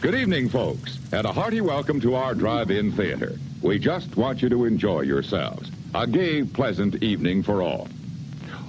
Good 0.00 0.14
evening, 0.14 0.48
folks, 0.48 0.98
and 1.12 1.24
a 1.26 1.32
hearty 1.32 1.60
welcome 1.60 2.00
to 2.00 2.16
our 2.16 2.34
drive-in 2.34 2.92
theater. 2.92 3.38
We 3.62 3.78
just 3.78 4.16
want 4.16 4.42
you 4.42 4.48
to 4.48 4.64
enjoy 4.64 5.02
yourselves. 5.02 5.70
A 5.94 6.06
gay, 6.06 6.42
pleasant 6.42 7.02
evening 7.02 7.42
for 7.42 7.62
all. 7.62 7.88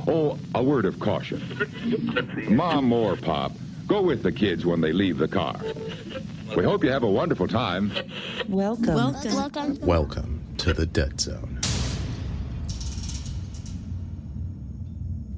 Oh, 0.07 0.38
a 0.54 0.61
word 0.61 0.86
of 0.86 1.00
caution. 1.00 1.41
Mom 2.50 2.93
or 2.93 3.16
Pop, 3.16 3.54
go 3.88 4.02
with 4.02 4.21
the 4.21 4.31
kids 4.31 4.65
when 4.65 4.81
they 4.81 4.93
leave 4.93 5.17
the 5.17 5.27
car. 5.27 5.59
We 6.55 6.63
hope 6.63 6.83
you 6.83 6.91
have 6.91 7.04
a 7.04 7.09
wonderful 7.09 7.47
time. 7.47 7.91
Welcome. 8.47 8.93
Welcome. 8.93 9.33
Welcome. 9.33 9.79
Welcome 9.81 10.43
to 10.57 10.73
the 10.73 10.85
Dead 10.85 11.20
Zone. 11.20 11.52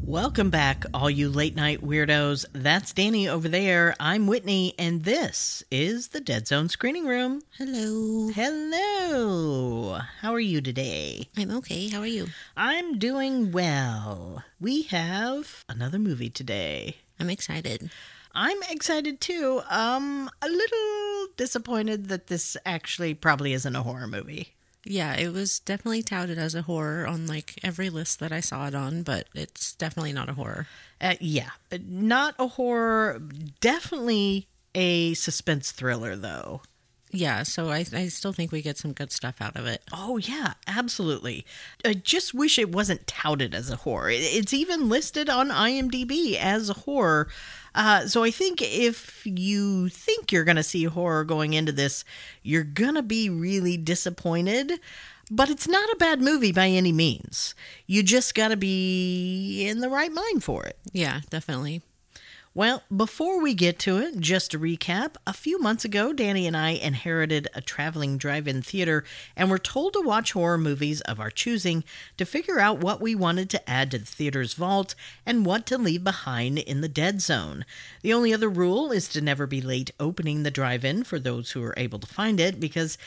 Welcome 0.07 0.51
back, 0.51 0.85
all 0.93 1.09
you 1.09 1.29
late 1.29 1.55
night 1.55 1.81
weirdos. 1.81 2.45
That's 2.53 2.93
Danny 2.93 3.27
over 3.27 3.49
there. 3.49 3.95
I'm 3.99 4.27
Whitney, 4.27 4.75
and 4.77 5.03
this 5.03 5.63
is 5.71 6.09
the 6.09 6.21
Dead 6.21 6.47
Zone 6.47 6.69
Screening 6.69 7.07
Room. 7.07 7.41
Hello. 7.57 8.29
Hello. 8.29 9.97
How 10.21 10.31
are 10.31 10.39
you 10.39 10.61
today? 10.61 11.27
I'm 11.35 11.49
okay. 11.57 11.89
How 11.89 12.01
are 12.01 12.05
you? 12.05 12.27
I'm 12.55 12.99
doing 12.99 13.51
well. 13.51 14.43
We 14.61 14.83
have 14.83 15.65
another 15.67 15.97
movie 15.97 16.29
today. 16.29 16.97
I'm 17.19 17.31
excited. 17.31 17.89
I'm 18.35 18.61
excited 18.69 19.19
too. 19.19 19.63
Um, 19.71 20.29
a 20.39 20.47
little 20.47 21.27
disappointed 21.35 22.09
that 22.09 22.27
this 22.27 22.55
actually 22.63 23.15
probably 23.15 23.53
isn't 23.53 23.75
a 23.75 23.81
horror 23.81 24.07
movie. 24.07 24.54
Yeah, 24.85 25.15
it 25.15 25.33
was 25.33 25.59
definitely 25.59 26.03
touted 26.03 26.37
as 26.37 26.53
a 26.53 26.61
horror 26.61 27.07
on 27.07 27.25
like 27.25 27.59
every 27.63 27.89
list 27.89 28.19
that 28.19 28.31
I 28.31 28.39
saw 28.39 28.67
it 28.67 28.75
on, 28.75 29.01
but 29.01 29.27
it's 29.33 29.73
definitely 29.73 30.13
not 30.13 30.29
a 30.29 30.33
horror. 30.33 30.67
Uh, 31.01 31.15
yeah, 31.19 31.49
not 31.87 32.35
a 32.37 32.47
horror. 32.47 33.19
Definitely 33.59 34.47
a 34.75 35.15
suspense 35.15 35.71
thriller, 35.71 36.15
though. 36.15 36.61
Yeah, 37.11 37.43
so 37.43 37.69
I, 37.69 37.85
I 37.93 38.07
still 38.07 38.33
think 38.33 38.51
we 38.51 38.61
get 38.61 38.77
some 38.77 38.91
good 38.91 39.11
stuff 39.11 39.35
out 39.39 39.55
of 39.55 39.65
it. 39.65 39.81
Oh, 39.93 40.17
yeah, 40.17 40.53
absolutely. 40.67 41.45
I 41.85 41.93
just 41.93 42.33
wish 42.33 42.59
it 42.59 42.71
wasn't 42.71 43.07
touted 43.07 43.55
as 43.55 43.69
a 43.69 43.77
horror. 43.77 44.09
It's 44.11 44.53
even 44.53 44.89
listed 44.89 45.29
on 45.29 45.49
IMDb 45.49 46.35
as 46.35 46.69
a 46.69 46.73
horror. 46.73 47.29
Uh, 47.73 48.07
so 48.07 48.23
I 48.23 48.31
think 48.31 48.61
if 48.61 49.25
you 49.25 49.89
think 49.89 50.31
you're 50.31 50.43
going 50.43 50.55
to 50.57 50.63
see 50.63 50.83
horror 50.85 51.23
going 51.23 51.53
into 51.53 51.71
this, 51.71 52.03
you're 52.43 52.63
going 52.63 52.95
to 52.95 53.03
be 53.03 53.29
really 53.29 53.77
disappointed. 53.77 54.73
But 55.31 55.49
it's 55.49 55.67
not 55.67 55.89
a 55.89 55.97
bad 55.97 56.21
movie 56.21 56.51
by 56.51 56.67
any 56.67 56.91
means. 56.91 57.55
You 57.87 58.03
just 58.03 58.35
got 58.35 58.49
to 58.49 58.57
be 58.57 59.67
in 59.67 59.79
the 59.79 59.89
right 59.89 60.11
mind 60.11 60.43
for 60.43 60.65
it. 60.65 60.77
Yeah, 60.91 61.21
definitely. 61.29 61.81
Well, 62.57 62.83
before 62.95 63.41
we 63.41 63.53
get 63.53 63.79
to 63.79 63.97
it, 63.97 64.21
just 64.21 64.51
to 64.51 64.59
recap, 64.59 65.15
a 65.27 65.33
few 65.33 65.59
months 65.59 65.83
ago, 65.83 66.13
Danny 66.13 66.47
and 66.47 66.55
I 66.55 66.69
inherited 66.69 67.49
a 67.53 67.59
traveling 67.59 68.17
drive 68.17 68.47
in 68.47 68.61
theater 68.61 69.03
and 69.35 69.51
were 69.51 69.59
told 69.59 69.91
to 69.91 70.01
watch 70.01 70.31
horror 70.31 70.57
movies 70.57 71.01
of 71.01 71.19
our 71.19 71.29
choosing 71.29 71.83
to 72.15 72.23
figure 72.23 72.61
out 72.61 72.79
what 72.79 73.01
we 73.01 73.13
wanted 73.13 73.49
to 73.49 73.69
add 73.69 73.91
to 73.91 73.97
the 73.97 74.05
theater's 74.05 74.53
vault 74.53 74.95
and 75.25 75.45
what 75.45 75.65
to 75.65 75.77
leave 75.77 76.05
behind 76.05 76.59
in 76.59 76.79
the 76.79 76.87
dead 76.87 77.21
zone. 77.21 77.65
The 78.03 78.13
only 78.13 78.33
other 78.33 78.47
rule 78.47 78.89
is 78.89 79.09
to 79.09 79.19
never 79.19 79.45
be 79.45 79.59
late 79.59 79.91
opening 79.99 80.43
the 80.43 80.49
drive 80.49 80.85
in 80.85 81.03
for 81.03 81.19
those 81.19 81.51
who 81.51 81.61
are 81.61 81.73
able 81.75 81.99
to 81.99 82.07
find 82.07 82.39
it 82.39 82.57
because. 82.57 82.97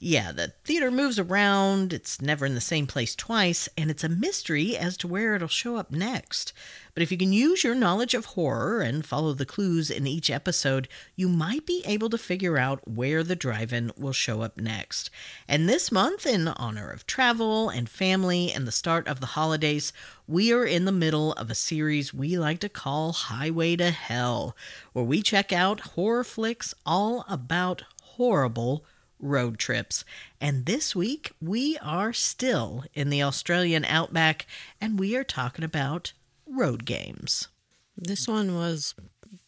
Yeah, 0.00 0.30
the 0.30 0.52
theater 0.62 0.92
moves 0.92 1.18
around, 1.18 1.92
it's 1.92 2.22
never 2.22 2.46
in 2.46 2.54
the 2.54 2.60
same 2.60 2.86
place 2.86 3.16
twice, 3.16 3.68
and 3.76 3.90
it's 3.90 4.04
a 4.04 4.08
mystery 4.08 4.76
as 4.76 4.96
to 4.98 5.08
where 5.08 5.34
it'll 5.34 5.48
show 5.48 5.74
up 5.74 5.90
next. 5.90 6.52
But 6.94 7.02
if 7.02 7.10
you 7.10 7.18
can 7.18 7.32
use 7.32 7.64
your 7.64 7.74
knowledge 7.74 8.14
of 8.14 8.26
horror 8.26 8.80
and 8.80 9.04
follow 9.04 9.32
the 9.32 9.44
clues 9.44 9.90
in 9.90 10.06
each 10.06 10.30
episode, 10.30 10.86
you 11.16 11.28
might 11.28 11.66
be 11.66 11.82
able 11.84 12.10
to 12.10 12.18
figure 12.18 12.58
out 12.58 12.86
where 12.86 13.24
the 13.24 13.34
drive 13.34 13.72
in 13.72 13.90
will 13.98 14.12
show 14.12 14.42
up 14.42 14.56
next. 14.56 15.10
And 15.48 15.68
this 15.68 15.90
month, 15.90 16.26
in 16.26 16.46
honor 16.46 16.90
of 16.90 17.04
travel 17.04 17.68
and 17.68 17.88
family 17.88 18.52
and 18.52 18.68
the 18.68 18.72
start 18.72 19.08
of 19.08 19.18
the 19.18 19.26
holidays, 19.26 19.92
we 20.28 20.52
are 20.52 20.64
in 20.64 20.84
the 20.84 20.92
middle 20.92 21.32
of 21.32 21.50
a 21.50 21.56
series 21.56 22.14
we 22.14 22.38
like 22.38 22.60
to 22.60 22.68
call 22.68 23.12
Highway 23.12 23.74
to 23.76 23.90
Hell, 23.90 24.56
where 24.92 25.04
we 25.04 25.22
check 25.22 25.52
out 25.52 25.80
horror 25.80 26.22
flicks 26.22 26.72
all 26.86 27.24
about 27.28 27.82
horrible 28.02 28.84
road 29.20 29.58
trips. 29.58 30.04
And 30.40 30.66
this 30.66 30.94
week, 30.94 31.32
we 31.40 31.78
are 31.78 32.12
still 32.12 32.84
in 32.94 33.10
the 33.10 33.22
Australian 33.22 33.84
outback 33.84 34.46
and 34.80 34.98
we 34.98 35.16
are 35.16 35.24
talking 35.24 35.64
about 35.64 36.12
road 36.46 36.84
games. 36.84 37.48
This 37.96 38.28
one 38.28 38.54
was 38.54 38.94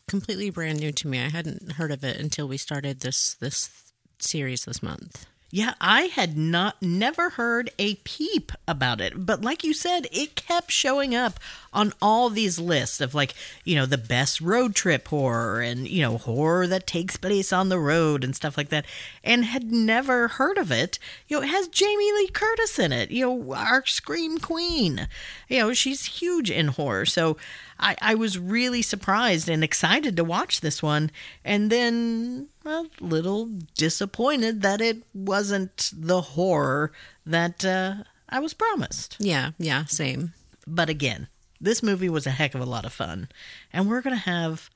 completely 0.08 0.50
brand 0.50 0.81
new 0.81 0.92
to 0.92 1.08
me. 1.08 1.20
I 1.20 1.28
hadn't 1.28 1.72
heard 1.72 1.92
of 1.92 2.03
it 2.03 2.19
until 2.19 2.48
we 2.48 2.56
started 2.56 3.00
this 3.00 3.34
this 3.34 3.70
series 4.19 4.64
this 4.64 4.82
month. 4.82 5.26
Yeah, 5.53 5.75
I 5.81 6.03
had 6.03 6.37
not 6.37 6.81
never 6.81 7.31
heard 7.31 7.71
a 7.77 7.97
peep 7.97 8.53
about 8.69 9.00
it, 9.00 9.27
but 9.27 9.43
like 9.43 9.65
you 9.65 9.75
said, 9.75 10.06
it 10.12 10.37
kept 10.37 10.71
showing 10.71 11.12
up 11.12 11.41
on 11.72 11.93
all 12.00 12.31
these 12.31 12.61
lists 12.61 13.00
of 13.00 13.16
like, 13.16 13.34
you 13.65 13.75
know, 13.75 13.84
the 13.84 13.99
best 13.99 14.41
road 14.41 14.77
trip 14.77 15.09
horror 15.09 15.61
and, 15.61 15.88
you 15.88 16.03
know, 16.03 16.19
horror 16.19 16.69
that 16.69 16.87
takes 16.87 17.16
place 17.16 17.53
on 17.53 17.69
the 17.69 17.81
road 17.81 18.22
and 18.22 18.37
stuff 18.37 18.56
like 18.56 18.69
that, 18.69 18.87
and 19.25 19.44
had 19.44 19.72
never 19.72 20.28
heard 20.28 20.56
of 20.56 20.71
it. 20.71 21.00
You 21.27 21.38
know, 21.38 21.43
it 21.43 21.49
has 21.49 21.67
Jamie 21.67 22.12
Lee 22.12 22.28
Curtis 22.28 22.78
in 22.78 22.93
it, 22.93 23.11
you 23.11 23.27
know, 23.27 23.55
our 23.55 23.84
Scream 23.87 24.38
Queen. 24.38 25.09
You 25.49 25.59
know, 25.59 25.72
she's 25.72 26.21
huge 26.21 26.49
in 26.49 26.69
horror. 26.69 27.06
So 27.06 27.37
I, 27.77 27.97
I 28.00 28.15
was 28.15 28.38
really 28.38 28.82
surprised 28.82 29.49
and 29.49 29.65
excited 29.65 30.17
to 30.17 30.22
watch 30.22 30.61
this 30.61 30.81
one, 30.81 31.11
and 31.44 31.71
then 31.71 32.50
a 32.65 32.84
little 33.00 33.47
disappointed 33.76 34.62
that 34.62 34.81
it 34.81 35.03
wasn't 35.15 35.91
the 35.97 36.21
horror 36.21 36.93
that 37.26 37.65
uh, 37.65 38.04
I 38.28 38.41
was 38.41 38.54
promised. 38.54 39.16
Yeah, 39.19 39.50
yeah, 39.59 39.84
same. 39.87 40.34
But 40.66 40.88
again, 40.88 41.28
this 41.60 41.82
movie 41.82 42.09
was 42.09 42.26
a 42.26 42.31
heck 42.31 42.54
of 42.54 42.60
a 42.60 42.66
lot 42.66 42.84
of 42.84 42.93
fun, 42.93 43.28
and 43.72 43.88
we're 43.88 44.03
going 44.03 44.16
to 44.16 44.22
have 44.22 44.70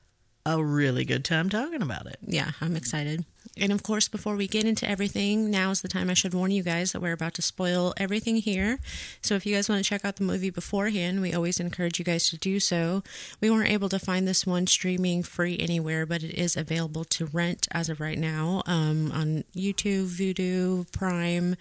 a 0.45 0.63
really 0.63 1.05
good 1.05 1.25
time 1.25 1.49
talking 1.49 1.81
about 1.81 2.05
it. 2.05 2.17
Yeah, 2.25 2.51
I'm 2.61 2.75
excited. 2.75 3.25
And 3.57 3.71
of 3.71 3.83
course, 3.83 4.07
before 4.07 4.35
we 4.35 4.47
get 4.47 4.65
into 4.65 4.89
everything, 4.89 5.49
now 5.49 5.71
is 5.71 5.81
the 5.81 5.87
time 5.87 6.09
I 6.09 6.13
should 6.13 6.33
warn 6.33 6.51
you 6.51 6.63
guys 6.63 6.91
that 6.91 7.01
we're 7.01 7.13
about 7.13 7.33
to 7.35 7.41
spoil 7.41 7.93
everything 7.97 8.37
here. 8.37 8.79
So 9.21 9.35
if 9.35 9.45
you 9.45 9.55
guys 9.55 9.69
want 9.69 9.83
to 9.83 9.89
check 9.89 10.03
out 10.03 10.17
the 10.17 10.23
movie 10.23 10.49
beforehand, 10.49 11.21
we 11.21 11.33
always 11.33 11.59
encourage 11.59 11.97
you 11.97 12.05
guys 12.05 12.29
to 12.29 12.37
do 12.37 12.59
so. 12.59 13.03
We 13.41 13.49
weren't 13.49 13.71
able 13.71 13.89
to 13.89 13.99
find 13.99 14.27
this 14.27 14.45
one 14.45 14.67
streaming 14.67 15.23
free 15.23 15.57
anywhere, 15.59 16.05
but 16.05 16.23
it 16.23 16.33
is 16.33 16.57
available 16.57 17.05
to 17.05 17.27
rent 17.27 17.67
as 17.71 17.89
of 17.89 17.99
right 17.99 18.17
now 18.19 18.61
um, 18.65 19.11
on 19.11 19.43
YouTube, 19.55 20.07
Vudu, 20.07 20.91
Prime. 20.91 21.55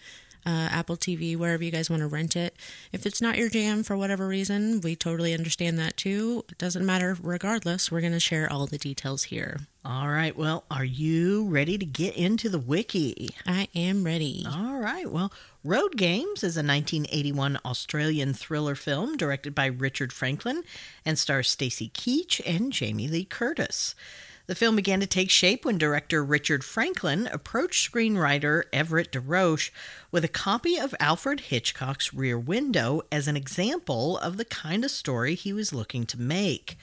Uh, 0.47 0.69
Apple 0.71 0.97
TV, 0.97 1.37
wherever 1.37 1.65
you 1.65 1.71
guys 1.71 1.89
want 1.89 2.01
to 2.01 2.07
rent 2.07 2.37
it. 2.37 2.55
If 2.93 3.07
it's 3.07 3.21
not 3.21 3.39
your 3.39 3.49
jam 3.49 3.83
for 3.83 3.97
whatever 3.97 4.29
reason, 4.29 4.81
we 4.83 4.95
totally 4.97 5.33
understand 5.33 5.79
that 5.79 5.97
too. 5.97 6.45
It 6.51 6.59
doesn't 6.59 6.85
matter. 6.85 7.17
Regardless, 7.23 7.91
we're 7.91 8.01
going 8.01 8.13
to 8.13 8.21
share 8.21 8.51
all 8.53 8.67
the 8.67 8.79
details 8.79 9.25
here. 9.25 9.61
All 9.87 10.09
right, 10.09 10.35
well, 10.35 10.65
are 10.71 10.85
you 10.85 11.47
ready 11.47 11.77
to 11.77 11.85
get 11.85 12.17
into 12.17 12.49
the 12.49 12.59
wiki? 12.59 13.29
I 13.47 13.69
am 13.75 14.03
ready. 14.03 14.47
All 14.51 14.79
right. 14.79 15.11
Well, 15.11 15.31
Road 15.63 15.97
Games 15.99 16.43
is 16.43 16.57
a 16.57 16.65
1981 16.65 17.59
Australian 17.67 18.33
thriller 18.33 18.75
film 18.75 19.19
directed 19.19 19.55
by 19.55 19.67
Richard 19.67 20.11
Franklin 20.11 20.63
and 21.05 21.19
stars 21.19 21.51
Stacy 21.51 21.91
Keach 21.91 22.41
and 22.47 22.73
Jamie 22.73 23.09
Lee 23.09 23.27
Curtis. 23.27 23.95
The 24.47 24.55
film 24.55 24.77
began 24.77 25.01
to 25.01 25.07
take 25.07 25.31
shape 25.31 25.65
when 25.65 25.79
director 25.79 26.23
Richard 26.23 26.65
Franklin 26.65 27.29
approached 27.29 27.91
screenwriter 27.91 28.65
Everett 28.75 29.11
DeRoche 29.11 29.71
with 30.11 30.23
a 30.23 30.29
copy 30.29 30.77
of 30.77 30.95
Alfred 31.01 31.41
Hitchcock's 31.41 32.13
Rear 32.13 32.39
Window 32.39 33.01
as 33.11 33.27
an 33.27 33.39
example 33.39 34.19
of 34.19 34.37
the 34.37 34.45
kind 34.45 34.85
of 34.85 34.91
story 34.91 35.35
he 35.35 35.55
was 35.55 35.73
looking 35.73 36.05
to 36.07 36.21
make. 36.21 36.77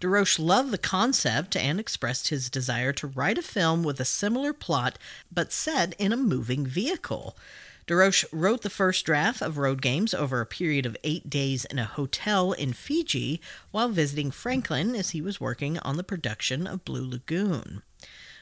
DeRoche 0.00 0.40
loved 0.40 0.72
the 0.72 0.78
concept 0.78 1.54
and 1.54 1.78
expressed 1.78 2.28
his 2.28 2.50
desire 2.50 2.92
to 2.94 3.06
write 3.06 3.38
a 3.38 3.42
film 3.42 3.84
with 3.84 4.00
a 4.00 4.04
similar 4.04 4.52
plot 4.52 4.98
but 5.32 5.52
set 5.52 5.94
in 6.00 6.12
a 6.12 6.16
moving 6.16 6.66
vehicle. 6.66 7.36
DeRoche 7.86 8.24
wrote 8.32 8.62
the 8.62 8.70
first 8.70 9.04
draft 9.04 9.42
of 9.42 9.58
Road 9.58 9.82
Games 9.82 10.14
over 10.14 10.40
a 10.40 10.46
period 10.46 10.86
of 10.86 10.96
eight 11.04 11.28
days 11.28 11.66
in 11.66 11.78
a 11.78 11.84
hotel 11.84 12.52
in 12.52 12.72
Fiji 12.72 13.42
while 13.72 13.90
visiting 13.90 14.30
Franklin 14.30 14.94
as 14.96 15.10
he 15.10 15.20
was 15.20 15.40
working 15.40 15.78
on 15.80 15.98
the 15.98 16.04
production 16.04 16.66
of 16.66 16.84
Blue 16.86 17.06
Lagoon. 17.06 17.82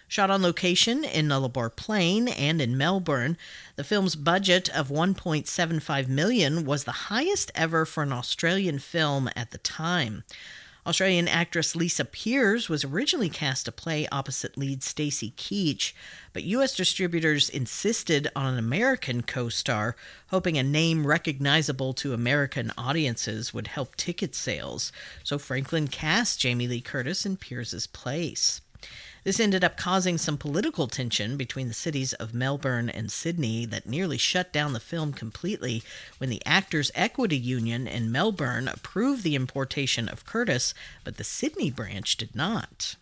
Shot 0.07 0.31
on 0.31 0.43
location 0.43 1.03
in 1.03 1.27
Nullarbor 1.27 1.75
Plain 1.75 2.29
and 2.29 2.61
in 2.61 2.77
Melbourne, 2.77 3.37
the 3.77 3.83
film's 3.83 4.15
budget 4.15 4.69
of 4.69 4.91
1.75 4.91 6.07
million 6.07 6.65
was 6.65 6.85
the 6.85 6.93
highest 6.93 7.51
ever 7.55 7.85
for 7.85 8.03
an 8.05 8.13
Australian 8.13 8.79
film 8.79 9.29
at 9.35 9.51
the 9.51 9.59
time. 9.59 10.23
Australian 10.85 11.29
actress 11.29 11.77
Lisa 11.77 12.05
Peers 12.05 12.69
was 12.69 12.85
originally 12.85 13.29
cast 13.29 13.67
to 13.67 13.73
play 13.73 14.09
opposite 14.11 14.59
lead 14.59 14.83
Stacy 14.83 15.33
Keach, 15.37 15.93
but 16.33 16.43
U.S. 16.43 16.75
distributors 16.75 17.49
insisted 17.49 18.27
on 18.35 18.47
an 18.47 18.59
American 18.59 19.23
co 19.23 19.49
star, 19.49 19.95
hoping 20.29 20.59
a 20.59 20.65
name 20.65 21.07
recognizable 21.07 21.93
to 21.95 22.13
American 22.13 22.73
audiences 22.77 23.55
would 23.55 23.69
help 23.69 23.95
ticket 23.95 24.35
sales. 24.35 24.91
So 25.23 25.39
Franklin 25.39 25.87
cast 25.87 26.41
Jamie 26.41 26.67
Lee 26.67 26.81
Curtis 26.81 27.25
in 27.25 27.37
Peers's 27.37 27.87
place. 27.87 28.61
This 29.25 29.39
ended 29.39 29.63
up 29.63 29.77
causing 29.77 30.19
some 30.19 30.37
political 30.37 30.89
tension 30.89 31.37
between 31.37 31.69
the 31.69 31.75
cities 31.75 32.13
of 32.15 32.35
Melbourne 32.35 32.89
and 32.89 33.11
Sydney 33.11 33.65
that 33.67 33.87
nearly 33.87 34.19
shut 34.19 34.53
down 34.53 34.73
the 34.73 34.81
film 34.81 35.13
completely 35.13 35.85
when 36.19 36.29
the 36.29 36.45
Actors 36.45 36.91
Equity 36.95 37.37
Union 37.37 37.87
in 37.87 38.11
Melbourne 38.11 38.67
approved 38.67 39.23
the 39.23 39.37
importation 39.37 40.09
of 40.09 40.27
Curtis, 40.27 40.75
but 41.05 41.19
the 41.19 41.25
Sydney 41.25 41.71
branch 41.71 42.17
did 42.17 42.35
not. 42.35 42.97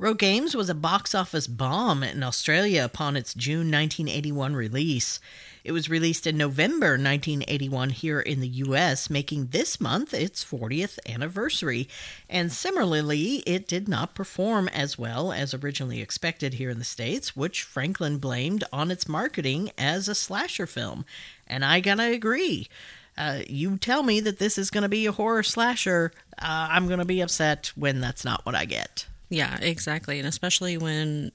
Road 0.00 0.20
Games 0.20 0.54
was 0.54 0.70
a 0.70 0.76
box 0.76 1.12
office 1.12 1.48
bomb 1.48 2.04
in 2.04 2.22
Australia 2.22 2.84
upon 2.84 3.16
its 3.16 3.34
June 3.34 3.68
1981 3.68 4.54
release. 4.54 5.18
It 5.64 5.72
was 5.72 5.90
released 5.90 6.24
in 6.24 6.36
November 6.36 6.90
1981 6.90 7.90
here 7.90 8.20
in 8.20 8.38
the 8.38 8.46
US, 8.46 9.10
making 9.10 9.46
this 9.46 9.80
month 9.80 10.14
its 10.14 10.44
40th 10.44 11.00
anniversary. 11.04 11.88
And 12.30 12.52
similarly, 12.52 13.42
it 13.44 13.66
did 13.66 13.88
not 13.88 14.14
perform 14.14 14.68
as 14.68 14.96
well 14.96 15.32
as 15.32 15.52
originally 15.52 16.00
expected 16.00 16.54
here 16.54 16.70
in 16.70 16.78
the 16.78 16.84
States, 16.84 17.34
which 17.34 17.64
Franklin 17.64 18.18
blamed 18.18 18.62
on 18.72 18.92
its 18.92 19.08
marketing 19.08 19.72
as 19.76 20.06
a 20.06 20.14
slasher 20.14 20.68
film. 20.68 21.04
And 21.44 21.64
I 21.64 21.80
gotta 21.80 22.12
agree. 22.12 22.68
Uh, 23.16 23.40
you 23.48 23.76
tell 23.76 24.04
me 24.04 24.20
that 24.20 24.38
this 24.38 24.58
is 24.58 24.70
to 24.84 24.88
be 24.88 25.06
a 25.06 25.12
horror 25.12 25.42
slasher, 25.42 26.12
uh, 26.40 26.68
I'm 26.70 26.86
to 27.00 27.04
be 27.04 27.20
upset 27.20 27.72
when 27.74 28.00
that's 28.00 28.24
not 28.24 28.46
what 28.46 28.54
I 28.54 28.64
get. 28.64 29.06
Yeah, 29.28 29.58
exactly. 29.60 30.18
And 30.18 30.26
especially 30.26 30.76
when 30.78 31.32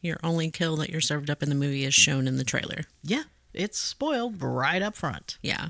your 0.00 0.18
only 0.22 0.50
kill 0.50 0.76
that 0.76 0.90
you're 0.90 1.00
served 1.00 1.30
up 1.30 1.42
in 1.42 1.48
the 1.48 1.54
movie 1.54 1.84
is 1.84 1.94
shown 1.94 2.28
in 2.28 2.36
the 2.36 2.44
trailer. 2.44 2.84
Yeah, 3.02 3.24
it's 3.52 3.78
spoiled 3.78 4.40
right 4.42 4.82
up 4.82 4.96
front. 4.96 5.38
Yeah. 5.42 5.68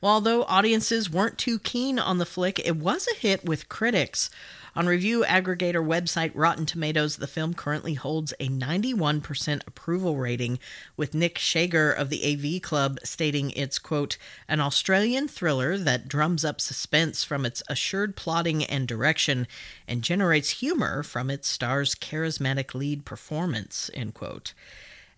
Well, 0.00 0.12
although 0.14 0.44
audiences 0.44 1.10
weren't 1.10 1.38
too 1.38 1.58
keen 1.58 1.98
on 1.98 2.18
the 2.18 2.26
flick, 2.26 2.58
it 2.58 2.76
was 2.76 3.08
a 3.08 3.16
hit 3.16 3.44
with 3.44 3.68
critics. 3.68 4.30
On 4.76 4.86
review 4.86 5.24
aggregator 5.24 5.82
website 5.82 6.32
Rotten 6.34 6.66
Tomatoes, 6.66 7.16
the 7.16 7.26
film 7.26 7.54
currently 7.54 7.94
holds 7.94 8.34
a 8.38 8.50
91% 8.50 9.66
approval 9.66 10.16
rating, 10.16 10.58
with 10.98 11.14
Nick 11.14 11.38
Schager 11.38 11.90
of 11.90 12.10
the 12.10 12.22
AV 12.22 12.60
Club 12.60 12.98
stating 13.02 13.52
it's, 13.52 13.78
quote, 13.78 14.18
an 14.46 14.60
Australian 14.60 15.28
thriller 15.28 15.78
that 15.78 16.08
drums 16.08 16.44
up 16.44 16.60
suspense 16.60 17.24
from 17.24 17.46
its 17.46 17.62
assured 17.70 18.16
plotting 18.16 18.64
and 18.64 18.86
direction 18.86 19.46
and 19.88 20.02
generates 20.02 20.60
humor 20.60 21.02
from 21.02 21.30
its 21.30 21.48
star's 21.48 21.94
charismatic 21.94 22.74
lead 22.74 23.06
performance, 23.06 23.90
end 23.94 24.12
quote. 24.12 24.52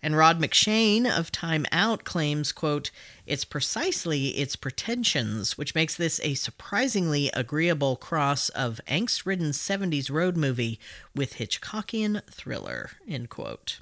And 0.01 0.15
Rod 0.15 0.39
McShane 0.39 1.05
of 1.05 1.31
Time 1.31 1.65
Out 1.71 2.05
claims, 2.05 2.51
quote, 2.51 2.89
it's 3.25 3.43
precisely 3.43 4.29
its 4.29 4.55
pretensions 4.55 5.57
which 5.57 5.75
makes 5.75 5.95
this 5.95 6.19
a 6.23 6.35
surprisingly 6.35 7.29
agreeable 7.33 7.95
cross 7.95 8.49
of 8.49 8.79
angst-ridden 8.87 9.51
70s 9.51 10.09
road 10.09 10.37
movie 10.37 10.79
with 11.13 11.35
Hitchcockian 11.35 12.21
thriller, 12.31 12.91
end 13.07 13.29
quote. 13.29 13.79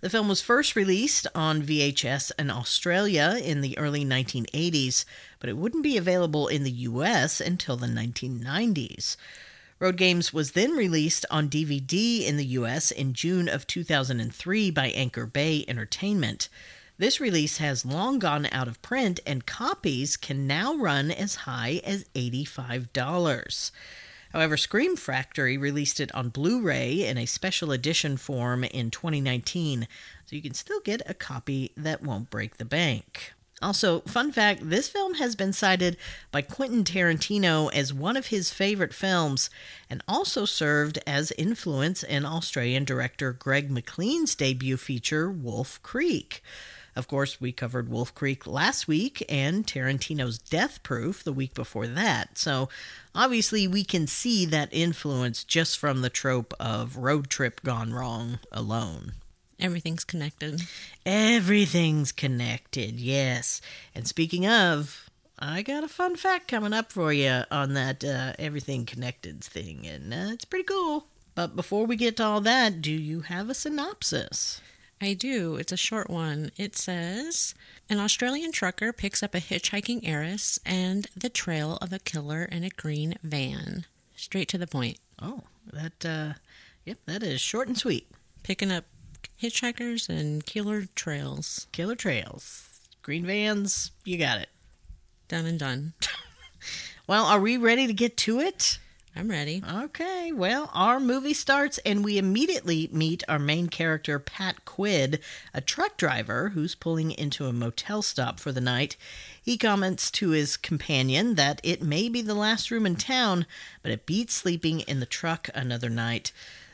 The 0.00 0.10
film 0.10 0.28
was 0.28 0.40
first 0.42 0.74
released 0.74 1.28
on 1.32 1.62
VHS 1.62 2.32
in 2.36 2.50
Australia 2.50 3.38
in 3.40 3.60
the 3.60 3.78
early 3.78 4.04
1980s, 4.04 5.04
but 5.38 5.48
it 5.48 5.56
wouldn't 5.56 5.84
be 5.84 5.96
available 5.96 6.48
in 6.48 6.64
the 6.64 6.70
US 6.70 7.40
until 7.40 7.76
the 7.76 7.86
1990s. 7.86 9.16
Road 9.82 9.96
Games 9.96 10.32
was 10.32 10.52
then 10.52 10.76
released 10.76 11.26
on 11.28 11.48
DVD 11.48 12.24
in 12.24 12.36
the 12.36 12.46
US 12.46 12.92
in 12.92 13.14
June 13.14 13.48
of 13.48 13.66
2003 13.66 14.70
by 14.70 14.86
Anchor 14.90 15.26
Bay 15.26 15.64
Entertainment. 15.66 16.48
This 16.98 17.18
release 17.18 17.58
has 17.58 17.84
long 17.84 18.20
gone 18.20 18.46
out 18.52 18.68
of 18.68 18.80
print, 18.80 19.18
and 19.26 19.44
copies 19.44 20.16
can 20.16 20.46
now 20.46 20.76
run 20.76 21.10
as 21.10 21.34
high 21.34 21.80
as 21.84 22.04
$85. 22.14 23.72
However, 24.32 24.56
Scream 24.56 24.94
Factory 24.94 25.58
released 25.58 25.98
it 25.98 26.14
on 26.14 26.28
Blu 26.28 26.62
ray 26.62 27.04
in 27.04 27.18
a 27.18 27.26
special 27.26 27.72
edition 27.72 28.16
form 28.16 28.62
in 28.62 28.92
2019, 28.92 29.88
so 30.24 30.36
you 30.36 30.42
can 30.42 30.54
still 30.54 30.78
get 30.78 31.02
a 31.06 31.14
copy 31.14 31.72
that 31.76 32.04
won't 32.04 32.30
break 32.30 32.58
the 32.58 32.64
bank. 32.64 33.32
Also, 33.62 34.00
fun 34.00 34.32
fact 34.32 34.68
this 34.68 34.88
film 34.88 35.14
has 35.14 35.36
been 35.36 35.52
cited 35.52 35.96
by 36.32 36.42
Quentin 36.42 36.82
Tarantino 36.82 37.72
as 37.72 37.94
one 37.94 38.16
of 38.16 38.26
his 38.26 38.50
favorite 38.50 38.92
films 38.92 39.48
and 39.88 40.02
also 40.08 40.44
served 40.44 40.98
as 41.06 41.32
influence 41.38 42.02
in 42.02 42.26
Australian 42.26 42.84
director 42.84 43.32
Greg 43.32 43.70
McLean's 43.70 44.34
debut 44.34 44.76
feature, 44.76 45.30
Wolf 45.30 45.80
Creek. 45.82 46.42
Of 46.94 47.08
course, 47.08 47.40
we 47.40 47.52
covered 47.52 47.88
Wolf 47.88 48.14
Creek 48.14 48.46
last 48.46 48.86
week 48.86 49.24
and 49.28 49.66
Tarantino's 49.66 50.38
Death 50.38 50.82
Proof 50.82 51.24
the 51.24 51.32
week 51.32 51.54
before 51.54 51.86
that. 51.86 52.36
So, 52.36 52.68
obviously, 53.14 53.66
we 53.66 53.82
can 53.84 54.06
see 54.06 54.44
that 54.46 54.68
influence 54.72 55.44
just 55.44 55.78
from 55.78 56.02
the 56.02 56.10
trope 56.10 56.52
of 56.60 56.98
road 56.98 57.30
trip 57.30 57.62
gone 57.62 57.94
wrong 57.94 58.40
alone. 58.50 59.12
Everything's 59.62 60.02
connected. 60.02 60.62
Everything's 61.06 62.10
connected, 62.10 62.98
yes. 62.98 63.60
And 63.94 64.08
speaking 64.08 64.44
of, 64.44 65.08
I 65.38 65.62
got 65.62 65.84
a 65.84 65.88
fun 65.88 66.16
fact 66.16 66.48
coming 66.48 66.72
up 66.72 66.90
for 66.90 67.12
you 67.12 67.42
on 67.48 67.74
that 67.74 68.04
uh, 68.04 68.32
everything 68.40 68.86
connected 68.86 69.42
thing, 69.42 69.86
and 69.86 70.12
uh, 70.12 70.32
it's 70.32 70.44
pretty 70.44 70.64
cool. 70.64 71.06
But 71.36 71.54
before 71.54 71.86
we 71.86 71.94
get 71.94 72.16
to 72.16 72.24
all 72.24 72.40
that, 72.40 72.82
do 72.82 72.90
you 72.90 73.20
have 73.20 73.48
a 73.48 73.54
synopsis? 73.54 74.60
I 75.00 75.14
do. 75.14 75.56
It's 75.56 75.72
a 75.72 75.76
short 75.76 76.10
one. 76.10 76.50
It 76.56 76.76
says 76.76 77.54
An 77.88 77.98
Australian 77.98 78.50
trucker 78.50 78.92
picks 78.92 79.22
up 79.22 79.34
a 79.34 79.40
hitchhiking 79.40 80.00
heiress 80.02 80.58
and 80.66 81.06
the 81.16 81.30
trail 81.30 81.78
of 81.80 81.92
a 81.92 82.00
killer 82.00 82.44
in 82.44 82.64
a 82.64 82.68
green 82.68 83.14
van. 83.22 83.86
Straight 84.16 84.48
to 84.48 84.58
the 84.58 84.66
point. 84.66 84.98
Oh, 85.20 85.42
that, 85.72 86.04
uh, 86.04 86.34
yep, 86.84 86.98
that 87.06 87.22
is 87.22 87.40
short 87.40 87.68
and 87.68 87.78
sweet. 87.78 88.08
Picking 88.42 88.72
up 88.72 88.84
hitchhikers 89.42 90.08
and 90.08 90.46
killer 90.46 90.84
trails. 90.94 91.66
Killer 91.72 91.96
trails. 91.96 92.80
Green 93.02 93.26
vans, 93.26 93.90
you 94.04 94.16
got 94.16 94.38
it. 94.38 94.48
Done 95.28 95.46
and 95.46 95.58
done. 95.58 95.92
Well, 97.08 97.24
are 97.24 97.40
we 97.40 97.56
ready 97.56 97.88
to 97.88 97.92
get 97.92 98.16
to 98.18 98.38
it? 98.38 98.78
I'm 99.14 99.28
ready. 99.28 99.62
Okay, 99.70 100.32
well, 100.32 100.70
our 100.72 100.98
movie 101.00 101.34
starts 101.34 101.78
and 101.84 102.02
we 102.02 102.16
immediately 102.16 102.88
meet 102.92 103.24
our 103.28 103.38
main 103.40 103.66
character, 103.66 104.18
Pat 104.18 104.64
Quid, 104.64 105.18
a 105.52 105.60
truck 105.60 105.96
driver 105.98 106.50
who's 106.50 106.74
pulling 106.74 107.10
into 107.10 107.46
a 107.46 107.52
motel 107.52 108.00
stop 108.00 108.40
for 108.40 108.52
the 108.52 108.60
night. 108.60 108.96
He 109.42 109.58
comments 109.58 110.10
to 110.12 110.30
his 110.30 110.56
companion 110.56 111.34
that 111.34 111.60
it 111.62 111.82
may 111.82 112.08
be 112.08 112.22
the 112.22 112.34
last 112.34 112.70
room 112.70 112.86
in 112.86 112.96
town, 112.96 113.44
but 113.82 113.92
it 113.92 114.06
beats 114.06 114.32
sleeping 114.32 114.80
in 114.80 115.00
the 115.00 115.06
truck 115.06 115.50
another 115.54 115.90
night. 115.90 116.32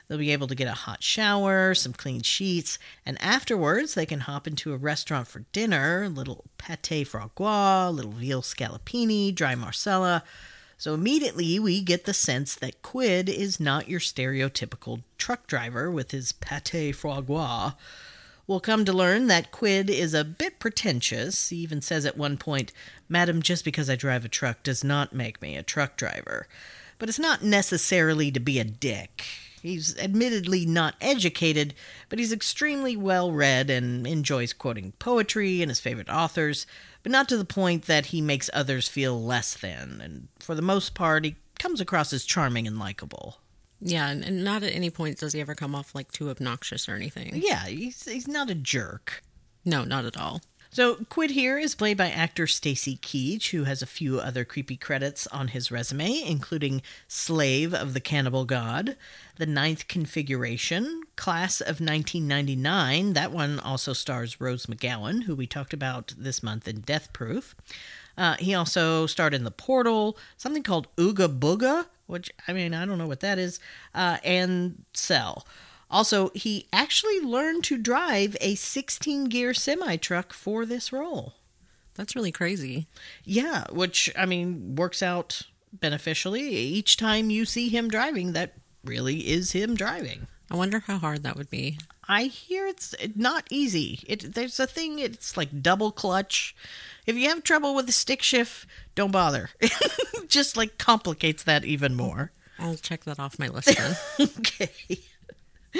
They'll 0.08 0.18
be 0.18 0.32
able 0.32 0.48
to 0.48 0.54
get 0.54 0.68
a 0.68 0.72
hot 0.72 1.02
shower, 1.02 1.74
some 1.74 1.92
clean 1.92 2.22
sheets, 2.22 2.78
and 3.04 3.20
afterwards 3.20 3.92
they 3.92 4.06
can 4.06 4.20
hop 4.20 4.46
into 4.46 4.72
a 4.72 4.78
restaurant 4.78 5.28
for 5.28 5.44
dinner, 5.52 6.04
a 6.04 6.08
little 6.08 6.46
pate 6.56 7.06
francois, 7.06 7.90
little 7.90 8.12
veal 8.12 8.40
scallopini, 8.40 9.34
dry 9.34 9.54
marsala. 9.54 10.24
So 10.78 10.94
immediately 10.94 11.58
we 11.58 11.82
get 11.82 12.06
the 12.06 12.14
sense 12.14 12.54
that 12.54 12.80
Quid 12.80 13.28
is 13.28 13.60
not 13.60 13.88
your 13.88 14.00
stereotypical 14.00 15.02
truck 15.18 15.46
driver 15.46 15.90
with 15.90 16.12
his 16.12 16.32
pate 16.32 16.96
francois. 16.96 17.72
We'll 18.46 18.60
come 18.60 18.86
to 18.86 18.94
learn 18.94 19.26
that 19.26 19.50
Quid 19.50 19.90
is 19.90 20.14
a 20.14 20.24
bit 20.24 20.58
pretentious. 20.58 21.50
He 21.50 21.56
even 21.56 21.82
says 21.82 22.06
at 22.06 22.16
one 22.16 22.38
point, 22.38 22.72
Madam, 23.10 23.42
just 23.42 23.62
because 23.62 23.90
I 23.90 23.96
drive 23.96 24.24
a 24.24 24.28
truck 24.28 24.62
does 24.62 24.82
not 24.82 25.12
make 25.12 25.42
me 25.42 25.54
a 25.54 25.62
truck 25.62 25.98
driver. 25.98 26.46
But 26.98 27.10
it's 27.10 27.18
not 27.18 27.42
necessarily 27.44 28.30
to 28.30 28.40
be 28.40 28.58
a 28.58 28.64
dick. 28.64 29.26
He's 29.62 29.96
admittedly 29.98 30.66
not 30.66 30.94
educated, 31.00 31.74
but 32.08 32.18
he's 32.18 32.32
extremely 32.32 32.96
well 32.96 33.32
read 33.32 33.70
and 33.70 34.06
enjoys 34.06 34.52
quoting 34.52 34.92
poetry 34.98 35.62
and 35.62 35.70
his 35.70 35.80
favorite 35.80 36.08
authors, 36.08 36.66
but 37.02 37.12
not 37.12 37.28
to 37.28 37.36
the 37.36 37.44
point 37.44 37.86
that 37.86 38.06
he 38.06 38.20
makes 38.20 38.50
others 38.52 38.88
feel 38.88 39.22
less 39.22 39.54
than. 39.54 40.00
And 40.02 40.28
for 40.38 40.54
the 40.54 40.62
most 40.62 40.94
part, 40.94 41.24
he 41.24 41.36
comes 41.58 41.80
across 41.80 42.12
as 42.12 42.24
charming 42.24 42.66
and 42.66 42.78
likable. 42.78 43.38
Yeah, 43.80 44.08
and 44.08 44.44
not 44.44 44.62
at 44.62 44.74
any 44.74 44.90
point 44.90 45.18
does 45.18 45.32
he 45.32 45.40
ever 45.40 45.54
come 45.54 45.74
off 45.74 45.94
like 45.94 46.10
too 46.10 46.30
obnoxious 46.30 46.88
or 46.88 46.94
anything. 46.94 47.30
Yeah, 47.34 47.66
he's, 47.66 48.04
he's 48.04 48.26
not 48.26 48.50
a 48.50 48.54
jerk. 48.54 49.22
No, 49.64 49.84
not 49.84 50.04
at 50.04 50.16
all. 50.16 50.40
So, 50.70 50.96
Quid 51.08 51.30
here 51.30 51.58
is 51.58 51.74
played 51.74 51.96
by 51.96 52.10
actor 52.10 52.46
Stacy 52.46 52.98
Keach, 52.98 53.50
who 53.50 53.64
has 53.64 53.80
a 53.80 53.86
few 53.86 54.20
other 54.20 54.44
creepy 54.44 54.76
credits 54.76 55.26
on 55.28 55.48
his 55.48 55.70
resume, 55.70 56.22
including 56.26 56.82
Slave 57.08 57.72
of 57.72 57.94
the 57.94 58.00
Cannibal 58.00 58.44
God, 58.44 58.94
The 59.36 59.46
Ninth 59.46 59.88
Configuration, 59.88 61.04
Class 61.16 61.62
of 61.62 61.80
1999. 61.80 63.14
That 63.14 63.32
one 63.32 63.58
also 63.58 63.94
stars 63.94 64.42
Rose 64.42 64.66
McGowan, 64.66 65.22
who 65.22 65.34
we 65.34 65.46
talked 65.46 65.72
about 65.72 66.12
this 66.18 66.42
month 66.42 66.68
in 66.68 66.82
Death 66.82 67.14
Proof. 67.14 67.54
Uh, 68.18 68.36
he 68.38 68.54
also 68.54 69.06
starred 69.06 69.32
in 69.32 69.44
The 69.44 69.50
Portal, 69.50 70.18
something 70.36 70.62
called 70.62 70.94
Ooga 70.96 71.38
Booga, 71.38 71.86
which 72.06 72.30
I 72.46 72.52
mean, 72.52 72.74
I 72.74 72.84
don't 72.84 72.98
know 72.98 73.06
what 73.06 73.20
that 73.20 73.38
is, 73.38 73.58
uh, 73.94 74.18
and 74.22 74.84
Cell. 74.92 75.46
Also, 75.90 76.30
he 76.34 76.66
actually 76.72 77.20
learned 77.20 77.64
to 77.64 77.78
drive 77.78 78.36
a 78.40 78.54
16 78.54 79.24
gear 79.24 79.54
semi 79.54 79.96
truck 79.96 80.32
for 80.32 80.66
this 80.66 80.92
role. 80.92 81.34
That's 81.94 82.14
really 82.14 82.32
crazy. 82.32 82.86
Yeah, 83.24 83.64
which, 83.72 84.10
I 84.16 84.26
mean, 84.26 84.76
works 84.76 85.02
out 85.02 85.42
beneficially. 85.72 86.42
Each 86.42 86.96
time 86.96 87.30
you 87.30 87.44
see 87.44 87.68
him 87.68 87.88
driving, 87.88 88.32
that 88.34 88.54
really 88.84 89.28
is 89.28 89.52
him 89.52 89.74
driving. 89.74 90.28
I 90.50 90.56
wonder 90.56 90.80
how 90.80 90.98
hard 90.98 91.22
that 91.24 91.36
would 91.36 91.50
be. 91.50 91.78
I 92.08 92.24
hear 92.24 92.66
it's 92.66 92.94
not 93.14 93.46
easy. 93.50 94.00
It 94.06 94.34
there's 94.34 94.58
a 94.58 94.66
thing. 94.66 94.98
It's 94.98 95.36
like 95.36 95.62
double 95.62 95.92
clutch. 95.92 96.56
If 97.06 97.16
you 97.16 97.28
have 97.28 97.42
trouble 97.42 97.74
with 97.74 97.86
the 97.86 97.92
stick 97.92 98.22
shift, 98.22 98.66
don't 98.94 99.10
bother. 99.10 99.50
Just 100.28 100.56
like 100.56 100.78
complicates 100.78 101.42
that 101.44 101.66
even 101.66 101.94
more. 101.94 102.32
I'll 102.58 102.76
check 102.76 103.04
that 103.04 103.20
off 103.20 103.38
my 103.38 103.48
list 103.48 103.76
then. 103.76 103.96
okay. 104.38 104.70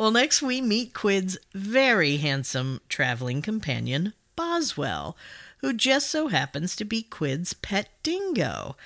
Well, 0.00 0.12
next 0.12 0.40
we 0.40 0.62
meet 0.62 0.94
Quid's 0.94 1.36
very 1.52 2.16
handsome 2.16 2.80
traveling 2.88 3.42
companion, 3.42 4.14
Boswell, 4.34 5.14
who 5.58 5.74
just 5.74 6.08
so 6.08 6.28
happens 6.28 6.74
to 6.76 6.86
be 6.86 7.02
Quid's 7.02 7.52
pet 7.52 7.90
dingo. 8.02 8.76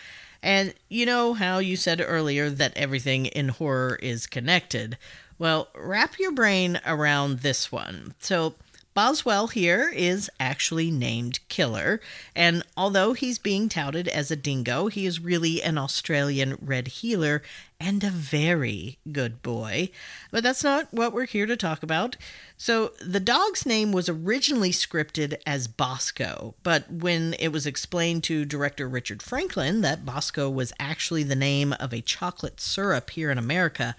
And 0.42 0.74
you 0.88 1.06
know 1.06 1.34
how 1.34 1.58
you 1.58 1.76
said 1.76 2.02
earlier 2.04 2.50
that 2.50 2.76
everything 2.76 3.26
in 3.26 3.50
horror 3.50 3.96
is 4.02 4.26
connected? 4.26 4.98
Well, 5.38 5.68
wrap 5.72 6.18
your 6.18 6.32
brain 6.32 6.80
around 6.84 7.38
this 7.38 7.70
one. 7.70 8.16
So, 8.18 8.56
Boswell 8.92 9.48
here 9.48 9.92
is 9.94 10.30
actually 10.38 10.90
named 10.90 11.40
Killer, 11.48 12.00
and 12.34 12.62
although 12.76 13.12
he's 13.12 13.38
being 13.38 13.68
touted 13.68 14.06
as 14.06 14.30
a 14.30 14.36
dingo, 14.36 14.86
he 14.86 15.04
is 15.06 15.18
really 15.18 15.62
an 15.62 15.78
Australian 15.78 16.56
red 16.60 16.88
heeler 16.88 17.42
and 17.84 18.02
a 18.02 18.10
very 18.10 18.98
good 19.12 19.42
boy. 19.42 19.90
But 20.30 20.42
that's 20.42 20.64
not 20.64 20.92
what 20.92 21.12
we're 21.12 21.26
here 21.26 21.44
to 21.44 21.56
talk 21.56 21.82
about. 21.82 22.16
So, 22.56 22.92
the 23.00 23.20
dog's 23.20 23.66
name 23.66 23.92
was 23.92 24.08
originally 24.08 24.70
scripted 24.70 25.36
as 25.44 25.68
Bosco, 25.68 26.54
but 26.62 26.90
when 26.90 27.34
it 27.38 27.48
was 27.48 27.66
explained 27.66 28.24
to 28.24 28.44
director 28.44 28.88
Richard 28.88 29.22
Franklin 29.22 29.82
that 29.82 30.06
Bosco 30.06 30.48
was 30.48 30.72
actually 30.78 31.24
the 31.24 31.36
name 31.36 31.74
of 31.74 31.92
a 31.92 32.00
chocolate 32.00 32.60
syrup 32.60 33.10
here 33.10 33.30
in 33.30 33.38
America, 33.38 33.94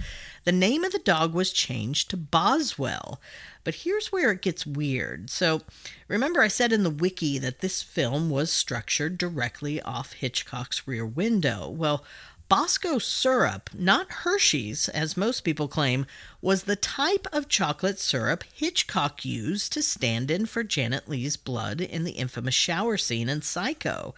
the 0.45 0.51
name 0.51 0.83
of 0.83 0.91
the 0.91 0.99
dog 0.99 1.33
was 1.33 1.51
changed 1.51 2.09
to 2.09 2.17
Boswell. 2.17 3.21
But 3.63 3.75
here's 3.75 4.11
where 4.11 4.31
it 4.31 4.41
gets 4.41 4.65
weird. 4.65 5.29
So, 5.29 5.61
remember, 6.07 6.41
I 6.41 6.47
said 6.47 6.71
in 6.71 6.83
the 6.83 6.89
wiki 6.89 7.39
that 7.39 7.59
this 7.59 7.81
film 7.81 8.29
was 8.29 8.51
structured 8.51 9.17
directly 9.17 9.81
off 9.81 10.13
Hitchcock's 10.13 10.87
rear 10.87 11.05
window. 11.05 11.67
Well, 11.67 12.05
Bosco 12.47 12.99
syrup, 12.99 13.71
not 13.73 14.11
Hershey's, 14.11 14.87
as 14.89 15.17
most 15.17 15.41
people 15.41 15.67
claim, 15.67 16.05
was 16.41 16.63
the 16.63 16.75
type 16.75 17.27
of 17.33 17.49
chocolate 17.49 17.97
syrup 17.97 18.43
Hitchcock 18.53 19.25
used 19.25 19.73
to 19.73 19.81
stand 19.81 20.29
in 20.29 20.45
for 20.45 20.63
Janet 20.63 21.09
Leigh's 21.09 21.37
blood 21.37 21.81
in 21.81 22.03
the 22.03 22.11
infamous 22.11 22.53
shower 22.53 22.97
scene 22.97 23.29
in 23.29 23.41
Psycho. 23.41 24.13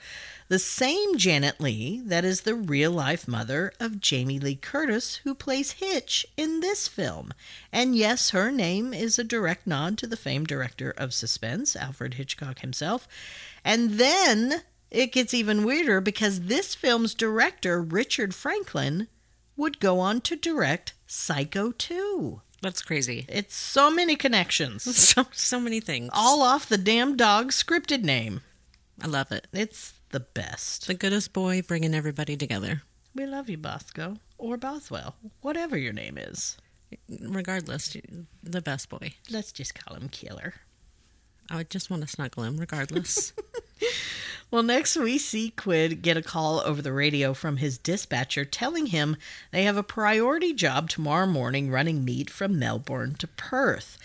The 0.50 0.60
same 0.60 1.18
Janet 1.18 1.62
Leigh 1.62 2.02
that 2.06 2.26
is 2.26 2.42
the 2.42 2.54
real 2.54 2.92
life 2.92 3.30
mother 3.30 3.72
of 3.80 4.02
Jamie 4.02 4.40
Lee 4.40 4.56
Curtis, 4.56 5.22
who 5.24 5.34
plays 5.34 5.74
Hitch 5.74 6.26
in 6.36 6.60
this 6.60 6.88
film. 6.90 7.34
And 7.72 7.96
yes, 7.96 8.32
her 8.32 8.52
name 8.52 8.94
is 8.94 9.18
a 9.18 9.24
direct 9.24 9.66
nod 9.66 9.98
to 10.00 10.08
the 10.08 10.18
famed 10.18 10.48
director 10.48 10.92
of 10.98 11.14
suspense, 11.14 11.78
Alfred 11.78 12.16
Hitchcock 12.16 12.60
himself. 12.60 13.08
And 13.64 13.92
then 13.92 14.64
it 14.92 15.12
gets 15.12 15.34
even 15.34 15.64
weirder 15.66 16.02
because 16.02 16.42
this 16.42 16.76
film's 16.76 17.14
director, 17.14 17.82
Richard 17.82 18.34
Franklin, 18.34 19.08
would 19.56 19.80
go 19.80 20.00
on 20.00 20.22
to 20.22 20.36
direct 20.36 20.94
Psycho 21.06 21.72
2. 21.72 22.42
That's 22.62 22.82
crazy. 22.82 23.26
It's 23.30 23.56
so 23.56 23.92
many 23.92 24.16
connections. 24.16 24.86
So 24.98 25.28
so 25.32 25.60
many 25.60 25.80
things. 25.80 26.10
All 26.14 26.42
off 26.42 26.68
the 26.68 26.78
damn 26.78 27.16
dog's 27.16 27.62
scripted 27.62 28.04
name. 28.04 28.42
I 29.02 29.08
love 29.08 29.32
it. 29.32 29.48
It's 29.54 29.94
the 30.10 30.20
best. 30.20 30.88
The 30.88 30.94
goodest 30.94 31.34
boy 31.34 31.62
bringing 31.62 31.94
everybody 31.94 32.36
together. 32.36 32.82
We 33.14 33.26
love 33.26 33.50
you, 33.50 33.58
Bosco. 33.58 34.18
Or 34.38 34.58
Boswell. 34.58 35.16
Whatever 35.42 35.78
your 35.78 35.94
name 35.94 36.18
is. 36.18 36.58
Regardless, 37.10 37.96
the 38.44 38.62
best 38.62 38.90
boy. 38.90 39.14
Let's 39.30 39.52
just 39.52 39.76
call 39.76 39.96
him 39.96 40.10
Killer. 40.10 40.56
I 41.50 41.58
would 41.58 41.70
just 41.70 41.90
want 41.90 42.02
to 42.04 42.08
snuggle 42.08 42.44
him, 42.44 42.58
regardless. 42.58 43.34
Well, 44.50 44.64
next 44.64 44.96
we 44.96 45.18
see 45.18 45.50
Quid 45.50 46.02
get 46.02 46.16
a 46.16 46.22
call 46.22 46.62
over 46.62 46.82
the 46.82 46.94
radio 46.94 47.34
from 47.34 47.58
his 47.58 47.78
dispatcher 47.78 48.46
telling 48.46 48.88
him 48.88 49.18
they 49.52 49.64
have 49.64 49.76
a 49.76 49.84
priority 49.84 50.54
job 50.54 50.90
tomorrow 50.90 51.28
morning 51.28 51.70
running 51.70 52.06
meat 52.06 52.30
from 52.30 52.58
Melbourne 52.58 53.16
to 53.16 53.28
Perth. 53.28 53.98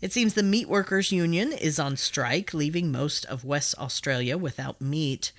It 0.00 0.12
seems 0.12 0.34
the 0.34 0.44
Meat 0.44 0.68
Workers 0.68 1.10
Union 1.10 1.52
is 1.52 1.80
on 1.80 1.96
strike, 1.96 2.54
leaving 2.54 2.92
most 2.92 3.24
of 3.24 3.44
West 3.44 3.74
Australia 3.76 4.38
without 4.38 4.80
meat. 4.80 5.32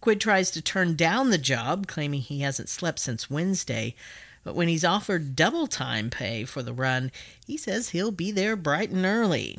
Quid 0.00 0.20
tries 0.20 0.50
to 0.50 0.60
turn 0.60 0.96
down 0.96 1.30
the 1.30 1.38
job, 1.38 1.86
claiming 1.86 2.22
he 2.22 2.40
hasn't 2.40 2.68
slept 2.68 2.98
since 2.98 3.30
Wednesday. 3.30 3.94
But 4.42 4.56
when 4.56 4.66
he's 4.66 4.84
offered 4.84 5.36
double 5.36 5.68
time 5.68 6.10
pay 6.10 6.42
for 6.42 6.64
the 6.64 6.72
run, 6.72 7.12
he 7.46 7.56
says 7.56 7.90
he'll 7.90 8.10
be 8.10 8.32
there 8.32 8.56
bright 8.56 8.90
and 8.90 9.06
early. 9.06 9.56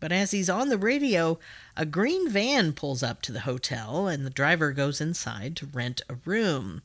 But 0.00 0.12
as 0.12 0.30
he's 0.30 0.50
on 0.50 0.70
the 0.70 0.78
radio, 0.78 1.38
a 1.76 1.86
green 1.86 2.28
van 2.28 2.72
pulls 2.72 3.02
up 3.02 3.22
to 3.22 3.32
the 3.32 3.40
hotel 3.40 4.08
and 4.08 4.24
the 4.24 4.30
driver 4.30 4.72
goes 4.72 5.00
inside 5.00 5.56
to 5.56 5.66
rent 5.66 6.00
a 6.08 6.16
room. 6.24 6.82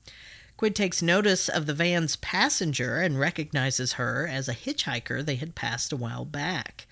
Quid 0.57 0.75
takes 0.75 1.01
notice 1.01 1.49
of 1.49 1.65
the 1.65 1.73
van's 1.73 2.15
passenger 2.17 3.01
and 3.01 3.19
recognizes 3.19 3.93
her 3.93 4.27
as 4.27 4.47
a 4.47 4.53
hitchhiker 4.53 5.25
they 5.25 5.35
had 5.35 5.55
passed 5.55 5.91
a 5.91 5.97
while 5.97 6.25
back. 6.25 6.85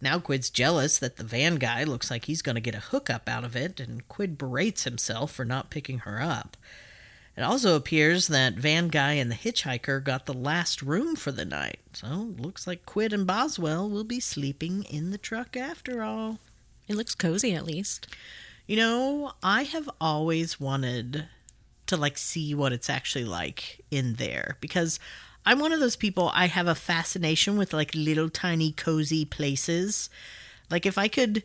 Now 0.00 0.18
Quid's 0.18 0.50
jealous 0.50 0.98
that 0.98 1.16
the 1.16 1.24
van 1.24 1.56
guy 1.56 1.84
looks 1.84 2.10
like 2.10 2.24
he's 2.24 2.42
going 2.42 2.54
to 2.54 2.60
get 2.60 2.74
a 2.74 2.80
hookup 2.80 3.28
out 3.28 3.44
of 3.44 3.54
it, 3.54 3.78
and 3.80 4.06
Quid 4.08 4.36
berates 4.36 4.84
himself 4.84 5.30
for 5.30 5.44
not 5.44 5.70
picking 5.70 6.00
her 6.00 6.20
up. 6.20 6.56
It 7.36 7.42
also 7.42 7.76
appears 7.76 8.28
that 8.28 8.54
Van 8.54 8.88
Guy 8.88 9.12
and 9.14 9.30
the 9.30 9.36
hitchhiker 9.36 10.04
got 10.04 10.26
the 10.26 10.34
last 10.34 10.82
room 10.82 11.16
for 11.16 11.32
the 11.32 11.46
night, 11.46 11.80
so 11.94 12.34
looks 12.38 12.66
like 12.66 12.84
Quid 12.84 13.12
and 13.12 13.26
Boswell 13.26 13.88
will 13.88 14.04
be 14.04 14.20
sleeping 14.20 14.84
in 14.84 15.10
the 15.10 15.18
truck 15.18 15.56
after 15.56 16.02
all. 16.02 16.38
it 16.88 16.94
looks 16.96 17.14
cozy, 17.14 17.54
at 17.54 17.64
least. 17.64 18.06
You 18.66 18.76
know, 18.76 19.32
I 19.42 19.62
have 19.64 19.88
always 20.00 20.60
wanted 20.60 21.26
to 21.86 21.96
like 21.96 22.18
see 22.18 22.54
what 22.54 22.72
it's 22.72 22.90
actually 22.90 23.24
like 23.24 23.80
in 23.90 24.14
there 24.14 24.56
because 24.60 25.00
I'm 25.44 25.58
one 25.58 25.72
of 25.72 25.80
those 25.80 25.96
people 25.96 26.30
I 26.34 26.46
have 26.46 26.66
a 26.66 26.74
fascination 26.74 27.56
with 27.56 27.72
like 27.72 27.94
little 27.94 28.28
tiny 28.28 28.72
cozy 28.72 29.24
places. 29.24 30.08
Like 30.70 30.86
if 30.86 30.96
I 30.96 31.08
could 31.08 31.42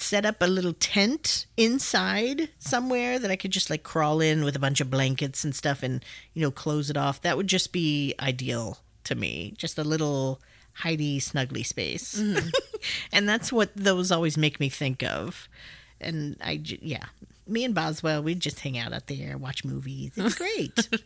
set 0.00 0.24
up 0.24 0.40
a 0.40 0.46
little 0.46 0.72
tent 0.72 1.46
inside 1.56 2.48
somewhere 2.58 3.18
that 3.18 3.30
I 3.30 3.36
could 3.36 3.50
just 3.50 3.70
like 3.70 3.82
crawl 3.82 4.20
in 4.20 4.44
with 4.44 4.56
a 4.56 4.60
bunch 4.60 4.80
of 4.80 4.90
blankets 4.90 5.44
and 5.44 5.54
stuff 5.54 5.82
and 5.82 6.04
you 6.34 6.42
know 6.42 6.50
close 6.50 6.90
it 6.90 6.96
off, 6.96 7.20
that 7.22 7.36
would 7.36 7.46
just 7.46 7.72
be 7.72 8.14
ideal 8.20 8.78
to 9.04 9.14
me. 9.14 9.54
Just 9.56 9.78
a 9.78 9.84
little 9.84 10.40
hidey 10.82 11.16
snuggly 11.18 11.64
space. 11.64 12.18
Mm-hmm. 12.18 12.48
and 13.12 13.28
that's 13.28 13.52
what 13.52 13.70
those 13.74 14.10
always 14.10 14.36
make 14.36 14.60
me 14.60 14.68
think 14.68 15.02
of. 15.02 15.48
And 16.00 16.36
I, 16.42 16.60
yeah, 16.62 17.06
me 17.46 17.64
and 17.64 17.74
Boswell, 17.74 18.22
we'd 18.22 18.40
just 18.40 18.60
hang 18.60 18.78
out 18.78 18.92
out 18.92 19.06
there, 19.06 19.36
watch 19.36 19.64
movies. 19.64 20.12
It's 20.16 20.34
great. 20.36 20.88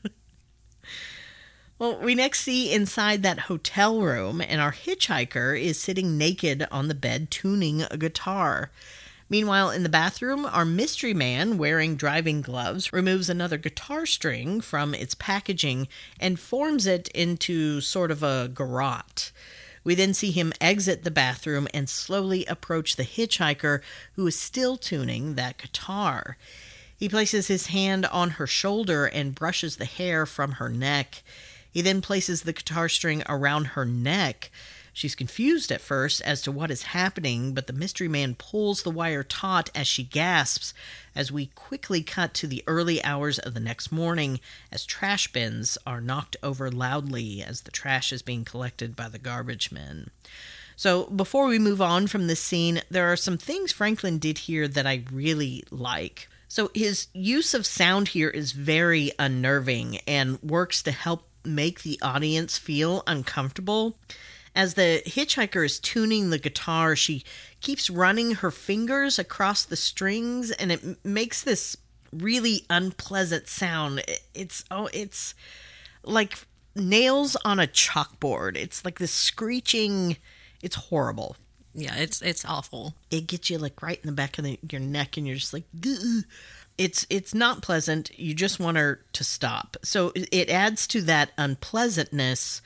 Well, 1.76 1.98
we 1.98 2.14
next 2.14 2.40
see 2.40 2.72
inside 2.72 3.22
that 3.22 3.40
hotel 3.40 4.00
room, 4.00 4.40
and 4.40 4.60
our 4.60 4.72
hitchhiker 4.72 5.60
is 5.60 5.80
sitting 5.80 6.16
naked 6.16 6.68
on 6.70 6.86
the 6.86 6.94
bed 6.94 7.32
tuning 7.32 7.82
a 7.82 7.96
guitar. 7.96 8.70
Meanwhile, 9.28 9.70
in 9.70 9.82
the 9.82 9.88
bathroom, 9.88 10.46
our 10.46 10.64
mystery 10.64 11.14
man, 11.14 11.58
wearing 11.58 11.96
driving 11.96 12.42
gloves, 12.42 12.92
removes 12.92 13.28
another 13.28 13.56
guitar 13.56 14.06
string 14.06 14.60
from 14.60 14.94
its 14.94 15.16
packaging 15.16 15.88
and 16.20 16.38
forms 16.38 16.86
it 16.86 17.08
into 17.08 17.80
sort 17.80 18.12
of 18.12 18.22
a 18.22 18.48
garrote. 18.48 19.32
We 19.82 19.96
then 19.96 20.14
see 20.14 20.30
him 20.30 20.52
exit 20.60 21.02
the 21.02 21.10
bathroom 21.10 21.66
and 21.74 21.88
slowly 21.88 22.44
approach 22.46 22.94
the 22.94 23.02
hitchhiker, 23.02 23.80
who 24.12 24.26
is 24.28 24.38
still 24.38 24.76
tuning 24.76 25.34
that 25.34 25.58
guitar. 25.58 26.36
He 26.96 27.08
places 27.08 27.48
his 27.48 27.66
hand 27.66 28.06
on 28.06 28.30
her 28.30 28.46
shoulder 28.46 29.06
and 29.06 29.34
brushes 29.34 29.76
the 29.76 29.84
hair 29.84 30.24
from 30.24 30.52
her 30.52 30.68
neck. 30.68 31.24
He 31.74 31.82
then 31.82 32.00
places 32.00 32.42
the 32.42 32.52
guitar 32.52 32.88
string 32.88 33.24
around 33.28 33.64
her 33.68 33.84
neck. 33.84 34.52
She's 34.92 35.16
confused 35.16 35.72
at 35.72 35.80
first 35.80 36.22
as 36.22 36.40
to 36.42 36.52
what 36.52 36.70
is 36.70 36.94
happening, 36.94 37.52
but 37.52 37.66
the 37.66 37.72
mystery 37.72 38.06
man 38.06 38.36
pulls 38.36 38.84
the 38.84 38.92
wire 38.92 39.24
taut 39.24 39.70
as 39.74 39.88
she 39.88 40.04
gasps, 40.04 40.72
as 41.16 41.32
we 41.32 41.46
quickly 41.46 42.00
cut 42.04 42.32
to 42.34 42.46
the 42.46 42.62
early 42.68 43.02
hours 43.02 43.40
of 43.40 43.54
the 43.54 43.60
next 43.60 43.90
morning 43.90 44.38
as 44.70 44.86
trash 44.86 45.32
bins 45.32 45.76
are 45.84 46.00
knocked 46.00 46.36
over 46.44 46.70
loudly 46.70 47.42
as 47.42 47.62
the 47.62 47.72
trash 47.72 48.12
is 48.12 48.22
being 48.22 48.44
collected 48.44 48.94
by 48.94 49.08
the 49.08 49.18
garbage 49.18 49.72
men. 49.72 50.10
So, 50.76 51.06
before 51.06 51.46
we 51.46 51.58
move 51.58 51.82
on 51.82 52.06
from 52.06 52.28
this 52.28 52.40
scene, 52.40 52.82
there 52.88 53.10
are 53.12 53.16
some 53.16 53.36
things 53.36 53.72
Franklin 53.72 54.18
did 54.18 54.38
here 54.38 54.68
that 54.68 54.86
I 54.86 55.02
really 55.10 55.64
like. 55.72 56.28
So 56.46 56.70
his 56.72 57.08
use 57.12 57.52
of 57.52 57.66
sound 57.66 58.08
here 58.08 58.30
is 58.30 58.52
very 58.52 59.10
unnerving 59.18 59.98
and 60.06 60.40
works 60.40 60.84
to 60.84 60.92
help 60.92 61.28
make 61.44 61.82
the 61.82 61.98
audience 62.02 62.58
feel 62.58 63.02
uncomfortable. 63.06 63.96
As 64.54 64.74
the 64.74 65.02
hitchhiker 65.06 65.64
is 65.64 65.80
tuning 65.80 66.30
the 66.30 66.38
guitar, 66.38 66.94
she 66.94 67.24
keeps 67.60 67.90
running 67.90 68.36
her 68.36 68.50
fingers 68.52 69.18
across 69.18 69.64
the 69.64 69.76
strings 69.76 70.50
and 70.52 70.70
it 70.70 71.04
makes 71.04 71.42
this 71.42 71.76
really 72.12 72.64
unpleasant 72.70 73.48
sound. 73.48 74.02
It's 74.32 74.64
oh 74.70 74.88
it's 74.92 75.34
like 76.04 76.38
nails 76.76 77.36
on 77.44 77.58
a 77.58 77.66
chalkboard. 77.66 78.56
It's 78.56 78.84
like 78.84 78.98
this 78.98 79.12
screeching 79.12 80.16
it's 80.62 80.76
horrible 80.76 81.36
Yeah, 81.74 81.96
it's 81.96 82.22
it's 82.22 82.44
awful. 82.44 82.94
it 83.10 83.26
gets 83.26 83.50
you 83.50 83.58
like 83.58 83.82
right 83.82 83.98
in 84.00 84.06
the 84.06 84.12
back 84.14 84.38
of 84.38 84.44
the, 84.44 84.58
your 84.70 84.80
neck 84.80 85.16
and 85.16 85.26
you're 85.26 85.36
just 85.36 85.52
like 85.52 85.64
"Gah." 85.80 86.22
It's 86.76 87.06
it's 87.10 87.34
not 87.34 87.62
pleasant. 87.62 88.10
You 88.18 88.34
just 88.34 88.58
want 88.58 88.76
her 88.76 89.00
to 89.12 89.24
stop. 89.24 89.76
So 89.82 90.12
it 90.14 90.48
adds 90.50 90.86
to 90.88 91.02
that 91.02 91.32
unpleasantness 91.38 92.60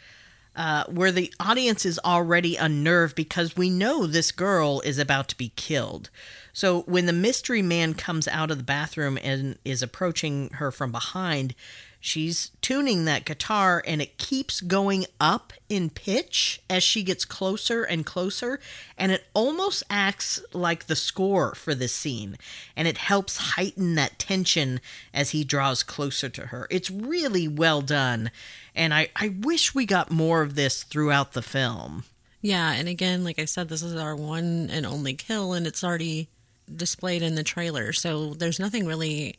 uh, 0.56 0.84
where 0.88 1.12
the 1.12 1.32
audience 1.38 1.86
is 1.86 2.00
already 2.04 2.56
unnerved 2.56 3.14
because 3.14 3.56
we 3.56 3.70
know 3.70 4.06
this 4.06 4.32
girl 4.32 4.80
is 4.80 4.98
about 4.98 5.28
to 5.28 5.36
be 5.36 5.52
killed. 5.54 6.10
So 6.52 6.80
when 6.82 7.06
the 7.06 7.12
mystery 7.12 7.62
man 7.62 7.94
comes 7.94 8.26
out 8.26 8.50
of 8.50 8.58
the 8.58 8.64
bathroom 8.64 9.18
and 9.22 9.56
is 9.64 9.82
approaching 9.82 10.50
her 10.54 10.72
from 10.72 10.90
behind 10.90 11.54
she's 12.00 12.50
tuning 12.60 13.04
that 13.04 13.24
guitar 13.24 13.82
and 13.86 14.00
it 14.00 14.18
keeps 14.18 14.60
going 14.60 15.04
up 15.20 15.52
in 15.68 15.90
pitch 15.90 16.60
as 16.70 16.82
she 16.82 17.02
gets 17.02 17.24
closer 17.24 17.82
and 17.82 18.06
closer 18.06 18.60
and 18.96 19.12
it 19.12 19.26
almost 19.34 19.82
acts 19.90 20.40
like 20.52 20.86
the 20.86 20.96
score 20.96 21.54
for 21.54 21.74
this 21.74 21.94
scene 21.94 22.36
and 22.76 22.86
it 22.86 22.98
helps 22.98 23.54
heighten 23.54 23.94
that 23.96 24.18
tension 24.18 24.80
as 25.12 25.30
he 25.30 25.42
draws 25.44 25.82
closer 25.82 26.28
to 26.28 26.46
her 26.46 26.66
it's 26.70 26.90
really 26.90 27.48
well 27.48 27.82
done 27.82 28.30
and 28.74 28.94
i, 28.94 29.08
I 29.16 29.34
wish 29.40 29.74
we 29.74 29.84
got 29.86 30.10
more 30.10 30.42
of 30.42 30.54
this 30.54 30.84
throughout 30.84 31.32
the 31.32 31.42
film 31.42 32.04
Yeah, 32.40 32.72
and 32.72 32.88
again, 32.88 33.24
like 33.24 33.40
I 33.40 33.46
said, 33.46 33.68
this 33.68 33.82
is 33.82 33.96
our 33.96 34.14
one 34.14 34.70
and 34.70 34.86
only 34.86 35.12
kill, 35.14 35.52
and 35.54 35.66
it's 35.66 35.82
already 35.82 36.28
displayed 36.70 37.20
in 37.20 37.34
the 37.34 37.42
trailer. 37.42 37.92
So 37.92 38.32
there's 38.34 38.60
nothing 38.60 38.86
really 38.86 39.34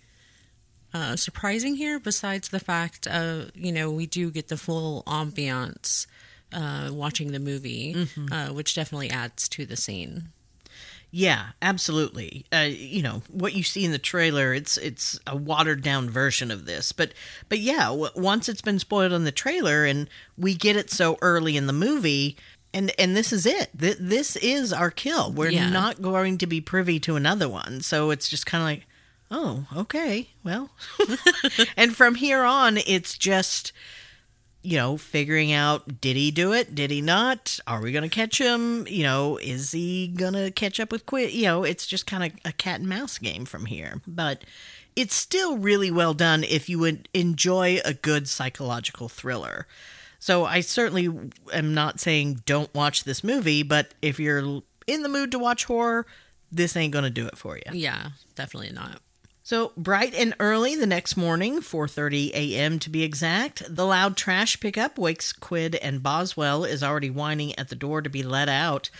uh, 0.93 1.15
surprising 1.15 1.75
here 1.75 2.00
besides 2.00 2.50
the 2.50 2.60
fact 2.60 3.05
of, 3.08 3.51
you 3.55 3.72
know, 3.72 3.91
we 3.91 4.05
do 4.08 4.31
get 4.31 4.48
the 4.48 4.58
full 4.58 5.03
ambiance 5.05 6.08
uh, 6.53 6.89
watching 6.91 7.31
the 7.31 7.39
movie, 7.39 8.08
uh, 8.31 8.48
which 8.50 8.74
definitely 8.75 9.10
adds 9.10 9.48
to 9.50 9.65
the 9.65 9.75
scene. 9.75 10.29
Yeah, 11.12 11.48
absolutely. 11.62 12.46
Uh, 12.53 12.67
you 12.69 13.01
know 13.01 13.24
what 13.31 13.53
you 13.53 13.63
see 13.63 13.84
in 13.84 13.91
the 13.91 13.98
trailer. 13.98 14.53
It's 14.53 14.77
it's 14.77 15.19
a 15.25 15.36
watered 15.36 15.81
down 15.81 16.08
version 16.08 16.51
of 16.51 16.65
this, 16.65 16.91
but 16.91 17.13
but 17.50 17.58
yeah, 17.58 17.86
w- 17.86 18.12
once 18.15 18.48
it's 18.48 18.62
been 18.62 18.77
spoiled 18.77 19.12
in 19.13 19.24
the 19.24 19.31
trailer, 19.31 19.86
and 19.86 20.08
we 20.38 20.53
get 20.53 20.75
it 20.75 20.91
so 20.91 21.17
early 21.24 21.58
in 21.58 21.65
the 21.65 21.74
movie, 21.74 22.38
and 22.75 22.91
and 23.00 23.17
this 23.17 23.34
is 23.34 23.48
it. 23.48 23.69
Th- 23.79 23.98
this 24.00 24.36
is 24.36 24.72
our 24.72 24.91
kill. 24.91 25.31
We're 25.31 25.50
Yeah. 25.50 25.69
not 25.72 26.00
going 26.00 26.38
to 26.39 26.46
be 26.46 26.62
privy 26.62 27.00
to 27.00 27.15
another 27.15 27.50
one. 27.50 27.81
So 27.81 28.12
it's 28.12 28.29
just 28.29 28.46
kind 28.46 28.62
of 28.62 28.67
like, 28.67 28.86
oh, 29.31 29.65
okay, 29.75 30.29
well, 30.43 30.69
and 31.77 31.95
from 31.95 32.15
here 32.15 32.43
on, 32.43 32.77
it's 32.77 33.17
just 33.17 33.71
you 34.62 34.75
know, 34.75 34.98
figuring 34.98 35.53
out 35.53 36.01
did 36.01 36.15
he 36.17 36.31
do 36.31 36.51
it? 36.51 36.75
Did 36.75 36.91
he 36.91 37.01
not? 37.01 37.59
Are 37.65 37.81
we 37.81 37.91
going 37.91 38.03
to 38.03 38.09
catch 38.09 38.39
him? 38.39 38.86
You 38.88 39.03
know, 39.03 39.38
is 39.38 39.71
he 39.71 40.07
going 40.07 40.33
to 40.33 40.51
catch 40.51 40.79
up 40.79 40.91
with 40.91 41.05
Quid? 41.05 41.31
You 41.31 41.43
know, 41.43 41.63
it's 41.63 41.88
just 41.88 42.05
kind 42.05 42.25
of 42.25 42.39
a 42.43 42.51
cat 42.51 42.81
and 42.81 42.89
mouse 42.89 43.17
game 43.17 43.45
from 43.45 43.65
here. 43.65 44.01
But 44.05 44.43
it's 44.95 45.15
still 45.15 45.57
really 45.57 45.91
well 45.91 46.13
done 46.13 46.43
if 46.43 46.67
you 46.67 46.77
would 46.79 47.07
enjoy 47.13 47.79
a 47.86 47.93
good 47.93 48.27
psychological 48.27 49.07
thriller. 49.07 49.65
So 50.19 50.43
I 50.43 50.59
certainly 50.59 51.09
am 51.53 51.74
not 51.74 52.01
saying 52.01 52.41
don't 52.45 52.74
watch 52.74 53.05
this 53.05 53.24
movie, 53.24 53.63
but 53.63 53.93
if 54.01 54.19
you're 54.19 54.62
in 54.88 55.03
the 55.03 55.09
mood 55.09 55.31
to 55.31 55.39
watch 55.39 55.65
horror, 55.65 56.05
this 56.51 56.75
ain't 56.75 56.91
going 56.91 57.03
to 57.03 57.09
do 57.09 57.25
it 57.27 57.38
for 57.38 57.55
you. 57.55 57.63
Yeah, 57.71 58.09
definitely 58.36 58.74
not. 58.74 59.00
So 59.50 59.72
bright 59.75 60.13
and 60.13 60.36
early 60.39 60.75
the 60.75 60.86
next 60.86 61.18
morning, 61.18 61.60
4:30 61.60 62.29
a.m. 62.36 62.77
to 62.77 62.88
be 62.88 63.01
exact, 63.01 63.63
the 63.68 63.83
loud 63.83 64.16
trash 64.16 64.59
pickup 64.59 65.00
wakes 65.00 65.33
Quid 65.33 65.74
and 65.74 66.03
Boswell 66.03 66.64
is 66.64 66.83
already 66.83 67.09
whining 67.09 67.57
at 67.57 67.70
the 67.70 67.75
door 67.75 68.03
to 68.03 68.12
be 68.12 68.22
let 68.22 68.48
out. 68.48 68.92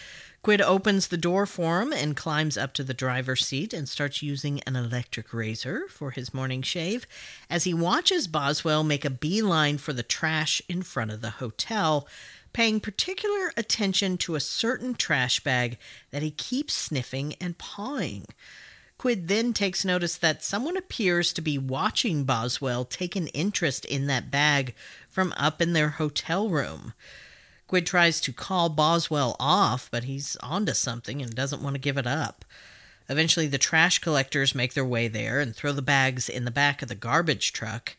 Quid 0.42 0.60
opens 0.60 1.10
the 1.10 1.18
door 1.18 1.46
for 1.46 1.84
him 1.84 1.94
and 1.94 2.16
climbs 2.16 2.58
up 2.58 2.74
to 2.74 2.84
the 2.84 2.96
driver's 2.96 3.46
seat 3.46 3.76
and 3.76 3.88
starts 3.88 4.24
using 4.24 4.60
an 4.62 4.76
electric 4.76 5.36
razor 5.36 5.84
for 5.88 6.10
his 6.10 6.34
morning 6.34 6.64
shave 6.64 7.06
as 7.48 7.66
he 7.66 7.74
watches 7.76 8.28
Boswell 8.28 8.84
make 8.84 9.06
a 9.06 9.12
beeline 9.12 9.78
for 9.78 9.94
the 9.94 10.02
trash 10.02 10.64
in 10.68 10.82
front 10.82 11.12
of 11.12 11.22
the 11.22 11.38
hotel, 11.38 12.08
paying 12.54 12.80
particular 12.80 13.54
attention 13.56 14.18
to 14.18 14.34
a 14.34 14.40
certain 14.40 14.96
trash 14.96 15.42
bag 15.42 15.78
that 16.10 16.24
he 16.24 16.32
keeps 16.32 16.74
sniffing 16.74 17.36
and 17.40 17.60
pawing. 17.60 18.26
Quid 19.00 19.30
then 19.30 19.54
takes 19.54 19.86
notice 19.86 20.18
that 20.18 20.44
someone 20.44 20.76
appears 20.76 21.32
to 21.32 21.42
be 21.42 21.58
watching 21.58 22.26
Boswell 22.26 22.84
take 22.84 23.16
an 23.16 23.28
interest 23.28 23.86
in 23.86 24.08
that 24.08 24.30
bag 24.30 24.76
from 25.08 25.34
up 25.38 25.62
in 25.62 25.72
their 25.72 25.92
hotel 25.92 26.50
room. 26.50 26.94
Quid 27.66 27.86
tries 27.86 28.20
to 28.20 28.34
call 28.34 28.68
Boswell 28.68 29.38
off, 29.40 29.90
but 29.90 30.04
he's 30.04 30.36
onto 30.44 30.74
something 30.74 31.22
and 31.22 31.34
doesn't 31.34 31.64
want 31.64 31.76
to 31.76 31.80
give 31.80 31.98
it 31.98 32.06
up. 32.06 32.44
Eventually, 33.08 33.48
the 33.48 33.58
trash 33.58 34.00
collectors 34.00 34.54
make 34.54 34.74
their 34.74 34.84
way 34.84 35.08
there 35.08 35.40
and 35.40 35.56
throw 35.56 35.72
the 35.72 35.82
bags 35.82 36.28
in 36.28 36.44
the 36.44 36.52
back 36.52 36.82
of 36.82 36.90
the 36.90 36.94
garbage 36.94 37.54
truck. 37.54 37.96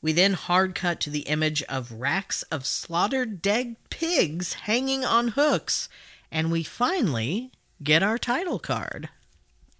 We 0.00 0.12
then 0.12 0.32
hard 0.32 0.74
cut 0.74 0.98
to 1.02 1.10
the 1.10 1.20
image 1.20 1.62
of 1.68 1.92
racks 1.92 2.42
of 2.50 2.66
slaughtered 2.66 3.42
dead 3.42 3.76
pigs 3.90 4.54
hanging 4.54 5.04
on 5.04 5.28
hooks, 5.28 5.88
and 6.32 6.50
we 6.50 6.64
finally 6.64 7.52
get 7.80 8.02
our 8.02 8.18
title 8.18 8.58
card. 8.58 9.08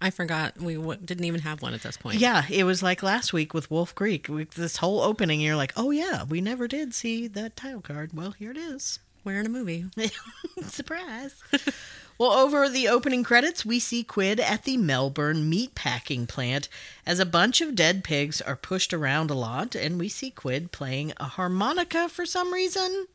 I 0.03 0.09
forgot 0.09 0.59
we 0.59 0.75
w- 0.75 0.99
didn't 1.03 1.23
even 1.23 1.39
have 1.41 1.61
one 1.61 1.73
at 1.73 1.81
this 1.81 1.95
point. 1.95 2.19
Yeah, 2.19 2.43
it 2.49 2.65
was 2.65 2.83
like 2.83 3.01
last 3.01 3.31
week 3.31 3.53
with 3.53 3.71
Wolf 3.71 3.95
Creek. 3.95 4.27
We, 4.27 4.43
this 4.43 4.77
whole 4.77 4.99
opening, 4.99 5.39
you're 5.39 5.55
like, 5.55 5.71
oh 5.77 5.91
yeah, 5.91 6.25
we 6.25 6.41
never 6.41 6.67
did 6.67 6.93
see 6.93 7.25
that 7.27 7.55
title 7.55 7.79
card. 7.79 8.11
Well, 8.13 8.31
here 8.31 8.51
it 8.51 8.57
is. 8.57 8.99
We're 9.23 9.39
in 9.39 9.45
a 9.45 9.49
movie. 9.49 9.85
Surprise. 10.63 11.41
well, 12.17 12.33
over 12.33 12.67
the 12.67 12.89
opening 12.89 13.23
credits, 13.23 13.65
we 13.65 13.79
see 13.79 14.03
Quid 14.03 14.41
at 14.41 14.65
the 14.65 14.75
Melbourne 14.75 15.49
meat 15.49 15.73
packing 15.73 16.27
plant 16.27 16.67
as 17.05 17.19
a 17.19 17.25
bunch 17.25 17.61
of 17.61 17.73
dead 17.73 18.03
pigs 18.03 18.41
are 18.41 18.57
pushed 18.57 18.93
around 18.93 19.31
a 19.31 19.35
lot, 19.35 19.73
and 19.73 19.97
we 19.97 20.09
see 20.09 20.29
Quid 20.31 20.73
playing 20.73 21.13
a 21.15 21.23
harmonica 21.25 22.09
for 22.09 22.25
some 22.25 22.53
reason. 22.53 23.07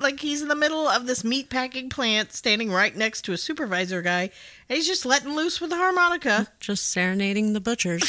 Like 0.00 0.20
he's 0.20 0.40
in 0.40 0.48
the 0.48 0.56
middle 0.56 0.88
of 0.88 1.06
this 1.06 1.22
meat 1.22 1.50
packing 1.50 1.90
plant, 1.90 2.32
standing 2.32 2.72
right 2.72 2.96
next 2.96 3.22
to 3.26 3.32
a 3.32 3.36
supervisor 3.36 4.00
guy, 4.00 4.30
and 4.68 4.76
he's 4.76 4.86
just 4.86 5.04
letting 5.04 5.34
loose 5.36 5.60
with 5.60 5.68
the 5.70 5.76
harmonica. 5.76 6.48
Just 6.60 6.88
serenading 6.88 7.52
the 7.52 7.60
butchers, 7.60 8.02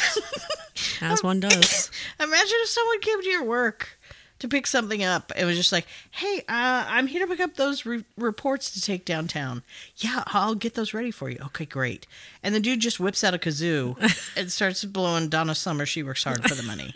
as 1.01 1.21
one 1.21 1.41
does. 1.41 1.91
Imagine 2.19 2.58
if 2.62 2.69
someone 2.69 3.01
came 3.01 3.21
to 3.21 3.27
your 3.30 3.43
work 3.43 3.99
to 4.39 4.47
pick 4.47 4.67
something 4.67 5.04
up. 5.04 5.34
It 5.36 5.43
was 5.43 5.58
just 5.58 5.71
like, 5.73 5.86
"Hey, 6.12 6.39
uh, 6.47 6.86
I'm 6.88 7.08
here 7.08 7.19
to 7.25 7.27
pick 7.27 7.41
up 7.41 7.56
those 7.56 7.86
re- 7.86 8.06
reports 8.17 8.71
to 8.71 8.82
take 8.82 9.04
downtown. 9.04 9.62
Yeah, 9.97 10.23
I'll 10.27 10.56
get 10.56 10.75
those 10.75 10.93
ready 10.93 11.12
for 11.12 11.30
you. 11.30 11.39
Okay, 11.47 11.65
great." 11.65 12.08
And 12.41 12.56
the 12.56 12.60
dude 12.62 12.80
just 12.80 12.99
whips 13.01 13.23
out 13.23 13.34
a 13.34 13.38
kazoo 13.38 13.97
and 14.38 14.49
starts 14.51 14.86
blowing 14.86 15.27
Donna 15.27 15.56
Summer. 15.56 15.86
She 15.86 16.04
works 16.04 16.23
hard 16.23 16.47
for 16.47 16.56
the 16.56 16.63
money. 16.63 16.93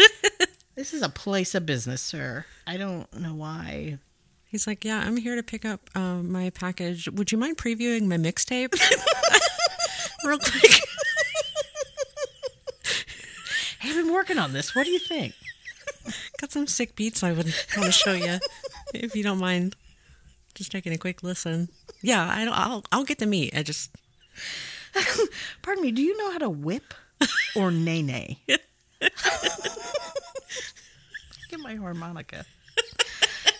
this 0.75 0.93
is 0.93 1.01
a 1.01 1.09
place 1.09 1.53
of 1.53 1.65
business, 1.65 2.01
sir. 2.01 2.45
I 2.65 2.77
don't 2.77 3.13
know 3.13 3.33
why. 3.35 3.97
He's 4.55 4.67
like, 4.67 4.85
"Yeah, 4.85 5.03
I'm 5.05 5.17
here 5.17 5.35
to 5.35 5.43
pick 5.43 5.65
up 5.65 5.81
um, 5.95 6.31
my 6.31 6.49
package. 6.49 7.09
Would 7.09 7.29
you 7.29 7.37
mind 7.37 7.57
previewing 7.57 8.03
my 8.03 8.15
mixtape 8.15 8.71
real 10.25 10.39
quick?" 10.39 10.71
Hey, 13.79 13.89
I've 13.89 13.95
been 13.95 14.13
working 14.13 14.37
on 14.37 14.53
this. 14.53 14.73
What 14.73 14.85
do 14.85 14.91
you 14.91 14.99
think? 14.99 15.33
Got 16.39 16.53
some 16.53 16.67
sick 16.67 16.95
beats 16.95 17.21
I 17.21 17.33
would 17.33 17.53
want 17.75 17.87
to 17.87 17.91
show 17.91 18.13
you, 18.13 18.39
if 18.93 19.13
you 19.13 19.23
don't 19.23 19.39
mind. 19.39 19.75
Just 20.53 20.71
taking 20.71 20.93
a 20.93 20.97
quick 20.97 21.21
listen. 21.21 21.67
Yeah, 22.01 22.25
I, 22.25 22.45
I'll 22.49 22.85
I'll 22.93 23.03
get 23.03 23.19
the 23.19 23.25
meat. 23.25 23.53
I 23.57 23.61
just 23.61 23.91
Pardon 25.61 25.83
me. 25.83 25.91
Do 25.91 26.01
you 26.01 26.17
know 26.17 26.31
how 26.31 26.37
to 26.37 26.49
whip 26.49 26.93
or 27.57 27.71
nay 27.71 28.01
nay? 28.01 28.39
Get 31.49 31.59
my 31.59 31.75
harmonica. 31.75 32.45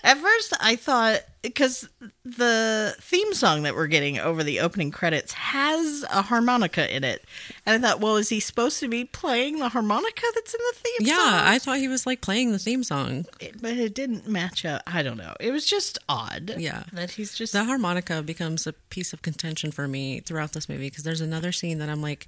At 0.06 0.20
first, 0.20 0.54
I 0.60 0.76
thought 0.76 1.22
because 1.41 1.89
the 2.24 2.96
theme 3.02 3.34
song 3.34 3.63
that 3.63 3.74
we're 3.74 3.88
getting 3.88 4.20
over 4.20 4.44
the 4.44 4.60
opening 4.60 4.91
credits 4.91 5.34
has 5.34 6.06
a 6.12 6.22
harmonica 6.22 6.96
in 6.96 7.04
it, 7.04 7.26
and 7.65 7.84
I 7.84 7.88
thought, 7.89 8.00
well, 8.00 8.15
is 8.15 8.30
he 8.30 8.39
supposed 8.39 8.80
to 8.82 8.88
be 8.88 9.04
playing 9.04 9.58
the 9.58 9.70
harmonica 9.70 10.26
that's 10.36 10.54
in 10.54 10.60
the 10.60 10.78
theme 10.78 11.08
yeah. 11.08 11.18
song? 11.18 11.34
I 11.34 11.58
thought 11.58 11.78
he 11.80 11.88
was 11.88 12.06
like 12.06 12.22
playing 12.22 12.52
the 12.52 12.60
theme 12.60 12.84
song. 12.84 13.26
It- 13.39 13.60
but 13.60 13.74
it 13.74 13.96
didn't 13.96 14.28
match 14.28 14.63
up. 14.63 14.84
I 14.86 15.02
don't 15.02 15.18
know. 15.18 15.34
It 15.39 15.52
was 15.52 15.65
just 15.65 15.98
odd. 16.08 16.54
Yeah. 16.60 16.84
that 16.94 17.12
he's 17.12 17.34
just 17.36 17.54
The 17.54 17.63
harmonica 17.63 18.22
becomes 18.22 18.68
a 18.68 18.74
piece 18.74 19.12
of 19.12 19.24
contention 19.24 19.72
for 19.72 19.88
me 19.88 20.20
throughout 20.20 20.52
this 20.54 20.70
movie 20.70 20.89
because 20.89 21.04
there's 21.04 21.22
another 21.22 21.52
scene 21.52 21.80
that 21.80 21.89
I'm 21.89 22.04
like, 22.04 22.28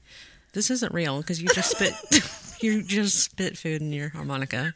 this 0.54 0.72
isn't 0.72 0.94
real 0.94 1.20
because 1.20 1.40
you 1.40 1.48
just 1.50 1.72
spit 1.72 1.94
You 2.62 2.82
just 2.82 3.20
spit 3.20 3.56
food 3.56 3.82
in 3.82 3.94
your 3.94 4.10
harmonica. 4.10 4.74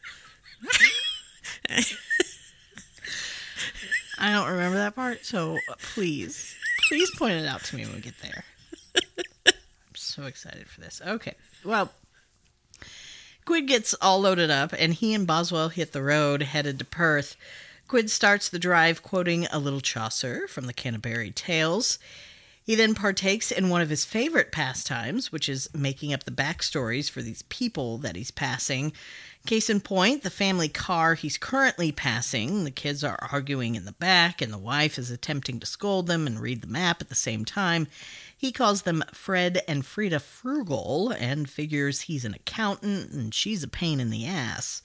I 4.21 4.31
don't 4.31 4.51
remember 4.51 4.77
that 4.77 4.95
part, 4.95 5.25
so 5.25 5.57
uh, 5.67 5.73
please, 5.95 6.55
please 6.87 7.09
point 7.17 7.33
it 7.33 7.47
out 7.47 7.63
to 7.65 7.75
me 7.75 7.85
when 7.85 7.95
we 7.95 8.01
get 8.01 8.13
there. 8.21 8.43
I'm 9.47 9.95
so 9.95 10.25
excited 10.25 10.69
for 10.69 10.79
this. 10.79 11.01
Okay, 11.05 11.33
well, 11.65 11.91
Quid 13.45 13.67
gets 13.67 13.95
all 13.95 14.21
loaded 14.21 14.51
up, 14.51 14.73
and 14.77 14.93
he 14.93 15.15
and 15.15 15.25
Boswell 15.25 15.69
hit 15.69 15.91
the 15.91 16.03
road 16.03 16.43
headed 16.43 16.77
to 16.77 16.85
Perth. 16.85 17.35
Quid 17.87 18.11
starts 18.11 18.47
the 18.47 18.59
drive 18.59 19.01
quoting 19.01 19.47
a 19.47 19.57
little 19.57 19.81
Chaucer 19.81 20.47
from 20.47 20.67
the 20.67 20.73
Canterbury 20.73 21.31
Tales. 21.31 21.97
He 22.63 22.75
then 22.75 22.93
partakes 22.93 23.51
in 23.51 23.69
one 23.69 23.81
of 23.81 23.89
his 23.89 24.05
favorite 24.05 24.51
pastimes, 24.51 25.31
which 25.31 25.49
is 25.49 25.67
making 25.73 26.13
up 26.13 26.25
the 26.25 26.31
backstories 26.31 27.09
for 27.09 27.23
these 27.23 27.41
people 27.43 27.97
that 27.97 28.15
he's 28.15 28.29
passing. 28.29 28.93
Case 29.45 29.71
in 29.71 29.81
point, 29.81 30.21
the 30.21 30.29
family 30.29 30.69
car 30.69 31.15
he's 31.15 31.37
currently 31.37 31.91
passing. 31.91 32.63
The 32.63 32.71
kids 32.71 33.03
are 33.03 33.17
arguing 33.31 33.73
in 33.73 33.85
the 33.85 33.91
back, 33.91 34.39
and 34.39 34.53
the 34.53 34.57
wife 34.59 34.99
is 34.99 35.09
attempting 35.09 35.59
to 35.59 35.65
scold 35.65 36.05
them 36.05 36.27
and 36.27 36.39
read 36.39 36.61
the 36.61 36.67
map 36.67 37.01
at 37.01 37.09
the 37.09 37.15
same 37.15 37.43
time. 37.43 37.87
He 38.37 38.51
calls 38.51 38.83
them 38.83 39.03
Fred 39.13 39.61
and 39.67 39.85
Frida 39.85 40.19
Frugal 40.19 41.11
and 41.11 41.49
figures 41.49 42.01
he's 42.01 42.25
an 42.25 42.33
accountant 42.33 43.11
and 43.11 43.33
she's 43.33 43.63
a 43.63 43.67
pain 43.67 43.99
in 43.99 44.09
the 44.09 44.25
ass. 44.25 44.81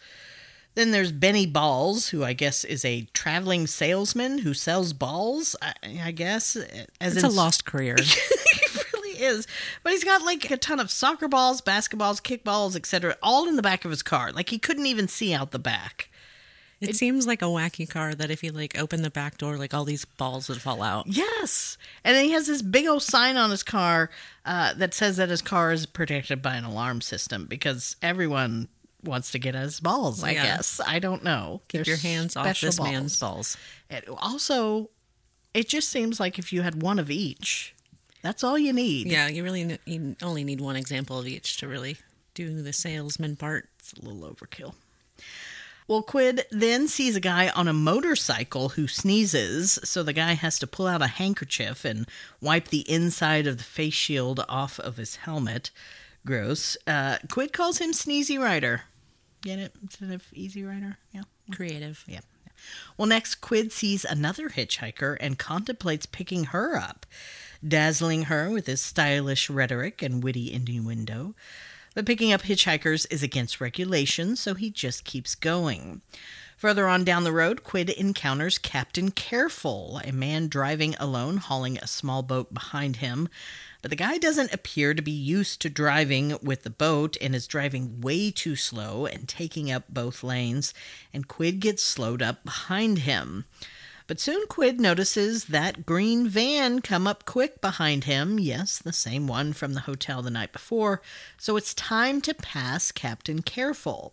Then 0.75 0.91
there's 0.91 1.11
Benny 1.11 1.47
Balls, 1.47 2.09
who 2.09 2.23
I 2.23 2.35
guess 2.35 2.63
is 2.63 2.85
a 2.85 3.09
traveling 3.15 3.67
salesman 3.67 4.39
who 4.39 4.53
sells 4.53 4.93
balls. 4.93 5.57
I, 5.63 5.73
I 6.05 6.11
guess 6.11 6.55
as 7.01 7.17
It's 7.17 7.25
a 7.25 7.29
lost 7.29 7.65
career. 7.65 7.97
is. 9.21 9.47
But 9.83 9.93
he's 9.93 10.05
got 10.05 10.23
like 10.23 10.51
a 10.51 10.57
ton 10.57 10.81
of 10.81 10.91
soccer 10.91 11.29
balls, 11.29 11.61
basketballs, 11.61 12.23
kickballs, 12.23 12.77
etc., 12.77 13.17
all 13.23 13.49
in 13.49 13.57
the 13.57 13.63
back 13.63 13.85
of 13.85 13.91
his 13.91 14.03
car. 14.03 14.33
Like 14.33 14.51
he 14.51 14.59
couldn't 14.59 14.87
even 14.87 15.09
see 15.09 15.33
out 15.35 15.51
the 15.51 15.59
back. 15.59 16.11
It, 16.81 16.95
seems 16.95 17.27
like 17.27 17.41
a 17.41 17.47
wacky 17.47 17.89
car 17.89 18.15
that 18.15 18.31
if 18.31 18.45
you 18.45 18.53
like 18.53 18.79
open 18.79 19.01
the 19.01 19.11
back 19.11 19.39
door, 19.39 19.57
like 19.57 19.73
all 19.73 19.85
these 19.85 20.05
balls 20.05 20.49
would 20.49 20.61
fall 20.61 20.83
out. 20.83 21.07
Yes. 21.07 21.79
And 22.05 22.15
then 22.15 22.27
he 22.27 22.33
has 22.33 22.47
this 22.47 22.61
big 22.61 22.87
old 22.87 23.03
sign 23.03 23.37
on 23.39 23.51
his 23.51 23.63
car 23.63 24.11
uh, 24.45 24.75
that 24.75 24.93
says 24.93 25.17
that 25.17 25.31
his 25.31 25.41
car 25.41 25.73
is 25.73 25.87
protected 25.87 26.43
by 26.43 26.55
an 26.57 26.65
alarm 26.65 27.01
system 27.01 27.47
because 27.47 27.97
everyone 28.03 28.69
wants 29.03 29.31
to 29.33 29.39
get 29.39 29.55
his 29.55 29.81
balls, 29.81 30.23
I 30.23 30.33
Yeah. 30.33 30.43
guess. 30.57 30.81
I 30.87 30.99
don't 30.99 31.25
know. 31.25 31.63
Keep 31.69 31.85
They're 31.85 31.95
your 31.95 31.99
hands 31.99 32.37
off 32.37 32.61
this 32.61 32.79
man's 32.81 33.19
balls. 33.19 33.57
And 33.89 34.05
also, 34.19 34.91
it 35.55 35.69
just 35.69 35.89
seems 35.89 36.21
like 36.21 36.39
if 36.39 36.53
you 36.53 36.61
had 36.61 36.83
one 36.83 36.99
of 36.99 37.11
each, 37.11 37.75
that's 38.27 38.43
all 38.43 38.59
you 38.59 38.73
need. 38.73 39.07
Yeah, 39.07 39.29
you 39.29 39.45
really 39.45 39.79
you 39.85 40.17
only 40.21 40.43
need 40.43 40.61
one 40.61 40.75
example 40.75 41.19
of 41.19 41.29
each 41.29 41.59
to 41.59 41.69
really 41.69 41.99
do 42.35 42.61
the 42.61 42.73
salesman 42.73 43.37
part. 43.37 43.69
It's 43.79 43.93
a 43.93 44.05
little 44.05 44.29
overkill. 44.29 44.75
Well, 45.87 46.03
Quid 46.03 46.47
then 46.51 46.89
sees 46.89 47.15
a 47.15 47.21
guy 47.21 47.51
on 47.51 47.69
a 47.69 47.73
motorcycle 47.73 48.71
who 48.71 48.89
sneezes, 48.89 49.79
so 49.85 50.03
the 50.03 50.13
guy 50.13 50.33
has 50.33 50.59
to 50.59 50.67
pull 50.67 50.89
out 50.89 51.01
a 51.01 51.07
handkerchief 51.07 51.85
and 51.85 52.09
wipe 52.41 52.69
the 52.69 52.91
inside 52.91 53.47
of 53.47 53.59
the 53.59 53.65
face 53.65 53.95
shield 53.95 54.45
off 54.49 54.81
of 54.81 54.97
his 54.97 55.17
helmet. 55.17 55.71
Gross. 56.27 56.77
Uh, 56.89 57.19
Quid 57.31 57.53
calls 57.53 57.79
him 57.79 57.93
Sneezy 57.93 58.37
Rider. 58.41 58.83
Get 59.43 59.61
it? 59.61 59.75
Instead 59.81 60.11
of 60.11 60.25
Easy 60.33 60.65
Rider? 60.65 60.99
Yeah. 61.13 61.23
Creative. 61.55 62.03
Yeah. 62.09 62.21
Well, 62.97 63.07
next, 63.07 63.37
Quid 63.37 63.71
sees 63.71 64.05
another 64.05 64.49
hitchhiker 64.49 65.17
and 65.21 65.39
contemplates 65.39 66.07
picking 66.07 66.47
her 66.47 66.77
up, 66.77 67.07
dazzling 67.69 68.25
her 68.25 68.51
with 68.51 68.67
his 68.67 68.81
stylish 68.81 69.51
rhetoric 69.51 70.03
and 70.03 70.23
witty 70.23 70.53
innuendo. 70.53 71.35
But 71.95 72.07
picking 72.07 72.33
up 72.33 72.43
hitchhikers 72.43 73.07
is 73.11 73.23
against 73.23 73.61
regulations, 73.61 74.41
so 74.41 74.55
he 74.55 74.71
just 74.71 75.05
keeps 75.05 75.35
going. 75.35 76.03
Further 76.57 76.89
on 76.89 77.05
down 77.05 77.25
the 77.25 77.33
road, 77.33 77.65
Quid 77.65 77.91
encounters 77.91 78.57
Captain 78.57 79.11
Careful, 79.11 80.01
a 80.05 80.13
man 80.13 80.49
driving 80.49 80.95
alone, 80.99 81.37
hauling 81.37 81.77
a 81.79 81.87
small 81.87 82.23
boat 82.23 82.53
behind 82.55 82.97
him. 82.97 83.29
But 83.83 83.91
the 83.91 83.97
guy 83.97 84.17
doesn't 84.17 84.55
appear 84.55 84.95
to 84.95 85.03
be 85.03 85.11
used 85.11 85.61
to 85.61 85.71
driving 85.71 86.39
with 86.43 86.63
the 86.63 86.71
boat 86.71 87.17
and 87.21 87.35
is 87.35 87.47
driving 87.47 88.01
way 88.01 88.31
too 88.31 88.57
slow 88.57 89.05
and 89.05 89.29
taking 89.29 89.71
up 89.71 89.85
both 89.89 90.23
lanes, 90.23 90.73
and 91.13 91.29
Quid 91.29 91.61
gets 91.61 91.83
slowed 91.83 92.23
up 92.23 92.43
behind 92.43 93.01
him. 93.01 93.45
But 94.07 94.21
soon 94.21 94.47
Quid 94.47 94.81
notices 94.81 95.47
that 95.47 95.85
green 95.85 96.29
van 96.29 96.81
come 96.81 97.09
up 97.09 97.25
quick 97.25 97.61
behind 97.61 98.05
him. 98.05 98.39
Yes, 98.39 98.79
the 98.79 98.93
same 98.93 99.27
one 99.27 99.53
from 99.53 99.75
the 99.75 99.81
hotel 99.81 100.23
the 100.23 100.31
night 100.31 100.53
before. 100.53 101.03
So 101.39 101.57
it's 101.57 101.75
time 101.75 102.21
to 102.21 102.35
pass 102.35 102.93
Captain 102.93 103.43
Careful. 103.43 104.13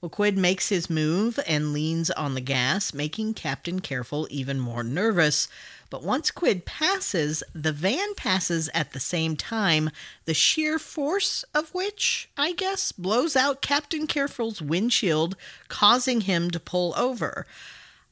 Well, 0.00 0.10
Quid 0.10 0.36
makes 0.36 0.68
his 0.68 0.90
move 0.90 1.40
and 1.46 1.72
leans 1.72 2.10
on 2.12 2.34
the 2.34 2.40
gas, 2.40 2.94
making 2.94 3.34
Captain 3.34 3.80
Careful 3.80 4.28
even 4.30 4.60
more 4.60 4.84
nervous. 4.84 5.48
But 5.90 6.04
once 6.04 6.30
Quid 6.30 6.64
passes, 6.64 7.42
the 7.54 7.72
van 7.72 8.14
passes 8.14 8.68
at 8.74 8.92
the 8.92 9.00
same 9.00 9.34
time, 9.36 9.90
the 10.26 10.34
sheer 10.34 10.78
force 10.78 11.44
of 11.54 11.74
which, 11.74 12.28
I 12.36 12.52
guess, 12.52 12.92
blows 12.92 13.34
out 13.34 13.62
Captain 13.62 14.06
Careful's 14.06 14.62
windshield, 14.62 15.34
causing 15.68 16.22
him 16.22 16.50
to 16.50 16.60
pull 16.60 16.94
over. 16.96 17.46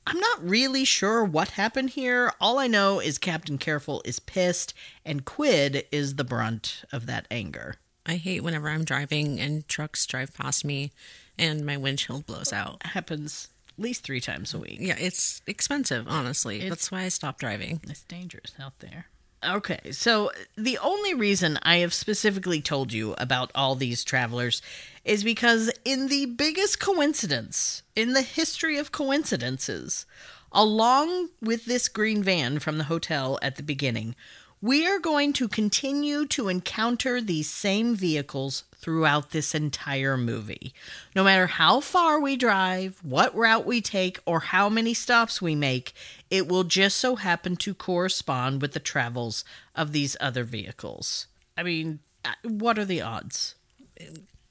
I'm 0.06 0.18
not 0.20 0.46
really 0.48 0.84
sure 0.84 1.24
what 1.24 1.50
happened 1.50 1.90
here. 1.90 2.32
All 2.40 2.58
I 2.58 2.66
know 2.66 3.00
is 3.00 3.16
Captain 3.18 3.56
Careful 3.58 4.02
is 4.04 4.18
pissed, 4.18 4.74
and 5.04 5.24
Quid 5.24 5.84
is 5.90 6.16
the 6.16 6.24
brunt 6.24 6.84
of 6.92 7.06
that 7.06 7.26
anger. 7.30 7.76
I 8.06 8.16
hate 8.16 8.42
whenever 8.42 8.68
I'm 8.68 8.84
driving 8.84 9.40
and 9.40 9.66
trucks 9.66 10.04
drive 10.04 10.34
past 10.34 10.62
me 10.64 10.92
and 11.38 11.64
my 11.64 11.76
windshield 11.78 12.26
blows 12.26 12.52
out. 12.52 12.84
happens 12.88 13.48
at 13.78 13.82
least 13.82 14.04
three 14.04 14.20
times 14.20 14.52
a 14.52 14.58
week. 14.58 14.76
Yeah, 14.78 14.96
it's 14.98 15.40
expensive, 15.46 16.06
honestly. 16.06 16.56
It's- 16.56 16.68
That's 16.70 16.90
why 16.92 17.02
I 17.04 17.08
stopped 17.08 17.40
driving. 17.40 17.80
It's 17.88 18.02
dangerous 18.02 18.52
out 18.60 18.78
there. 18.80 19.06
Okay, 19.46 19.92
so 19.92 20.30
the 20.56 20.78
only 20.78 21.12
reason 21.12 21.58
I 21.62 21.76
have 21.78 21.92
specifically 21.92 22.62
told 22.62 22.92
you 22.92 23.14
about 23.18 23.50
all 23.54 23.74
these 23.74 24.02
travelers 24.02 24.62
is 25.04 25.22
because, 25.22 25.70
in 25.84 26.08
the 26.08 26.26
biggest 26.26 26.80
coincidence 26.80 27.82
in 27.94 28.14
the 28.14 28.22
history 28.22 28.78
of 28.78 28.90
coincidences, 28.90 30.06
along 30.50 31.28
with 31.42 31.66
this 31.66 31.88
green 31.88 32.22
van 32.22 32.58
from 32.58 32.78
the 32.78 32.84
hotel 32.84 33.38
at 33.42 33.56
the 33.56 33.62
beginning, 33.62 34.14
we 34.62 34.86
are 34.86 34.98
going 34.98 35.34
to 35.34 35.46
continue 35.46 36.24
to 36.24 36.48
encounter 36.48 37.20
these 37.20 37.50
same 37.50 37.94
vehicles 37.94 38.64
throughout 38.76 39.30
this 39.30 39.54
entire 39.54 40.16
movie. 40.16 40.72
No 41.14 41.22
matter 41.22 41.46
how 41.46 41.80
far 41.80 42.18
we 42.18 42.34
drive, 42.36 42.98
what 43.02 43.36
route 43.36 43.66
we 43.66 43.82
take, 43.82 44.20
or 44.24 44.40
how 44.40 44.70
many 44.70 44.94
stops 44.94 45.42
we 45.42 45.54
make, 45.54 45.92
it 46.34 46.48
will 46.48 46.64
just 46.64 46.96
so 46.96 47.14
happen 47.14 47.54
to 47.54 47.74
correspond 47.74 48.60
with 48.60 48.72
the 48.72 48.80
travels 48.80 49.44
of 49.76 49.92
these 49.92 50.16
other 50.20 50.42
vehicles. 50.42 51.28
I 51.56 51.62
mean, 51.62 52.00
what 52.42 52.76
are 52.76 52.84
the 52.84 53.00
odds? 53.00 53.54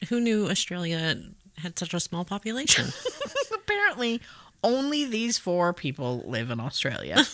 Who 0.07 0.21
knew 0.21 0.49
Australia 0.49 1.21
had 1.57 1.77
such 1.77 1.93
a 1.93 1.99
small 1.99 2.23
population? 2.23 2.93
Apparently, 3.53 4.21
only 4.63 5.03
these 5.03 5.37
four 5.37 5.73
people 5.73 6.23
live 6.25 6.49
in 6.49 6.61
Australia. 6.61 7.25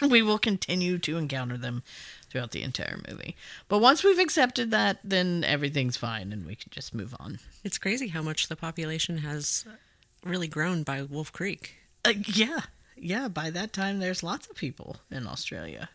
and 0.00 0.10
we 0.10 0.22
will 0.22 0.38
continue 0.38 0.96
to 1.00 1.18
encounter 1.18 1.58
them 1.58 1.82
throughout 2.30 2.52
the 2.52 2.62
entire 2.62 2.98
movie. 3.06 3.36
But 3.68 3.80
once 3.80 4.02
we've 4.02 4.18
accepted 4.18 4.70
that, 4.70 4.98
then 5.04 5.44
everything's 5.44 5.98
fine 5.98 6.32
and 6.32 6.46
we 6.46 6.56
can 6.56 6.70
just 6.70 6.94
move 6.94 7.14
on. 7.20 7.38
it's 7.64 7.76
crazy 7.76 8.08
how 8.08 8.22
much 8.22 8.48
the 8.48 8.56
population 8.56 9.18
has 9.18 9.66
really 10.24 10.48
grown 10.48 10.84
by 10.84 11.02
Wolf 11.02 11.30
Creek. 11.34 11.74
Uh, 12.02 12.14
yeah. 12.24 12.60
Yeah, 13.02 13.28
by 13.28 13.50
that 13.50 13.72
time, 13.72 13.98
there's 13.98 14.22
lots 14.22 14.46
of 14.48 14.56
people 14.56 14.96
in 15.10 15.26
Australia. 15.26 15.88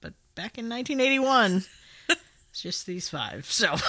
But 0.00 0.14
back 0.34 0.58
in 0.58 0.68
1981, 0.68 1.64
it's 2.50 2.62
just 2.62 2.86
these 2.86 3.08
five. 3.08 3.46
So. 3.46 3.76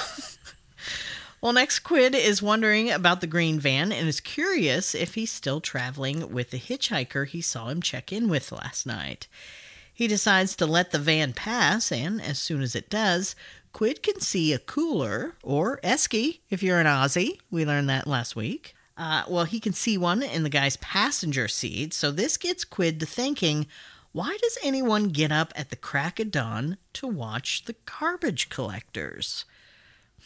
Well, 1.40 1.54
next, 1.54 1.80
Quid 1.80 2.16
is 2.16 2.42
wondering 2.42 2.90
about 2.90 3.22
the 3.22 3.28
green 3.28 3.60
van 3.60 3.92
and 3.92 4.08
is 4.08 4.20
curious 4.20 4.96
if 4.96 5.14
he's 5.14 5.32
still 5.32 5.62
traveling 5.62 6.34
with 6.34 6.50
the 6.50 6.60
hitchhiker 6.60 7.28
he 7.28 7.42
saw 7.42 7.70
him 7.70 7.80
check 7.82 8.12
in 8.12 8.28
with 8.28 8.52
last 8.52 8.88
night. 8.88 9.28
He 9.94 10.08
decides 10.08 10.56
to 10.56 10.66
let 10.66 10.92
the 10.92 11.00
van 11.00 11.34
pass, 11.34 11.92
and 11.92 12.20
as 12.22 12.40
soon 12.40 12.62
as 12.62 12.76
it 12.76 12.90
does, 12.90 13.36
Quid 13.72 14.02
can 14.02 14.20
see 14.20 14.52
a 14.52 14.60
cooler, 14.60 15.36
or 15.44 15.80
esky 15.84 16.40
if 16.50 16.64
you're 16.64 16.80
an 16.80 16.88
Aussie. 16.88 17.40
We 17.52 17.66
learned 17.66 17.90
that 17.90 18.08
last 18.08 18.36
week. 18.36 18.76
Uh, 18.98 19.24
well, 19.30 19.46
he 19.46 19.60
can 19.60 19.74
see 19.74 19.98
one 19.98 20.24
in 20.24 20.44
the 20.44 20.50
guy's 20.50 20.78
passenger 20.78 21.48
seat, 21.48 21.94
so 21.94 22.10
this 22.12 22.36
gets 22.36 22.66
Quid 22.66 23.00
to 23.00 23.06
thinking 23.06 23.68
why 24.12 24.36
does 24.42 24.58
anyone 24.64 25.10
get 25.10 25.32
up 25.32 25.54
at 25.56 25.70
the 25.70 25.76
crack 25.76 26.20
of 26.20 26.32
dawn 26.32 26.78
to 26.94 27.06
watch 27.06 27.66
the 27.66 27.76
garbage 27.86 28.50
collectors? 28.50 29.46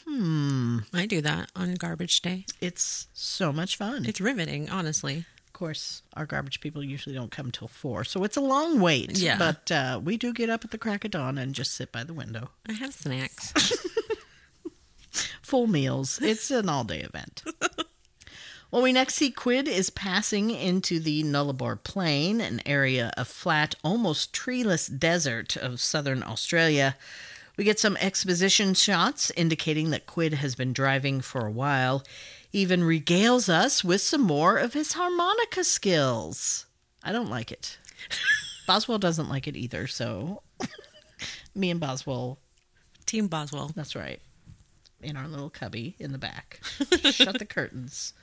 Hmm. 0.05 0.79
I 0.93 1.05
do 1.05 1.19
that 1.21 1.51
on 1.57 1.73
garbage 1.75 2.21
day. 2.21 2.45
It's 2.61 3.07
so 3.13 3.51
much 3.51 3.75
fun. 3.75 4.05
It's 4.05 4.21
riveting, 4.21 4.69
honestly. 4.69 5.25
Of 5.45 5.53
course, 5.53 6.03
our 6.15 6.25
garbage 6.25 6.61
people 6.61 6.81
usually 6.81 7.13
don't 7.13 7.31
come 7.31 7.51
till 7.51 7.67
four, 7.67 8.05
so 8.05 8.23
it's 8.23 8.37
a 8.37 8.41
long 8.41 8.79
wait. 8.79 9.17
Yeah. 9.17 9.37
But 9.37 9.69
uh, 9.69 9.99
we 10.01 10.15
do 10.15 10.31
get 10.31 10.49
up 10.49 10.63
at 10.63 10.71
the 10.71 10.77
crack 10.77 11.03
of 11.03 11.11
dawn 11.11 11.37
and 11.37 11.53
just 11.53 11.73
sit 11.73 11.91
by 11.91 12.05
the 12.05 12.13
window. 12.13 12.49
I 12.69 12.73
have 12.73 12.93
snacks. 12.93 13.53
full 15.41 15.67
meals. 15.67 16.19
It's 16.21 16.49
an 16.49 16.69
all 16.69 16.85
day 16.85 17.01
event. 17.01 17.43
Well, 18.71 18.83
we 18.83 18.93
next 18.93 19.15
see 19.15 19.31
Quid 19.31 19.67
is 19.67 19.89
passing 19.89 20.49
into 20.49 21.01
the 21.01 21.23
Nullarbor 21.23 21.83
Plain, 21.83 22.39
an 22.39 22.61
area 22.65 23.11
of 23.17 23.27
flat, 23.27 23.75
almost 23.83 24.31
treeless 24.31 24.87
desert 24.87 25.57
of 25.57 25.81
southern 25.81 26.23
Australia. 26.23 26.95
We 27.57 27.65
get 27.65 27.81
some 27.81 27.97
exposition 27.97 28.73
shots 28.73 29.29
indicating 29.35 29.89
that 29.89 30.05
Quid 30.05 30.35
has 30.35 30.55
been 30.55 30.71
driving 30.71 31.19
for 31.19 31.45
a 31.45 31.51
while, 31.51 32.05
even 32.53 32.79
regales 32.79 33.49
us 33.49 33.83
with 33.83 33.99
some 33.99 34.21
more 34.21 34.55
of 34.55 34.71
his 34.71 34.93
harmonica 34.93 35.65
skills. 35.65 36.65
I 37.03 37.11
don't 37.11 37.29
like 37.29 37.51
it. 37.51 37.77
Boswell 38.65 38.99
doesn't 38.99 39.27
like 39.27 39.49
it 39.49 39.57
either, 39.57 39.85
so 39.85 40.43
me 41.53 41.71
and 41.71 41.79
Boswell, 41.81 42.39
Team 43.05 43.27
Boswell. 43.27 43.73
that's 43.75 43.97
right, 43.97 44.21
in 45.01 45.17
our 45.17 45.27
little 45.27 45.49
cubby 45.49 45.97
in 45.99 46.13
the 46.13 46.17
back. 46.17 46.61
Shut 47.11 47.37
the 47.37 47.45
curtains. 47.45 48.13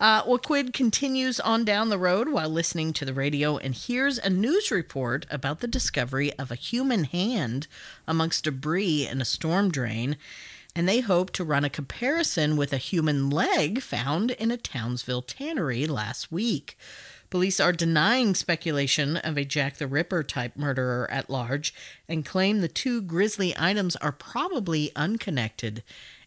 Uh, 0.00 0.22
well, 0.26 0.38
continues 0.38 1.40
on 1.40 1.64
down 1.64 1.88
the 1.88 1.98
road 1.98 2.28
while 2.28 2.48
listening 2.48 2.92
to 2.92 3.04
the 3.04 3.12
radio 3.12 3.56
and 3.56 3.74
hears 3.74 4.18
a 4.18 4.30
news 4.30 4.70
report 4.70 5.26
about 5.28 5.58
the 5.58 5.66
discovery 5.66 6.32
of 6.34 6.52
a 6.52 6.56
human 6.56 7.02
hand 7.02 7.66
amongst 8.06 8.44
debris 8.44 9.08
in 9.10 9.20
a 9.20 9.24
storm 9.24 9.72
drain. 9.72 10.16
And 10.76 10.88
they 10.88 11.00
hope 11.00 11.32
to 11.32 11.42
run 11.42 11.64
a 11.64 11.70
comparison 11.70 12.56
with 12.56 12.72
a 12.72 12.76
human 12.76 13.28
leg 13.28 13.80
found 13.80 14.30
in 14.32 14.52
a 14.52 14.56
Townsville 14.56 15.22
tannery 15.22 15.88
last 15.88 16.30
week. 16.30 16.78
Police 17.28 17.58
are 17.58 17.72
denying 17.72 18.36
speculation 18.36 19.16
of 19.16 19.36
a 19.36 19.44
Jack 19.44 19.78
the 19.78 19.88
Ripper 19.88 20.22
type 20.22 20.56
murderer 20.56 21.10
at 21.10 21.28
large 21.28 21.74
and 22.08 22.24
claim 22.24 22.60
the 22.60 22.68
two 22.68 23.02
grisly 23.02 23.52
items 23.58 23.96
are 23.96 24.12
probably 24.12 24.92
unconnected 24.94 25.82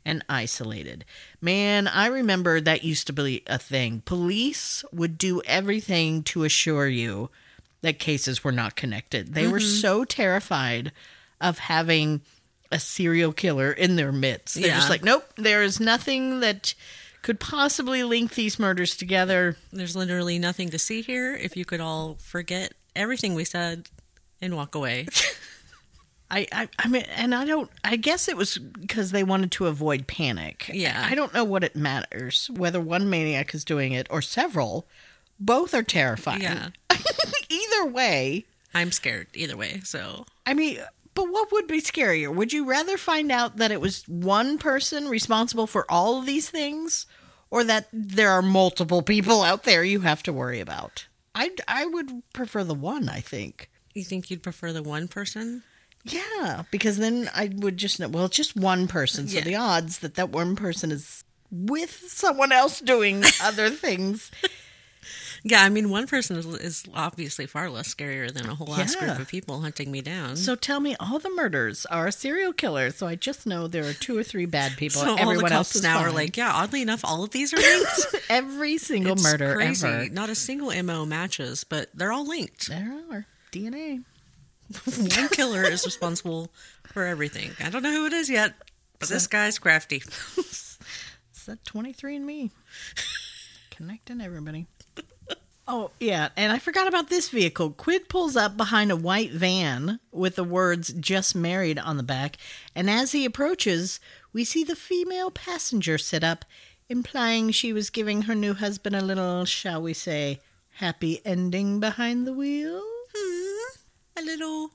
and 0.06 0.24
isolated. 0.30 1.06
Man, 1.40 1.88
I 1.88 2.08
remember 2.08 2.60
that 2.60 2.84
used 2.84 3.08
to 3.08 3.14
be 3.14 3.44
a 3.48 3.58
thing. 3.58 4.02
Police 4.06 4.84
would 4.92 5.18
do 5.18 5.42
everything 5.46 6.24
to 6.24 6.44
assure 6.44 6.88
you 6.88 7.30
that 7.82 8.00
cases 8.00 8.44
were 8.44 8.52
not 8.52 8.76
connected. 8.76 9.34
They 9.34 9.48
were 9.48 9.60
mm-hmm. 9.60 9.80
so 9.82 10.06
terrified 10.06 10.92
of 11.40 11.60
having 11.60 12.22
a 12.72 12.80
serial 12.80 13.34
killer 13.34 13.72
in 13.72 13.96
their 13.96 14.12
midst. 14.12 14.56
They're 14.56 14.70
just 14.70 14.90
like, 14.90 15.04
nope, 15.04 15.26
there 15.36 15.64
is 15.64 15.80
nothing 15.80 16.40
that 16.40 16.74
could 17.22 17.40
possibly 17.40 18.04
link 18.04 18.34
these 18.34 18.58
murders 18.58 18.96
together. 18.96 19.58
There's 19.72 19.96
literally 19.96 20.40
nothing 20.40 20.70
to 20.70 20.80
see 20.80 21.02
here. 21.02 21.36
If 21.36 21.58
you 21.58 21.66
could 21.66 21.82
all 21.82 22.16
forget 22.20 22.74
everything 22.96 23.36
we 23.36 23.46
said 23.46 23.90
and 24.42 24.56
walk 24.56 24.74
away. 24.74 25.08
I, 26.32 26.48
I, 26.54 26.70
I 26.80 26.88
mean, 26.88 27.04
and 27.18 27.36
I 27.36 27.44
don't. 27.44 27.70
I 27.84 27.98
guess 27.98 28.30
it 28.30 28.38
was 28.38 28.58
because 28.58 29.12
they 29.12 29.24
wanted 29.24 29.52
to 29.54 29.68
avoid 29.68 30.08
panic. 30.08 30.72
Yeah. 30.74 31.06
I 31.08 31.14
don't 31.14 31.34
know 31.34 31.44
what 31.44 31.64
it 31.64 31.76
matters 31.76 32.50
whether 32.56 32.80
one 32.80 33.10
maniac 33.10 33.54
is 33.54 33.66
doing 33.66 33.92
it 33.92 34.08
or 34.10 34.22
several. 34.22 34.88
Both 35.40 35.74
are 35.74 35.84
terrifying. 35.84 36.42
Yeah. 36.44 36.70
Either 37.50 37.86
way, 37.92 38.46
I'm 38.74 38.92
scared 38.92 39.28
either 39.34 39.58
way. 39.58 39.82
So 39.84 40.26
I 40.46 40.54
mean, 40.54 40.80
but 41.14 41.26
what 41.30 41.52
would 41.52 41.68
be 41.68 41.82
scarier? 41.82 42.34
Would 42.34 42.54
you 42.54 42.66
rather 42.66 42.98
find 42.98 43.32
out 43.32 43.58
that 43.58 43.72
it 43.72 43.82
was 43.82 44.08
one 44.08 44.58
person 44.58 45.10
responsible 45.10 45.68
for 45.68 45.86
all 45.92 46.20
of 46.20 46.26
these 46.26 46.50
things, 46.50 47.08
or 47.50 47.64
that 47.66 47.88
there 47.92 48.30
are 48.32 48.42
multiple 48.42 49.02
people 49.02 49.42
out 49.42 49.64
there 49.64 49.84
you 49.84 50.02
have 50.02 50.24
to 50.24 50.32
worry 50.34 50.62
about? 50.62 51.08
I 51.36 51.52
I 51.68 51.86
would 51.86 52.24
prefer 52.34 52.64
the 52.64 52.74
one. 52.76 53.10
I 53.10 53.20
think. 53.20 53.70
you 53.94 54.06
think 54.06 54.32
you'd 54.32 54.44
prefer 54.44 54.72
the 54.72 54.84
one 54.84 55.10
person? 55.10 55.64
Yeah, 56.04 56.64
because 56.72 56.98
then 56.98 57.30
I 57.36 57.52
would 57.58 57.78
just 57.78 58.00
know. 58.00 58.08
Well, 58.08 58.26
it's 58.26 58.36
just 58.38 58.56
one 58.56 58.88
person, 58.88 59.28
so 59.28 59.38
Yeah. 59.38 59.44
the 59.44 59.56
odds 59.56 60.00
that 60.00 60.16
that 60.16 60.30
one 60.30 60.56
person 60.56 60.92
is 60.92 61.24
with 61.52 61.92
someone 62.08 62.52
else 62.52 62.80
doing 62.80 63.24
other 63.44 63.70
things. 63.70 64.32
Yeah, 65.44 65.64
I 65.64 65.70
mean, 65.70 65.90
one 65.90 66.06
person 66.06 66.38
is, 66.38 66.86
obviously 66.94 67.48
far 67.48 67.68
less 67.72 67.92
scarier 67.92 68.32
than 68.32 68.48
a 68.48 68.54
whole 68.54 68.76
ass 68.76 68.96
group 68.96 69.18
of 69.18 69.28
people 69.28 69.62
hunting 69.62 69.92
me 69.92 70.02
down. 70.02 70.36
So 70.36 70.54
tell 70.54 70.80
me, 70.80 70.96
all 71.00 71.18
the 71.18 71.32
murders 71.32 71.84
are 71.88 72.06
a 72.06 72.12
serial 72.12 72.54
killer. 72.54 72.92
So 72.92 73.08
I 73.08 73.16
just 73.16 73.48
know 73.48 73.68
there 73.68 73.84
are 73.88 73.94
two 73.94 74.16
or 74.16 74.24
three 74.24 74.46
bad 74.46 74.78
people. 74.78 75.02
So 75.02 75.10
and 75.10 75.20
all 75.20 75.26
the 75.26 75.32
everyone 75.32 75.52
else 75.52 75.70
cops 75.70 75.78
is 75.78 75.84
now 75.84 75.98
are 76.00 76.12
like, 76.12 76.38
yeah, 76.38 76.52
oddly 76.54 76.84
enough, 76.84 77.02
all 77.04 77.24
of 77.24 77.32
these 77.32 77.54
are 77.56 77.58
linked. 77.58 78.16
every 78.30 78.78
single 78.78 79.14
It's 79.14 79.24
murder 79.24 79.56
crazy. 79.56 79.88
ever. 79.88 80.10
Not 80.10 80.30
a 80.30 80.36
single 80.36 80.72
MO 80.84 81.08
matches, 81.08 81.64
but 81.64 81.90
they're 81.96 82.12
all 82.12 82.28
linked. 82.28 82.68
There 82.70 83.02
are 83.12 83.26
DNA. 83.52 84.04
One 84.98 85.30
killer 85.30 85.64
is 85.64 85.86
responsible 85.86 86.52
for 86.86 87.06
everything. 87.06 87.52
I 87.64 87.70
don't 87.70 87.84
know 87.84 87.92
who 87.92 88.06
it 88.06 88.14
is 88.14 88.30
yet, 88.30 88.54
but 89.00 89.10
this 89.10 89.28
guy's 89.28 89.60
crafty. 89.60 90.04
It's 91.42 91.48
that 91.48 91.66
23 91.66 92.18
and 92.18 92.26
me. 92.28 92.52
Connecting 93.72 94.22
everybody. 94.22 94.68
Oh, 95.68 95.90
yeah. 96.00 96.30
And 96.38 96.52
I 96.52 96.60
forgot 96.60 96.88
about 96.88 97.10
this 97.10 97.30
vehicle. 97.30 97.72
Quid 97.72 98.10
pulls 98.10 98.36
up 98.36 98.56
behind 98.58 98.92
a 98.92 98.96
white 98.96 99.32
van 99.32 100.00
with 100.12 100.36
the 100.36 100.44
words 100.44 100.94
just 100.94 101.34
married 101.34 101.80
on 101.80 101.98
the 101.98 102.04
back. 102.04 102.38
And 102.76 102.92
as 102.92 103.14
he 103.14 103.26
approaches, 103.26 104.00
we 104.34 104.44
see 104.44 104.64
the 104.64 104.76
female 104.76 105.32
passenger 105.32 105.98
sit 105.98 106.24
up, 106.24 106.46
implying 106.90 107.50
she 107.50 107.74
was 107.74 107.90
giving 107.90 108.24
her 108.24 108.36
new 108.36 108.54
husband 108.54 108.96
a 108.96 109.02
little, 109.02 109.44
shall 109.46 109.82
we 109.82 109.94
say, 109.94 110.42
happy 110.76 111.22
ending 111.26 111.80
behind 111.80 112.28
the 112.28 112.34
wheel. 112.34 112.84
Hmm, 113.16 113.51
a 114.18 114.22
little, 114.22 114.72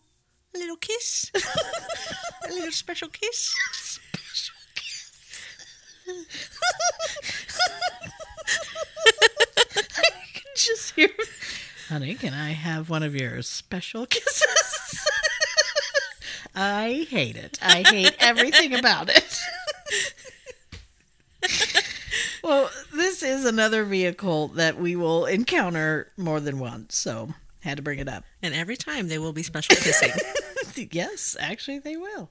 a 0.54 0.58
little 0.58 0.76
kiss, 0.76 1.30
a 2.48 2.52
little 2.52 2.72
special 2.72 3.08
kiss. 3.08 3.54
Just 10.56 10.94
hear, 10.94 11.10
honey, 11.88 12.14
can 12.14 12.32
I 12.32 12.52
have 12.52 12.88
one 12.88 13.02
of 13.02 13.14
your 13.14 13.42
special 13.42 14.06
kisses? 14.06 15.06
I 16.54 17.06
hate 17.10 17.36
it. 17.36 17.58
I 17.60 17.82
hate 17.86 18.16
everything 18.18 18.74
about 18.74 19.10
it. 19.10 19.40
well, 22.42 22.70
this 22.94 23.22
is 23.22 23.44
another 23.44 23.84
vehicle 23.84 24.48
that 24.48 24.78
we 24.80 24.96
will 24.96 25.26
encounter 25.26 26.10
more 26.16 26.40
than 26.40 26.58
once, 26.58 26.96
so 26.96 27.34
had 27.66 27.76
to 27.76 27.82
bring 27.82 27.98
it 27.98 28.08
up. 28.08 28.24
And 28.42 28.54
every 28.54 28.76
time 28.76 29.08
they 29.08 29.18
will 29.18 29.32
be 29.32 29.42
special 29.42 29.76
kissing. 29.76 30.12
yes, 30.92 31.36
actually, 31.38 31.78
they 31.78 31.96
will. 31.96 32.30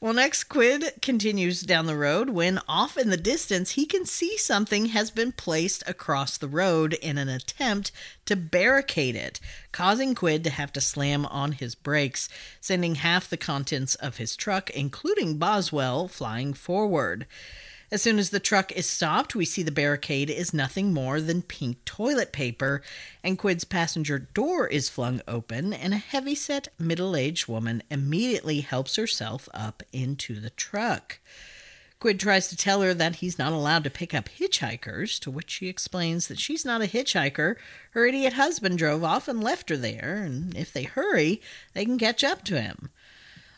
Well, 0.00 0.12
next, 0.12 0.44
Quid 0.44 1.00
continues 1.00 1.62
down 1.62 1.86
the 1.86 1.96
road 1.96 2.28
when 2.28 2.60
off 2.68 2.98
in 2.98 3.10
the 3.10 3.16
distance 3.16 3.70
he 3.70 3.86
can 3.86 4.04
see 4.04 4.36
something 4.36 4.86
has 4.86 5.10
been 5.10 5.32
placed 5.32 5.82
across 5.86 6.36
the 6.36 6.48
road 6.48 6.92
in 6.94 7.16
an 7.16 7.28
attempt 7.28 7.90
to 8.26 8.36
barricade 8.36 9.16
it, 9.16 9.40
causing 9.72 10.14
Quid 10.14 10.44
to 10.44 10.50
have 10.50 10.72
to 10.74 10.80
slam 10.80 11.24
on 11.26 11.52
his 11.52 11.74
brakes, 11.74 12.28
sending 12.60 12.96
half 12.96 13.30
the 13.30 13.38
contents 13.38 13.94
of 13.94 14.18
his 14.18 14.36
truck, 14.36 14.68
including 14.70 15.38
Boswell, 15.38 16.08
flying 16.08 16.52
forward. 16.52 17.26
As 17.94 18.02
soon 18.02 18.18
as 18.18 18.30
the 18.30 18.40
truck 18.40 18.72
is 18.72 18.86
stopped, 18.86 19.36
we 19.36 19.44
see 19.44 19.62
the 19.62 19.70
barricade 19.70 20.28
is 20.28 20.52
nothing 20.52 20.92
more 20.92 21.20
than 21.20 21.42
pink 21.42 21.84
toilet 21.84 22.32
paper, 22.32 22.82
and 23.22 23.38
Quid's 23.38 23.62
passenger 23.62 24.18
door 24.18 24.66
is 24.66 24.88
flung 24.88 25.20
open, 25.28 25.72
and 25.72 25.94
a 25.94 25.98
heavy-set 25.98 26.66
middle-aged 26.76 27.46
woman 27.46 27.84
immediately 27.92 28.62
helps 28.62 28.96
herself 28.96 29.48
up 29.54 29.84
into 29.92 30.40
the 30.40 30.50
truck. 30.50 31.20
Quid 32.00 32.18
tries 32.18 32.48
to 32.48 32.56
tell 32.56 32.82
her 32.82 32.94
that 32.94 33.16
he's 33.16 33.38
not 33.38 33.52
allowed 33.52 33.84
to 33.84 33.90
pick 33.90 34.12
up 34.12 34.28
hitchhikers, 34.28 35.20
to 35.20 35.30
which 35.30 35.52
she 35.52 35.68
explains 35.68 36.26
that 36.26 36.40
she's 36.40 36.64
not 36.64 36.82
a 36.82 36.88
hitchhiker. 36.88 37.54
Her 37.92 38.06
idiot 38.06 38.32
husband 38.32 38.76
drove 38.76 39.04
off 39.04 39.28
and 39.28 39.40
left 39.40 39.70
her 39.70 39.76
there, 39.76 40.20
and 40.26 40.56
if 40.56 40.72
they 40.72 40.82
hurry, 40.82 41.40
they 41.74 41.84
can 41.84 42.00
catch 42.00 42.24
up 42.24 42.42
to 42.46 42.60
him. 42.60 42.90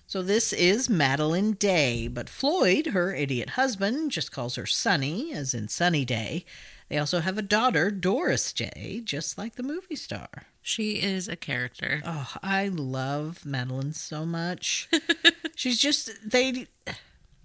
So 0.06 0.22
this 0.22 0.52
is 0.52 0.88
Madeline 0.88 1.52
Day, 1.52 2.06
but 2.08 2.28
Floyd, 2.28 2.88
her 2.88 3.12
idiot 3.14 3.50
husband, 3.50 4.12
just 4.12 4.30
calls 4.30 4.54
her 4.54 4.66
Sunny, 4.66 5.32
as 5.32 5.52
in 5.52 5.68
Sunny 5.68 6.04
Day. 6.04 6.44
They 6.88 6.98
also 6.98 7.18
have 7.20 7.36
a 7.36 7.42
daughter, 7.42 7.90
Doris 7.90 8.52
Day, 8.52 9.00
just 9.02 9.36
like 9.36 9.56
the 9.56 9.64
movie 9.64 9.96
star. 9.96 10.28
she 10.62 11.02
is 11.02 11.26
a 11.26 11.34
character. 11.34 12.02
Oh, 12.04 12.32
I 12.40 12.68
love 12.68 13.44
Madeline 13.44 13.92
so 13.94 14.24
much. 14.24 14.88
She's 15.56 15.80
just 15.80 16.10
they 16.24 16.68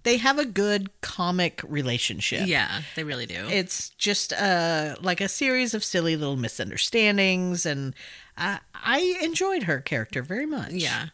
they 0.04 0.18
have 0.18 0.38
a 0.38 0.44
good 0.44 0.90
comic 1.00 1.60
relationship. 1.66 2.46
Yeah, 2.46 2.82
they 2.94 3.02
really 3.02 3.26
do. 3.26 3.48
It's 3.48 3.90
just 3.90 4.32
uh 4.32 4.94
like 5.00 5.20
a 5.20 5.28
series 5.28 5.74
of 5.74 5.82
silly 5.82 6.14
little 6.14 6.36
misunderstandings 6.36 7.66
and 7.66 7.94
I 8.36 8.60
I 8.72 9.18
enjoyed 9.22 9.64
her 9.64 9.80
character 9.80 10.22
very 10.22 10.46
much. 10.46 10.72
yeah. 10.72 11.06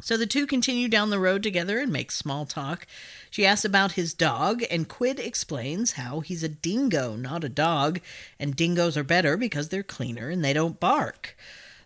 So 0.00 0.16
the 0.16 0.26
two 0.26 0.46
continue 0.46 0.88
down 0.88 1.10
the 1.10 1.18
road 1.18 1.42
together 1.42 1.78
and 1.78 1.92
make 1.92 2.10
small 2.10 2.44
talk. 2.46 2.86
She 3.30 3.46
asks 3.46 3.64
about 3.64 3.92
his 3.92 4.14
dog, 4.14 4.62
and 4.70 4.88
Quid 4.88 5.18
explains 5.18 5.92
how 5.92 6.20
he's 6.20 6.42
a 6.42 6.48
dingo, 6.48 7.16
not 7.16 7.44
a 7.44 7.48
dog, 7.48 8.00
and 8.38 8.54
dingoes 8.56 8.96
are 8.96 9.04
better 9.04 9.36
because 9.36 9.68
they're 9.68 9.82
cleaner 9.82 10.30
and 10.30 10.44
they 10.44 10.52
don't 10.52 10.80
bark. 10.80 11.36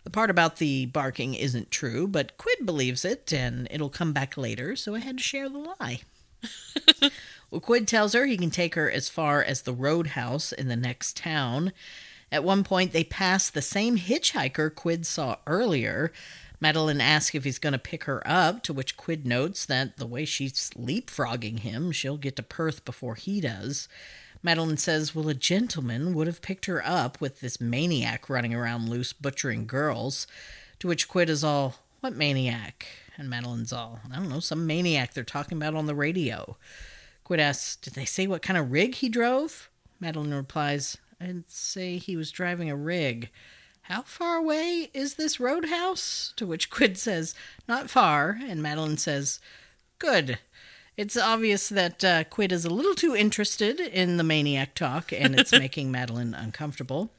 The 0.04 0.10
part 0.10 0.30
about 0.30 0.56
the 0.56 0.86
barking 0.86 1.34
isn't 1.34 1.70
true, 1.70 2.08
but 2.08 2.36
Quid 2.38 2.64
believes 2.64 3.04
it, 3.04 3.32
and 3.32 3.68
it'll 3.70 3.90
come 3.90 4.12
back 4.12 4.36
later, 4.36 4.74
so 4.76 4.94
I 4.94 5.00
had 5.00 5.18
to 5.18 5.22
share 5.22 5.48
the 5.48 5.74
lie. 5.80 6.00
Well, 7.50 7.60
Quid 7.60 7.88
tells 7.88 8.12
her 8.12 8.26
he 8.26 8.36
can 8.36 8.50
take 8.50 8.74
her 8.76 8.90
as 8.90 9.08
far 9.08 9.42
as 9.42 9.62
the 9.62 9.72
roadhouse 9.72 10.52
in 10.52 10.68
the 10.68 10.76
next 10.76 11.16
town. 11.16 11.72
At 12.30 12.44
one 12.44 12.62
point, 12.62 12.92
they 12.92 13.02
pass 13.02 13.50
the 13.50 13.62
same 13.62 13.98
hitchhiker 13.98 14.72
Quid 14.72 15.04
saw 15.04 15.36
earlier. 15.46 16.12
Madeline 16.60 17.00
asks 17.00 17.34
if 17.34 17.44
he's 17.44 17.58
going 17.58 17.72
to 17.72 17.78
pick 17.78 18.04
her 18.04 18.22
up, 18.26 18.62
to 18.64 18.72
which 18.72 18.96
Quid 18.96 19.26
notes 19.26 19.64
that 19.64 19.96
the 19.96 20.06
way 20.06 20.26
she's 20.26 20.70
leapfrogging 20.70 21.60
him, 21.60 21.90
she'll 21.90 22.18
get 22.18 22.36
to 22.36 22.42
Perth 22.42 22.84
before 22.84 23.14
he 23.14 23.40
does. 23.40 23.88
Madeline 24.42 24.76
says, 24.76 25.14
Well, 25.14 25.28
a 25.28 25.34
gentleman 25.34 26.14
would 26.14 26.26
have 26.26 26.42
picked 26.42 26.66
her 26.66 26.82
up 26.84 27.20
with 27.20 27.40
this 27.40 27.60
maniac 27.60 28.28
running 28.28 28.54
around 28.54 28.90
loose 28.90 29.12
butchering 29.12 29.66
girls. 29.66 30.26
To 30.80 30.88
which 30.88 31.08
Quid 31.08 31.30
is 31.30 31.42
all, 31.42 31.76
What 32.00 32.14
maniac? 32.14 32.86
And 33.16 33.28
Madeline's 33.28 33.72
all, 33.72 34.00
I 34.10 34.16
don't 34.16 34.30
know, 34.30 34.40
some 34.40 34.66
maniac 34.66 35.12
they're 35.12 35.24
talking 35.24 35.58
about 35.58 35.74
on 35.74 35.86
the 35.86 35.94
radio. 35.94 36.56
Quid 37.24 37.40
asks, 37.40 37.76
Did 37.76 37.94
they 37.94 38.04
say 38.04 38.26
what 38.26 38.42
kind 38.42 38.58
of 38.58 38.70
rig 38.70 38.96
he 38.96 39.08
drove? 39.08 39.70
Madeline 39.98 40.32
replies, 40.34 40.98
I'd 41.20 41.50
say 41.50 41.98
he 41.98 42.16
was 42.16 42.30
driving 42.30 42.70
a 42.70 42.76
rig. 42.76 43.30
How 43.90 44.02
far 44.02 44.36
away 44.36 44.88
is 44.94 45.14
this 45.14 45.40
roadhouse? 45.40 46.32
To 46.36 46.46
which 46.46 46.70
Quid 46.70 46.96
says, 46.96 47.34
Not 47.66 47.90
far. 47.90 48.38
And 48.40 48.62
Madeline 48.62 48.98
says, 48.98 49.40
Good. 49.98 50.38
It's 50.96 51.16
obvious 51.16 51.68
that 51.68 52.04
uh, 52.04 52.22
Quid 52.22 52.52
is 52.52 52.64
a 52.64 52.70
little 52.72 52.94
too 52.94 53.16
interested 53.16 53.80
in 53.80 54.16
the 54.16 54.22
maniac 54.22 54.76
talk, 54.76 55.12
and 55.12 55.34
it's 55.34 55.50
making 55.58 55.90
Madeline 55.90 56.34
uncomfortable. 56.34 57.10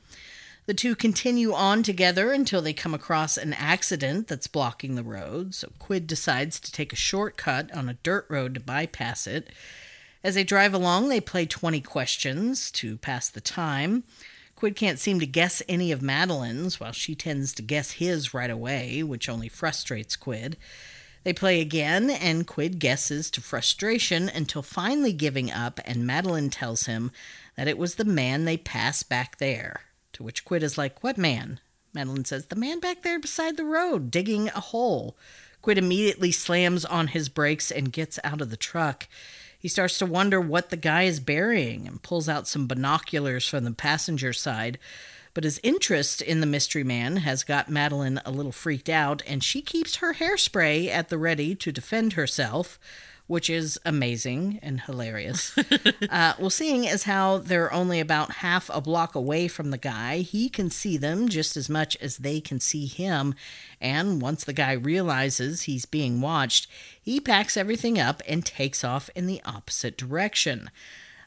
The 0.65 0.73
two 0.73 0.95
continue 0.95 1.51
on 1.53 1.83
together 1.83 2.31
until 2.31 2.61
they 2.61 2.71
come 2.71 2.93
across 2.93 3.35
an 3.35 3.51
accident 3.51 4.29
that's 4.29 4.47
blocking 4.47 4.95
the 4.95 5.03
road. 5.03 5.53
So 5.53 5.73
Quid 5.77 6.07
decides 6.07 6.57
to 6.61 6.71
take 6.71 6.93
a 6.93 6.95
shortcut 6.95 7.69
on 7.75 7.89
a 7.89 7.95
dirt 7.95 8.27
road 8.29 8.53
to 8.53 8.61
bypass 8.61 9.27
it. 9.27 9.49
As 10.23 10.35
they 10.35 10.45
drive 10.45 10.73
along, 10.73 11.09
they 11.09 11.19
play 11.19 11.45
20 11.45 11.81
questions 11.81 12.71
to 12.71 12.95
pass 12.95 13.27
the 13.27 13.41
time. 13.41 14.05
Quid 14.61 14.75
can't 14.75 14.99
seem 14.99 15.19
to 15.19 15.25
guess 15.25 15.63
any 15.67 15.91
of 15.91 16.03
Madeline's, 16.03 16.79
while 16.79 16.91
she 16.91 17.15
tends 17.15 17.51
to 17.55 17.63
guess 17.63 17.93
his 17.93 18.31
right 18.31 18.51
away, 18.51 19.01
which 19.01 19.27
only 19.27 19.49
frustrates 19.49 20.15
Quid. 20.15 20.55
They 21.23 21.33
play 21.33 21.61
again, 21.61 22.11
and 22.11 22.45
Quid 22.45 22.77
guesses 22.77 23.31
to 23.31 23.41
frustration 23.41 24.29
until 24.29 24.61
finally 24.61 25.13
giving 25.13 25.51
up, 25.51 25.79
and 25.83 26.05
Madeline 26.05 26.51
tells 26.51 26.85
him 26.85 27.09
that 27.57 27.67
it 27.67 27.75
was 27.75 27.95
the 27.95 28.05
man 28.05 28.45
they 28.45 28.55
passed 28.55 29.09
back 29.09 29.39
there. 29.39 29.81
To 30.13 30.21
which 30.21 30.45
Quid 30.45 30.61
is 30.61 30.77
like, 30.77 31.01
What 31.01 31.17
man? 31.17 31.59
Madeline 31.91 32.25
says, 32.25 32.45
The 32.45 32.55
man 32.55 32.79
back 32.79 33.01
there 33.01 33.17
beside 33.17 33.57
the 33.57 33.65
road, 33.65 34.11
digging 34.11 34.49
a 34.49 34.59
hole. 34.59 35.17
Quid 35.63 35.79
immediately 35.79 36.31
slams 36.31 36.85
on 36.85 37.07
his 37.07 37.29
brakes 37.29 37.71
and 37.71 37.91
gets 37.91 38.19
out 38.23 38.41
of 38.41 38.51
the 38.51 38.57
truck. 38.57 39.07
He 39.61 39.67
starts 39.67 39.99
to 39.99 40.07
wonder 40.07 40.41
what 40.41 40.71
the 40.71 40.77
guy 40.77 41.03
is 41.03 41.19
burying 41.19 41.87
and 41.87 42.01
pulls 42.01 42.27
out 42.27 42.47
some 42.47 42.65
binoculars 42.65 43.47
from 43.47 43.63
the 43.63 43.71
passenger 43.71 44.33
side. 44.33 44.79
But 45.35 45.43
his 45.43 45.59
interest 45.61 46.19
in 46.19 46.41
the 46.41 46.47
mystery 46.47 46.83
man 46.83 47.17
has 47.17 47.43
got 47.43 47.69
Madeline 47.69 48.19
a 48.25 48.31
little 48.31 48.51
freaked 48.51 48.89
out, 48.89 49.21
and 49.27 49.43
she 49.43 49.61
keeps 49.61 49.97
her 49.97 50.15
hairspray 50.15 50.87
at 50.87 51.09
the 51.09 51.17
ready 51.19 51.53
to 51.55 51.71
defend 51.71 52.13
herself, 52.13 52.79
which 53.27 53.49
is 53.49 53.79
amazing 53.85 54.59
and 54.61 54.81
hilarious. 54.81 55.57
uh, 56.09 56.33
well, 56.39 56.49
seeing 56.49 56.87
as 56.87 57.03
how 57.03 57.37
they're 57.37 57.71
only 57.73 57.99
about 57.99 58.31
half 58.33 58.69
a 58.73 58.81
block 58.81 59.15
away 59.15 59.47
from 59.47 59.71
the 59.71 59.77
guy, 59.77 60.17
he 60.17 60.49
can 60.49 60.69
see 60.69 60.97
them 60.97 61.29
just 61.29 61.55
as 61.55 61.69
much 61.69 61.95
as 61.97 62.17
they 62.17 62.41
can 62.41 62.59
see 62.59 62.85
him. 62.85 63.33
And 63.79 64.21
once 64.21 64.43
the 64.43 64.53
guy 64.53 64.73
realizes 64.73 65.63
he's 65.63 65.85
being 65.85 66.21
watched, 66.21 66.67
he 67.01 67.19
packs 67.19 67.57
everything 67.57 67.99
up 67.99 68.21
and 68.27 68.45
takes 68.45 68.83
off 68.83 69.09
in 69.15 69.27
the 69.27 69.41
opposite 69.45 69.97
direction. 69.97 70.69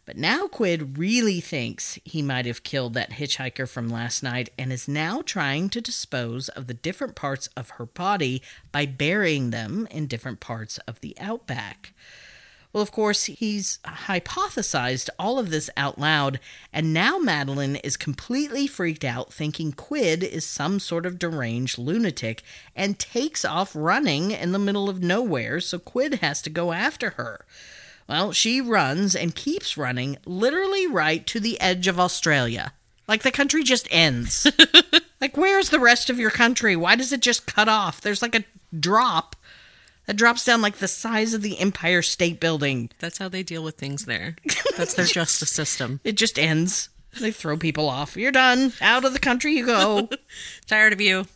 But 0.06 0.18
now 0.18 0.46
Quid 0.46 0.98
really 0.98 1.40
thinks 1.40 1.98
he 2.04 2.20
might 2.20 2.44
have 2.44 2.62
killed 2.62 2.94
that 2.94 3.12
hitchhiker 3.12 3.68
from 3.68 3.88
last 3.88 4.22
night 4.22 4.50
and 4.58 4.72
is 4.72 4.86
now 4.86 5.22
trying 5.22 5.70
to 5.70 5.80
dispose 5.80 6.50
of 6.50 6.66
the 6.66 6.74
different 6.74 7.14
parts 7.14 7.48
of 7.56 7.70
her 7.70 7.86
body 7.86 8.42
by 8.70 8.84
burying 8.84 9.50
them 9.50 9.88
in 9.90 10.06
different 10.06 10.40
parts 10.40 10.78
of 10.86 11.00
the 11.00 11.16
outback. 11.18 11.94
Well, 12.74 12.82
of 12.82 12.90
course, 12.90 13.26
he's 13.26 13.78
hypothesized 13.84 15.08
all 15.16 15.38
of 15.38 15.50
this 15.50 15.70
out 15.76 15.96
loud, 15.96 16.40
and 16.72 16.92
now 16.92 17.18
Madeline 17.18 17.76
is 17.76 17.96
completely 17.96 18.66
freaked 18.66 19.04
out, 19.04 19.32
thinking 19.32 19.72
Quid 19.72 20.24
is 20.24 20.44
some 20.44 20.80
sort 20.80 21.06
of 21.06 21.20
deranged 21.20 21.78
lunatic, 21.78 22.42
and 22.74 22.98
takes 22.98 23.44
off 23.44 23.76
running 23.76 24.32
in 24.32 24.50
the 24.50 24.58
middle 24.58 24.90
of 24.90 25.00
nowhere, 25.00 25.60
so 25.60 25.78
Quid 25.78 26.14
has 26.14 26.42
to 26.42 26.50
go 26.50 26.72
after 26.72 27.10
her. 27.10 27.46
Well, 28.08 28.32
she 28.32 28.60
runs 28.60 29.16
and 29.16 29.34
keeps 29.34 29.76
running 29.76 30.18
literally 30.26 30.86
right 30.86 31.26
to 31.28 31.40
the 31.40 31.60
edge 31.60 31.88
of 31.88 31.98
Australia. 31.98 32.72
Like 33.08 33.22
the 33.22 33.30
country 33.30 33.62
just 33.62 33.88
ends. 33.90 34.46
like, 35.20 35.36
where's 35.36 35.70
the 35.70 35.80
rest 35.80 36.10
of 36.10 36.18
your 36.18 36.30
country? 36.30 36.76
Why 36.76 36.96
does 36.96 37.12
it 37.12 37.20
just 37.20 37.46
cut 37.46 37.68
off? 37.68 38.00
There's 38.00 38.22
like 38.22 38.34
a 38.34 38.44
drop 38.78 39.36
that 40.06 40.16
drops 40.16 40.44
down 40.44 40.62
like 40.62 40.76
the 40.76 40.88
size 40.88 41.34
of 41.34 41.42
the 41.42 41.58
Empire 41.58 42.02
State 42.02 42.40
Building. 42.40 42.90
That's 42.98 43.18
how 43.18 43.28
they 43.28 43.42
deal 43.42 43.62
with 43.62 43.76
things 43.76 44.04
there. 44.04 44.36
That's 44.76 44.94
their 44.94 45.06
justice 45.06 45.50
system. 45.50 46.00
It 46.04 46.16
just 46.16 46.38
ends. 46.38 46.88
They 47.20 47.30
throw 47.30 47.56
people 47.56 47.88
off. 47.88 48.16
You're 48.16 48.32
done. 48.32 48.72
Out 48.80 49.04
of 49.04 49.12
the 49.12 49.20
country 49.20 49.52
you 49.54 49.66
go. 49.66 50.08
Tired 50.66 50.92
of 50.92 51.00
you. 51.00 51.26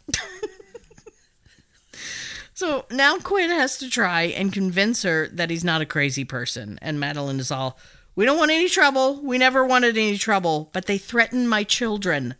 So 2.59 2.87
now 2.91 3.17
Quinn 3.19 3.51
has 3.51 3.79
to 3.79 3.89
try 3.89 4.23
and 4.23 4.53
convince 4.53 5.05
her 5.05 5.29
that 5.29 5.49
he's 5.49 5.63
not 5.63 5.81
a 5.81 5.87
crazy 5.87 6.25
person. 6.25 6.77
And 6.83 6.99
Madeline 6.99 7.39
is 7.39 7.53
all, 7.53 7.79
We 8.17 8.25
don't 8.25 8.37
want 8.37 8.51
any 8.51 8.69
trouble. 8.69 9.23
We 9.23 9.39
never 9.39 9.65
wanted 9.65 9.97
any 9.97 10.19
trouble, 10.19 10.69
but 10.73 10.87
they 10.87 10.99
threaten 10.99 11.47
my 11.47 11.63
children. 11.63 12.35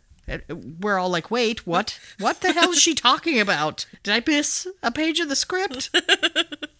We're 0.49 0.99
all 0.99 1.07
like, 1.07 1.31
Wait, 1.31 1.65
what? 1.65 1.97
What 2.17 2.41
the 2.41 2.51
hell 2.51 2.71
is 2.71 2.81
she 2.81 2.95
talking 2.95 3.39
about? 3.39 3.85
Did 4.03 4.13
I 4.13 4.21
miss 4.29 4.67
a 4.83 4.91
page 4.91 5.21
of 5.21 5.29
the 5.29 5.37
script? 5.37 5.89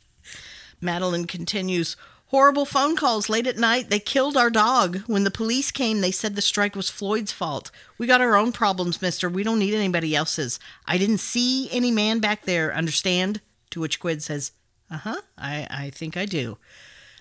Madeline 0.81 1.23
continues, 1.23 1.95
Horrible 2.29 2.65
phone 2.65 2.95
calls 2.95 3.27
late 3.27 3.47
at 3.47 3.57
night. 3.57 3.89
They 3.89 3.99
killed 3.99 4.37
our 4.37 4.51
dog. 4.51 4.99
When 5.07 5.23
the 5.23 5.31
police 5.31 5.71
came, 5.71 6.01
they 6.01 6.11
said 6.11 6.35
the 6.35 6.43
strike 6.43 6.75
was 6.75 6.87
Floyd's 6.89 7.31
fault. 7.31 7.71
We 7.97 8.05
got 8.05 8.21
our 8.21 8.35
own 8.35 8.51
problems, 8.51 9.01
mister. 9.01 9.27
We 9.27 9.41
don't 9.41 9.57
need 9.57 9.73
anybody 9.73 10.15
else's. 10.15 10.59
I 10.85 10.99
didn't 10.99 11.17
see 11.17 11.71
any 11.71 11.89
man 11.89 12.19
back 12.19 12.45
there, 12.45 12.71
understand? 12.73 13.41
To 13.71 13.79
which 13.79 13.99
Quid 13.99 14.21
says, 14.21 14.51
Uh 14.91 14.97
huh, 14.97 15.21
I, 15.39 15.67
I 15.71 15.89
think 15.89 16.17
I 16.17 16.27
do. 16.27 16.59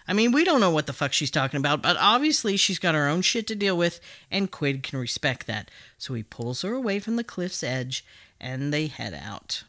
I 0.06 0.12
mean, 0.12 0.30
we 0.30 0.44
don't 0.44 0.60
know 0.60 0.70
what 0.70 0.86
the 0.86 0.92
fuck 0.92 1.14
she's 1.14 1.30
talking 1.30 1.58
about, 1.58 1.82
but 1.82 1.96
obviously 1.98 2.58
she's 2.58 2.78
got 2.78 2.94
her 2.94 3.08
own 3.08 3.22
shit 3.22 3.46
to 3.46 3.54
deal 3.54 3.76
with, 3.78 4.00
and 4.30 4.50
Quid 4.50 4.82
can 4.82 4.98
respect 4.98 5.46
that. 5.46 5.70
So 5.96 6.12
he 6.14 6.22
pulls 6.22 6.60
her 6.62 6.74
away 6.74 6.98
from 6.98 7.16
the 7.16 7.24
cliff's 7.24 7.62
edge, 7.62 8.04
and 8.38 8.74
they 8.74 8.88
head 8.88 9.14
out. 9.14 9.64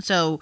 So 0.00 0.40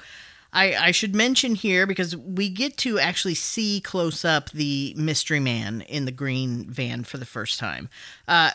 I, 0.54 0.74
I 0.76 0.90
should 0.92 1.14
mention 1.14 1.56
here 1.56 1.86
because 1.86 2.16
we 2.16 2.48
get 2.48 2.76
to 2.78 2.98
actually 2.98 3.34
see 3.34 3.80
close 3.80 4.24
up 4.24 4.50
the 4.50 4.94
mystery 4.96 5.40
man 5.40 5.82
in 5.82 6.04
the 6.04 6.12
green 6.12 6.64
van 6.70 7.02
for 7.02 7.18
the 7.18 7.26
first 7.26 7.58
time. 7.58 7.90
Uh, 8.28 8.52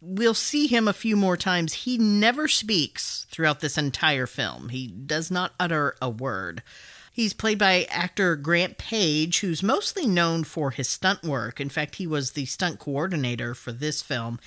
we'll 0.00 0.34
see 0.34 0.66
him 0.66 0.88
a 0.88 0.94
few 0.94 1.14
more 1.14 1.36
times. 1.36 1.72
He 1.74 1.98
never 1.98 2.48
speaks 2.48 3.26
throughout 3.30 3.60
this 3.60 3.76
entire 3.76 4.26
film, 4.26 4.70
he 4.70 4.88
does 4.88 5.30
not 5.30 5.52
utter 5.60 5.94
a 6.00 6.08
word. 6.08 6.62
He's 7.16 7.32
played 7.32 7.58
by 7.58 7.86
actor 7.88 8.36
Grant 8.36 8.76
Page, 8.76 9.40
who's 9.40 9.62
mostly 9.62 10.06
known 10.06 10.44
for 10.44 10.70
his 10.70 10.86
stunt 10.86 11.22
work. 11.22 11.62
In 11.62 11.70
fact, 11.70 11.94
he 11.94 12.06
was 12.06 12.32
the 12.32 12.44
stunt 12.44 12.78
coordinator 12.78 13.54
for 13.54 13.72
this 13.72 14.02
film. 14.02 14.38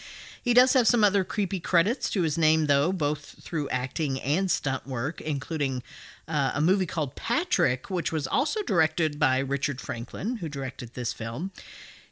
He 0.44 0.54
does 0.54 0.74
have 0.74 0.88
some 0.88 1.04
other 1.04 1.24
creepy 1.24 1.60
credits 1.60 2.12
to 2.12 2.22
his 2.22 2.38
name, 2.38 2.68
though, 2.68 2.92
both 2.94 3.42
through 3.42 3.70
acting 3.70 4.22
and 4.22 4.52
stunt 4.52 4.86
work, 4.86 5.20
including 5.20 5.82
uh, 6.30 6.52
a 6.54 6.62
movie 6.62 6.86
called 6.86 7.16
Patrick, 7.16 7.90
which 7.90 8.12
was 8.12 8.28
also 8.28 8.62
directed 8.64 9.20
by 9.20 9.40
Richard 9.40 9.82
Franklin, 9.82 10.38
who 10.38 10.48
directed 10.48 10.94
this 10.94 11.12
film. 11.12 11.52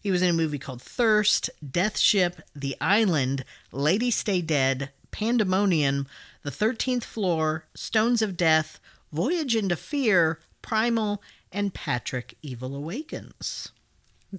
He 0.01 0.12
was 0.12 0.21
in 0.21 0.30
a 0.30 0.34
movie 0.34 0.60
called 0.60 0.82
Thirst, 0.82 1.49
Death 1.69 1.97
Ship, 1.97 2.41
The 2.56 2.75
Island, 2.82 3.45
Lady 3.71 4.12
Stay 4.12 4.41
Dead, 4.41 4.89
Pandemonium, 5.12 6.08
The 6.43 6.51
Thirteenth 6.51 7.03
Floor, 7.03 7.65
Stones 7.75 8.21
of 8.21 8.36
Death, 8.36 8.80
Voyage 9.12 9.56
into 9.56 9.76
Fear, 9.76 10.39
Primal, 10.61 11.22
and 11.51 11.74
Patrick 11.74 12.36
Evil 12.41 12.76
Awakens. 12.76 13.72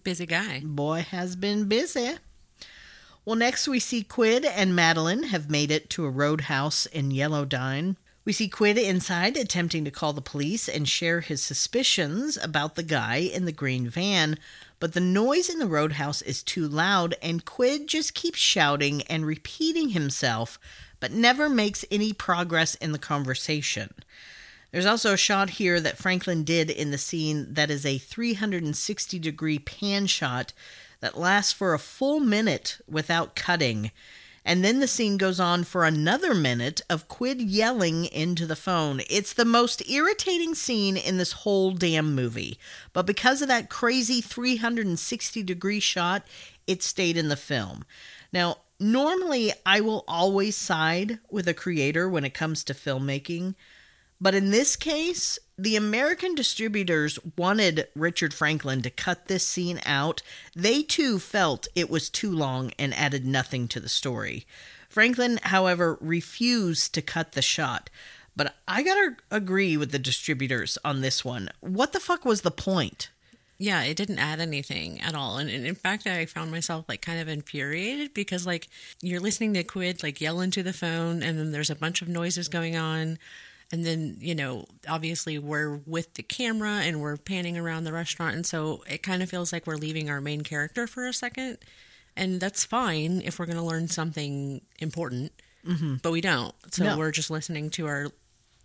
Busy 0.03 0.27
guy. 0.27 0.61
Boy 0.65 1.07
has 1.11 1.37
been 1.37 1.69
busy. 1.69 2.17
Well, 3.25 3.37
next 3.37 3.69
we 3.69 3.79
see 3.79 4.03
Quid 4.03 4.45
and 4.45 4.75
Madeline 4.75 5.25
have 5.25 5.51
made 5.51 5.71
it 5.71 5.91
to 5.91 6.05
a 6.05 6.11
roadhouse 6.11 6.87
in 6.87 7.11
Yellowdine. 7.11 7.97
We 8.29 8.35
see 8.35 8.51
Quid 8.51 8.77
inside 8.77 9.39
attempting 9.39 9.87
to 9.87 9.91
call 9.91 10.13
the 10.13 10.21
police 10.21 10.69
and 10.69 10.87
share 10.87 11.23
his 11.23 11.41
suspicions 11.41 12.37
about 12.37 12.75
the 12.75 12.83
guy 12.83 13.17
in 13.17 13.47
the 13.47 13.53
green 13.53 13.89
van, 13.89 14.39
but 14.79 14.93
the 14.93 15.01
noise 15.01 15.49
in 15.49 15.59
the 15.59 15.67
roadhouse 15.67 16.21
is 16.21 16.43
too 16.43 16.69
loud 16.69 17.15
and 17.23 17.47
Quid 17.47 17.87
just 17.87 18.13
keeps 18.13 18.39
shouting 18.39 19.01
and 19.05 19.25
repeating 19.25 19.89
himself, 19.89 20.59
but 21.01 21.11
never 21.11 21.49
makes 21.49 21.87
any 21.91 22.13
progress 22.13 22.75
in 22.75 22.93
the 22.93 22.99
conversation. 22.99 23.95
There's 24.73 24.85
also 24.85 25.15
a 25.15 25.17
shot 25.17 25.49
here 25.49 25.81
that 25.81 25.97
Franklin 25.97 26.45
did 26.45 26.69
in 26.69 26.91
the 26.91 26.99
scene 26.99 27.55
that 27.55 27.71
is 27.71 27.87
a 27.87 27.97
360 27.97 29.19
degree 29.19 29.59
pan 29.59 30.07
shot 30.07 30.53
that 31.01 31.17
lasts 31.17 31.55
for 31.55 31.73
a 31.73 31.79
full 31.79 32.21
minute 32.21 32.79
without 32.87 33.35
cutting. 33.35 33.91
And 34.49 34.65
then 34.65 34.81
the 34.81 34.89
scene 34.89 35.19
goes 35.19 35.39
on 35.39 35.65
for 35.65 35.85
another 35.85 36.33
minute 36.33 36.81
of 36.89 37.07
Quid 37.07 37.39
yelling 37.39 38.07
into 38.07 38.47
the 38.47 38.57
phone. 38.57 39.03
It's 39.11 39.35
the 39.35 39.45
most 39.45 39.87
irritating 39.91 40.55
scene 40.55 40.97
in 40.97 41.19
this 41.19 41.33
whole 41.33 41.73
damn 41.73 42.15
movie. 42.15 42.59
But 42.95 43.05
because 43.05 43.43
of 43.43 43.49
that 43.49 43.69
crazy 43.69 44.23
360 44.23 45.43
degree 45.43 45.81
shot, 45.81 46.27
it 46.67 46.83
stayed 46.83 47.19
in 47.19 47.29
the 47.29 47.37
film. 47.37 47.85
Now, 48.33 48.57
normally 48.81 49.53
I 49.67 49.83
will 49.83 50.03
always 50.09 50.57
side 50.57 51.19
with 51.29 51.47
a 51.47 51.53
creator 51.53 52.09
when 52.09 52.25
it 52.25 52.33
comes 52.33 52.65
to 52.65 52.73
filmmaking. 52.73 53.55
But 54.19 54.35
in 54.35 54.51
this 54.51 54.77
case, 54.77 55.39
the 55.59 55.75
American 55.75 56.37
distributors 56.37 57.19
wanted 57.37 57.89
Richard 57.97 58.33
Franklin 58.33 58.81
to 58.83 58.91
cut 58.91 59.27
this 59.27 59.45
scene 59.45 59.81
out. 59.85 60.23
They 60.55 60.83
too 60.83 61.19
felt 61.19 61.67
it 61.75 61.91
was 61.91 62.09
too 62.09 62.31
long 62.31 62.71
and 62.79 62.95
added 62.95 63.27
nothing 63.27 63.67
to 63.69 63.81
the 63.81 63.89
story. 63.89 64.47
Franklin, 64.89 65.41
however, 65.43 65.99
refused 66.01 66.95
to 66.95 67.03
cut 67.03 67.33
the 67.33 67.43
shot. 67.43 67.91
But 68.37 68.55
I 68.69 68.85
gotta 68.85 69.17
agree 69.33 69.77
with 69.77 69.91
the 69.91 69.99
distributors 69.99 70.79
on 70.85 71.01
this 71.01 71.25
one. 71.25 71.51
What 71.59 71.93
the 71.93 71.99
fuck 71.99 72.25
was 72.25 72.43
the 72.43 72.53
point? 72.53 73.11
Yeah, 73.59 73.83
it 73.83 73.97
didn't 73.97 74.21
add 74.21 74.39
anything 74.39 75.01
at 75.01 75.17
all. 75.17 75.39
And, 75.39 75.51
and 75.51 75.67
in 75.67 75.75
fact, 75.75 76.07
I 76.07 76.25
found 76.27 76.53
myself 76.53 76.85
like 76.89 77.03
kind 77.03 77.21
of 77.21 77.27
infuriated 77.27 78.15
because 78.15 78.47
like 78.47 78.69
you're 79.03 79.19
listening 79.19 79.55
to 79.55 79.65
Quid 79.65 80.05
like 80.05 80.21
yell 80.21 80.41
into 80.41 80.63
the 80.63 80.73
phone 80.73 81.25
and 81.25 81.37
then 81.37 81.51
there's 81.51 81.69
a 81.69 81.75
bunch 81.75 82.01
of 82.01 82.09
noises 82.09 82.47
going 82.47 82.77
on. 82.77 83.19
And 83.71 83.85
then, 83.85 84.17
you 84.21 84.35
know, 84.35 84.65
obviously 84.89 85.39
we're 85.39 85.77
with 85.85 86.15
the 86.15 86.23
camera 86.23 86.81
and 86.83 87.01
we're 87.01 87.19
panning 87.19 87.59
around 87.59 87.85
the 87.85 87.93
restaurant. 87.93 88.35
And 88.35 88.47
so 88.47 88.83
it 88.89 89.03
kind 89.03 89.23
of 89.23 89.29
feels 89.29 89.53
like 89.53 89.67
we're 89.67 89.77
leaving 89.77 90.09
our 90.09 90.21
main 90.21 90.41
character 90.41 90.87
for 90.87 91.07
a 91.07 91.13
second. 91.13 91.59
And 92.17 92.41
that's 92.41 92.65
fine 92.65 93.21
if 93.25 93.39
we're 93.39 93.47
going 93.47 93.59
to 93.59 93.65
learn 93.65 93.89
something 93.89 94.63
important, 94.79 95.33
mm-hmm. 95.67 95.97
but 96.03 96.13
we 96.13 96.21
don't. 96.21 96.55
So 96.73 96.85
No. 96.85 96.99
we're 96.99 97.11
just 97.13 97.31
listening 97.31 97.71
to 97.71 97.87
our 97.87 98.09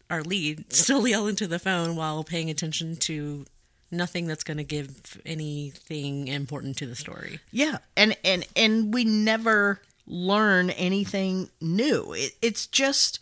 our 0.10 0.22
lead 0.22 0.72
still 0.74 1.08
yell 1.08 1.28
into 1.28 1.48
the 1.48 1.60
phone 1.60 1.96
while 1.96 2.24
paying 2.24 2.50
attention 2.50 2.96
to 2.98 3.46
nothing 3.92 4.28
that's 4.28 4.44
going 4.44 4.58
to 4.58 4.64
give 4.64 5.22
anything 5.26 6.28
important 6.28 6.78
to 6.78 6.86
the 6.86 6.96
story. 6.96 7.40
Yeah, 7.52 7.78
and 7.96 8.16
and 8.24 8.46
and 8.56 8.94
we 8.94 9.06
never 9.06 9.82
learn 10.08 10.70
anything 10.72 11.50
new. 11.62 12.14
It, 12.14 12.34
it's 12.42 12.68
just 12.68 13.20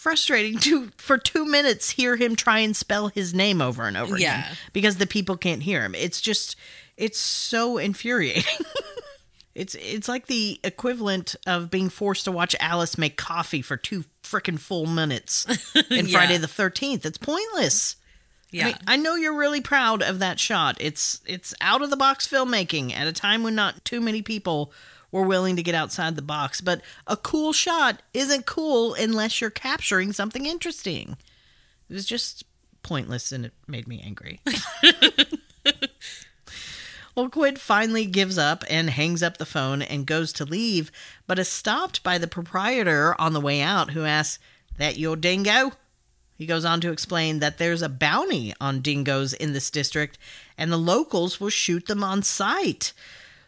frustrating 0.00 0.58
to 0.58 0.88
for 0.96 1.18
two 1.18 1.44
minutes 1.44 1.90
hear 1.90 2.16
him 2.16 2.34
try 2.34 2.60
and 2.60 2.74
spell 2.74 3.08
his 3.08 3.34
name 3.34 3.60
over 3.60 3.84
and 3.86 3.98
over 3.98 4.16
again 4.16 4.42
because 4.72 4.96
the 4.96 5.06
people 5.06 5.36
can't 5.36 5.62
hear 5.62 5.82
him. 5.82 5.94
It's 5.94 6.22
just 6.22 6.56
it's 6.96 7.20
so 7.20 7.76
infuriating. 7.76 8.64
it's 9.54 9.74
it's 9.74 10.08
like 10.08 10.26
the 10.26 10.58
equivalent 10.64 11.36
of 11.46 11.70
being 11.70 11.90
forced 11.90 12.24
to 12.24 12.32
watch 12.32 12.56
Alice 12.60 12.96
make 12.96 13.18
coffee 13.18 13.60
for 13.60 13.76
two 13.76 14.04
freaking 14.22 14.58
full 14.58 14.86
minutes 14.86 15.44
in 15.90 16.06
Yeah. 16.06 16.18
Friday 16.18 16.38
the 16.38 16.48
Thirteenth. 16.48 17.04
It's 17.04 17.18
pointless. 17.18 17.96
Yeah. 18.50 18.62
I, 18.62 18.66
mean, 18.68 18.76
I 18.86 18.96
know 18.96 19.16
you're 19.16 19.36
really 19.36 19.60
proud 19.60 20.02
of 20.02 20.18
that 20.20 20.40
shot. 20.40 20.78
It's 20.80 21.20
it's 21.26 21.52
out 21.60 21.82
of 21.82 21.90
the 21.90 21.96
box 21.98 22.26
filmmaking 22.26 22.96
at 22.96 23.06
a 23.06 23.12
time 23.12 23.42
when 23.42 23.54
not 23.54 23.84
too 23.84 24.00
many 24.00 24.22
people 24.22 24.72
were 25.12 25.22
willing 25.22 25.56
to 25.56 25.62
get 25.62 25.74
outside 25.74 26.16
the 26.16 26.22
box. 26.22 26.60
But 26.60 26.82
a 27.06 27.16
cool 27.16 27.52
shot 27.52 28.02
isn't 28.14 28.46
cool 28.46 28.94
unless 28.94 29.40
you're 29.40 29.50
capturing 29.50 30.12
something 30.12 30.46
interesting. 30.46 31.16
It 31.88 31.94
was 31.94 32.06
just 32.06 32.44
pointless 32.82 33.32
and 33.32 33.46
it 33.46 33.52
made 33.66 33.88
me 33.88 34.02
angry. 34.04 34.40
Well, 37.16 37.28
Quid 37.28 37.58
finally 37.58 38.06
gives 38.06 38.38
up 38.38 38.64
and 38.70 38.88
hangs 38.88 39.22
up 39.22 39.36
the 39.36 39.44
phone 39.44 39.82
and 39.82 40.06
goes 40.06 40.32
to 40.34 40.44
leave, 40.44 40.92
but 41.26 41.38
is 41.38 41.48
stopped 41.48 42.02
by 42.02 42.18
the 42.18 42.28
proprietor 42.28 43.14
on 43.20 43.32
the 43.32 43.40
way 43.40 43.60
out 43.60 43.90
who 43.90 44.04
asks, 44.04 44.38
That 44.78 44.98
your 44.98 45.16
dingo? 45.16 45.72
He 46.38 46.46
goes 46.46 46.64
on 46.64 46.80
to 46.80 46.92
explain 46.92 47.40
that 47.40 47.58
there's 47.58 47.82
a 47.82 47.88
bounty 47.88 48.54
on 48.60 48.80
dingoes 48.80 49.34
in 49.34 49.52
this 49.52 49.70
district 49.70 50.18
and 50.56 50.72
the 50.72 50.78
locals 50.78 51.40
will 51.40 51.50
shoot 51.50 51.86
them 51.86 52.02
on 52.02 52.22
sight. 52.22 52.94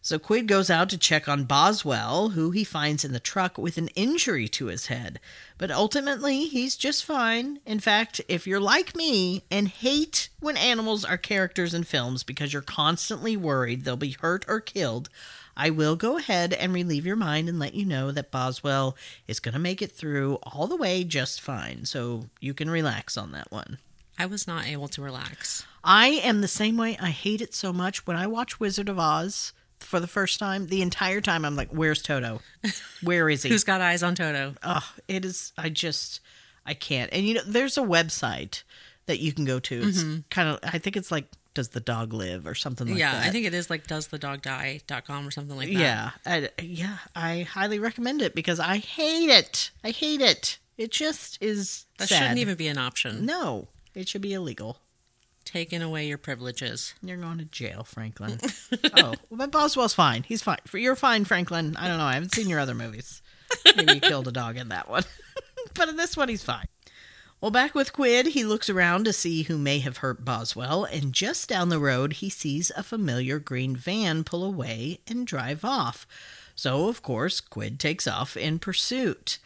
So 0.05 0.18
Quid 0.18 0.48
goes 0.48 0.68
out 0.68 0.90
to 0.90 0.98
check 0.98 1.28
on 1.28 1.44
Boswell, 1.44 2.30
who 2.30 2.50
he 2.50 2.64
finds 2.64 3.05
in 3.05 3.12
the 3.12 3.20
truck 3.20 3.57
with 3.57 3.78
an 3.78 3.86
injury 3.94 4.48
to 4.48 4.66
his 4.66 4.86
head. 4.86 5.20
But 5.59 5.70
ultimately, 5.70 6.46
he's 6.46 6.76
just 6.76 7.05
fine. 7.05 7.61
In 7.64 7.78
fact, 7.78 8.20
if 8.26 8.44
you're 8.44 8.59
like 8.59 8.96
me 8.96 9.44
and 9.48 9.68
hate 9.68 10.28
when 10.40 10.57
animals 10.57 11.05
are 11.05 11.16
characters 11.16 11.72
in 11.72 11.84
films 11.84 12.24
because 12.24 12.53
you're 12.53 12.62
constantly 12.62 13.36
worried 13.36 13.84
they'll 13.84 13.96
be 13.96 14.16
hurt 14.20 14.44
or 14.48 14.61
killed, 14.61 15.09
I 15.57 15.70
will 15.70 15.94
go 15.94 16.18
ahead 16.18 16.53
and 16.53 16.74
relieve 16.74 17.07
your 17.07 17.14
mind 17.14 17.48
and 17.48 17.61
let 17.61 17.74
you 17.74 17.84
know 17.84 18.11
that 18.11 18.32
Boswell 18.32 18.96
is 19.28 19.38
going 19.38 19.53
to 19.53 19.61
make 19.61 19.82
it 19.82 19.92
through 19.92 20.40
all 20.42 20.66
the 20.66 20.74
way 20.74 21.05
just 21.05 21.40
fine. 21.40 21.84
So 21.84 22.24
you 22.40 22.55
can 22.55 22.68
relax 22.68 23.16
on 23.16 23.30
that 23.32 23.53
one. 23.53 23.78
I 24.18 24.26
was 24.26 24.48
not 24.48 24.66
able 24.66 24.88
to 24.88 25.03
relax. 25.03 25.64
I 25.84 26.09
am 26.09 26.40
the 26.40 26.48
same 26.48 26.76
way. 26.76 26.98
I 27.00 27.11
hate 27.11 27.40
it 27.40 27.55
so 27.55 27.72
much. 27.72 28.05
When 28.05 28.16
I 28.16 28.26
watch 28.26 28.59
Wizard 28.59 28.88
of 28.88 28.98
Oz 28.98 29.53
for 29.83 30.01
the 30.01 30.07
first 30.07 30.39
time, 30.39 30.66
the 30.66 30.83
entire 30.83 31.20
time 31.20 31.45
I'm 31.45 31.57
like, 31.57 31.70
"Where's 31.70 32.03
Toto? 32.03 32.41
Where 33.03 33.28
is 33.28 33.43
he?" 33.45 33.49
Who's 33.49 33.64
got 33.64 33.80
eyes 33.80 34.03
on 34.03 34.14
Toto? 34.14 34.55
oh, 34.62 34.93
it 35.09 35.24
is. 35.24 35.53
I 35.59 35.68
just, 35.68 36.20
I 36.64 36.74
can't. 36.74 37.12
And 37.12 37.26
you 37.26 37.35
know, 37.35 37.43
there's 37.47 37.76
a 37.76 37.83
website 37.83 38.62
that 39.07 39.18
you 39.18 39.33
can 39.33 39.45
go 39.45 39.59
to. 39.61 39.89
It's 39.89 40.03
mm-hmm. 40.03 40.20
kind 40.30 40.49
of. 40.49 40.59
I 40.62 40.78
think 40.78 40.97
it's 40.97 41.11
like, 41.11 41.26
"Does 41.55 41.70
the 41.70 41.80
dog 41.80 42.12
live?" 42.12 42.47
or 42.47 42.55
something 42.55 42.89
like 42.89 42.99
yeah, 42.99 43.12
that. 43.12 43.26
I 43.26 43.30
think 43.30 43.47
it 43.47 43.55
is 43.55 43.70
like 43.70 43.87
doesthedogdie.com 43.87 45.26
or 45.26 45.30
something 45.30 45.57
like 45.57 45.68
that. 45.68 45.74
Yeah, 45.74 46.11
I, 46.24 46.49
yeah. 46.61 46.99
I 47.14 47.43
highly 47.43 47.78
recommend 47.78 48.22
it 48.22 48.35
because 48.35 48.61
I 48.61 48.78
hate 48.78 49.30
it. 49.30 49.70
I 49.85 49.91
hate 49.91 50.20
it. 50.20 50.59
It 50.78 50.91
just 50.91 51.39
is. 51.43 51.87
That 51.99 52.09
sad. 52.09 52.18
shouldn't 52.18 52.39
even 52.39 52.57
be 52.57 52.68
an 52.68 52.78
option. 52.78 53.26
No, 53.26 53.68
it 53.95 54.09
should 54.09 54.22
be 54.22 54.33
illegal. 54.33 54.78
Taking 55.53 55.82
away 55.82 56.07
your 56.07 56.16
privileges. 56.16 56.94
You're 57.03 57.18
going 57.18 57.36
to 57.36 57.44
jail, 57.44 57.84
Franklin. 57.84 58.38
oh, 58.96 59.14
but 59.30 59.50
Boswell's 59.50 59.92
fine. 59.92 60.22
He's 60.22 60.42
fine. 60.42 60.59
You're 60.72 60.96
fine, 60.96 61.26
Franklin. 61.26 61.76
I 61.76 61.88
don't 61.88 61.98
know. 61.98 62.05
I 62.05 62.14
haven't 62.14 62.34
seen 62.34 62.48
your 62.48 62.59
other 62.59 62.74
movies. 62.74 63.20
Maybe 63.76 63.94
you 63.94 64.00
killed 64.00 64.28
a 64.28 64.32
dog 64.32 64.57
in 64.57 64.70
that 64.70 64.88
one. 64.88 65.05
but 65.74 65.90
in 65.90 65.96
this 65.96 66.16
one, 66.16 66.30
he's 66.30 66.42
fine. 66.42 66.64
Well, 67.42 67.50
back 67.50 67.74
with 67.74 67.92
Quid, 67.92 68.28
he 68.28 68.44
looks 68.44 68.70
around 68.70 69.05
to 69.05 69.12
see 69.12 69.42
who 69.42 69.59
may 69.59 69.80
have 69.80 69.98
hurt 69.98 70.24
Boswell, 70.24 70.84
and 70.84 71.12
just 71.12 71.48
down 71.48 71.68
the 71.68 71.80
road, 71.80 72.14
he 72.14 72.30
sees 72.30 72.70
a 72.74 72.82
familiar 72.82 73.38
green 73.38 73.76
van 73.76 74.24
pull 74.24 74.44
away 74.44 75.00
and 75.07 75.26
drive 75.26 75.64
off. 75.64 76.07
So, 76.55 76.88
of 76.88 77.03
course, 77.03 77.40
Quid 77.40 77.78
takes 77.78 78.07
off 78.07 78.36
in 78.36 78.59
pursuit. 78.59 79.38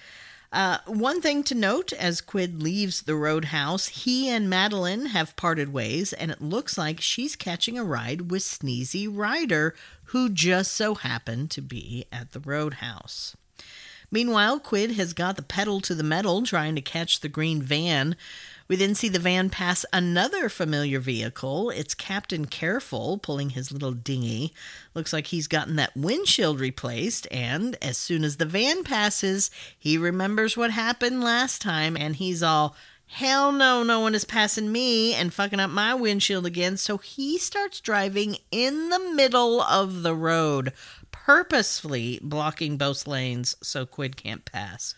Uh, 0.56 0.78
one 0.86 1.20
thing 1.20 1.42
to 1.42 1.54
note 1.54 1.92
as 1.92 2.22
Quid 2.22 2.62
leaves 2.62 3.02
the 3.02 3.14
roadhouse, 3.14 3.88
he 3.88 4.30
and 4.30 4.48
Madeline 4.48 5.04
have 5.04 5.36
parted 5.36 5.70
ways, 5.70 6.14
and 6.14 6.30
it 6.30 6.40
looks 6.40 6.78
like 6.78 6.98
she's 6.98 7.36
catching 7.36 7.78
a 7.78 7.84
ride 7.84 8.30
with 8.30 8.40
Sneezy 8.40 9.06
Ryder, 9.06 9.74
who 10.04 10.30
just 10.30 10.72
so 10.72 10.94
happened 10.94 11.50
to 11.50 11.60
be 11.60 12.06
at 12.10 12.32
the 12.32 12.40
roadhouse. 12.40 13.36
Meanwhile, 14.10 14.60
Quid 14.60 14.92
has 14.92 15.12
got 15.12 15.36
the 15.36 15.42
pedal 15.42 15.82
to 15.82 15.94
the 15.94 16.02
metal 16.02 16.42
trying 16.42 16.74
to 16.74 16.80
catch 16.80 17.20
the 17.20 17.28
green 17.28 17.60
van. 17.60 18.16
We 18.68 18.76
then 18.76 18.94
see 18.94 19.08
the 19.08 19.18
van 19.18 19.50
pass 19.50 19.84
another 19.92 20.48
familiar 20.48 20.98
vehicle. 20.98 21.70
It's 21.70 21.94
Captain 21.94 22.46
Careful 22.46 23.18
pulling 23.18 23.50
his 23.50 23.70
little 23.70 23.92
dinghy. 23.92 24.52
Looks 24.92 25.12
like 25.12 25.28
he's 25.28 25.46
gotten 25.46 25.76
that 25.76 25.96
windshield 25.96 26.58
replaced, 26.58 27.28
and 27.30 27.76
as 27.80 27.96
soon 27.96 28.24
as 28.24 28.36
the 28.36 28.44
van 28.44 28.82
passes, 28.82 29.50
he 29.78 29.96
remembers 29.96 30.56
what 30.56 30.72
happened 30.72 31.22
last 31.22 31.62
time 31.62 31.96
and 31.96 32.16
he's 32.16 32.42
all, 32.42 32.74
Hell 33.08 33.52
no, 33.52 33.84
no 33.84 34.00
one 34.00 34.16
is 34.16 34.24
passing 34.24 34.72
me 34.72 35.14
and 35.14 35.32
fucking 35.32 35.60
up 35.60 35.70
my 35.70 35.94
windshield 35.94 36.44
again. 36.44 36.76
So 36.76 36.98
he 36.98 37.38
starts 37.38 37.80
driving 37.80 38.38
in 38.50 38.88
the 38.90 38.98
middle 38.98 39.62
of 39.62 40.02
the 40.02 40.14
road, 40.14 40.72
purposefully 41.12 42.18
blocking 42.20 42.76
both 42.76 43.06
lanes 43.06 43.56
so 43.62 43.86
Quid 43.86 44.16
can't 44.16 44.44
pass. 44.44 44.96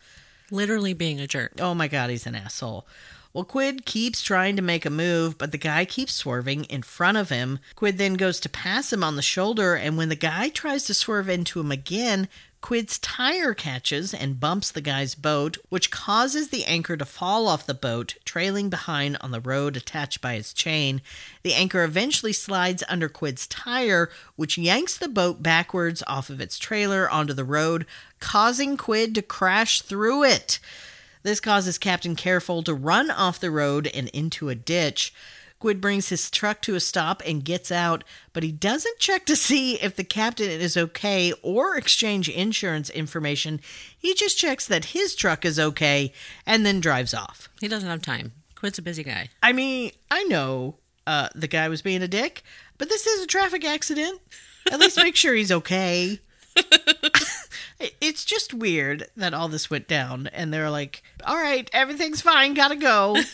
Literally 0.51 0.95
being 0.95 1.21
a 1.21 1.27
jerk. 1.27 1.53
Oh 1.61 1.75
my 1.75 1.87
god, 1.87 2.09
he's 2.09 2.27
an 2.27 2.35
asshole. 2.35 2.87
Well, 3.33 3.45
Quid 3.45 3.85
keeps 3.85 4.23
trying 4.23 4.57
to 4.57 4.63
make 4.63 4.87
a 4.87 4.91
move, 4.91 5.37
but 5.37 5.53
the 5.53 5.59
guy 5.59 5.85
keeps 5.85 6.15
swerving 6.15 6.65
in 6.65 6.83
front 6.83 7.19
of 7.19 7.29
him. 7.29 7.59
Quid 7.77 7.99
then 7.99 8.15
goes 8.15 8.41
to 8.41 8.49
pass 8.49 8.93
him 8.93 9.05
on 9.05 9.17
the 9.17 9.23
shoulder, 9.23 9.75
and 9.75 9.97
when 9.97 10.09
the 10.09 10.17
guy 10.17 10.49
tries 10.49 10.85
to 10.87 10.95
swerve 10.95 11.29
into 11.29 11.61
him 11.61 11.71
again, 11.71 12.29
Quid's 12.61 12.99
tire 12.99 13.55
catches 13.55 14.13
and 14.13 14.41
bumps 14.41 14.73
the 14.73 14.81
guy's 14.81 15.15
boat, 15.15 15.59
which 15.69 15.93
causes 15.93 16.49
the 16.49 16.65
anchor 16.65 16.97
to 16.97 17.05
fall 17.05 17.47
off 17.47 17.67
the 17.67 17.75
boat, 17.75 18.17
trailing 18.25 18.69
behind 18.69 19.17
on 19.21 19.31
the 19.31 19.41
road 19.41 19.77
attached 19.77 20.21
by 20.21 20.33
its 20.33 20.53
chain. 20.53 21.01
The 21.45 21.55
anchor 21.55 21.85
eventually 21.85 22.33
slides 22.33 22.83
under 22.89 23.09
Quid's 23.09 23.47
tire, 23.47 24.11
which 24.35 24.59
yanks 24.59 24.99
the 24.99 25.09
boat 25.09 25.43
backwards 25.43 26.03
off 26.07 26.31
of 26.31 26.41
its 26.41 26.59
trailer 26.59 27.09
onto 27.09 27.33
the 27.33 27.45
road, 27.45 27.87
causing 28.19 28.77
Quid 28.77 29.15
to 29.15 29.23
crash 29.23 29.83
through 29.83 30.25
it. 30.25 30.59
This 31.23 31.41
causes 31.41 31.79
Captain 31.79 32.17
Careful 32.17 32.63
to 32.63 32.75
run 32.75 33.11
off 33.11 33.41
the 33.41 33.51
road 33.51 33.87
and 33.89 34.09
into 34.09 34.49
a 34.49 34.55
ditch. 34.55 35.13
Quid 35.59 35.81
brings 35.81 36.09
his 36.09 36.31
truck 36.31 36.63
to 36.63 36.77
a 36.77 36.81
stop 36.81 37.21
and 37.27 37.45
gets 37.45 37.73
out, 37.73 38.05
but 38.33 38.45
he 38.45 38.53
doesn't 38.53 39.01
check 39.01 39.27
to 39.27 39.35
see 39.35 39.75
if 39.81 39.97
the 39.97 40.05
captain 40.05 40.49
is 40.49 40.77
okay 40.77 41.33
or 41.43 41.77
exchange 41.77 42.29
insurance 42.29 42.91
information. 42.91 43.61
He 43.99 44.15
just 44.15 44.39
checks 44.39 44.67
that 44.69 44.87
his 44.87 45.17
truck 45.17 45.45
is 45.45 45.59
okay 45.59 46.13
and 46.47 46.65
then 46.65 46.79
drives 46.79 47.13
off. 47.13 47.49
He 47.61 47.67
doesn't 47.67 47.89
have 47.89 48.03
time. 48.03 48.33
Quid's 48.55 48.79
a 48.79 48.83
busy 48.83 49.03
guy. 49.03 49.31
I 49.43 49.53
mean, 49.53 49.91
I 50.11 50.25
know 50.25 50.77
uh, 51.09 51.29
the 51.35 51.49
guy 51.49 51.69
was 51.69 51.83
being 51.83 52.03
a 52.03 52.09
dick, 52.09 52.43
but 52.77 52.89
this 52.89 53.07
is 53.07 53.25
a 53.25 53.27
traffic 53.27 53.65
accident. 53.65 54.21
At 54.71 54.79
least 54.79 54.97
make 54.97 55.17
sure 55.17 55.35
he's 55.35 55.51
okay. 55.51 56.21
It- 57.79 57.95
it's 58.01 58.25
just 58.25 58.53
weird 58.55 59.07
that 59.17 59.35
all 59.35 59.49
this 59.49 59.71
went 59.71 59.87
down, 59.89 60.27
and 60.29 60.53
they're 60.53 60.71
like, 60.71 61.03
all 61.25 61.37
right, 61.37 61.69
everything's 61.73 62.21
fine, 62.21 62.55
gotta 62.55 62.77
go. 62.77 63.17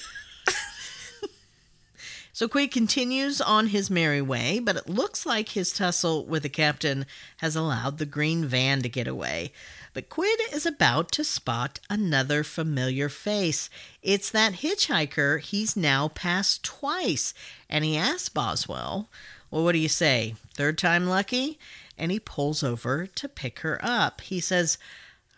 so 2.33 2.49
Quid 2.49 2.71
continues 2.73 3.41
on 3.41 3.69
his 3.69 3.91
merry 3.91 4.21
way, 4.21 4.59
but 4.59 4.77
it 4.77 4.89
looks 4.89 5.25
like 5.25 5.51
his 5.51 5.73
tussle 5.73 6.25
with 6.27 6.43
the 6.43 6.49
captain 6.49 7.07
has 7.39 7.55
allowed 7.57 7.99
the 7.99 8.07
green 8.07 8.45
van 8.45 8.83
to 8.83 8.89
get 8.89 9.07
away. 9.07 9.53
But 9.93 10.09
Quid 10.11 10.41
is 10.53 10.67
about 10.67 11.13
to 11.13 11.23
spot 11.23 11.79
another 11.89 12.43
familiar 12.43 13.09
face. 13.09 13.71
It's 14.03 14.29
that 14.31 14.55
hitchhiker 14.55 15.39
he's 15.41 15.77
now 15.77 16.09
passed 16.09 16.65
twice, 16.65 17.33
and 17.71 17.85
he 17.85 17.97
asks 17.97 18.29
Boswell, 18.29 19.09
Well, 19.53 19.63
what 19.63 19.73
do 19.73 19.79
you 19.79 19.89
say? 19.89 20.35
Third 20.55 20.77
time 20.77 21.07
lucky? 21.07 21.59
And 21.97 22.11
he 22.11 22.19
pulls 22.19 22.63
over 22.63 23.07
to 23.07 23.29
pick 23.29 23.61
her 23.61 23.79
up. 23.83 24.21
He 24.21 24.41
says, 24.41 24.79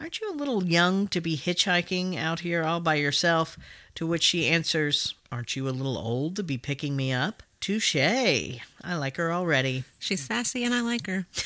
Aren't 0.01 0.21
you 0.21 0.31
a 0.31 0.37
little 0.37 0.65
young 0.65 1.09
to 1.09 1.21
be 1.21 1.37
hitchhiking 1.37 2.19
out 2.19 2.41
here 2.41 2.65
all 2.65 2.81
by 2.81 2.97
yourself? 2.97 3.59
To 3.97 4.07
which 4.07 4.23
she 4.23 4.47
answers, 4.47 5.15
Aren't 5.33 5.57
you 5.57 5.69
a 5.69 5.71
little 5.71 5.99
old 5.99 6.37
to 6.37 6.43
be 6.43 6.59
picking 6.59 6.97
me 6.97 7.13
up? 7.13 7.43
Touche. 7.61 7.97
I 7.97 8.61
like 8.83 9.17
her 9.17 9.33
already. 9.33 9.85
She's 9.99 10.25
sassy 10.25 10.65
and 10.65 10.75
I 10.75 10.83
like 10.83 11.07
her. 11.07 11.27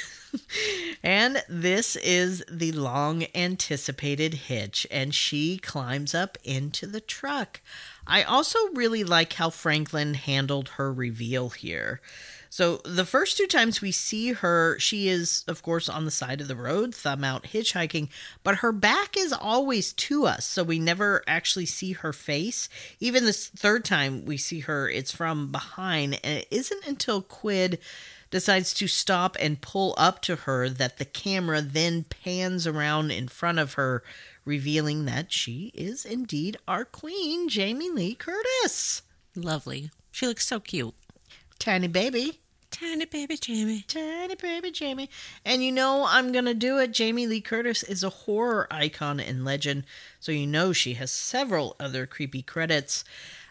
And 1.03 1.43
this 1.49 1.97
is 1.97 2.45
the 2.51 2.73
long 2.73 3.25
anticipated 3.35 4.35
hitch, 4.35 4.87
and 4.91 5.15
she 5.15 5.57
climbs 5.59 6.15
up 6.15 6.37
into 6.45 6.87
the 6.87 7.01
truck. 7.01 7.61
I 8.07 8.23
also 8.23 8.59
really 8.75 9.03
like 9.03 9.35
how 9.35 9.51
Franklin 9.51 10.15
handled 10.15 10.71
her 10.71 10.93
reveal 10.93 11.51
here. 11.51 12.01
So, 12.53 12.79
the 12.79 13.05
first 13.05 13.37
two 13.37 13.47
times 13.47 13.81
we 13.81 13.93
see 13.93 14.33
her, 14.33 14.77
she 14.81 15.09
is, 15.09 15.45
of 15.47 15.63
course, 15.63 15.89
on 15.89 16.05
the 16.05 16.11
side 16.11 16.41
of 16.41 16.49
the 16.49 16.57
road, 16.57 16.93
thumb 16.93 17.23
out, 17.23 17.45
hitchhiking, 17.45 18.09
but 18.43 18.57
her 18.57 18.73
back 18.73 19.17
is 19.17 19.33
always 19.33 19.93
to 19.93 20.27
us, 20.27 20.47
so 20.47 20.65
we 20.65 20.81
never 20.81 21.23
actually 21.29 21.67
see 21.67 21.93
her 21.93 22.13
face. 22.13 22.69
Even 22.99 23.25
this 23.25 23.47
third 23.47 23.85
time 23.85 24.25
we 24.25 24.37
see 24.37 24.61
her, 24.61 24.89
it's 24.89 25.13
from 25.13 25.53
behind, 25.53 26.19
and 26.25 26.41
it 26.41 26.49
isn't 26.51 26.85
until 26.85 27.23
Quid 27.23 27.79
decides 28.33 28.75
to 28.75 28.89
stop 28.89 29.37
and 29.39 29.61
pull 29.61 29.95
up 29.97 30.21
to 30.23 30.35
her 30.35 30.69
that 30.69 30.99
the 30.99 31.05
camera 31.05 31.63
then 31.63 32.05
pans 32.05 32.67
around 32.67 33.13
in 33.13 33.29
front 33.29 33.61
of 33.61 33.75
her, 33.75 34.03
revealing 34.45 35.05
that 35.05 35.31
she 35.31 35.71
is 35.73 36.05
indeed 36.05 36.57
our 36.67 36.85
queen, 36.85 37.49
Jamie 37.49 37.91
Lee 37.91 38.17
Curtis. 38.17 39.03
Lovely. 39.37 39.93
She 40.11 40.27
looks 40.27 40.49
so 40.49 40.59
cute. 40.59 40.95
Tiny 41.61 41.89
baby. 41.89 42.41
Tiny 42.71 43.05
baby 43.05 43.37
Jamie. 43.37 43.85
Tiny 43.87 44.35
baby 44.35 44.71
Jamie. 44.71 45.11
And 45.45 45.63
you 45.63 45.71
know 45.71 46.07
I'm 46.09 46.33
going 46.33 46.47
to 46.47 46.55
do 46.55 46.79
it. 46.79 46.93
Jamie 46.93 47.27
Lee 47.27 47.43
Curtis 47.43 47.83
is 47.83 48.03
a 48.03 48.09
horror 48.09 48.67
icon 48.71 49.21
and 49.21 49.45
legend, 49.45 49.85
so 50.19 50.33
you 50.33 50.47
know 50.47 50.73
she 50.73 50.95
has 50.95 51.13
several 51.13 51.77
other 51.79 52.07
creepy 52.07 52.41
credits. 52.41 53.05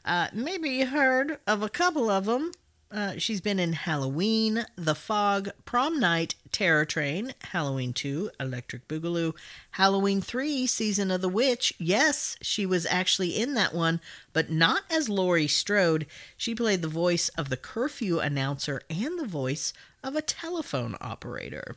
Uh, 0.03 0.30
maybe 0.34 0.72
you 0.72 0.88
heard 0.88 1.38
of 1.45 1.62
a 1.62 1.70
couple 1.70 2.10
of 2.10 2.26
them. 2.26 2.51
Uh, 2.91 3.13
she's 3.19 3.39
been 3.39 3.59
in 3.59 3.73
Halloween, 3.73 4.65
The 4.75 4.95
Fog, 4.95 5.49
Prom 5.63 5.99
Night, 5.99 6.33
Terror 6.51 6.85
Train, 6.85 7.35
Halloween 7.51 7.93
2, 7.93 8.31
Electric 8.39 8.87
Boogaloo, 8.87 9.35
Halloween 9.71 10.21
3, 10.21 10.65
Season 10.65 11.11
of 11.11 11.21
the 11.21 11.29
Witch. 11.29 11.71
Yes, 11.77 12.35
she 12.41 12.65
was 12.65 12.87
actually 12.87 13.39
in 13.39 13.53
that 13.53 13.75
one, 13.75 14.01
but 14.33 14.49
not 14.49 14.81
as 14.89 15.07
Laurie 15.07 15.47
Strode. 15.47 16.07
She 16.35 16.55
played 16.55 16.81
the 16.81 16.87
voice 16.87 17.29
of 17.29 17.49
the 17.49 17.57
curfew 17.57 18.19
announcer 18.19 18.81
and 18.89 19.19
the 19.19 19.27
voice 19.27 19.71
of 20.03 20.15
a 20.15 20.23
telephone 20.23 20.95
operator. 20.99 21.75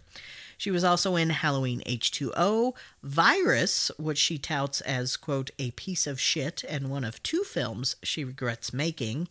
She 0.56 0.70
was 0.70 0.84
also 0.84 1.16
in 1.16 1.28
Halloween 1.28 1.82
H2O, 1.86 2.72
Virus, 3.02 3.90
which 3.98 4.18
she 4.18 4.38
touts 4.38 4.80
as, 4.80 5.18
quote, 5.18 5.50
a 5.58 5.72
piece 5.72 6.06
of 6.06 6.20
shit 6.20 6.64
and 6.66 6.88
one 6.88 7.04
of 7.04 7.22
two 7.22 7.42
films 7.42 7.96
she 8.02 8.24
regrets 8.24 8.72
making. 8.72 9.28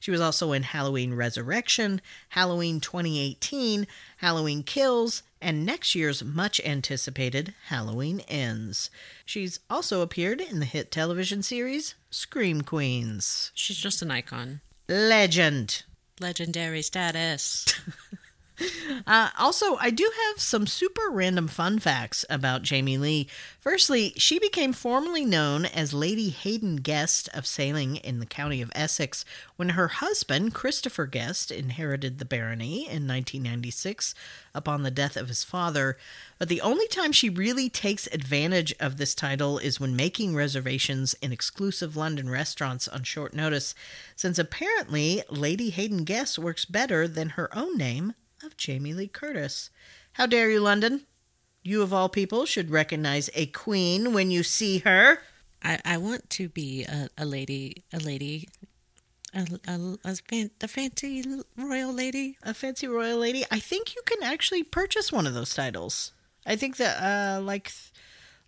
She 0.00 0.10
was 0.10 0.20
also 0.20 0.52
in 0.52 0.64
Halloween 0.64 1.14
Resurrection, 1.14 2.00
Halloween 2.30 2.80
2018, 2.80 3.86
Halloween 4.16 4.62
Kills, 4.62 5.22
and 5.40 5.64
next 5.64 5.94
year's 5.94 6.24
much 6.24 6.60
anticipated 6.64 7.54
Halloween 7.66 8.20
Ends. 8.26 8.90
She's 9.24 9.60
also 9.68 10.00
appeared 10.00 10.40
in 10.40 10.58
the 10.58 10.66
hit 10.66 10.90
television 10.90 11.42
series 11.42 11.94
Scream 12.10 12.62
Queens. 12.62 13.52
She's 13.54 13.76
just 13.76 14.02
an 14.02 14.10
icon. 14.10 14.60
Legend. 14.88 15.84
Legendary 16.18 16.82
status. 16.82 17.66
Uh, 19.06 19.30
also, 19.38 19.76
I 19.76 19.90
do 19.90 20.10
have 20.28 20.40
some 20.40 20.66
super 20.66 21.10
random 21.10 21.48
fun 21.48 21.78
facts 21.78 22.24
about 22.28 22.62
Jamie 22.62 22.98
Lee. 22.98 23.28
Firstly, 23.58 24.12
she 24.16 24.38
became 24.38 24.72
formally 24.72 25.24
known 25.24 25.64
as 25.64 25.94
Lady 25.94 26.28
Haden 26.30 26.76
Guest 26.76 27.28
of 27.32 27.46
Saling 27.46 27.96
in 27.96 28.20
the 28.20 28.26
county 28.26 28.60
of 28.60 28.70
Essex 28.74 29.24
when 29.56 29.70
her 29.70 29.88
husband, 29.88 30.54
Christopher 30.54 31.06
Guest, 31.06 31.50
inherited 31.50 32.18
the 32.18 32.24
barony 32.24 32.80
in 32.80 33.06
1996 33.06 34.14
upon 34.54 34.82
the 34.82 34.90
death 34.90 35.16
of 35.16 35.28
his 35.28 35.44
father. 35.44 35.96
But 36.38 36.48
the 36.48 36.60
only 36.60 36.86
time 36.88 37.12
she 37.12 37.28
really 37.28 37.68
takes 37.68 38.06
advantage 38.08 38.74
of 38.80 38.96
this 38.96 39.14
title 39.14 39.58
is 39.58 39.80
when 39.80 39.96
making 39.96 40.34
reservations 40.34 41.14
in 41.22 41.32
exclusive 41.32 41.96
London 41.96 42.28
restaurants 42.28 42.88
on 42.88 43.02
short 43.02 43.34
notice, 43.34 43.74
since 44.14 44.38
apparently 44.38 45.22
Lady 45.30 45.70
Haden 45.70 46.04
Guest 46.04 46.38
works 46.38 46.64
better 46.64 47.08
than 47.08 47.30
her 47.30 47.56
own 47.56 47.76
name 47.76 48.14
of 48.42 48.56
Jamie 48.56 48.94
Lee 48.94 49.08
Curtis. 49.08 49.70
How 50.14 50.26
dare 50.26 50.50
you, 50.50 50.60
London? 50.60 51.02
You, 51.62 51.82
of 51.82 51.92
all 51.92 52.08
people, 52.08 52.46
should 52.46 52.70
recognize 52.70 53.28
a 53.34 53.46
queen 53.46 54.12
when 54.12 54.30
you 54.30 54.42
see 54.42 54.78
her. 54.78 55.18
I, 55.62 55.78
I 55.84 55.96
want 55.98 56.30
to 56.30 56.48
be 56.48 56.84
a, 56.84 57.08
a 57.18 57.24
lady, 57.24 57.84
a 57.92 57.98
lady, 57.98 58.48
a, 59.34 59.46
a, 59.68 59.98
a, 60.04 60.14
fan, 60.16 60.50
a 60.62 60.68
fancy 60.68 61.24
royal 61.56 61.92
lady. 61.92 62.38
A 62.42 62.54
fancy 62.54 62.88
royal 62.88 63.18
lady. 63.18 63.44
I 63.50 63.58
think 63.58 63.94
you 63.94 64.02
can 64.06 64.22
actually 64.22 64.62
purchase 64.62 65.12
one 65.12 65.26
of 65.26 65.34
those 65.34 65.54
titles. 65.54 66.12
I 66.46 66.56
think 66.56 66.78
that, 66.78 67.02
uh, 67.02 67.42
like, 67.42 67.70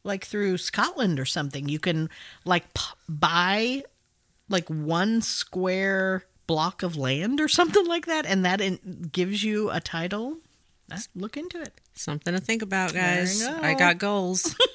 like 0.05 0.25
through 0.25 0.57
Scotland 0.59 1.21
or 1.21 1.27
something, 1.27 1.69
you 1.69 1.79
can 1.79 2.09
like 2.45 2.73
p- 2.75 2.83
buy 3.09 3.85
like 4.49 4.69
one 4.69 5.21
square 5.21 6.25
block 6.47 6.83
of 6.83 6.97
land 6.97 7.41
or 7.41 7.49
something 7.49 7.87
like 7.87 8.07
that, 8.07 8.27
and 8.27 8.45
that 8.45 8.61
in- 8.61 9.09
gives 9.13 9.43
you 9.43 9.71
a 9.71 9.81
title. 9.81 10.39
Look 11.15 11.39
into 11.39 11.61
it. 11.61 11.81
Something 11.95 12.35
to 12.35 12.41
think 12.41 12.61
about, 12.61 12.93
guys. 12.93 13.43
go. 13.43 13.59
I 13.63 13.75
got 13.75 13.99
goals. 13.99 14.55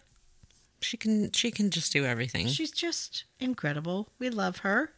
She 0.81 0.97
can 0.97 1.31
she 1.33 1.51
can 1.51 1.69
just 1.71 1.93
do 1.93 2.07
everything. 2.07 2.47
She's 2.49 2.71
just 2.71 3.25
incredible. 3.39 4.09
We 4.19 4.31
love 4.31 4.59
her. 4.59 4.93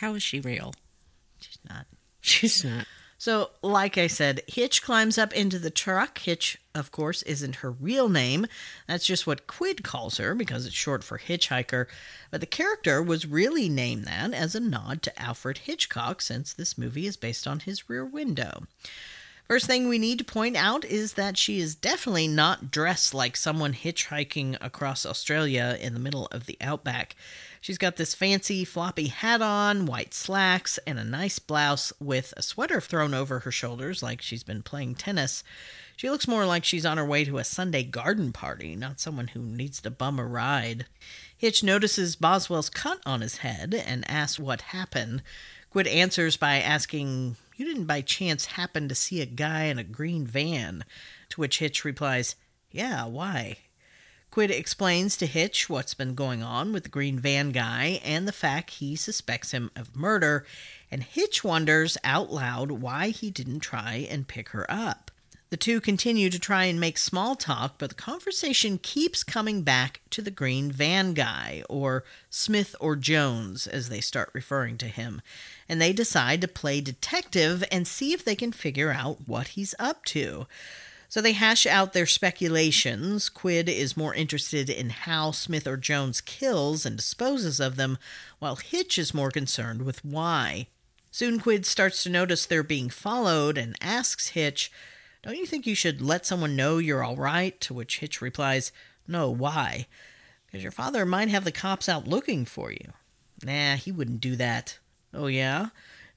How 0.00 0.14
is 0.14 0.22
she 0.22 0.40
real? 0.40 0.74
She's 1.40 1.58
not. 1.68 1.86
She's 2.20 2.64
not. 2.64 2.86
So, 3.20 3.50
like 3.62 3.98
I 3.98 4.06
said, 4.06 4.42
Hitch 4.46 4.80
climbs 4.80 5.18
up 5.18 5.32
into 5.32 5.58
the 5.58 5.70
truck. 5.70 6.18
Hitch, 6.18 6.56
of 6.72 6.92
course, 6.92 7.22
isn't 7.22 7.56
her 7.56 7.70
real 7.72 8.08
name. 8.08 8.46
That's 8.86 9.04
just 9.04 9.26
what 9.26 9.48
Quid 9.48 9.82
calls 9.82 10.18
her 10.18 10.36
because 10.36 10.66
it's 10.66 10.74
short 10.74 11.02
for 11.02 11.18
hitchhiker. 11.18 11.86
But 12.30 12.40
the 12.40 12.46
character 12.46 13.02
was 13.02 13.26
really 13.26 13.68
named 13.68 14.04
that 14.04 14.32
as 14.32 14.54
a 14.54 14.60
nod 14.60 15.02
to 15.02 15.20
Alfred 15.20 15.58
Hitchcock 15.58 16.22
since 16.22 16.52
this 16.52 16.78
movie 16.78 17.08
is 17.08 17.16
based 17.16 17.48
on 17.48 17.58
his 17.58 17.90
rear 17.90 18.04
window. 18.04 18.68
First 19.48 19.64
thing 19.64 19.88
we 19.88 19.98
need 19.98 20.18
to 20.18 20.26
point 20.26 20.56
out 20.56 20.84
is 20.84 21.14
that 21.14 21.38
she 21.38 21.58
is 21.58 21.74
definitely 21.74 22.28
not 22.28 22.70
dressed 22.70 23.14
like 23.14 23.34
someone 23.34 23.72
hitchhiking 23.72 24.58
across 24.60 25.06
Australia 25.06 25.78
in 25.80 25.94
the 25.94 26.00
middle 26.00 26.26
of 26.26 26.44
the 26.44 26.58
outback. 26.60 27.16
She's 27.62 27.78
got 27.78 27.96
this 27.96 28.14
fancy 28.14 28.66
floppy 28.66 29.06
hat 29.06 29.40
on, 29.40 29.86
white 29.86 30.12
slacks, 30.12 30.78
and 30.86 30.98
a 30.98 31.04
nice 31.04 31.38
blouse 31.38 31.94
with 31.98 32.34
a 32.36 32.42
sweater 32.42 32.78
thrown 32.78 33.14
over 33.14 33.38
her 33.38 33.50
shoulders 33.50 34.02
like 34.02 34.20
she's 34.20 34.42
been 34.42 34.62
playing 34.62 34.96
tennis. 34.96 35.42
She 35.96 36.10
looks 36.10 36.28
more 36.28 36.44
like 36.44 36.66
she's 36.66 36.84
on 36.84 36.98
her 36.98 37.06
way 37.06 37.24
to 37.24 37.38
a 37.38 37.44
Sunday 37.44 37.84
garden 37.84 38.32
party, 38.32 38.76
not 38.76 39.00
someone 39.00 39.28
who 39.28 39.40
needs 39.40 39.80
to 39.80 39.90
bum 39.90 40.18
a 40.18 40.26
ride. 40.26 40.84
Hitch 41.34 41.64
notices 41.64 42.16
Boswell's 42.16 42.68
cut 42.68 43.00
on 43.06 43.22
his 43.22 43.38
head 43.38 43.72
and 43.72 44.04
asks 44.10 44.38
what 44.38 44.60
happened. 44.60 45.22
Quid 45.70 45.86
answers 45.86 46.36
by 46.36 46.56
asking, 46.60 47.36
You 47.58 47.64
didn't 47.64 47.86
by 47.86 48.02
chance 48.02 48.46
happen 48.46 48.88
to 48.88 48.94
see 48.94 49.20
a 49.20 49.26
guy 49.26 49.64
in 49.64 49.80
a 49.80 49.84
green 49.84 50.24
van? 50.24 50.84
To 51.30 51.40
which 51.40 51.58
Hitch 51.58 51.84
replies, 51.84 52.36
Yeah, 52.70 53.04
why? 53.06 53.58
Quid 54.30 54.52
explains 54.52 55.16
to 55.16 55.26
Hitch 55.26 55.68
what's 55.68 55.92
been 55.92 56.14
going 56.14 56.40
on 56.40 56.72
with 56.72 56.84
the 56.84 56.88
green 56.88 57.18
van 57.18 57.50
guy 57.50 58.00
and 58.04 58.28
the 58.28 58.32
fact 58.32 58.74
he 58.74 58.94
suspects 58.94 59.50
him 59.50 59.72
of 59.74 59.96
murder, 59.96 60.46
and 60.88 61.02
Hitch 61.02 61.42
wonders 61.42 61.98
out 62.04 62.30
loud 62.32 62.70
why 62.70 63.08
he 63.08 63.28
didn't 63.28 63.58
try 63.58 64.06
and 64.08 64.28
pick 64.28 64.50
her 64.50 64.64
up. 64.70 65.10
The 65.50 65.56
two 65.56 65.80
continue 65.80 66.28
to 66.28 66.38
try 66.38 66.64
and 66.64 66.78
make 66.78 66.98
small 66.98 67.34
talk, 67.34 67.76
but 67.78 67.88
the 67.88 67.94
conversation 67.94 68.76
keeps 68.76 69.24
coming 69.24 69.62
back 69.62 70.02
to 70.10 70.20
the 70.20 70.30
green 70.30 70.70
van 70.70 71.14
guy, 71.14 71.62
or 71.70 72.04
Smith 72.28 72.76
or 72.80 72.96
Jones, 72.96 73.66
as 73.66 73.88
they 73.88 74.00
start 74.00 74.30
referring 74.34 74.76
to 74.78 74.88
him, 74.88 75.22
and 75.66 75.80
they 75.80 75.94
decide 75.94 76.42
to 76.42 76.48
play 76.48 76.82
detective 76.82 77.64
and 77.72 77.88
see 77.88 78.12
if 78.12 78.22
they 78.22 78.36
can 78.36 78.52
figure 78.52 78.92
out 78.92 79.26
what 79.26 79.48
he's 79.48 79.74
up 79.78 80.04
to. 80.06 80.46
So 81.08 81.22
they 81.22 81.32
hash 81.32 81.64
out 81.64 81.94
their 81.94 82.04
speculations. 82.04 83.30
Quid 83.30 83.70
is 83.70 83.96
more 83.96 84.14
interested 84.14 84.68
in 84.68 84.90
how 84.90 85.30
Smith 85.30 85.66
or 85.66 85.78
Jones 85.78 86.20
kills 86.20 86.84
and 86.84 86.98
disposes 86.98 87.58
of 87.58 87.76
them, 87.76 87.96
while 88.38 88.56
Hitch 88.56 88.98
is 88.98 89.14
more 89.14 89.30
concerned 89.30 89.80
with 89.80 90.04
why. 90.04 90.66
Soon 91.10 91.40
Quid 91.40 91.64
starts 91.64 92.02
to 92.02 92.10
notice 92.10 92.44
they're 92.44 92.62
being 92.62 92.90
followed 92.90 93.56
and 93.56 93.74
asks 93.80 94.28
Hitch, 94.28 94.70
Don't 95.22 95.36
you 95.36 95.46
think 95.46 95.66
you 95.66 95.74
should 95.74 96.00
let 96.00 96.26
someone 96.26 96.56
know 96.56 96.78
you're 96.78 97.04
all 97.04 97.16
right? 97.16 97.60
To 97.62 97.74
which 97.74 97.98
Hitch 97.98 98.20
replies, 98.20 98.72
No, 99.06 99.30
why? 99.30 99.86
Because 100.46 100.62
your 100.62 100.72
father 100.72 101.04
might 101.04 101.28
have 101.28 101.44
the 101.44 101.52
cops 101.52 101.88
out 101.88 102.08
looking 102.08 102.44
for 102.44 102.72
you. 102.72 102.92
Nah, 103.44 103.76
he 103.76 103.92
wouldn't 103.92 104.20
do 104.20 104.36
that. 104.36 104.78
Oh, 105.12 105.26
yeah? 105.26 105.68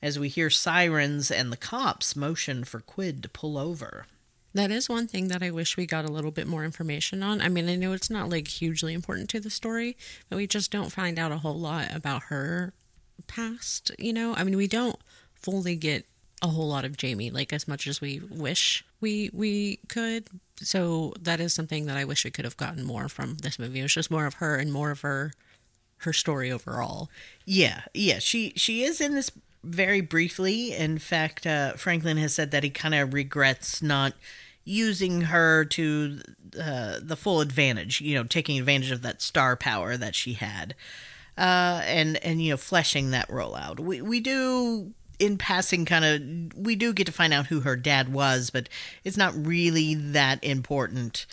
As 0.02 0.18
we 0.18 0.30
hear 0.30 0.49
sirens 0.49 1.30
and 1.30 1.52
the 1.52 1.58
cops 1.58 2.16
motion 2.16 2.64
for 2.64 2.80
Quid 2.80 3.22
to 3.24 3.30
pull 3.30 3.58
over. 3.58 4.06
That 4.54 4.72
is 4.72 4.89
one 4.89 5.08
thing 5.08 5.30
that 5.30 5.41
I 5.41 5.52
wish 5.52 5.78
we 5.78 5.86
got 5.86 6.06
a 6.06 6.12
little 6.12 6.32
bit 6.32 6.47
more 6.47 6.66
information 6.66 7.24
on. 7.24 7.39
I 7.39 7.47
mean, 7.47 7.70
I 7.70 7.76
know 7.76 7.93
it's 7.93 8.10
not 8.10 8.30
like 8.30 8.47
hugely 8.47 8.93
important 8.93 9.30
to 9.30 9.39
the 9.39 9.49
story, 9.49 9.95
but 10.30 10.36
we 10.36 10.47
just 10.47 10.72
don't 10.72 10.91
find 10.91 11.18
out 11.18 11.32
a 11.32 11.38
whole 11.38 11.58
lot 11.58 11.93
about 11.95 12.24
her 12.24 12.74
past, 13.28 13.91
you 13.97 14.12
know? 14.12 14.34
I 14.36 14.43
mean, 14.43 14.58
we 14.58 14.68
don't 14.68 14.97
fully 15.34 15.76
get 15.76 16.06
a 16.41 16.47
whole 16.47 16.67
lot 16.67 16.85
of 16.85 16.97
Jamie 16.97 17.29
like 17.29 17.53
as 17.53 17.67
much 17.67 17.87
as 17.87 18.01
we 18.01 18.19
wish 18.29 18.83
we 18.99 19.29
we 19.33 19.79
could. 19.87 20.27
So 20.57 21.13
that 21.19 21.39
is 21.39 21.53
something 21.53 21.85
that 21.87 21.97
I 21.97 22.05
wish 22.05 22.23
we 22.23 22.31
could 22.31 22.45
have 22.45 22.57
gotten 22.57 22.83
more 22.83 23.09
from 23.09 23.37
this 23.37 23.57
movie. 23.57 23.79
It 23.79 23.83
was 23.83 23.93
just 23.93 24.11
more 24.11 24.25
of 24.25 24.35
her 24.35 24.55
and 24.55 24.71
more 24.71 24.91
of 24.91 25.01
her 25.01 25.33
her 25.99 26.13
story 26.13 26.51
overall. 26.51 27.09
Yeah, 27.45 27.81
yeah, 27.93 28.19
she 28.19 28.53
she 28.55 28.83
is 28.83 28.99
in 29.01 29.15
this 29.15 29.31
very 29.63 30.01
briefly. 30.01 30.73
In 30.73 30.97
fact, 30.97 31.45
uh, 31.45 31.73
Franklin 31.73 32.17
has 32.17 32.33
said 32.33 32.51
that 32.51 32.63
he 32.63 32.69
kind 32.69 32.95
of 32.95 33.13
regrets 33.13 33.81
not 33.81 34.13
using 34.63 35.21
her 35.21 35.65
to 35.65 36.19
uh, 36.59 36.99
the 37.01 37.15
full 37.15 37.41
advantage. 37.41 38.01
You 38.01 38.15
know, 38.15 38.23
taking 38.23 38.59
advantage 38.59 38.91
of 38.91 39.01
that 39.03 39.21
star 39.21 39.55
power 39.55 39.97
that 39.97 40.15
she 40.15 40.33
had, 40.33 40.75
uh, 41.37 41.81
and 41.85 42.17
and 42.23 42.41
you 42.41 42.51
know, 42.51 42.57
fleshing 42.57 43.11
that 43.11 43.29
role 43.29 43.55
out. 43.55 43.79
We 43.79 44.01
we 44.01 44.19
do 44.19 44.93
in 45.22 45.38
passing 45.38 45.86
kind 45.86 46.03
of 46.03 46.57
we 46.57 46.76
do 46.76 46.93
get 46.93 47.05
to 47.05 47.13
find 47.13 47.32
out 47.32 47.47
who 47.47 47.61
her 47.61 47.76
dad 47.76 48.11
was, 48.11 48.49
but 48.49 48.67
it's 49.03 49.17
not 49.17 49.34
really 49.36 49.93
that 49.93 50.43
important 50.43 51.28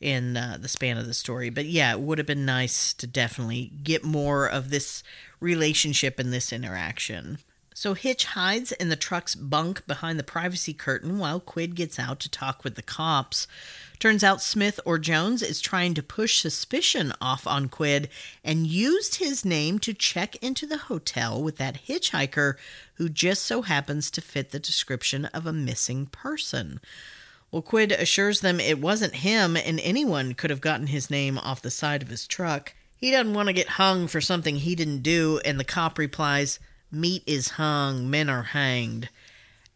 in 0.00 0.36
uh, 0.36 0.58
the 0.60 0.68
span 0.68 0.96
of 0.96 1.06
the 1.06 1.14
story. 1.14 1.50
But 1.50 1.66
yeah, 1.66 1.92
it 1.92 2.00
would 2.00 2.18
have 2.18 2.26
been 2.26 2.46
nice 2.46 2.94
to 2.94 3.06
definitely 3.06 3.72
get 3.82 4.04
more 4.04 4.46
of 4.46 4.70
this 4.70 5.02
relationship 5.40 6.20
and 6.20 6.32
this 6.32 6.52
interaction. 6.52 7.38
So 7.74 7.94
Hitch 7.94 8.26
hides 8.26 8.72
in 8.72 8.88
the 8.88 8.96
truck's 8.96 9.34
bunk 9.34 9.86
behind 9.86 10.18
the 10.18 10.24
privacy 10.24 10.74
curtain 10.74 11.18
while 11.18 11.40
Quid 11.40 11.74
gets 11.74 11.98
out 11.98 12.20
to 12.20 12.28
talk 12.28 12.64
with 12.64 12.74
the 12.74 12.82
cops. 12.82 13.46
Turns 13.98 14.24
out 14.24 14.42
Smith 14.42 14.80
or 14.84 14.98
Jones 14.98 15.42
is 15.42 15.60
trying 15.60 15.94
to 15.94 16.02
push 16.02 16.40
suspicion 16.40 17.12
off 17.20 17.46
on 17.46 17.68
Quid 17.68 18.08
and 18.44 18.66
used 18.66 19.16
his 19.16 19.44
name 19.44 19.78
to 19.78 19.94
check 19.94 20.36
into 20.36 20.66
the 20.66 20.78
hotel 20.78 21.42
with 21.42 21.56
that 21.58 21.84
hitchhiker 21.86 22.54
who 22.94 23.08
just 23.08 23.44
so 23.44 23.62
happens 23.62 24.10
to 24.10 24.20
fit 24.20 24.50
the 24.50 24.58
description 24.58 25.26
of 25.26 25.46
a 25.46 25.52
missing 25.52 26.06
person. 26.06 26.80
Well, 27.50 27.62
Quid 27.62 27.92
assures 27.92 28.40
them 28.40 28.58
it 28.58 28.80
wasn't 28.80 29.16
him 29.16 29.56
and 29.56 29.78
anyone 29.80 30.34
could 30.34 30.50
have 30.50 30.60
gotten 30.60 30.88
his 30.88 31.10
name 31.10 31.38
off 31.38 31.62
the 31.62 31.70
side 31.70 32.02
of 32.02 32.08
his 32.08 32.26
truck. 32.26 32.74
He 32.96 33.10
doesn't 33.10 33.34
want 33.34 33.48
to 33.48 33.52
get 33.52 33.68
hung 33.68 34.08
for 34.08 34.20
something 34.20 34.56
he 34.56 34.74
didn't 34.74 35.02
do, 35.02 35.40
and 35.44 35.58
the 35.58 35.64
cop 35.64 35.98
replies, 35.98 36.60
Meat 36.92 37.22
is 37.26 37.52
hung, 37.52 38.10
men 38.10 38.28
are 38.28 38.42
hanged. 38.42 39.08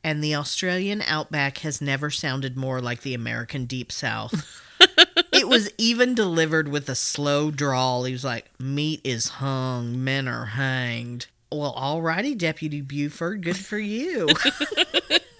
And 0.04 0.22
the 0.22 0.34
Australian 0.34 1.02
outback 1.02 1.58
has 1.58 1.80
never 1.80 2.10
sounded 2.10 2.56
more 2.56 2.80
like 2.80 3.00
the 3.00 3.14
American 3.14 3.64
Deep 3.64 3.90
South. 3.90 4.62
it 5.32 5.48
was 5.48 5.70
even 5.78 6.14
delivered 6.14 6.68
with 6.68 6.88
a 6.88 6.94
slow 6.94 7.50
drawl. 7.50 8.04
He 8.04 8.12
was 8.12 8.24
like, 8.24 8.50
Meat 8.60 9.00
is 9.02 9.28
hung, 9.28 10.04
men 10.04 10.28
are 10.28 10.44
hanged. 10.44 11.26
Well, 11.50 11.74
alrighty, 11.74 12.36
Deputy 12.36 12.82
Buford, 12.82 13.42
good 13.42 13.56
for 13.56 13.78
you. 13.78 14.28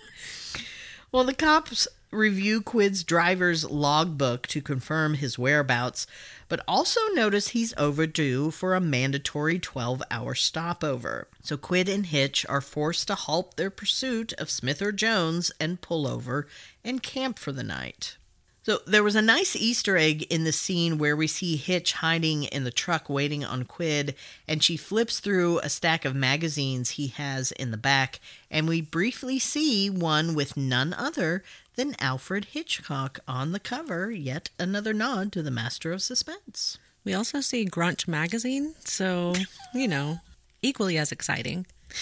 well, 1.12 1.24
the 1.24 1.34
cops 1.34 1.88
review 2.10 2.60
Quid's 2.60 3.04
driver's 3.04 3.68
logbook 3.68 4.46
to 4.48 4.60
confirm 4.60 5.14
his 5.14 5.38
whereabouts, 5.38 6.06
but 6.48 6.64
also 6.66 7.00
notice 7.12 7.48
he's 7.48 7.74
overdue 7.76 8.50
for 8.50 8.74
a 8.74 8.80
mandatory 8.80 9.58
12 9.58 10.02
hour 10.10 10.34
stopover. 10.34 11.28
So 11.42 11.56
Quid 11.56 11.88
and 11.88 12.06
Hitch 12.06 12.46
are 12.48 12.60
forced 12.60 13.08
to 13.08 13.14
halt 13.14 13.56
their 13.56 13.70
pursuit 13.70 14.32
of 14.34 14.50
Smith 14.50 14.80
or 14.80 14.92
Jones 14.92 15.52
and 15.60 15.80
pull 15.80 16.06
over 16.06 16.46
and 16.84 17.02
camp 17.02 17.38
for 17.38 17.52
the 17.52 17.64
night. 17.64 18.16
So 18.66 18.80
there 18.84 19.04
was 19.04 19.14
a 19.14 19.22
nice 19.22 19.54
Easter 19.54 19.96
egg 19.96 20.24
in 20.24 20.42
the 20.42 20.50
scene 20.50 20.98
where 20.98 21.14
we 21.14 21.28
see 21.28 21.54
Hitch 21.54 21.92
hiding 21.92 22.42
in 22.42 22.64
the 22.64 22.72
truck 22.72 23.08
waiting 23.08 23.44
on 23.44 23.62
Quid, 23.62 24.16
and 24.48 24.60
she 24.60 24.76
flips 24.76 25.20
through 25.20 25.60
a 25.60 25.68
stack 25.68 26.04
of 26.04 26.16
magazines 26.16 26.90
he 26.90 27.06
has 27.06 27.52
in 27.52 27.70
the 27.70 27.76
back, 27.76 28.18
and 28.50 28.66
we 28.66 28.80
briefly 28.80 29.38
see 29.38 29.88
one 29.88 30.34
with 30.34 30.56
none 30.56 30.92
other 30.94 31.44
than 31.76 31.94
Alfred 32.00 32.46
Hitchcock 32.46 33.20
on 33.28 33.52
the 33.52 33.60
cover, 33.60 34.10
yet 34.10 34.50
another 34.58 34.92
nod 34.92 35.30
to 35.30 35.44
the 35.44 35.52
master 35.52 35.92
of 35.92 36.02
suspense. 36.02 36.76
We 37.04 37.14
also 37.14 37.40
see 37.40 37.66
Grunt 37.66 38.08
magazine, 38.08 38.74
so, 38.84 39.34
you 39.74 39.86
know, 39.86 40.22
equally 40.60 40.98
as 40.98 41.12
exciting. 41.12 41.66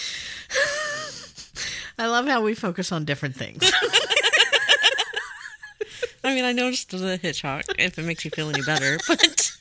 I 1.99 2.07
love 2.07 2.25
how 2.25 2.41
we 2.41 2.55
focus 2.55 2.91
on 2.91 3.05
different 3.05 3.35
things. 3.35 3.71
I 6.25 6.33
mean, 6.33 6.43
I 6.43 6.53
noticed 6.53 6.89
the 6.89 7.17
Hitchcock, 7.17 7.65
if 7.77 7.99
it 7.99 8.03
makes 8.03 8.25
you 8.25 8.31
feel 8.31 8.49
any 8.49 8.63
better, 8.63 8.97
but. 9.07 9.51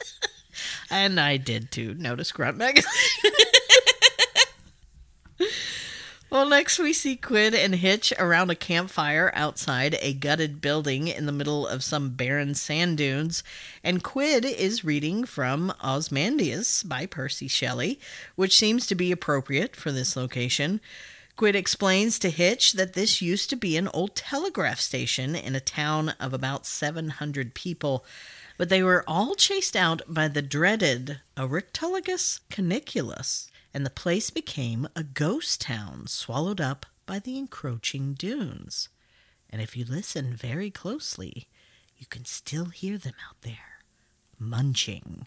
and 0.90 1.20
I 1.20 1.36
did 1.36 1.70
too 1.70 1.94
notice 1.94 2.32
Grunt 2.32 2.56
magazine. 2.56 2.90
Well, 6.34 6.48
next 6.48 6.80
we 6.80 6.92
see 6.92 7.14
Quid 7.14 7.54
and 7.54 7.76
Hitch 7.76 8.12
around 8.18 8.50
a 8.50 8.56
campfire 8.56 9.30
outside 9.36 9.96
a 10.02 10.12
gutted 10.12 10.60
building 10.60 11.06
in 11.06 11.26
the 11.26 11.32
middle 11.32 11.64
of 11.64 11.84
some 11.84 12.10
barren 12.10 12.56
sand 12.56 12.98
dunes, 12.98 13.44
and 13.84 14.02
Quid 14.02 14.44
is 14.44 14.84
reading 14.84 15.26
from 15.26 15.72
Ozymandias 15.80 16.82
by 16.82 17.06
Percy 17.06 17.46
Shelley, 17.46 18.00
which 18.34 18.56
seems 18.56 18.88
to 18.88 18.96
be 18.96 19.12
appropriate 19.12 19.76
for 19.76 19.92
this 19.92 20.16
location. 20.16 20.80
Quid 21.36 21.56
explains 21.56 22.18
to 22.20 22.30
Hitch 22.30 22.74
that 22.74 22.92
this 22.92 23.20
used 23.20 23.50
to 23.50 23.56
be 23.56 23.76
an 23.76 23.88
old 23.88 24.14
telegraph 24.14 24.78
station 24.78 25.34
in 25.34 25.56
a 25.56 25.60
town 25.60 26.10
of 26.20 26.32
about 26.32 26.64
700 26.64 27.54
people, 27.54 28.04
but 28.56 28.68
they 28.68 28.84
were 28.84 29.04
all 29.08 29.34
chased 29.34 29.74
out 29.74 30.02
by 30.06 30.28
the 30.28 30.42
dreaded 30.42 31.20
Oryctolagus 31.36 32.40
cuniculus 32.50 33.50
and 33.74 33.84
the 33.84 33.90
place 33.90 34.30
became 34.30 34.86
a 34.94 35.02
ghost 35.02 35.60
town 35.60 36.06
swallowed 36.06 36.60
up 36.60 36.86
by 37.04 37.18
the 37.18 37.36
encroaching 37.36 38.14
dunes. 38.14 38.88
And 39.50 39.60
if 39.60 39.76
you 39.76 39.84
listen 39.84 40.34
very 40.36 40.70
closely, 40.70 41.48
you 41.98 42.06
can 42.06 42.24
still 42.24 42.66
hear 42.66 42.96
them 42.96 43.14
out 43.28 43.40
there 43.42 43.80
munching. 44.38 45.26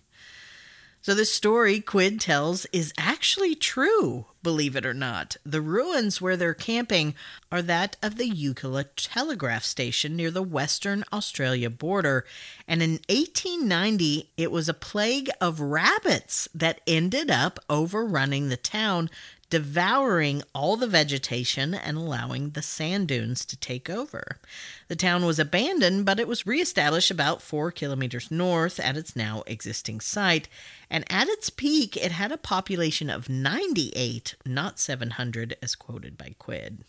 So, 1.01 1.13
this 1.13 1.31
story 1.31 1.79
Quid 1.79 2.19
tells 2.19 2.65
is 2.73 2.93
actually 2.97 3.55
true, 3.55 4.25
believe 4.43 4.75
it 4.75 4.85
or 4.85 4.93
not. 4.93 5.37
The 5.45 5.61
ruins 5.61 6.19
where 6.19 6.35
they're 6.35 6.53
camping 6.53 7.15
are 7.49 7.61
that 7.61 7.95
of 8.03 8.17
the 8.17 8.29
Eucla 8.29 8.85
telegraph 8.95 9.63
station 9.63 10.17
near 10.17 10.31
the 10.31 10.41
Western 10.41 11.05
Australia 11.13 11.69
border. 11.69 12.25
And 12.67 12.81
in 12.81 12.99
1890, 13.09 14.31
it 14.35 14.51
was 14.51 14.67
a 14.67 14.73
plague 14.73 15.29
of 15.39 15.61
rabbits 15.61 16.49
that 16.53 16.81
ended 16.85 17.31
up 17.31 17.59
overrunning 17.69 18.49
the 18.49 18.57
town, 18.57 19.09
devouring 19.49 20.43
all 20.53 20.75
the 20.75 20.87
vegetation 20.87 21.73
and 21.73 21.97
allowing 21.97 22.51
the 22.51 22.61
sand 22.61 23.07
dunes 23.07 23.45
to 23.45 23.57
take 23.57 23.89
over. 23.89 24.37
The 24.87 24.95
town 24.95 25.25
was 25.25 25.39
abandoned, 25.39 26.05
but 26.05 26.19
it 26.19 26.27
was 26.27 26.45
reestablished 26.45 27.11
about 27.11 27.41
four 27.41 27.71
kilometers 27.71 28.29
north 28.29 28.79
at 28.79 28.97
its 28.97 29.15
now 29.15 29.43
existing 29.47 30.01
site. 30.01 30.49
And 30.89 31.05
at 31.09 31.27
its 31.27 31.49
peak, 31.49 31.95
it 31.95 32.11
had 32.11 32.31
a 32.31 32.37
population 32.37 33.09
of 33.09 33.29
98, 33.29 34.35
not 34.45 34.79
700, 34.79 35.57
as 35.61 35.75
quoted 35.75 36.17
by 36.17 36.35
Quid. 36.37 36.83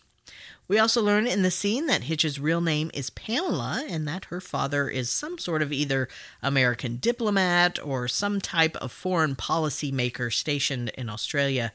We 0.69 0.77
also 0.77 1.01
learn 1.01 1.25
in 1.25 1.41
the 1.41 1.49
scene 1.49 1.87
that 1.87 2.03
Hitch's 2.03 2.39
real 2.39 2.61
name 2.61 2.91
is 2.93 3.09
Pamela 3.09 3.83
and 3.89 4.07
that 4.07 4.25
her 4.25 4.39
father 4.39 4.87
is 4.87 5.09
some 5.09 5.39
sort 5.39 5.63
of 5.63 5.73
either 5.73 6.07
American 6.43 6.97
diplomat 6.97 7.83
or 7.83 8.07
some 8.07 8.39
type 8.39 8.75
of 8.75 8.91
foreign 8.91 9.35
policy 9.35 9.91
maker 9.91 10.29
stationed 10.29 10.89
in 10.89 11.09
Australia. 11.09 11.71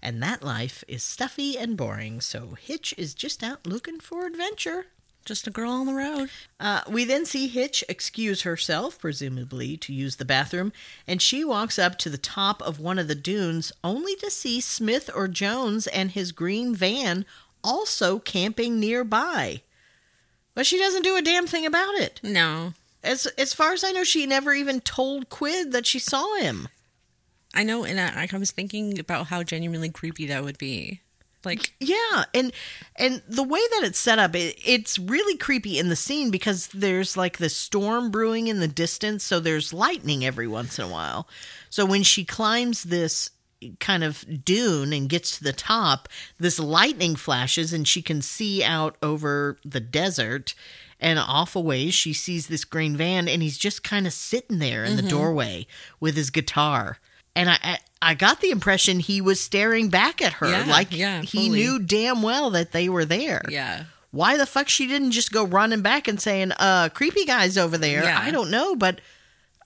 And 0.00 0.22
that 0.22 0.42
life 0.42 0.82
is 0.88 1.02
stuffy 1.02 1.58
and 1.58 1.76
boring, 1.76 2.22
so 2.22 2.56
Hitch 2.58 2.94
is 2.96 3.12
just 3.12 3.42
out 3.42 3.66
looking 3.66 4.00
for 4.00 4.24
adventure. 4.24 4.86
Just 5.26 5.46
a 5.46 5.50
girl 5.50 5.72
on 5.72 5.84
the 5.84 5.92
road. 5.92 6.30
Uh, 6.58 6.80
we 6.88 7.04
then 7.04 7.26
see 7.26 7.48
Hitch 7.48 7.84
excuse 7.86 8.42
herself, 8.42 8.98
presumably 8.98 9.76
to 9.76 9.92
use 9.92 10.16
the 10.16 10.24
bathroom, 10.24 10.72
and 11.06 11.20
she 11.20 11.44
walks 11.44 11.78
up 11.78 11.98
to 11.98 12.08
the 12.08 12.16
top 12.16 12.62
of 12.62 12.80
one 12.80 12.98
of 12.98 13.08
the 13.08 13.14
dunes 13.14 13.72
only 13.84 14.16
to 14.16 14.30
see 14.30 14.58
Smith 14.58 15.10
or 15.14 15.28
Jones 15.28 15.86
and 15.86 16.12
his 16.12 16.32
green 16.32 16.74
van 16.74 17.26
also 17.62 18.18
camping 18.18 18.80
nearby. 18.80 19.62
But 20.54 20.66
she 20.66 20.78
doesn't 20.78 21.02
do 21.02 21.16
a 21.16 21.22
damn 21.22 21.46
thing 21.46 21.66
about 21.66 21.94
it. 21.94 22.20
No. 22.22 22.74
As 23.02 23.26
as 23.38 23.54
far 23.54 23.72
as 23.72 23.84
I 23.84 23.92
know, 23.92 24.04
she 24.04 24.26
never 24.26 24.52
even 24.52 24.80
told 24.80 25.28
Quid 25.28 25.72
that 25.72 25.86
she 25.86 25.98
saw 25.98 26.36
him. 26.36 26.68
I 27.54 27.62
know, 27.62 27.84
and 27.84 27.98
I, 27.98 28.28
I 28.30 28.38
was 28.38 28.50
thinking 28.50 28.98
about 28.98 29.28
how 29.28 29.42
genuinely 29.42 29.88
creepy 29.88 30.26
that 30.26 30.44
would 30.44 30.58
be. 30.58 31.00
Like, 31.44 31.72
Yeah, 31.78 32.24
and 32.34 32.52
and 32.96 33.22
the 33.28 33.44
way 33.44 33.60
that 33.70 33.84
it's 33.84 33.98
set 33.98 34.18
up, 34.18 34.34
it, 34.34 34.56
it's 34.64 34.98
really 34.98 35.36
creepy 35.36 35.78
in 35.78 35.88
the 35.88 35.96
scene 35.96 36.30
because 36.30 36.68
there's 36.68 37.16
like 37.16 37.38
the 37.38 37.48
storm 37.48 38.10
brewing 38.10 38.48
in 38.48 38.58
the 38.58 38.68
distance, 38.68 39.22
so 39.22 39.38
there's 39.38 39.72
lightning 39.72 40.24
every 40.24 40.48
once 40.48 40.78
in 40.78 40.84
a 40.84 40.88
while. 40.88 41.28
So 41.70 41.86
when 41.86 42.02
she 42.02 42.24
climbs 42.24 42.82
this 42.82 43.30
kind 43.80 44.04
of 44.04 44.24
dune 44.44 44.92
and 44.92 45.08
gets 45.08 45.36
to 45.38 45.44
the 45.44 45.52
top, 45.52 46.08
this 46.38 46.58
lightning 46.58 47.16
flashes 47.16 47.72
and 47.72 47.86
she 47.86 48.02
can 48.02 48.22
see 48.22 48.62
out 48.62 48.96
over 49.02 49.58
the 49.64 49.80
desert. 49.80 50.54
And 51.00 51.18
off 51.20 51.54
a 51.54 51.60
ways, 51.60 51.94
she 51.94 52.12
sees 52.12 52.48
this 52.48 52.64
green 52.64 52.96
van, 52.96 53.28
and 53.28 53.40
he's 53.40 53.56
just 53.56 53.84
kind 53.84 54.04
of 54.04 54.12
sitting 54.12 54.58
there 54.58 54.84
in 54.84 54.96
the 54.96 55.02
doorway 55.02 55.68
with 56.00 56.16
his 56.16 56.30
guitar. 56.30 56.98
And 57.36 57.48
I, 57.48 57.56
I, 57.62 57.78
I 58.02 58.14
got 58.14 58.40
the 58.40 58.50
impression 58.50 58.98
he 58.98 59.20
was 59.20 59.40
staring 59.40 59.90
back 59.90 60.20
at 60.20 60.32
her, 60.34 60.50
Yeah, 60.50 60.64
like 60.68 60.88
yeah, 60.90 61.22
he 61.22 61.46
fully. 61.46 61.60
knew 61.60 61.78
damn 61.78 62.20
well 62.20 62.50
that 62.50 62.72
they 62.72 62.88
were 62.88 63.04
there. 63.04 63.42
yeah. 63.48 63.84
Why 64.10 64.36
the 64.38 64.46
fuck 64.46 64.68
she 64.70 64.86
didn't 64.88 65.10
just 65.12 65.30
go 65.32 65.44
running 65.44 65.82
back 65.82 66.08
and 66.08 66.18
saying, 66.20 66.50
"Uh, 66.58 66.88
creepy 66.88 67.26
guys 67.26 67.56
over 67.58 67.76
there"? 67.78 68.02
Yeah. 68.02 68.18
I 68.20 68.30
don't 68.32 68.50
know, 68.50 68.74
but 68.74 69.00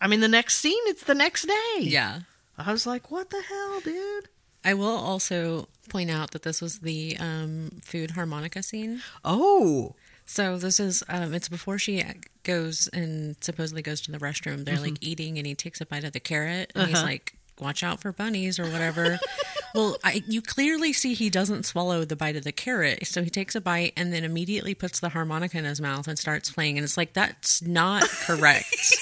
I 0.01 0.09
mean, 0.09 0.19
the 0.21 0.27
next 0.29 0.57
scene, 0.57 0.83
it's 0.87 1.05
the 1.05 1.15
next 1.15 1.47
day. 1.47 1.79
Yeah. 1.79 2.23
I 2.59 2.73
was 2.73 2.87
like, 2.87 3.11
"What 3.11 3.31
the 3.31 3.43
hell, 3.43 3.81
dude?" 3.81 4.29
I 4.65 4.75
will 4.75 4.87
also 4.97 5.69
point 5.89 6.11
out 6.11 6.31
that 6.31 6.43
this 6.43 6.61
was 6.61 6.81
the 6.81 7.17
um, 7.19 7.81
food 7.85 8.13
harmonica 8.13 8.63
scene. 8.63 9.03
Oh, 9.25 9.97
So 10.25 10.57
this 10.57 10.79
is 10.79 11.03
um, 11.09 11.35
it's 11.35 11.49
before 11.49 11.79
she 11.79 12.05
goes 12.45 12.89
and 12.93 13.37
supposedly 13.41 13.83
goes 13.83 14.01
to 14.03 14.13
the 14.13 14.19
restroom. 14.19 14.65
They're 14.65 14.79
like 14.79 14.99
eating, 15.01 15.37
and 15.39 15.47
he 15.47 15.55
takes 15.55 15.81
a 15.81 15.87
bite 15.87 16.05
of 16.05 16.13
the 16.13 16.21
carrot, 16.21 16.73
and 16.77 16.89
he's 16.89 17.03
like, 17.03 17.35
"Watch 17.59 17.83
out 17.83 18.01
for 18.01 18.13
bunnies" 18.13 18.59
or 18.61 18.65
whatever. 18.71 19.19
well, 19.75 19.97
I, 20.05 20.23
you 20.29 20.41
clearly 20.43 20.93
see 20.93 21.15
he 21.15 21.29
doesn't 21.29 21.65
swallow 21.65 22.05
the 22.05 22.17
bite 22.17 22.37
of 22.37 22.45
the 22.45 22.53
carrot, 22.53 23.07
so 23.07 23.25
he 23.25 23.31
takes 23.31 23.55
a 23.57 23.61
bite 23.61 23.95
and 23.97 24.13
then 24.13 24.23
immediately 24.23 24.75
puts 24.75 25.01
the 25.01 25.09
harmonica 25.09 25.59
in 25.59 25.65
his 25.65 25.81
mouth 25.81 26.07
and 26.07 26.19
starts 26.19 26.51
playing. 26.51 26.79
And 26.79 26.85
it's 26.85 26.97
like 26.97 27.15
that's 27.15 27.63
not 27.63 28.05
correct. 28.09 28.67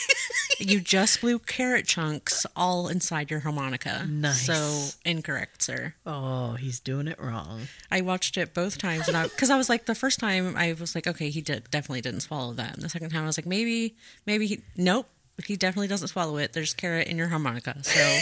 you 0.61 0.81
just 0.81 1.21
blew 1.21 1.39
carrot 1.39 1.87
chunks 1.87 2.47
all 2.55 2.89
inside 2.89 3.31
your 3.31 3.41
harmonica. 3.41 4.07
Nice. 4.07 4.47
So 4.47 4.97
incorrect, 5.05 5.63
sir. 5.63 5.95
oh, 6.07 6.55
he's 6.55 6.81
doing 6.81 7.09
it 7.09 7.21
wrong. 7.21 7.63
I 7.91 8.01
watched 8.03 8.37
it 8.37 8.55
both 8.55 8.79
times, 8.79 9.09
and 9.09 9.17
I 9.17 9.25
because 9.25 9.51
I 9.51 9.57
was 9.57 9.69
like 9.69 9.87
the 9.87 9.95
first 9.95 10.21
time 10.21 10.57
I 10.57 10.75
was 10.75 10.95
like, 10.95 11.07
okay, 11.07 11.31
he 11.31 11.41
did, 11.41 11.71
definitely 11.71 12.03
didn't 12.03 12.21
swallow 12.21 12.53
that. 12.55 12.75
And 12.75 12.83
the 12.83 12.89
second 12.89 13.11
time 13.11 13.23
I 13.23 13.27
was 13.27 13.39
like, 13.39 13.47
maybe, 13.47 13.97
maybe 14.27 14.47
he, 14.47 14.61
nope, 14.77 15.09
he 15.47 15.57
definitely 15.57 15.89
doesn't 15.89 16.09
swallow 16.09 16.37
it. 16.37 16.53
There's 16.53 16.75
carrot 16.75 17.09
in 17.09 17.17
your 17.17 17.29
harmonica, 17.29 17.77
so 17.83 18.01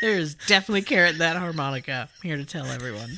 There's 0.00 0.34
definitely 0.34 0.82
carrot 0.82 1.12
in 1.12 1.18
that 1.18 1.36
harmonica. 1.36 2.08
I'm 2.22 2.28
here 2.28 2.36
to 2.36 2.44
tell 2.44 2.66
everyone. 2.66 3.10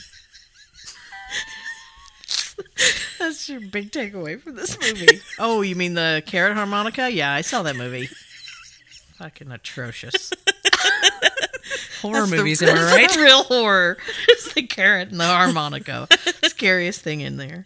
That's 3.23 3.49
your 3.49 3.61
big 3.61 3.91
takeaway 3.93 4.41
from 4.41 4.57
this 4.57 4.77
movie. 4.81 5.21
Oh, 5.39 5.63
you 5.63 5.77
mean 5.77 5.95
the 5.95 6.23
carrot 6.27 6.55
harmonica? 6.57 7.11
Yeah, 7.11 7.33
I 7.33 7.41
saw 7.41 7.63
that 7.63 7.77
movie. 7.77 8.07
Fucking 9.19 9.51
atrocious. 9.51 10.33
horror 12.01 12.15
That's 12.21 12.31
the- 12.31 12.37
movies, 12.37 12.63
am 12.63 12.77
I 12.79 12.83
right? 12.85 13.11
the 13.11 13.21
real 13.21 13.45
horror. 13.45 13.97
It's 14.29 14.53
the 14.55 14.63
carrot 14.65 15.11
and 15.11 15.21
the 15.21 15.25
harmonica. 15.27 16.09
Scariest 16.45 17.01
thing 17.03 17.21
in 17.21 17.37
there. 17.37 17.65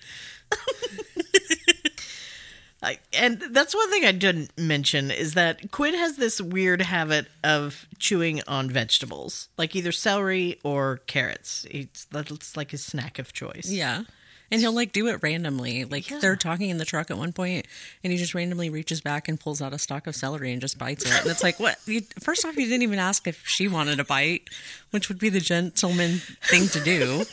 I, 2.83 2.99
and 3.15 3.41
that's 3.51 3.75
one 3.75 3.91
thing 3.91 4.05
I 4.05 4.13
didn't 4.13 4.57
mention 4.59 5.11
is 5.11 5.35
that 5.35 5.71
Quinn 5.73 5.95
has 5.95 6.19
this 6.19 6.41
weird 6.41 6.83
habit 6.83 7.27
of 7.43 7.87
chewing 7.99 8.43
on 8.47 8.71
vegetables, 8.71 9.49
like 9.57 9.75
either 9.75 9.91
celery 9.91 10.61
or 10.63 10.99
carrots. 11.07 11.67
It's 11.71 12.05
that's 12.05 12.57
like 12.57 12.71
his 12.71 12.85
snack 12.85 13.19
of 13.19 13.33
choice. 13.33 13.69
Yeah. 13.69 14.03
And 14.51 14.61
he'll 14.61 14.73
like 14.73 14.93
do 14.93 15.09
it 15.09 15.21
randomly. 15.23 15.85
Like 15.85 16.09
Yeah. 16.09 16.19
they're 16.21 16.37
talking 16.37 16.71
in 16.71 16.79
the 16.79 16.85
truck 16.85 17.11
at 17.11 17.19
one 17.19 17.33
point, 17.33 17.67
and 18.05 18.13
he 18.13 18.19
just 18.19 18.35
randomly 18.35 18.71
reaches 18.71 19.01
back 19.01 19.29
and 19.29 19.41
pulls 19.41 19.61
out 19.61 19.73
a 19.73 19.79
stalk 19.79 20.07
of 20.07 20.15
celery 20.15 20.53
and 20.53 20.61
just 20.61 20.79
bites 20.79 21.05
it. 21.05 21.13
And 21.21 21.31
it's 21.31 21.43
like, 21.43 21.59
what? 21.59 21.79
You, 21.87 22.03
first 22.21 22.45
off, 22.45 22.57
you 22.57 22.67
didn't 22.67 22.83
even 22.83 22.99
ask 22.99 23.27
if 23.27 23.47
she 23.47 23.67
wanted 23.69 23.99
a 23.99 24.05
bite, 24.05 24.49
which 24.91 25.09
would 25.09 25.19
be 25.19 25.29
the 25.29 25.41
gentleman 25.41 26.19
thing 26.43 26.69
to 26.69 26.81
do. 26.81 27.25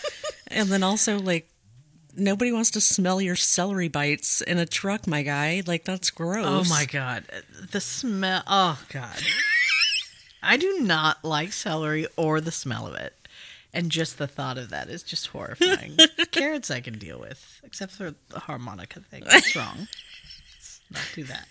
And 0.47 0.69
then 0.69 0.81
also, 0.83 1.19
like, 1.19 1.49
nobody 2.15 2.51
wants 2.51 2.71
to 2.71 2.81
smell 2.81 3.21
your 3.21 3.35
celery 3.35 3.87
bites 3.89 4.41
in 4.41 4.57
a 4.59 4.65
truck, 4.65 5.07
my 5.07 5.21
guy. 5.23 5.61
Like, 5.65 5.83
that's 5.85 6.09
gross. 6.11 6.45
Oh 6.47 6.63
my 6.69 6.85
god, 6.85 7.25
the 7.71 7.79
smell! 7.81 8.43
Oh 8.47 8.79
god, 8.91 9.19
I 10.41 10.57
do 10.57 10.79
not 10.81 11.23
like 11.23 11.53
celery 11.53 12.05
or 12.17 12.41
the 12.41 12.51
smell 12.51 12.85
of 12.87 12.95
it, 12.95 13.13
and 13.73 13.89
just 13.89 14.17
the 14.17 14.27
thought 14.27 14.57
of 14.57 14.69
that 14.69 14.89
is 14.89 15.03
just 15.03 15.27
horrifying. 15.27 15.97
Carrots 16.31 16.69
I 16.69 16.79
can 16.79 16.97
deal 16.97 17.19
with, 17.19 17.61
except 17.63 17.93
for 17.93 18.15
the 18.29 18.39
harmonica 18.39 18.99
thing. 18.99 19.23
That's 19.25 19.55
wrong. 19.55 19.87
Let's 20.55 20.81
not 20.91 21.09
do 21.15 21.23
that. 21.23 21.47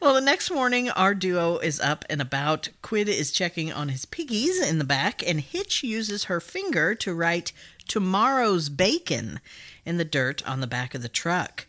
Well, 0.00 0.14
the 0.14 0.20
next 0.20 0.52
morning, 0.52 0.90
our 0.90 1.12
duo 1.12 1.58
is 1.58 1.80
up 1.80 2.04
and 2.08 2.22
about. 2.22 2.68
Quid 2.82 3.08
is 3.08 3.32
checking 3.32 3.72
on 3.72 3.88
his 3.88 4.04
piggies 4.04 4.60
in 4.60 4.78
the 4.78 4.84
back, 4.84 5.28
and 5.28 5.40
Hitch 5.40 5.82
uses 5.82 6.24
her 6.24 6.38
finger 6.40 6.94
to 6.94 7.12
write 7.12 7.52
tomorrow's 7.88 8.68
bacon 8.68 9.40
in 9.84 9.96
the 9.96 10.04
dirt 10.04 10.46
on 10.48 10.60
the 10.60 10.68
back 10.68 10.94
of 10.94 11.02
the 11.02 11.08
truck. 11.08 11.66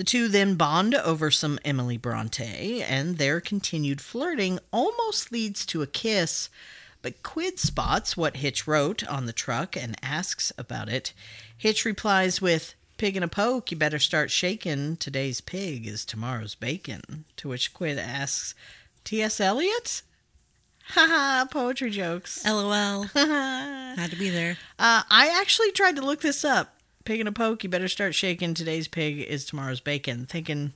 The 0.00 0.04
two 0.04 0.28
then 0.28 0.54
bond 0.54 0.94
over 0.94 1.30
some 1.30 1.58
Emily 1.62 1.98
Bronte, 1.98 2.82
and 2.82 3.18
their 3.18 3.38
continued 3.38 4.00
flirting 4.00 4.58
almost 4.72 5.30
leads 5.30 5.66
to 5.66 5.82
a 5.82 5.86
kiss. 5.86 6.48
But 7.02 7.22
Quid 7.22 7.58
spots 7.58 8.16
what 8.16 8.38
Hitch 8.38 8.66
wrote 8.66 9.06
on 9.06 9.26
the 9.26 9.34
truck 9.34 9.76
and 9.76 9.98
asks 10.02 10.54
about 10.56 10.88
it. 10.88 11.12
Hitch 11.54 11.84
replies 11.84 12.40
with, 12.40 12.72
Pig 12.96 13.14
in 13.14 13.22
a 13.22 13.28
poke, 13.28 13.70
you 13.70 13.76
better 13.76 13.98
start 13.98 14.30
shaking. 14.30 14.96
Today's 14.96 15.42
pig 15.42 15.86
is 15.86 16.06
tomorrow's 16.06 16.54
bacon. 16.54 17.26
To 17.36 17.50
which 17.50 17.74
Quid 17.74 17.98
asks, 17.98 18.54
T.S. 19.04 19.38
Eliot? 19.38 20.00
Haha, 20.84 21.44
poetry 21.44 21.90
jokes. 21.90 22.42
LOL. 22.46 23.02
Had 23.12 24.10
to 24.10 24.16
be 24.16 24.30
there. 24.30 24.56
Uh, 24.78 25.02
I 25.10 25.28
actually 25.38 25.72
tried 25.72 25.96
to 25.96 26.02
look 26.02 26.22
this 26.22 26.42
up. 26.42 26.79
Pig 27.10 27.18
in 27.18 27.26
a 27.26 27.32
poke, 27.32 27.64
you 27.64 27.68
better 27.68 27.88
start 27.88 28.14
shaking. 28.14 28.54
Today's 28.54 28.86
pig 28.86 29.18
is 29.18 29.44
tomorrow's 29.44 29.80
bacon. 29.80 30.26
Thinking 30.26 30.74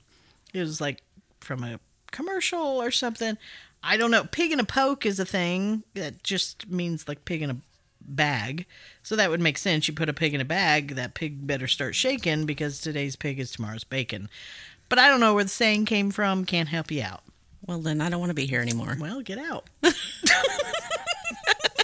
it 0.53 0.59
was 0.59 0.81
like 0.81 1.01
from 1.39 1.63
a 1.63 1.79
commercial 2.11 2.59
or 2.59 2.91
something. 2.91 3.37
I 3.81 3.95
don't 3.95 4.11
know. 4.11 4.25
Pig 4.25 4.51
in 4.51 4.59
a 4.59 4.65
poke 4.65 5.05
is 5.05 5.17
a 5.17 5.23
thing 5.23 5.83
that 5.93 6.23
just 6.23 6.69
means 6.69 7.07
like 7.07 7.23
pig 7.23 7.41
in 7.41 7.49
a 7.49 7.57
bag. 8.01 8.65
So 9.01 9.15
that 9.15 9.29
would 9.29 9.39
make 9.39 9.57
sense. 9.57 9.87
You 9.87 9.93
put 9.93 10.09
a 10.09 10.13
pig 10.13 10.33
in 10.33 10.41
a 10.41 10.43
bag, 10.43 10.95
that 10.95 11.13
pig 11.13 11.47
better 11.47 11.67
start 11.67 11.95
shaking 11.95 12.45
because 12.45 12.81
today's 12.81 13.15
pig 13.15 13.39
is 13.39 13.51
tomorrow's 13.51 13.85
bacon. 13.85 14.27
But 14.89 14.99
I 14.99 15.07
don't 15.07 15.21
know 15.21 15.35
where 15.35 15.45
the 15.45 15.49
saying 15.49 15.85
came 15.85 16.11
from. 16.11 16.43
Can't 16.43 16.67
help 16.67 16.91
you 16.91 17.01
out. 17.01 17.23
Well, 17.65 17.79
then 17.79 18.01
I 18.01 18.09
don't 18.09 18.19
want 18.19 18.31
to 18.31 18.35
be 18.35 18.45
here 18.45 18.59
anymore. 18.59 18.97
Well, 18.99 19.21
get 19.21 19.37
out. 19.37 19.69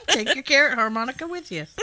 Take 0.07 0.35
your 0.35 0.43
carrot 0.43 0.73
harmonica 0.73 1.25
with 1.25 1.53
you. 1.53 1.67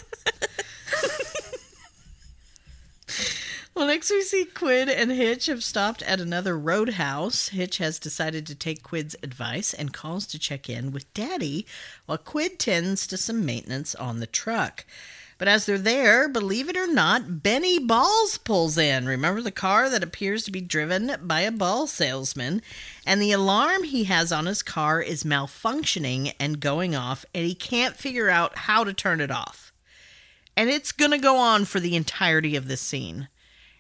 well, 3.75 3.87
next 3.87 4.11
we 4.11 4.23
see 4.23 4.45
Quid 4.45 4.89
and 4.89 5.11
Hitch 5.11 5.47
have 5.47 5.63
stopped 5.63 6.03
at 6.03 6.21
another 6.21 6.59
roadhouse. 6.59 7.49
Hitch 7.49 7.79
has 7.79 7.99
decided 7.99 8.47
to 8.47 8.55
take 8.55 8.83
Quid's 8.83 9.17
advice 9.23 9.73
and 9.73 9.93
calls 9.93 10.27
to 10.29 10.39
check 10.39 10.69
in 10.69 10.93
with 10.93 11.13
Daddy 11.15 11.67
while 12.07 12.19
Quid 12.19 12.59
tends 12.59 13.07
to 13.07 13.17
some 13.17 13.45
maintenance 13.45 13.95
on 13.95 14.21
the 14.21 14.27
truck. 14.27 14.85
But 15.39 15.47
as 15.47 15.67
they're 15.67 15.79
there, 15.79 16.29
believe 16.29 16.69
it 16.69 16.77
or 16.77 16.93
not, 16.93 17.45
Benny 17.45 17.79
Balls 17.79 18.39
pulls 18.39 18.77
in. 18.77 19.07
Remember 19.07 19.41
the 19.41 19.53
car 19.53 19.89
that 19.89 20.03
appears 20.03 20.43
to 20.45 20.51
be 20.51 20.61
driven 20.61 21.15
by 21.23 21.43
a 21.43 21.53
ball 21.53 21.87
salesman? 21.87 22.61
And 23.07 23.23
the 23.23 23.31
alarm 23.31 23.85
he 23.85 24.05
has 24.05 24.33
on 24.33 24.47
his 24.47 24.65
car 24.65 25.01
is 25.01 25.23
malfunctioning 25.23 26.35
and 26.41 26.59
going 26.59 26.97
off, 26.97 27.25
and 27.33 27.47
he 27.47 27.55
can't 27.55 27.97
figure 27.97 28.29
out 28.29 28.59
how 28.59 28.83
to 28.83 28.93
turn 28.93 29.21
it 29.21 29.31
off. 29.31 29.68
And 30.59 30.71
it's 30.71 30.91
going 30.91 31.13
to 31.13 31.19
go 31.19 31.37
on 31.37 31.67
for 31.67 31.79
the 31.79 31.95
entirety 31.95 32.57
of 32.57 32.67
this 32.67 32.81
scene. 32.81 33.29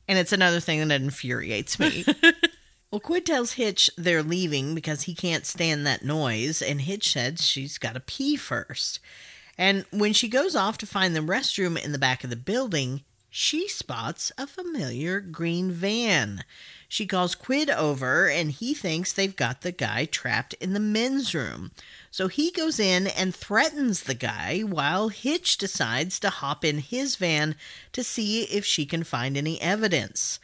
And 0.07 0.17
it's 0.17 0.33
another 0.33 0.61
thing 0.61 0.87
that 0.87 1.01
infuriates 1.01 1.77
me. 1.81 2.05
well, 2.93 3.01
Quid 3.01 3.27
tells 3.27 3.55
Hitch 3.55 3.91
they're 3.99 4.23
leaving 4.23 4.77
because 4.77 5.03
he 5.03 5.13
can't 5.13 5.45
stand 5.45 5.85
that 5.89 6.05
noise, 6.05 6.63
and 6.63 6.83
Hitch 6.83 7.11
says 7.11 7.45
she's 7.45 7.79
got 7.79 7.95
to 7.95 8.01
pee 8.01 8.37
first. 8.37 9.01
And 9.59 9.87
when 9.91 10.13
she 10.13 10.29
goes 10.29 10.55
off 10.55 10.79
to 10.79 10.87
find 10.87 11.17
the 11.17 11.21
restroom 11.21 11.77
in 11.85 11.91
the 11.91 11.99
back 11.99 12.23
of 12.23 12.31
the 12.31 12.37
building, 12.37 13.03
she 13.29 13.67
spots 13.67 14.31
a 14.39 14.47
familiar 14.47 15.19
green 15.21 15.73
van. 15.73 16.45
She 16.89 17.07
calls 17.07 17.35
Quid 17.35 17.71
over, 17.71 18.29
and 18.29 18.53
he 18.53 18.73
thinks 18.73 19.13
they've 19.13 19.35
got 19.35 19.63
the 19.63 19.73
guy 19.73 20.05
trapped 20.05 20.55
in 20.55 20.75
the 20.75 20.81
men's 20.81 21.35
room. 21.35 21.73
So 22.11 22.29
he 22.29 22.51
goes 22.51 22.81
in 22.81 23.07
and 23.07 23.35
threatens 23.35 24.03
the 24.03 24.15
guy 24.15 24.61
while 24.61 25.09
Hitch 25.09 25.59
decides 25.59 26.19
to 26.21 26.31
hop 26.31 26.65
in 26.65 26.79
his 26.79 27.17
van 27.17 27.55
to 27.93 28.03
see 28.03 28.43
if 28.45 28.65
she 28.65 28.87
can 28.87 29.05
find 29.05 29.37
any 29.37 29.61
evidence. 29.61 30.41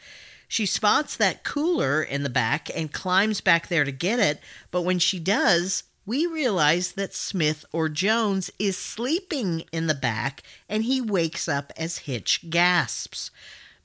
She 0.47 0.65
spots 0.65 1.17
that 1.17 1.43
cooler 1.43 2.03
in 2.03 2.23
the 2.23 2.29
back 2.29 2.69
and 2.75 2.93
climbs 2.93 3.41
back 3.41 3.67
there 3.67 3.83
to 3.83 3.91
get 3.91 4.19
it, 4.19 4.39
but 4.71 4.83
when 4.83 4.99
she 4.99 5.19
does, 5.19 5.83
we 6.05 6.27
realize 6.27 6.93
that 6.93 7.15
Smith 7.15 7.65
or 7.71 7.89
Jones 7.89 8.51
is 8.59 8.77
sleeping 8.77 9.65
in 9.71 9.87
the 9.87 9.95
back 9.95 10.43
and 10.69 10.83
he 10.83 11.01
wakes 11.01 11.47
up 11.47 11.73
as 11.75 11.99
Hitch 11.99 12.49
gasps. 12.49 13.31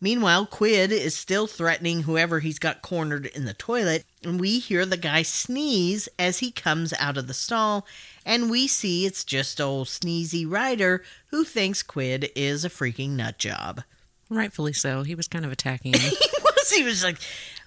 Meanwhile, 0.01 0.47
Quid 0.47 0.93
is 0.93 1.15
still 1.15 1.47
threatening 1.47 2.03
whoever 2.03 2.41
he's 2.41 2.59
got 2.59 2.81
cornered 2.81 3.27
in 3.27 3.45
the 3.45 3.53
toilet, 3.53 4.05
and 4.25 4.41
we 4.41 4.59
hear 4.59 4.87
the 4.87 4.97
guy 4.97 5.23
sneeze 5.23 6.09
as 6.19 6.39
he 6.39 6.51
comes 6.51 6.95
out 6.99 7.19
of 7.19 7.27
the 7.27 7.35
stall, 7.35 7.87
and 8.25 8.51
we 8.51 8.67
see 8.67 9.05
it's 9.05 9.25
just 9.25 9.61
old 9.61 9.89
Sneezy 9.89 10.51
Ryder 10.51 11.03
who 11.27 11.45
thinks 11.45 11.83
Quid 11.83 12.31
is 12.35 12.65
a 12.65 12.71
freaking 12.71 13.11
nut 13.11 13.37
job. 13.39 13.83
Rightfully 14.31 14.73
so. 14.73 15.03
He 15.03 15.15
was 15.15 15.29
kind 15.29 15.45
of 15.45 15.53
attacking 15.53 15.93
him. 15.99 16.01
he 16.01 16.29
was. 16.43 16.71
He 16.71 16.83
was 16.83 17.05
like, 17.05 17.19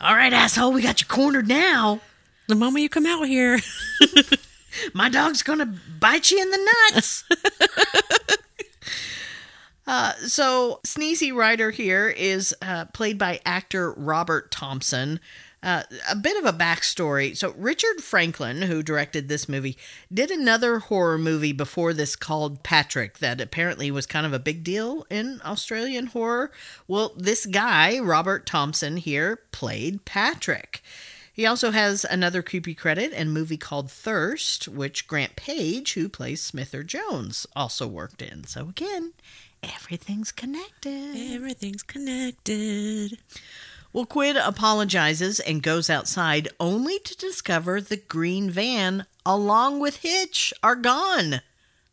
"All 0.02 0.16
right, 0.16 0.34
asshole, 0.34 0.72
we 0.72 0.82
got 0.82 1.02
you 1.02 1.08
cornered 1.08 1.48
now." 1.48 2.02
the 2.48 2.56
moment 2.56 2.84
you 2.84 2.90
come 2.90 3.06
out 3.06 3.24
here, 3.28 3.58
my 4.94 5.08
dog's 5.10 5.44
gonna 5.44 5.66
bite 6.00 6.30
you 6.32 6.42
in 6.42 6.50
the 6.50 6.70
nuts. 6.94 7.24
uh, 9.86 10.14
so 10.26 10.80
Sneezy 10.86 11.34
Ryder 11.34 11.72
here 11.72 12.10
is 12.10 12.56
uh, 12.62 12.86
played 12.86 13.18
by 13.18 13.40
actor 13.46 13.92
Robert 13.94 14.52
Thompson. 14.52 15.20
Uh, 15.62 15.84
a 16.10 16.16
bit 16.16 16.36
of 16.36 16.44
a 16.44 16.58
backstory. 16.58 17.38
So, 17.38 17.54
Richard 17.58 18.02
Franklin, 18.02 18.64
who 18.64 18.84
directed 18.84 19.30
this 19.30 19.48
movie, 19.48 19.78
did 20.14 20.30
another 20.30 20.80
horror 20.80 21.18
movie 21.18 21.54
before 21.54 21.94
this 21.94 22.18
called 22.18 22.64
Patrick 22.64 23.20
that 23.20 23.40
apparently 23.40 23.90
was 23.90 24.06
kind 24.06 24.26
of 24.26 24.34
a 24.34 24.40
big 24.40 24.66
deal 24.66 25.08
in 25.10 25.40
Australian 25.46 26.08
horror. 26.08 26.52
Well, 26.86 27.14
this 27.16 27.46
guy, 27.46 27.98
Robert 28.00 28.46
Thompson, 28.46 28.98
here 28.98 29.40
played 29.54 30.04
Patrick. 30.04 30.84
He 31.32 31.46
also 31.46 31.72
has 31.72 32.06
another 32.06 32.44
creepy 32.44 32.76
credit 32.76 33.14
in 33.14 33.30
a 33.30 33.32
movie 33.32 33.58
called 33.58 33.90
Thirst, 33.90 34.68
which 34.68 35.08
Grant 35.08 35.36
Page, 35.36 35.94
who 35.94 36.10
plays 36.10 36.42
Smith 36.42 36.76
or 36.76 36.84
Jones, 36.84 37.48
also 37.56 37.88
worked 37.88 38.22
in. 38.22 38.44
So, 38.44 38.68
again, 38.68 39.14
everything's 39.64 40.32
connected. 40.32 41.16
everything's 41.34 41.84
connected. 41.84 43.18
Well, 43.92 44.06
Quid 44.06 44.38
apologizes 44.38 45.40
and 45.40 45.62
goes 45.62 45.90
outside 45.90 46.48
only 46.60 47.00
to 47.00 47.16
discover 47.16 47.80
the 47.80 47.98
green 47.98 48.50
van, 48.50 49.06
along 49.26 49.80
with 49.80 49.98
Hitch, 49.98 50.52
are 50.64 50.76
gone. 50.76 51.42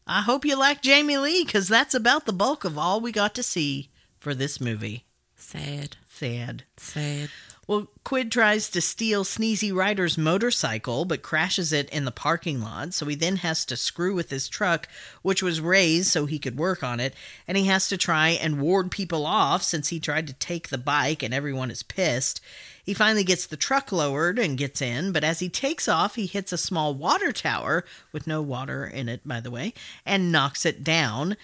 I 0.06 0.22
hope 0.22 0.44
you 0.44 0.58
like 0.58 0.80
Jamie 0.82 1.18
Lee, 1.18 1.44
because 1.44 1.68
that's 1.68 1.94
about 1.94 2.24
the 2.24 2.32
bulk 2.32 2.64
of 2.64 2.78
all 2.78 3.00
we 3.00 3.12
got 3.12 3.34
to 3.34 3.42
see 3.42 3.90
for 4.18 4.34
this 4.34 4.60
movie. 4.60 5.04
Sad. 5.36 5.96
Sad. 6.08 6.64
Sad. 6.76 7.30
Well, 7.70 7.86
Quid 8.02 8.32
tries 8.32 8.68
to 8.70 8.80
steal 8.80 9.22
Sneezy 9.22 9.72
Rider's 9.72 10.18
motorcycle, 10.18 11.04
but 11.04 11.22
crashes 11.22 11.72
it 11.72 11.88
in 11.90 12.04
the 12.04 12.10
parking 12.10 12.60
lot. 12.60 12.94
So 12.94 13.06
he 13.06 13.14
then 13.14 13.36
has 13.36 13.64
to 13.66 13.76
screw 13.76 14.12
with 14.12 14.30
his 14.30 14.48
truck, 14.48 14.88
which 15.22 15.40
was 15.40 15.60
raised 15.60 16.08
so 16.08 16.26
he 16.26 16.40
could 16.40 16.58
work 16.58 16.82
on 16.82 16.98
it. 16.98 17.14
And 17.46 17.56
he 17.56 17.66
has 17.66 17.86
to 17.86 17.96
try 17.96 18.30
and 18.30 18.60
ward 18.60 18.90
people 18.90 19.24
off 19.24 19.62
since 19.62 19.90
he 19.90 20.00
tried 20.00 20.26
to 20.26 20.32
take 20.32 20.70
the 20.70 20.78
bike 20.78 21.22
and 21.22 21.32
everyone 21.32 21.70
is 21.70 21.84
pissed. 21.84 22.40
He 22.84 22.92
finally 22.92 23.22
gets 23.22 23.46
the 23.46 23.56
truck 23.56 23.92
lowered 23.92 24.40
and 24.40 24.58
gets 24.58 24.82
in, 24.82 25.12
but 25.12 25.22
as 25.22 25.38
he 25.38 25.48
takes 25.48 25.86
off, 25.86 26.16
he 26.16 26.26
hits 26.26 26.52
a 26.52 26.58
small 26.58 26.92
water 26.92 27.30
tower, 27.30 27.84
with 28.10 28.26
no 28.26 28.42
water 28.42 28.84
in 28.84 29.08
it, 29.08 29.20
by 29.24 29.38
the 29.38 29.50
way, 29.52 29.74
and 30.04 30.32
knocks 30.32 30.66
it 30.66 30.82
down. 30.82 31.36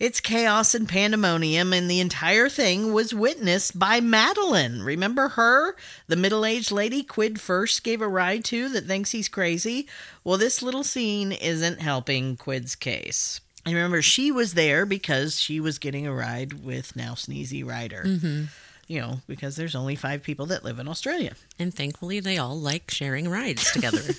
It's 0.00 0.20
chaos 0.20 0.74
and 0.74 0.88
pandemonium, 0.88 1.72
and 1.72 1.88
the 1.88 2.00
entire 2.00 2.48
thing 2.48 2.92
was 2.92 3.14
witnessed 3.14 3.78
by 3.78 4.00
Madeline. 4.00 4.82
Remember 4.82 5.28
her? 5.28 5.76
The 6.08 6.16
middle 6.16 6.44
aged 6.44 6.72
lady 6.72 7.04
Quid 7.04 7.40
first 7.40 7.84
gave 7.84 8.00
a 8.00 8.08
ride 8.08 8.44
to 8.46 8.68
that 8.70 8.86
thinks 8.86 9.12
he's 9.12 9.28
crazy? 9.28 9.86
Well, 10.24 10.36
this 10.36 10.62
little 10.62 10.82
scene 10.82 11.30
isn't 11.30 11.80
helping 11.80 12.36
Quid's 12.36 12.74
case. 12.74 13.40
And 13.64 13.74
remember, 13.74 14.02
she 14.02 14.32
was 14.32 14.54
there 14.54 14.84
because 14.84 15.40
she 15.40 15.60
was 15.60 15.78
getting 15.78 16.08
a 16.08 16.12
ride 16.12 16.64
with 16.64 16.96
now 16.96 17.12
Sneezy 17.14 17.64
Ryder. 17.64 18.02
Mm-hmm. 18.04 18.44
You 18.88 19.00
know, 19.00 19.20
because 19.28 19.54
there's 19.54 19.76
only 19.76 19.94
five 19.94 20.22
people 20.22 20.46
that 20.46 20.64
live 20.64 20.80
in 20.80 20.88
Australia. 20.88 21.34
And 21.58 21.72
thankfully, 21.72 22.18
they 22.20 22.36
all 22.36 22.58
like 22.58 22.90
sharing 22.90 23.28
rides 23.28 23.70
together. 23.72 24.02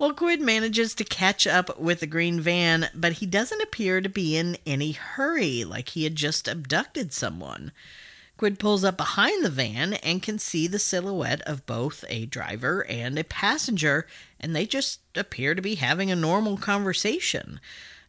Well, 0.00 0.14
Quid 0.14 0.40
manages 0.40 0.94
to 0.94 1.04
catch 1.04 1.46
up 1.46 1.78
with 1.78 2.00
the 2.00 2.06
green 2.06 2.40
van, 2.40 2.88
but 2.94 3.12
he 3.12 3.26
doesn't 3.26 3.60
appear 3.60 4.00
to 4.00 4.08
be 4.08 4.34
in 4.34 4.56
any 4.64 4.92
hurry, 4.92 5.62
like 5.62 5.90
he 5.90 6.04
had 6.04 6.16
just 6.16 6.48
abducted 6.48 7.12
someone. 7.12 7.70
Quid 8.38 8.58
pulls 8.58 8.82
up 8.82 8.96
behind 8.96 9.44
the 9.44 9.50
van 9.50 9.92
and 9.92 10.22
can 10.22 10.38
see 10.38 10.66
the 10.66 10.78
silhouette 10.78 11.42
of 11.42 11.66
both 11.66 12.02
a 12.08 12.24
driver 12.24 12.86
and 12.86 13.18
a 13.18 13.24
passenger, 13.24 14.06
and 14.40 14.56
they 14.56 14.64
just 14.64 15.00
appear 15.14 15.54
to 15.54 15.60
be 15.60 15.74
having 15.74 16.10
a 16.10 16.16
normal 16.16 16.56
conversation. 16.56 17.60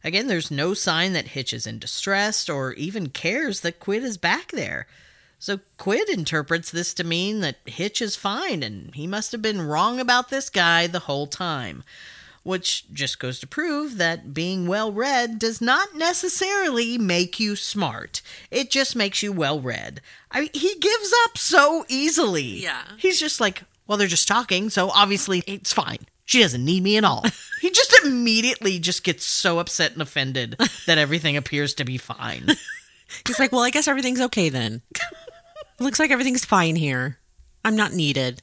Again, 0.02 0.28
there's 0.28 0.50
no 0.50 0.72
sign 0.72 1.12
that 1.12 1.28
Hitch 1.28 1.52
is 1.52 1.66
in 1.66 1.78
distress 1.78 2.48
or 2.48 2.72
even 2.72 3.10
cares 3.10 3.60
that 3.60 3.80
Quid 3.80 4.02
is 4.02 4.16
back 4.16 4.50
there. 4.52 4.86
So 5.42 5.58
Quid 5.76 6.08
interprets 6.08 6.70
this 6.70 6.94
to 6.94 7.02
mean 7.02 7.40
that 7.40 7.56
Hitch 7.66 8.00
is 8.00 8.14
fine 8.14 8.62
and 8.62 8.94
he 8.94 9.08
must 9.08 9.32
have 9.32 9.42
been 9.42 9.60
wrong 9.60 9.98
about 9.98 10.28
this 10.28 10.48
guy 10.48 10.86
the 10.86 11.00
whole 11.00 11.26
time. 11.26 11.82
Which 12.44 12.84
just 12.92 13.18
goes 13.18 13.40
to 13.40 13.48
prove 13.48 13.96
that 13.96 14.32
being 14.32 14.68
well 14.68 14.92
read 14.92 15.40
does 15.40 15.60
not 15.60 15.96
necessarily 15.96 16.96
make 16.96 17.40
you 17.40 17.56
smart. 17.56 18.22
It 18.52 18.70
just 18.70 18.94
makes 18.94 19.20
you 19.20 19.32
well 19.32 19.60
read. 19.60 20.00
I 20.30 20.42
mean, 20.42 20.50
he 20.54 20.76
gives 20.78 21.12
up 21.24 21.36
so 21.36 21.84
easily. 21.88 22.62
Yeah. 22.62 22.84
He's 22.96 23.18
just 23.18 23.40
like, 23.40 23.64
well, 23.88 23.98
they're 23.98 24.06
just 24.06 24.28
talking, 24.28 24.70
so 24.70 24.90
obviously 24.90 25.42
it's 25.48 25.72
fine. 25.72 26.06
She 26.24 26.40
doesn't 26.40 26.64
need 26.64 26.84
me 26.84 26.98
at 26.98 27.04
all. 27.04 27.24
he 27.60 27.70
just 27.72 27.92
immediately 28.04 28.78
just 28.78 29.02
gets 29.02 29.24
so 29.24 29.58
upset 29.58 29.94
and 29.94 30.02
offended 30.02 30.56
that 30.86 30.98
everything 30.98 31.36
appears 31.36 31.74
to 31.74 31.84
be 31.84 31.98
fine. 31.98 32.46
He's 33.26 33.40
like, 33.40 33.50
well, 33.50 33.62
I 33.62 33.70
guess 33.70 33.88
everything's 33.88 34.20
okay 34.20 34.48
then. 34.48 34.82
Looks 35.78 35.98
like 35.98 36.10
everything's 36.10 36.44
fine 36.44 36.76
here. 36.76 37.18
I'm 37.64 37.76
not 37.76 37.92
needed. 37.92 38.42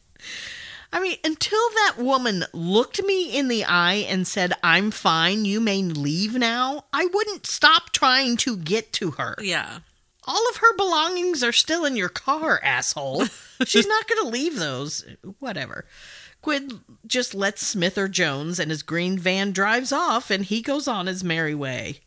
I 0.92 1.00
mean, 1.00 1.18
until 1.24 1.70
that 1.76 1.96
woman 1.98 2.46
looked 2.52 3.04
me 3.04 3.38
in 3.38 3.48
the 3.48 3.64
eye 3.64 4.06
and 4.10 4.28
said, 4.28 4.54
I'm 4.64 4.90
fine, 4.90 5.46
you 5.46 5.60
may 5.60 5.84
leave 5.84 6.36
now, 6.36 6.86
I 6.92 7.06
wouldn't 7.06 7.46
stop 7.46 7.92
trying 7.92 8.38
to 8.38 8.58
get 8.58 8.92
to 8.94 9.12
her. 9.12 9.36
Yeah. 9.40 9.80
All 10.26 10.50
of 10.50 10.58
her 10.58 10.76
belongings 10.76 11.44
are 11.44 11.52
still 11.52 11.86
in 11.86 11.96
your 11.96 12.10
car, 12.10 12.60
asshole. 12.64 13.26
She's 13.66 13.88
not 13.88 14.08
going 14.08 14.24
to 14.24 14.30
leave 14.30 14.58
those. 14.58 15.06
Whatever. 15.40 15.86
Quid 16.42 16.80
just 17.06 17.36
lets 17.36 17.66
Smith 17.66 17.98
or 17.98 18.08
Jones 18.08 18.60
and 18.60 18.72
his 18.72 18.82
green 18.82 19.18
van 19.18 19.52
drives 19.52 19.92
off 19.92 20.32
and 20.32 20.46
he 20.46 20.62
goes 20.62 20.88
on 20.88 21.08
his 21.08 21.24
merry 21.24 21.56
way. 21.56 22.00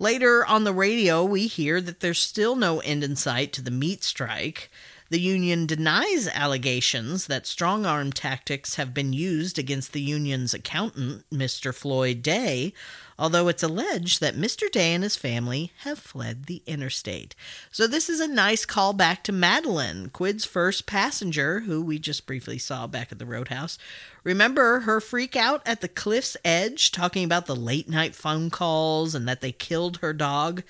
Later 0.00 0.46
on 0.46 0.64
the 0.64 0.72
radio, 0.72 1.22
we 1.22 1.46
hear 1.46 1.78
that 1.82 2.00
there's 2.00 2.18
still 2.18 2.56
no 2.56 2.80
end 2.80 3.04
in 3.04 3.16
sight 3.16 3.52
to 3.52 3.60
the 3.60 3.70
meat 3.70 4.02
strike. 4.02 4.70
The 5.10 5.20
union 5.20 5.66
denies 5.66 6.26
allegations 6.26 7.26
that 7.26 7.46
strong 7.46 7.84
arm 7.84 8.10
tactics 8.10 8.76
have 8.76 8.94
been 8.94 9.12
used 9.12 9.58
against 9.58 9.92
the 9.92 10.00
union's 10.00 10.54
accountant, 10.54 11.28
Mr. 11.30 11.74
Floyd 11.74 12.22
Day, 12.22 12.72
although 13.20 13.48
it's 13.48 13.62
alleged 13.62 14.20
that 14.20 14.34
Mr. 14.34 14.70
Day 14.72 14.94
and 14.94 15.04
his 15.04 15.14
family 15.14 15.72
have 15.80 15.98
fled 15.98 16.46
the 16.46 16.62
interstate. 16.66 17.36
So, 17.70 17.86
this 17.86 18.08
is 18.08 18.18
a 18.18 18.26
nice 18.26 18.64
callback 18.64 19.22
to 19.24 19.32
Madeline, 19.32 20.08
Quid's 20.08 20.46
first 20.46 20.86
passenger, 20.86 21.60
who 21.60 21.82
we 21.82 21.98
just 21.98 22.26
briefly 22.26 22.56
saw 22.58 22.86
back 22.86 23.12
at 23.12 23.18
the 23.18 23.26
Roadhouse. 23.26 23.78
Remember 24.24 24.80
her 24.80 25.00
freak 25.00 25.36
out 25.36 25.62
at 25.66 25.82
the 25.82 25.88
cliff's 25.88 26.36
edge, 26.44 26.90
talking 26.90 27.22
about 27.22 27.44
the 27.44 27.54
late 27.54 27.88
night 27.88 28.14
phone 28.14 28.48
calls 28.48 29.14
and 29.14 29.28
that 29.28 29.42
they 29.42 29.52
killed 29.52 29.98
her 29.98 30.14
dog? 30.14 30.62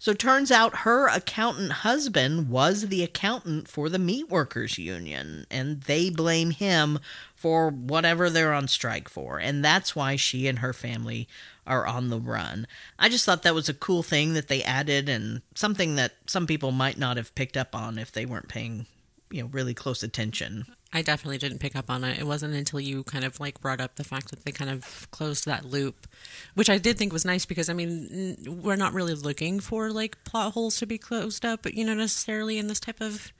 So 0.00 0.14
turns 0.14 0.50
out 0.50 0.78
her 0.78 1.08
accountant 1.08 1.72
husband 1.72 2.48
was 2.48 2.88
the 2.88 3.02
accountant 3.02 3.68
for 3.68 3.90
the 3.90 3.98
meat 3.98 4.30
workers 4.30 4.78
union 4.78 5.46
and 5.50 5.82
they 5.82 6.08
blame 6.08 6.52
him 6.52 7.00
for 7.34 7.68
whatever 7.68 8.30
they're 8.30 8.54
on 8.54 8.66
strike 8.66 9.10
for 9.10 9.38
and 9.38 9.62
that's 9.62 9.94
why 9.94 10.16
she 10.16 10.48
and 10.48 10.60
her 10.60 10.72
family 10.72 11.28
are 11.70 11.86
on 11.86 12.08
the 12.08 12.18
run. 12.18 12.66
I 12.98 13.08
just 13.08 13.24
thought 13.24 13.44
that 13.44 13.54
was 13.54 13.68
a 13.68 13.74
cool 13.74 14.02
thing 14.02 14.34
that 14.34 14.48
they 14.48 14.62
added 14.62 15.08
and 15.08 15.40
something 15.54 15.94
that 15.94 16.12
some 16.26 16.46
people 16.46 16.72
might 16.72 16.98
not 16.98 17.16
have 17.16 17.34
picked 17.34 17.56
up 17.56 17.74
on 17.74 17.96
if 17.96 18.10
they 18.10 18.26
weren't 18.26 18.48
paying, 18.48 18.86
you 19.30 19.42
know, 19.42 19.48
really 19.52 19.72
close 19.72 20.02
attention. 20.02 20.66
I 20.92 21.02
definitely 21.02 21.38
didn't 21.38 21.60
pick 21.60 21.76
up 21.76 21.88
on 21.88 22.02
it. 22.02 22.18
It 22.18 22.26
wasn't 22.26 22.54
until 22.54 22.80
you 22.80 23.04
kind 23.04 23.24
of 23.24 23.38
like 23.38 23.60
brought 23.60 23.80
up 23.80 23.94
the 23.94 24.02
fact 24.02 24.30
that 24.30 24.44
they 24.44 24.50
kind 24.50 24.70
of 24.70 25.08
closed 25.12 25.46
that 25.46 25.64
loop, 25.64 26.08
which 26.54 26.68
I 26.68 26.78
did 26.78 26.98
think 26.98 27.12
was 27.12 27.24
nice 27.24 27.46
because 27.46 27.68
I 27.68 27.72
mean, 27.72 28.36
we're 28.62 28.74
not 28.74 28.92
really 28.92 29.14
looking 29.14 29.60
for 29.60 29.90
like 29.90 30.22
plot 30.24 30.54
holes 30.54 30.78
to 30.78 30.86
be 30.86 30.98
closed 30.98 31.44
up, 31.44 31.62
but 31.62 31.74
you 31.74 31.84
know, 31.84 31.94
necessarily 31.94 32.58
in 32.58 32.66
this 32.66 32.80
type 32.80 33.00
of 33.00 33.32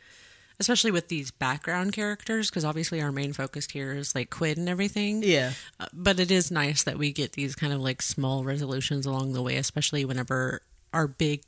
especially 0.61 0.91
with 0.91 1.09
these 1.09 1.31
background 1.31 1.93
characters 1.93 2.51
because 2.51 2.65
obviously 2.65 3.01
our 3.01 3.11
main 3.11 3.33
focus 3.33 3.67
here 3.71 3.93
is 3.93 4.15
like 4.15 4.31
Quid 4.31 4.59
and 4.59 4.69
everything. 4.69 5.23
Yeah. 5.23 5.53
Uh, 5.81 5.87
but 5.93 6.21
it 6.21 6.31
is 6.31 6.51
nice 6.51 6.83
that 6.85 6.99
we 6.99 7.13
get 7.13 7.33
these 7.33 7.57
kind 7.57 7.73
of 7.73 7.81
like 7.81 8.03
small 8.03 8.45
resolutions 8.45 9.07
along 9.07 9.33
the 9.33 9.43
way, 9.43 9.57
especially 9.57 10.05
whenever 10.05 10.61
our 10.93 11.09
big 11.09 11.43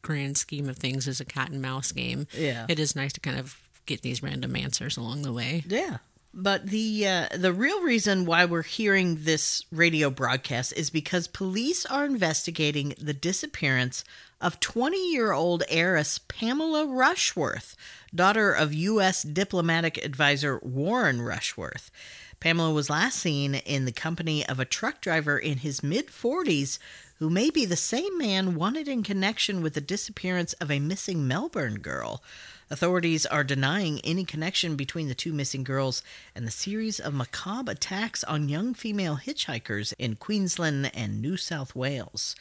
grand 0.00 0.38
scheme 0.38 0.68
of 0.68 0.78
things 0.78 1.06
is 1.06 1.20
a 1.20 1.24
cat 1.24 1.50
and 1.50 1.60
mouse 1.60 1.92
game. 1.92 2.26
Yeah. 2.32 2.66
It 2.68 2.78
is 2.78 2.96
nice 2.96 3.12
to 3.12 3.20
kind 3.20 3.38
of 3.38 3.56
get 3.84 4.02
these 4.02 4.22
random 4.22 4.56
answers 4.56 4.96
along 4.96 5.22
the 5.22 5.32
way. 5.32 5.62
Yeah. 5.68 5.98
But 6.34 6.66
the 6.66 7.06
uh, 7.06 7.28
the 7.34 7.52
real 7.52 7.82
reason 7.82 8.26
why 8.26 8.44
we're 8.44 8.62
hearing 8.62 9.18
this 9.20 9.64
radio 9.72 10.10
broadcast 10.10 10.74
is 10.74 10.90
because 10.90 11.28
police 11.28 11.86
are 11.86 12.04
investigating 12.04 12.94
the 13.00 13.14
disappearance 13.14 14.04
of 14.40 14.60
20 14.60 15.12
year 15.12 15.32
old 15.32 15.62
heiress 15.68 16.18
Pamela 16.18 16.86
Rushworth, 16.86 17.74
daughter 18.14 18.52
of 18.52 18.74
U.S. 18.74 19.22
diplomatic 19.22 19.96
advisor 20.04 20.58
Warren 20.62 21.22
Rushworth. 21.22 21.90
Pamela 22.38 22.72
was 22.72 22.90
last 22.90 23.18
seen 23.18 23.54
in 23.54 23.86
the 23.86 23.92
company 23.92 24.46
of 24.46 24.60
a 24.60 24.66
truck 24.66 25.00
driver 25.00 25.38
in 25.38 25.58
his 25.58 25.82
mid 25.82 26.08
40s 26.08 26.78
who 27.18 27.30
may 27.30 27.48
be 27.48 27.64
the 27.64 27.76
same 27.76 28.18
man 28.18 28.54
wanted 28.54 28.88
in 28.88 29.02
connection 29.02 29.62
with 29.62 29.72
the 29.72 29.80
disappearance 29.80 30.52
of 30.54 30.70
a 30.70 30.78
missing 30.78 31.26
Melbourne 31.26 31.78
girl. 31.78 32.22
Authorities 32.68 33.24
are 33.26 33.44
denying 33.44 34.00
any 34.00 34.24
connection 34.24 34.74
between 34.74 35.06
the 35.08 35.14
two 35.14 35.32
missing 35.32 35.62
girls 35.62 36.02
and 36.34 36.44
the 36.44 36.50
series 36.50 36.98
of 36.98 37.14
macabre 37.14 37.70
attacks 37.70 38.24
on 38.24 38.48
young 38.48 38.74
female 38.74 39.18
hitchhikers 39.24 39.94
in 40.00 40.16
Queensland 40.16 40.90
and 40.92 41.22
New 41.22 41.36
South 41.36 41.76
Wales. 41.76 42.34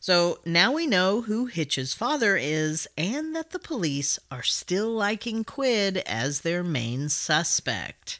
So 0.00 0.38
now 0.46 0.72
we 0.72 0.86
know 0.86 1.22
who 1.22 1.46
Hitch's 1.46 1.92
father 1.92 2.36
is 2.36 2.88
and 2.96 3.36
that 3.36 3.50
the 3.50 3.58
police 3.58 4.18
are 4.30 4.42
still 4.42 4.90
liking 4.90 5.44
Quid 5.44 5.98
as 6.06 6.40
their 6.40 6.62
main 6.62 7.10
suspect. 7.10 8.18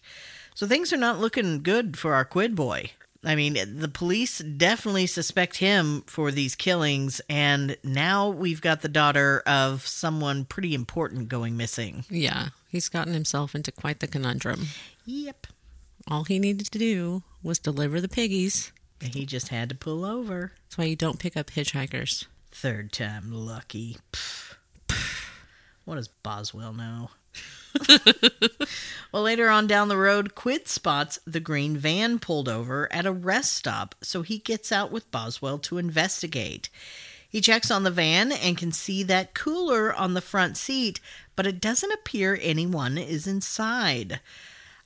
So 0.54 0.66
things 0.66 0.92
are 0.92 0.98
not 0.98 1.20
looking 1.20 1.62
good 1.62 1.98
for 1.98 2.12
our 2.12 2.24
Quid 2.24 2.54
boy. 2.54 2.90
I 3.24 3.34
mean, 3.34 3.78
the 3.78 3.88
police 3.88 4.38
definitely 4.38 5.06
suspect 5.06 5.56
him 5.56 6.02
for 6.06 6.30
these 6.30 6.54
killings, 6.54 7.20
and 7.28 7.76
now 7.82 8.28
we've 8.28 8.60
got 8.60 8.82
the 8.82 8.88
daughter 8.88 9.42
of 9.46 9.86
someone 9.86 10.44
pretty 10.44 10.74
important 10.74 11.28
going 11.28 11.56
missing. 11.56 12.04
Yeah, 12.10 12.48
he's 12.68 12.88
gotten 12.88 13.14
himself 13.14 13.54
into 13.54 13.72
quite 13.72 14.00
the 14.00 14.06
conundrum. 14.06 14.66
Yep. 15.04 15.46
All 16.08 16.24
he 16.24 16.38
needed 16.38 16.70
to 16.70 16.78
do 16.78 17.22
was 17.42 17.58
deliver 17.58 18.00
the 18.00 18.08
piggies. 18.08 18.72
And 19.00 19.14
he 19.14 19.26
just 19.26 19.48
had 19.48 19.68
to 19.68 19.74
pull 19.74 20.04
over. 20.04 20.52
That's 20.64 20.78
why 20.78 20.84
you 20.84 20.96
don't 20.96 21.18
pick 21.18 21.36
up 21.36 21.50
hitchhikers. 21.50 22.26
Third 22.50 22.92
time 22.92 23.32
lucky. 23.32 23.98
Pff. 24.12 24.54
Pff. 24.88 25.28
What 25.84 25.96
does 25.96 26.08
Boswell 26.08 26.72
know? 26.72 27.10
well, 29.12 29.22
later 29.22 29.48
on 29.48 29.66
down 29.66 29.88
the 29.88 29.96
road, 29.96 30.34
Quid 30.34 30.68
spots 30.68 31.18
the 31.26 31.40
green 31.40 31.76
van 31.76 32.18
pulled 32.18 32.48
over 32.48 32.92
at 32.92 33.06
a 33.06 33.12
rest 33.12 33.54
stop, 33.54 33.94
so 34.02 34.22
he 34.22 34.38
gets 34.38 34.72
out 34.72 34.90
with 34.90 35.10
Boswell 35.10 35.58
to 35.58 35.78
investigate. 35.78 36.68
He 37.28 37.40
checks 37.40 37.70
on 37.70 37.82
the 37.82 37.90
van 37.90 38.32
and 38.32 38.56
can 38.56 38.72
see 38.72 39.02
that 39.02 39.34
cooler 39.34 39.94
on 39.94 40.14
the 40.14 40.20
front 40.20 40.56
seat, 40.56 41.00
but 41.34 41.46
it 41.46 41.60
doesn't 41.60 41.92
appear 41.92 42.38
anyone 42.40 42.96
is 42.96 43.26
inside. 43.26 44.20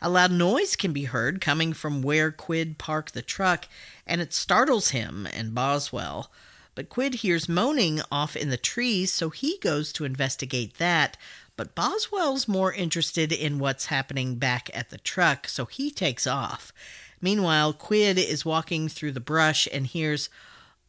A 0.03 0.09
loud 0.09 0.33
noise 0.33 0.77
can 0.77 0.93
be 0.93 1.05
heard 1.05 1.41
coming 1.41 1.75
from 1.75 2.01
where 2.01 2.33
Quid 2.33 2.79
parked 2.79 3.13
the 3.13 3.23
truck, 3.23 3.69
and 4.07 4.21
it 4.21 4.33
startles 4.33 4.91
him 4.91 5.29
and 5.33 5.55
Boswell. 5.55 6.31
But 6.75 6.89
Quid 6.89 7.17
hears 7.17 7.49
moaning 7.49 8.01
off 8.11 8.35
in 8.35 8.49
the 8.49 8.57
trees, 8.57 9.13
so 9.13 9.29
he 9.29 9.59
goes 9.59 9.93
to 9.93 10.05
investigate 10.05 10.79
that. 10.79 11.19
But 11.61 11.75
Boswell's 11.75 12.49
more 12.49 12.73
interested 12.73 13.33
in 13.33 13.59
what's 13.59 13.93
happening 13.93 14.37
back 14.37 14.71
at 14.73 14.89
the 14.89 14.97
truck, 14.97 15.47
so 15.47 15.67
he 15.67 15.91
takes 15.91 16.27
off. 16.27 16.73
Meanwhile, 17.21 17.75
Quid 17.75 18.17
is 18.17 18.47
walking 18.47 18.89
through 18.89 19.13
the 19.13 19.21
brush 19.21 19.69
and 19.71 19.87
hears, 19.87 20.31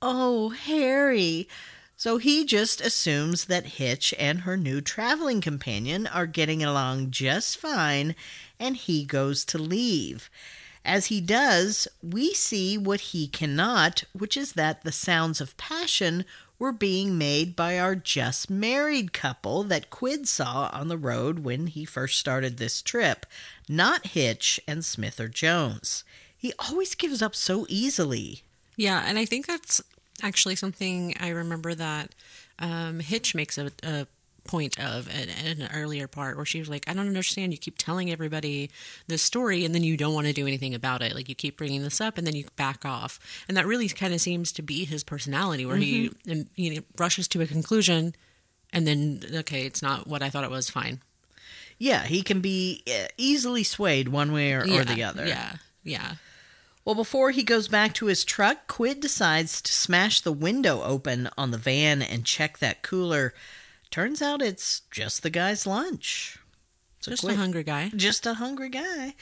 Oh, 0.02 0.52
Harry. 0.52 1.50
So 1.98 2.20
he 2.20 2.46
just 2.46 2.80
assumes 2.80 3.44
that 3.46 3.82
Hitch 3.82 4.14
and 4.18 4.44
her 4.44 4.56
new 4.56 4.80
traveling 4.80 5.42
companion 5.42 6.08
are 6.08 6.26
getting 6.26 6.64
along 6.64 7.12
just 7.12 7.58
fine, 7.58 8.16
and 8.58 8.78
he 8.78 9.04
goes 9.04 9.44
to 9.44 9.58
leave. 9.58 10.30
As 10.86 11.08
he 11.08 11.20
does, 11.20 11.90
we 12.02 12.34
see 12.34 12.78
what 12.78 13.02
he 13.12 13.28
cannot, 13.28 14.06
which 14.14 14.38
is 14.38 14.54
that 14.54 14.84
the 14.84 14.94
sounds 14.94 15.42
of 15.42 15.58
passion 15.58 16.24
were 16.62 16.72
being 16.72 17.18
made 17.18 17.56
by 17.56 17.80
our 17.80 17.96
just 17.96 18.48
married 18.48 19.12
couple 19.12 19.64
that 19.64 19.90
Quid 19.90 20.28
saw 20.28 20.70
on 20.72 20.90
the 20.90 20.98
road 20.98 21.40
when 21.40 21.66
he 21.66 21.84
first 21.86 22.20
started 22.20 22.58
this 22.58 22.84
trip, 22.84 23.26
not 23.68 24.06
Hitch 24.06 24.60
and 24.68 24.86
Smith 24.86 25.20
or 25.20 25.28
Jones. 25.28 26.04
He 26.38 26.54
always 26.60 26.94
gives 26.94 27.20
up 27.20 27.36
so 27.36 27.66
easily. 27.68 28.44
Yeah, 28.76 29.04
and 29.08 29.18
I 29.18 29.26
think 29.26 29.48
that's 29.48 29.82
actually 30.22 30.56
something 30.56 31.16
I 31.20 31.30
remember 31.30 31.74
that 31.74 32.14
um, 32.60 33.00
Hitch 33.00 33.34
makes 33.34 33.58
a, 33.58 33.72
a 33.82 34.06
point 34.44 34.80
of 34.80 35.08
in, 35.10 35.30
in, 35.30 35.62
an 35.62 35.70
earlier 35.74 36.08
part 36.08 36.36
where 36.36 36.46
she 36.46 36.60
was 36.60 36.70
like, 36.70 36.88
I 36.88 36.94
don't 36.94 37.08
understand. 37.08 37.52
You 37.52 37.58
keep 37.58 37.78
telling 37.78 38.12
everybody 38.12 38.70
this 39.08 39.22
story 39.22 39.66
and 39.66 39.74
then 39.74 39.84
you 39.84 39.98
don't 39.98 40.14
want 40.14 40.28
to 40.28 40.34
do 40.34 40.48
anything 40.48 40.74
about 40.74 41.02
it. 41.02 41.14
Like 41.16 41.30
you 41.30 41.36
keep 41.36 41.58
bringing 41.58 41.84
this 41.84 42.02
up 42.02 42.18
and 42.18 42.26
then 42.26 42.36
you 42.36 42.46
back 42.56 42.86
off. 42.86 43.20
And 43.48 43.56
that 43.58 43.66
really 43.66 43.88
kind 43.90 44.14
of 44.14 44.22
seems 44.22 44.52
to 44.54 44.62
be 44.62 44.86
his 44.86 45.04
personality 45.04 45.66
where 45.66 45.78
mm-hmm. 45.78 46.42
he 46.44 46.46
you 46.56 46.76
know, 46.76 46.82
rushes 46.98 47.28
to 47.30 47.42
a 47.42 47.48
conclusion 47.48 48.16
and 48.74 48.88
then, 48.88 49.22
okay, 49.34 49.66
it's 49.66 49.82
not 49.82 50.08
what 50.08 50.24
I 50.24 50.30
thought 50.30 50.44
it 50.44 50.50
was, 50.50 50.70
fine. 50.70 51.02
Yeah, 51.78 52.04
he 52.04 52.22
can 52.22 52.42
be 52.42 52.84
uh, 52.88 53.08
easily 53.18 53.64
swayed 53.64 54.08
one 54.08 54.32
way 54.32 54.54
or, 54.54 54.66
yeah, 54.66 54.80
or 54.80 54.86
the 54.86 55.04
other. 55.04 55.26
Yeah, 55.26 55.56
yeah. 55.84 56.14
Well, 56.86 56.96
before 56.96 57.32
he 57.32 57.44
goes 57.44 57.68
back 57.68 57.94
to 57.96 58.08
his 58.08 58.24
truck, 58.24 58.68
Quid 58.68 59.00
decides 59.00 59.62
to 59.62 59.72
smash 59.72 60.22
the 60.22 60.32
window 60.32 60.82
open 60.84 61.30
on 61.38 61.52
the 61.52 61.58
van 61.58 62.02
and 62.02 62.26
check 62.26 62.58
that 62.58 62.82
cooler. 62.82 63.34
Turns 63.92 64.22
out 64.22 64.42
it's 64.42 64.82
just 64.90 65.22
the 65.22 65.30
guy's 65.30 65.68
lunch. 65.68 66.40
So 67.02 67.12
just 67.12 67.24
Quid, 67.24 67.36
a 67.36 67.38
hungry 67.38 67.64
guy. 67.64 67.92
Just 67.96 68.26
a 68.26 68.36
hungry 68.36 68.70
guy. 68.70 69.16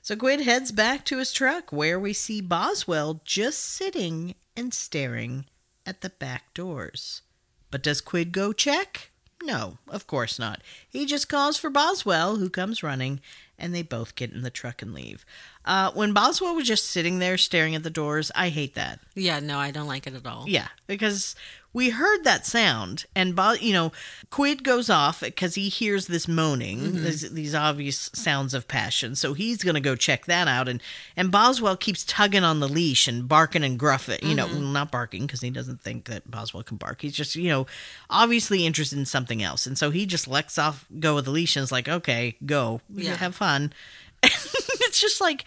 So 0.00 0.16
Quid 0.16 0.40
heads 0.40 0.70
back 0.72 1.04
to 1.06 1.18
his 1.18 1.32
truck 1.32 1.72
where 1.72 1.98
we 1.98 2.12
see 2.12 2.40
Boswell 2.40 3.20
just 3.24 3.58
sitting 3.60 4.34
and 4.56 4.72
staring 4.72 5.46
at 5.84 6.00
the 6.00 6.10
back 6.10 6.54
doors. 6.54 7.22
But 7.70 7.82
does 7.82 8.00
Quid 8.00 8.32
go 8.32 8.52
check? 8.52 9.10
No, 9.42 9.78
of 9.88 10.06
course 10.06 10.38
not. 10.38 10.62
He 10.88 11.04
just 11.04 11.28
calls 11.28 11.58
for 11.58 11.68
Boswell, 11.68 12.36
who 12.36 12.48
comes 12.48 12.82
running, 12.82 13.20
and 13.58 13.74
they 13.74 13.82
both 13.82 14.14
get 14.14 14.32
in 14.32 14.42
the 14.42 14.50
truck 14.50 14.82
and 14.82 14.94
leave. 14.94 15.24
Uh, 15.64 15.90
when 15.92 16.12
Boswell 16.12 16.54
was 16.54 16.68
just 16.68 16.86
sitting 16.86 17.18
there 17.18 17.36
staring 17.36 17.74
at 17.74 17.82
the 17.82 17.90
doors, 17.90 18.30
I 18.36 18.50
hate 18.50 18.74
that. 18.74 19.00
Yeah, 19.14 19.40
no, 19.40 19.58
I 19.58 19.72
don't 19.72 19.88
like 19.88 20.06
it 20.06 20.14
at 20.14 20.26
all. 20.26 20.44
Yeah, 20.46 20.68
because 20.86 21.34
we 21.74 21.90
heard 21.90 22.24
that 22.24 22.44
sound, 22.44 23.06
and 23.16 23.38
you 23.60 23.72
know, 23.72 23.92
Quid 24.30 24.62
goes 24.62 24.90
off 24.90 25.20
because 25.20 25.54
he 25.54 25.68
hears 25.68 26.06
this 26.06 26.28
moaning, 26.28 26.80
mm-hmm. 26.80 27.04
these, 27.04 27.30
these 27.32 27.54
obvious 27.54 28.10
sounds 28.12 28.52
of 28.52 28.68
passion. 28.68 29.14
So 29.14 29.32
he's 29.32 29.64
gonna 29.64 29.80
go 29.80 29.96
check 29.96 30.26
that 30.26 30.48
out, 30.48 30.68
and 30.68 30.82
and 31.16 31.30
Boswell 31.30 31.76
keeps 31.76 32.04
tugging 32.04 32.44
on 32.44 32.60
the 32.60 32.68
leash 32.68 33.08
and 33.08 33.26
barking 33.26 33.64
and 33.64 33.78
gruffing. 33.80 34.22
You 34.22 34.34
know, 34.34 34.46
mm-hmm. 34.46 34.72
not 34.72 34.90
barking 34.90 35.22
because 35.22 35.40
he 35.40 35.50
doesn't 35.50 35.80
think 35.80 36.04
that 36.06 36.30
Boswell 36.30 36.62
can 36.62 36.76
bark. 36.76 37.00
He's 37.00 37.16
just 37.16 37.36
you 37.36 37.48
know, 37.48 37.66
obviously 38.10 38.66
interested 38.66 38.98
in 38.98 39.06
something 39.06 39.42
else, 39.42 39.66
and 39.66 39.78
so 39.78 39.90
he 39.90 40.04
just 40.04 40.28
lets 40.28 40.58
off 40.58 40.86
go 41.00 41.14
with 41.14 41.24
the 41.24 41.30
leash 41.30 41.56
and 41.56 41.64
is 41.64 41.72
like, 41.72 41.88
okay, 41.88 42.36
go, 42.44 42.82
Yeah. 42.92 43.16
have 43.16 43.34
fun. 43.34 43.72
it's 44.22 45.00
just 45.00 45.20
like, 45.20 45.44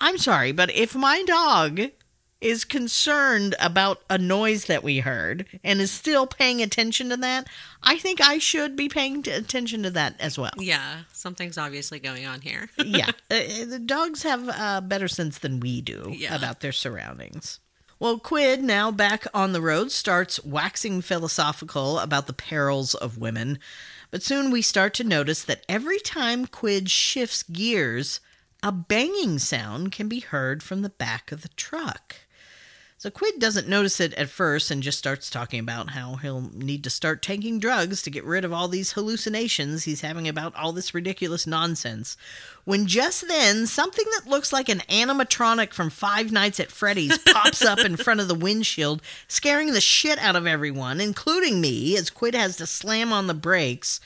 I'm 0.00 0.18
sorry, 0.18 0.52
but 0.52 0.70
if 0.70 0.94
my 0.94 1.22
dog 1.22 1.80
is 2.42 2.64
concerned 2.64 3.54
about 3.60 4.02
a 4.10 4.18
noise 4.18 4.66
that 4.66 4.82
we 4.82 4.98
heard 4.98 5.46
and 5.62 5.80
is 5.80 5.90
still 5.90 6.26
paying 6.26 6.60
attention 6.60 7.08
to 7.10 7.16
that, 7.18 7.46
I 7.82 7.96
think 7.98 8.20
I 8.20 8.38
should 8.38 8.76
be 8.76 8.88
paying 8.88 9.26
attention 9.28 9.82
to 9.84 9.90
that 9.90 10.16
as 10.20 10.38
well. 10.38 10.52
Yeah, 10.58 11.02
something's 11.12 11.56
obviously 11.56 11.98
going 12.00 12.26
on 12.26 12.40
here. 12.40 12.68
yeah, 12.84 13.10
uh, 13.30 13.34
uh, 13.34 13.64
the 13.66 13.78
dogs 13.78 14.22
have 14.24 14.48
uh, 14.48 14.80
better 14.80 15.08
sense 15.08 15.38
than 15.38 15.60
we 15.60 15.80
do 15.80 16.12
Yeah. 16.16 16.34
about 16.34 16.60
their 16.60 16.72
surroundings. 16.72 17.60
Well, 17.98 18.18
Quid, 18.18 18.64
now 18.64 18.90
back 18.90 19.26
on 19.32 19.52
the 19.52 19.60
road, 19.60 19.92
starts 19.92 20.44
waxing 20.44 21.02
philosophical 21.02 22.00
about 22.00 22.26
the 22.26 22.32
perils 22.32 22.94
of 22.94 23.16
women. 23.18 23.60
But 24.10 24.24
soon 24.24 24.50
we 24.50 24.60
start 24.60 24.92
to 24.94 25.04
notice 25.04 25.44
that 25.44 25.64
every 25.68 26.00
time 26.00 26.46
Quid 26.46 26.90
shifts 26.90 27.44
gears, 27.44 28.18
a 28.60 28.72
banging 28.72 29.38
sound 29.38 29.92
can 29.92 30.08
be 30.08 30.18
heard 30.20 30.62
from 30.64 30.82
the 30.82 30.88
back 30.90 31.30
of 31.30 31.42
the 31.42 31.48
truck. 31.50 32.16
So 33.02 33.10
Quid 33.10 33.40
doesn't 33.40 33.66
notice 33.66 33.98
it 33.98 34.14
at 34.14 34.28
first 34.28 34.70
and 34.70 34.80
just 34.80 34.96
starts 34.96 35.28
talking 35.28 35.58
about 35.58 35.90
how 35.90 36.14
he'll 36.14 36.52
need 36.54 36.84
to 36.84 36.88
start 36.88 37.20
taking 37.20 37.58
drugs 37.58 38.00
to 38.02 38.10
get 38.10 38.22
rid 38.22 38.44
of 38.44 38.52
all 38.52 38.68
these 38.68 38.92
hallucinations 38.92 39.82
he's 39.82 40.02
having 40.02 40.28
about 40.28 40.54
all 40.54 40.70
this 40.70 40.94
ridiculous 40.94 41.44
nonsense. 41.44 42.16
When 42.64 42.86
just 42.86 43.26
then, 43.26 43.66
something 43.66 44.04
that 44.12 44.30
looks 44.30 44.52
like 44.52 44.68
an 44.68 44.84
animatronic 44.88 45.72
from 45.72 45.90
Five 45.90 46.30
Nights 46.30 46.60
at 46.60 46.70
Freddy's 46.70 47.18
pops 47.32 47.64
up 47.64 47.80
in 47.80 47.96
front 47.96 48.20
of 48.20 48.28
the 48.28 48.36
windshield, 48.36 49.02
scaring 49.26 49.72
the 49.72 49.80
shit 49.80 50.20
out 50.20 50.36
of 50.36 50.46
everyone, 50.46 51.00
including 51.00 51.60
me, 51.60 51.96
as 51.96 52.08
Quid 52.08 52.36
has 52.36 52.56
to 52.58 52.68
slam 52.68 53.12
on 53.12 53.26
the 53.26 53.34
brakes. 53.34 53.98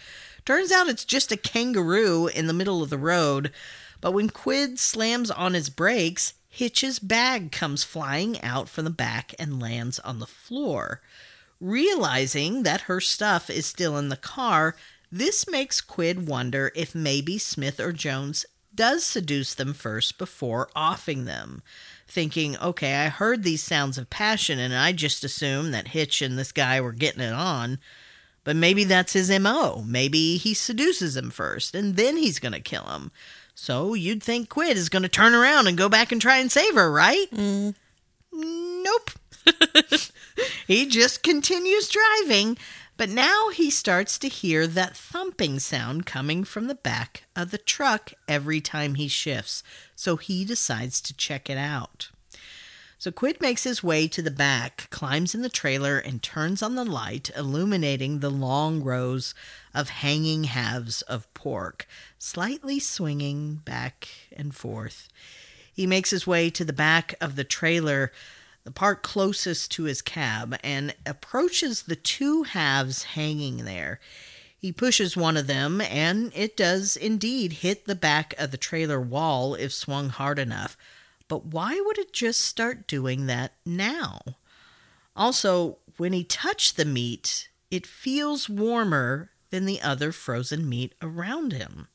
Turns 0.47 0.73
out 0.73 0.89
it's 0.89 1.05
just 1.05 1.31
a 1.31 1.37
kangaroo 1.37 2.29
in 2.29 2.47
the 2.47 2.55
middle 2.55 2.83
of 2.83 2.89
the 2.89 2.97
road. 2.97 3.53
But 4.01 4.13
when 4.13 4.31
Quid 4.31 4.79
slams 4.79 5.31
on 5.31 5.53
his 5.53 5.69
brakes, 5.69 6.33
Hitch's 6.57 6.99
bag 6.99 7.53
comes 7.53 7.85
flying 7.85 8.41
out 8.41 8.71
from 8.71 8.85
the 8.87 8.91
back 8.91 9.35
and 9.39 9.61
lands 9.61 9.99
on 9.99 10.21
the 10.21 10.27
floor. 10.27 11.03
Realizing 11.61 12.63
that 12.63 12.83
her 12.83 12.99
stuff 12.99 13.51
is 13.51 13.67
still 13.67 13.99
in 13.99 14.09
the 14.09 14.17
car, 14.17 14.75
this 15.13 15.47
makes 15.47 15.83
Quid 15.83 16.27
wonder 16.27 16.73
if 16.75 16.95
maybe 16.95 17.37
Smith 17.37 17.79
or 17.79 17.93
Jones 17.93 18.47
does 18.75 19.05
seduce 19.05 19.55
them 19.55 19.75
first 19.75 20.17
before 20.17 20.71
offing 20.75 21.27
them. 21.27 21.63
Thinking, 22.09 22.57
okay, 22.57 23.05
I 23.05 23.09
heard 23.11 23.43
these 23.43 23.63
sounds 23.63 23.99
of 23.99 24.09
passion 24.09 24.59
and 24.59 24.75
I 24.75 24.93
just 24.93 25.25
assumed 25.25 25.75
that 25.75 25.89
Hitch 25.89 26.23
and 26.23 26.39
this 26.39 26.53
guy 26.53 26.81
were 26.81 26.93
getting 26.93 27.21
it 27.21 27.35
on. 27.35 27.81
But 28.45 28.57
maybe 28.57 28.85
that's 28.85 29.13
his 29.13 29.29
MO. 29.29 29.85
Maybe 29.87 30.39
he 30.39 30.55
seduces 30.55 31.19
him 31.19 31.29
first 31.29 31.75
and 31.75 31.97
then 31.97 32.17
he's 32.17 32.39
going 32.39 32.55
to 32.55 32.61
kill 32.61 32.85
him. 32.85 33.11
So 33.59 33.95
you'd 33.95 34.23
think 34.23 34.51
Quid 34.51 34.77
is 34.77 34.91
going 34.91 35.03
to 35.03 35.09
turn 35.09 35.35
around 35.35 35.67
and 35.67 35.79
go 35.79 35.89
back 35.89 36.13
and 36.13 36.21
try 36.21 36.37
and 36.37 36.53
save 36.53 36.75
her, 36.75 36.93
right? 36.93 37.27
Mm. 37.33 37.75
Nope. 38.31 39.11
he 40.67 40.87
just 40.87 41.23
continues 41.23 41.89
driving, 41.89 42.59
but 42.99 43.09
now 43.09 43.49
he 43.49 43.71
starts 43.71 44.19
to 44.19 44.29
hear 44.29 44.67
that 44.67 44.95
thumping 44.95 45.59
sound 45.59 46.05
coming 46.05 46.45
from 46.45 46.67
the 46.67 46.75
back 46.75 47.25
of 47.35 47.51
the 47.51 47.57
truck 47.57 48.13
every 48.29 48.61
time 48.61 48.97
he 48.97 49.09
shifts. 49.09 49.63
So 49.95 50.17
he 50.17 50.45
decides 50.45 51.01
to 51.01 51.17
check 51.17 51.49
it 51.49 51.59
out. 51.59 52.11
So 52.99 53.11
Quid 53.11 53.43
makes 53.43 53.65
his 53.65 53.83
way 53.83 54.09
to 54.09 54.23
the 54.23 54.31
back, 54.31 54.89
climbs 54.91 55.35
in 55.35 55.43
the 55.43 55.51
trailer, 55.51 55.99
and 55.99 56.23
turns 56.23 56.63
on 56.63 56.77
the 56.77 56.85
light, 56.85 57.31
illuminating 57.37 58.21
the 58.21 58.31
long 58.31 58.83
rows 58.83 59.35
of 59.75 59.91
hanging 59.91 60.45
halves 60.45 61.03
of 61.03 61.33
pork, 61.35 61.87
slightly 62.19 62.81
swinging 62.81 63.57
back 63.57 64.09
and 64.35 64.55
forth. 64.55 65.09
He 65.71 65.87
makes 65.87 66.09
his 66.09 66.27
way 66.27 66.49
to 66.49 66.65
the 66.65 66.73
back 66.73 67.15
of 67.21 67.37
the 67.37 67.45
trailer, 67.45 68.13
the 68.65 68.71
part 68.71 69.03
closest 69.03 69.71
to 69.73 69.85
his 69.85 70.01
cab, 70.01 70.57
and 70.65 70.95
approaches 71.05 71.83
the 71.83 71.97
two 71.97 72.45
halves 72.45 73.03
hanging 73.03 73.67
there. 73.67 74.01
He 74.59 74.73
pushes 74.73 75.19
one 75.19 75.37
of 75.37 75.47
them, 75.47 75.83
and 75.83 76.33
it 76.35 76.57
does 76.57 76.97
indeed 76.97 77.53
hit 77.53 77.85
the 77.85 77.95
back 77.95 78.35
of 78.39 78.53
the 78.53 78.57
trailer 78.57 78.99
wall 78.99 79.55
if 79.55 79.71
swung 79.71 80.09
hard 80.09 80.39
enough. 80.39 80.79
But 81.29 81.47
why 81.47 81.81
would 81.85 81.99
it 81.99 82.13
just 82.13 82.41
start 82.43 82.87
doing 82.87 83.27
that 83.27 83.53
now? 83.65 84.21
Also, 85.15 85.79
when 85.97 86.13
he 86.13 86.25
touched 86.25 86.77
the 86.77 86.85
meat, 86.85 87.49
it 87.71 87.87
feels 87.87 88.49
warmer 88.49 89.31
than 89.51 89.65
the 89.65 89.81
other 89.81 90.13
frozen 90.13 90.69
meat 90.69 90.95
around 91.01 91.53
him. 91.53 91.89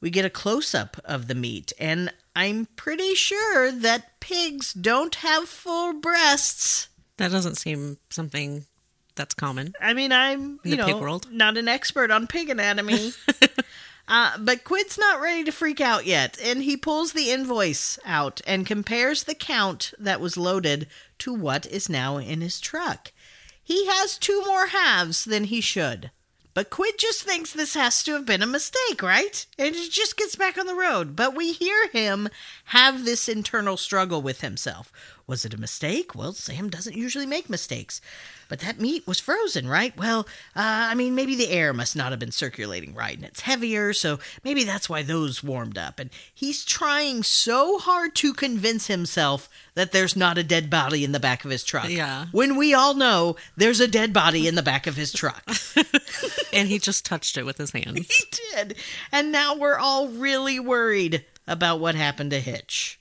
We 0.00 0.10
get 0.10 0.24
a 0.24 0.30
close 0.30 0.74
up 0.74 0.96
of 1.04 1.28
the 1.28 1.34
meat, 1.34 1.72
and 1.78 2.12
I'm 2.34 2.66
pretty 2.76 3.14
sure 3.14 3.70
that 3.70 4.18
pigs 4.20 4.72
don't 4.72 5.14
have 5.16 5.48
full 5.48 5.92
breasts. 5.92 6.88
That 7.18 7.30
doesn't 7.30 7.56
seem 7.56 7.98
something 8.10 8.66
that's 9.14 9.34
common. 9.34 9.74
I 9.80 9.94
mean, 9.94 10.10
I'm 10.10 10.58
you 10.64 10.76
know 10.76 10.98
world? 10.98 11.28
not 11.30 11.56
an 11.56 11.68
expert 11.68 12.10
on 12.10 12.26
pig 12.26 12.48
anatomy, 12.48 13.12
uh, 14.12 14.36
but 14.38 14.62
Quid's 14.62 14.98
not 14.98 15.22
ready 15.22 15.42
to 15.42 15.50
freak 15.50 15.80
out 15.80 16.04
yet, 16.04 16.36
and 16.44 16.62
he 16.62 16.76
pulls 16.76 17.14
the 17.14 17.30
invoice 17.30 17.98
out 18.04 18.42
and 18.46 18.66
compares 18.66 19.24
the 19.24 19.34
count 19.34 19.94
that 19.98 20.20
was 20.20 20.36
loaded 20.36 20.86
to 21.16 21.32
what 21.32 21.64
is 21.64 21.88
now 21.88 22.18
in 22.18 22.42
his 22.42 22.60
truck. 22.60 23.10
He 23.62 23.86
has 23.86 24.18
two 24.18 24.44
more 24.44 24.66
halves 24.66 25.24
than 25.24 25.44
he 25.44 25.62
should. 25.62 26.10
But 26.52 26.68
Quid 26.68 26.98
just 26.98 27.22
thinks 27.22 27.54
this 27.54 27.72
has 27.72 28.02
to 28.02 28.12
have 28.12 28.26
been 28.26 28.42
a 28.42 28.46
mistake, 28.46 29.00
right? 29.00 29.46
And 29.58 29.74
it 29.74 29.90
just 29.90 30.18
gets 30.18 30.36
back 30.36 30.58
on 30.58 30.66
the 30.66 30.74
road. 30.74 31.16
But 31.16 31.34
we 31.34 31.52
hear 31.52 31.88
him 31.88 32.28
have 32.66 33.06
this 33.06 33.30
internal 33.30 33.78
struggle 33.78 34.20
with 34.20 34.42
himself. 34.42 34.92
Was 35.26 35.44
it 35.44 35.54
a 35.54 35.60
mistake? 35.60 36.14
Well, 36.14 36.32
Sam 36.32 36.68
doesn't 36.68 36.96
usually 36.96 37.26
make 37.26 37.48
mistakes. 37.48 38.00
But 38.48 38.60
that 38.60 38.80
meat 38.80 39.06
was 39.06 39.18
frozen, 39.18 39.66
right? 39.66 39.96
Well, 39.96 40.20
uh, 40.54 40.90
I 40.90 40.94
mean, 40.94 41.14
maybe 41.14 41.34
the 41.34 41.48
air 41.48 41.72
must 41.72 41.96
not 41.96 42.10
have 42.10 42.18
been 42.18 42.32
circulating 42.32 42.94
right, 42.94 43.16
and 43.16 43.24
it's 43.24 43.40
heavier, 43.40 43.94
so 43.94 44.18
maybe 44.44 44.64
that's 44.64 44.90
why 44.90 45.02
those 45.02 45.42
warmed 45.42 45.78
up. 45.78 45.98
And 45.98 46.10
he's 46.34 46.64
trying 46.64 47.22
so 47.22 47.78
hard 47.78 48.14
to 48.16 48.34
convince 48.34 48.88
himself 48.88 49.48
that 49.74 49.92
there's 49.92 50.16
not 50.16 50.36
a 50.36 50.44
dead 50.44 50.68
body 50.68 51.02
in 51.02 51.12
the 51.12 51.20
back 51.20 51.46
of 51.46 51.50
his 51.50 51.64
truck. 51.64 51.88
Yeah. 51.88 52.26
When 52.32 52.56
we 52.56 52.74
all 52.74 52.92
know 52.92 53.36
there's 53.56 53.80
a 53.80 53.88
dead 53.88 54.12
body 54.12 54.46
in 54.46 54.54
the 54.54 54.62
back 54.62 54.86
of 54.86 54.96
his 54.96 55.12
truck. 55.12 55.44
And 56.52 56.68
he 56.68 56.78
just 56.78 57.06
touched 57.06 57.36
it 57.38 57.46
with 57.46 57.56
his 57.56 57.70
hands. 57.70 58.14
He 58.14 58.24
did. 58.54 58.76
And 59.10 59.32
now 59.32 59.56
we're 59.56 59.78
all 59.78 60.08
really 60.08 60.60
worried 60.60 61.24
about 61.46 61.80
what 61.80 61.94
happened 61.94 62.30
to 62.32 62.40
Hitch. 62.40 63.00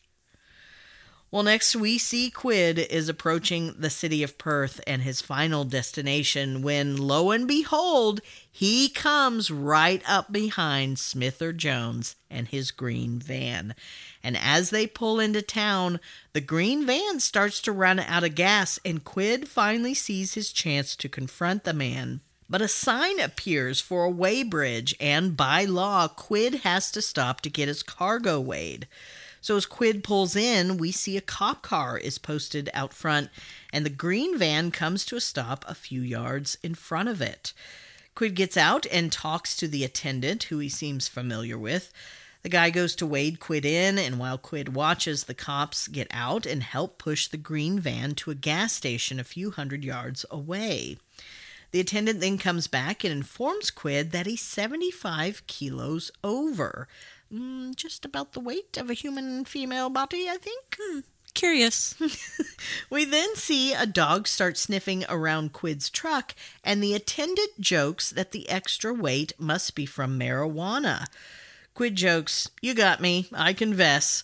Well, 1.31 1.43
next 1.43 1.77
we 1.77 1.97
see 1.97 2.29
Quid 2.29 2.77
is 2.77 3.07
approaching 3.07 3.75
the 3.79 3.89
city 3.89 4.21
of 4.21 4.37
Perth 4.37 4.81
and 4.85 5.01
his 5.01 5.21
final 5.21 5.63
destination 5.63 6.61
when, 6.61 6.97
lo 6.97 7.31
and 7.31 7.47
behold, 7.47 8.19
he 8.51 8.89
comes 8.89 9.49
right 9.49 10.03
up 10.05 10.33
behind 10.33 10.99
Smith 10.99 11.41
or 11.41 11.53
Jones 11.53 12.17
and 12.29 12.49
his 12.49 12.71
green 12.71 13.17
van. 13.17 13.75
And 14.21 14.35
as 14.35 14.71
they 14.71 14.85
pull 14.85 15.21
into 15.21 15.41
town, 15.41 16.01
the 16.33 16.41
green 16.41 16.85
van 16.85 17.21
starts 17.21 17.61
to 17.61 17.71
run 17.71 17.99
out 17.99 18.25
of 18.25 18.35
gas, 18.35 18.77
and 18.83 19.01
Quid 19.01 19.47
finally 19.47 19.93
sees 19.93 20.33
his 20.33 20.51
chance 20.51 20.97
to 20.97 21.07
confront 21.07 21.63
the 21.63 21.73
man. 21.73 22.19
But 22.49 22.61
a 22.61 22.67
sign 22.67 23.21
appears 23.21 23.79
for 23.79 24.03
a 24.03 24.11
weighbridge, 24.11 24.95
and 24.99 25.37
by 25.37 25.63
law, 25.63 26.09
Quid 26.09 26.55
has 26.65 26.91
to 26.91 27.01
stop 27.01 27.39
to 27.39 27.49
get 27.49 27.69
his 27.69 27.83
cargo 27.83 28.41
weighed. 28.41 28.89
So 29.41 29.57
as 29.57 29.65
Quid 29.65 30.03
pulls 30.03 30.35
in, 30.35 30.77
we 30.77 30.91
see 30.91 31.17
a 31.17 31.21
cop 31.21 31.63
car 31.63 31.97
is 31.97 32.19
posted 32.19 32.69
out 32.75 32.93
front, 32.93 33.29
and 33.73 33.83
the 33.83 33.89
green 33.89 34.37
van 34.37 34.69
comes 34.69 35.03
to 35.07 35.15
a 35.15 35.21
stop 35.21 35.65
a 35.67 35.73
few 35.73 36.01
yards 36.01 36.59
in 36.61 36.75
front 36.75 37.09
of 37.09 37.21
it. 37.21 37.51
Quid 38.13 38.35
gets 38.35 38.55
out 38.55 38.85
and 38.91 39.11
talks 39.11 39.55
to 39.55 39.67
the 39.67 39.83
attendant, 39.83 40.43
who 40.43 40.59
he 40.59 40.69
seems 40.69 41.07
familiar 41.07 41.57
with. 41.57 41.91
The 42.43 42.49
guy 42.49 42.69
goes 42.69 42.95
to 42.97 43.05
wade 43.05 43.39
Quid 43.39 43.65
in, 43.65 43.97
and 43.97 44.19
while 44.19 44.37
Quid 44.37 44.75
watches, 44.75 45.23
the 45.23 45.33
cops 45.33 45.87
get 45.87 46.07
out 46.11 46.45
and 46.45 46.61
help 46.61 46.99
push 46.99 47.27
the 47.27 47.37
green 47.37 47.79
van 47.79 48.13
to 48.15 48.31
a 48.31 48.35
gas 48.35 48.73
station 48.73 49.19
a 49.19 49.23
few 49.23 49.51
hundred 49.51 49.83
yards 49.83 50.23
away. 50.29 50.97
The 51.71 51.79
attendant 51.79 52.19
then 52.19 52.37
comes 52.37 52.67
back 52.67 53.03
and 53.03 53.13
informs 53.13 53.71
Quid 53.71 54.11
that 54.11 54.25
he's 54.25 54.41
75 54.41 55.47
kilos 55.47 56.11
over. 56.23 56.87
Mm, 57.33 57.75
just 57.75 58.03
about 58.03 58.33
the 58.33 58.39
weight 58.39 58.77
of 58.77 58.89
a 58.89 58.93
human 58.93 59.45
female 59.45 59.89
body, 59.89 60.27
I 60.29 60.37
think. 60.37 61.05
Curious. 61.33 61.95
We 62.89 63.05
then 63.05 63.35
see 63.35 63.73
a 63.73 63.85
dog 63.85 64.27
start 64.27 64.57
sniffing 64.57 65.05
around 65.07 65.53
Quid's 65.53 65.89
truck, 65.89 66.35
and 66.63 66.83
the 66.83 66.93
attendant 66.93 67.59
jokes 67.59 68.09
that 68.09 68.31
the 68.31 68.49
extra 68.49 68.93
weight 68.93 69.31
must 69.39 69.75
be 69.75 69.85
from 69.85 70.19
marijuana. 70.19 71.05
Quid 71.73 71.95
jokes, 71.95 72.49
You 72.61 72.73
got 72.73 72.99
me, 72.99 73.27
I 73.33 73.53
confess. 73.53 74.23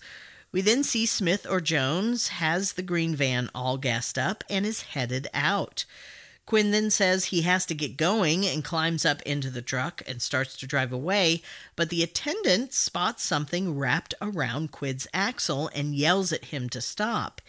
We 0.51 0.61
then 0.61 0.83
see 0.83 1.05
Smith 1.05 1.47
or 1.49 1.61
Jones 1.61 2.27
has 2.27 2.73
the 2.73 2.81
green 2.81 3.15
van 3.15 3.49
all 3.55 3.77
gassed 3.77 4.17
up 4.17 4.43
and 4.49 4.65
is 4.65 4.81
headed 4.81 5.27
out. 5.33 5.85
Quid 6.47 6.73
then 6.73 6.89
says 6.89 7.25
he 7.25 7.41
has 7.41 7.65
to 7.65 7.75
get 7.75 7.97
going 7.97 8.45
and 8.45 8.63
climbs 8.63 9.05
up 9.05 9.21
into 9.23 9.49
the 9.49 9.61
truck 9.61 10.01
and 10.07 10.21
starts 10.21 10.55
to 10.55 10.65
drive 10.65 10.93
away, 10.93 11.41
but 11.75 11.89
the 11.89 12.01
attendant 12.01 12.73
spots 12.73 13.21
something 13.21 13.77
wrapped 13.77 14.13
around 14.21 14.71
Quid's 14.71 15.07
axle 15.13 15.69
and 15.75 15.93
yells 15.93 16.31
at 16.31 16.45
him 16.45 16.69
to 16.69 16.79
stop. 16.79 17.41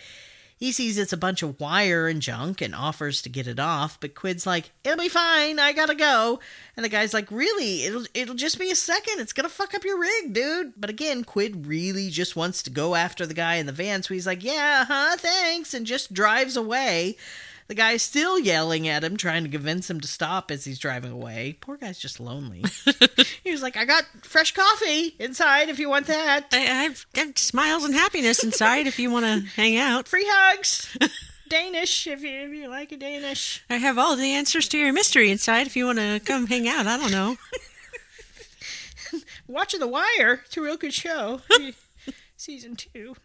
He 0.58 0.72
sees 0.72 0.98
it's 0.98 1.12
a 1.12 1.16
bunch 1.16 1.44
of 1.44 1.60
wire 1.60 2.08
and 2.08 2.20
junk 2.20 2.60
and 2.60 2.74
offers 2.74 3.22
to 3.22 3.28
get 3.28 3.46
it 3.46 3.60
off, 3.60 4.00
but 4.00 4.16
Quid's 4.16 4.44
like, 4.44 4.72
"It'll 4.82 4.98
be 4.98 5.08
fine. 5.08 5.60
I 5.60 5.72
gotta 5.72 5.94
go." 5.94 6.40
And 6.76 6.84
the 6.84 6.88
guy's 6.88 7.14
like, 7.14 7.30
"Really? 7.30 7.84
It'll 7.84 8.06
it'll 8.12 8.34
just 8.34 8.58
be 8.58 8.72
a 8.72 8.74
second. 8.74 9.20
It's 9.20 9.32
gonna 9.32 9.48
fuck 9.48 9.74
up 9.74 9.84
your 9.84 10.00
rig, 10.00 10.32
dude." 10.32 10.72
But 10.76 10.90
again, 10.90 11.22
Quid 11.22 11.68
really 11.68 12.10
just 12.10 12.34
wants 12.34 12.64
to 12.64 12.70
go 12.70 12.96
after 12.96 13.24
the 13.24 13.34
guy 13.34 13.54
in 13.54 13.66
the 13.66 13.72
van, 13.72 14.02
so 14.02 14.14
he's 14.14 14.26
like, 14.26 14.42
"Yeah, 14.42 14.86
huh? 14.86 15.16
Thanks," 15.16 15.72
and 15.72 15.86
just 15.86 16.12
drives 16.12 16.56
away. 16.56 17.16
The 17.68 17.74
guy's 17.74 18.02
still 18.02 18.38
yelling 18.38 18.88
at 18.88 19.04
him, 19.04 19.18
trying 19.18 19.44
to 19.44 19.50
convince 19.50 19.90
him 19.90 20.00
to 20.00 20.08
stop 20.08 20.50
as 20.50 20.64
he's 20.64 20.78
driving 20.78 21.12
away. 21.12 21.58
Poor 21.60 21.76
guy's 21.76 21.98
just 21.98 22.18
lonely. 22.18 22.64
he 23.44 23.50
was 23.50 23.60
like, 23.60 23.76
"I 23.76 23.84
got 23.84 24.04
fresh 24.22 24.52
coffee 24.52 25.14
inside 25.18 25.68
if 25.68 25.78
you 25.78 25.90
want 25.90 26.06
that." 26.06 26.46
I, 26.50 26.84
I've 26.86 27.06
got 27.12 27.38
smiles 27.38 27.84
and 27.84 27.94
happiness 27.94 28.42
inside 28.42 28.86
if 28.86 28.98
you 28.98 29.10
want 29.10 29.26
to 29.26 29.46
hang 29.50 29.76
out. 29.76 30.08
Free 30.08 30.26
hugs. 30.26 30.96
Danish, 31.48 32.06
if 32.06 32.22
you, 32.22 32.30
if 32.30 32.52
you 32.52 32.68
like 32.68 32.90
a 32.92 32.96
Danish. 32.96 33.62
I 33.68 33.76
have 33.76 33.98
all 33.98 34.16
the 34.16 34.32
answers 34.32 34.66
to 34.68 34.78
your 34.78 34.92
mystery 34.94 35.30
inside 35.30 35.66
if 35.66 35.76
you 35.76 35.86
want 35.86 35.98
to 35.98 36.20
come 36.24 36.46
hang 36.46 36.68
out. 36.68 36.86
I 36.86 36.96
don't 36.96 37.12
know. 37.12 37.36
Watching 39.46 39.80
The 39.80 39.88
Wire. 39.88 40.42
It's 40.46 40.56
a 40.56 40.60
real 40.62 40.76
good 40.76 40.94
show. 40.94 41.40
Season 42.36 42.76
two. 42.76 43.16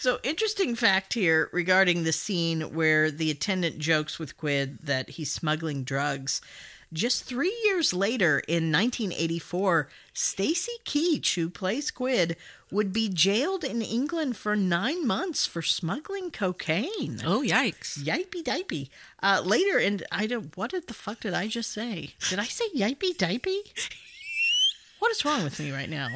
So, 0.00 0.18
interesting 0.22 0.74
fact 0.74 1.14
here 1.14 1.48
regarding 1.52 2.04
the 2.04 2.12
scene 2.12 2.74
where 2.74 3.10
the 3.10 3.30
attendant 3.30 3.78
jokes 3.78 4.18
with 4.18 4.36
Quid 4.36 4.78
that 4.82 5.10
he's 5.10 5.32
smuggling 5.32 5.84
drugs. 5.84 6.40
Just 6.92 7.24
three 7.24 7.54
years 7.64 7.92
later, 7.92 8.38
in 8.46 8.70
1984, 8.70 9.88
Stacy 10.12 10.72
Keach, 10.84 11.34
who 11.34 11.50
plays 11.50 11.90
Quid, 11.90 12.36
would 12.70 12.92
be 12.92 13.08
jailed 13.08 13.64
in 13.64 13.82
England 13.82 14.36
for 14.36 14.54
nine 14.54 15.04
months 15.04 15.44
for 15.44 15.60
smuggling 15.60 16.30
cocaine. 16.30 17.20
Oh, 17.24 17.42
yikes. 17.42 17.98
Yipey 17.98 18.44
dipey. 18.44 18.90
Uh, 19.20 19.42
later, 19.44 19.78
and 19.78 20.04
I 20.12 20.26
don't. 20.28 20.56
What 20.56 20.70
did 20.70 20.86
the 20.86 20.94
fuck 20.94 21.20
did 21.20 21.34
I 21.34 21.48
just 21.48 21.72
say? 21.72 22.14
Did 22.28 22.38
I 22.38 22.44
say 22.44 22.64
yipey 22.76 23.16
dipey? 23.16 23.58
What 25.00 25.10
is 25.10 25.24
wrong 25.24 25.42
with 25.42 25.58
me 25.58 25.72
right 25.72 25.90
now? 25.90 26.08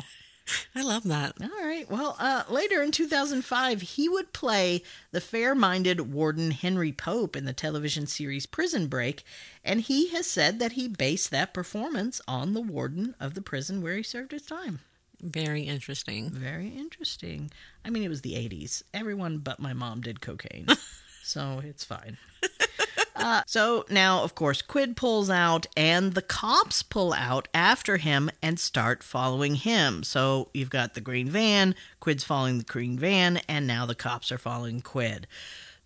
I 0.74 0.82
love 0.82 1.04
that. 1.04 1.34
All 1.40 1.64
right. 1.64 1.90
Well, 1.90 2.16
uh, 2.18 2.44
later 2.48 2.82
in 2.82 2.90
2005, 2.90 3.80
he 3.82 4.08
would 4.08 4.32
play 4.32 4.82
the 5.10 5.20
fair 5.20 5.54
minded 5.54 6.12
warden 6.12 6.50
Henry 6.52 6.92
Pope 6.92 7.36
in 7.36 7.44
the 7.44 7.52
television 7.52 8.06
series 8.06 8.46
Prison 8.46 8.86
Break, 8.86 9.24
and 9.64 9.80
he 9.80 10.08
has 10.08 10.26
said 10.26 10.58
that 10.58 10.72
he 10.72 10.88
based 10.88 11.30
that 11.30 11.54
performance 11.54 12.20
on 12.26 12.54
the 12.54 12.60
warden 12.60 13.14
of 13.20 13.34
the 13.34 13.42
prison 13.42 13.82
where 13.82 13.96
he 13.96 14.02
served 14.02 14.32
his 14.32 14.42
time. 14.46 14.80
Very 15.20 15.62
interesting. 15.62 16.30
Very 16.30 16.68
interesting. 16.68 17.50
I 17.84 17.90
mean, 17.90 18.04
it 18.04 18.08
was 18.08 18.22
the 18.22 18.34
80s. 18.34 18.82
Everyone 18.94 19.38
but 19.38 19.58
my 19.60 19.72
mom 19.72 20.00
did 20.00 20.20
cocaine, 20.20 20.66
so 21.22 21.60
it's 21.64 21.84
fine. 21.84 22.18
Uh, 23.18 23.42
so 23.46 23.84
now, 23.90 24.22
of 24.22 24.34
course, 24.34 24.62
Quid 24.62 24.96
pulls 24.96 25.28
out, 25.28 25.66
and 25.76 26.14
the 26.14 26.22
cops 26.22 26.82
pull 26.82 27.12
out 27.12 27.48
after 27.52 27.96
him 27.96 28.30
and 28.42 28.60
start 28.60 29.02
following 29.02 29.56
him. 29.56 30.02
So 30.02 30.48
you've 30.54 30.70
got 30.70 30.94
the 30.94 31.00
green 31.00 31.28
van, 31.28 31.74
Quid's 32.00 32.24
following 32.24 32.58
the 32.58 32.64
green 32.64 32.98
van, 32.98 33.38
and 33.48 33.66
now 33.66 33.86
the 33.86 33.94
cops 33.94 34.30
are 34.30 34.38
following 34.38 34.80
Quid. 34.80 35.26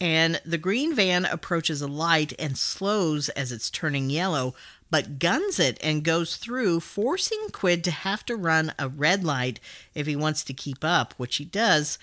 And 0.01 0.41
the 0.45 0.59
green 0.59 0.95
van 0.95 1.25
approaches 1.25 1.81
a 1.81 1.87
light 1.87 2.33
and 2.39 2.59
slows 2.59 3.29
as 3.31 3.53
it's 3.53 3.71
turning 3.71 4.11
yellow, 4.11 4.55
but 4.91 5.19
guns 5.19 5.59
it 5.59 5.79
and 5.83 6.05
goes 6.05 6.37
through, 6.37 6.81
forcing 6.81 7.47
Quid 7.53 7.83
to 7.85 7.91
have 7.91 8.27
to 8.27 8.37
run 8.37 8.75
a 8.79 8.89
red 8.89 9.25
light 9.25 9.61
if 9.95 10.07
he 10.07 10.17
wants 10.17 10.43
to 10.45 10.53
keep 10.53 10.85
up, 10.85 11.15
which 11.17 11.37
he 11.37 11.45
does. 11.45 11.99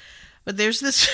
But 0.45 0.57
there's 0.57 0.79
this 0.79 1.07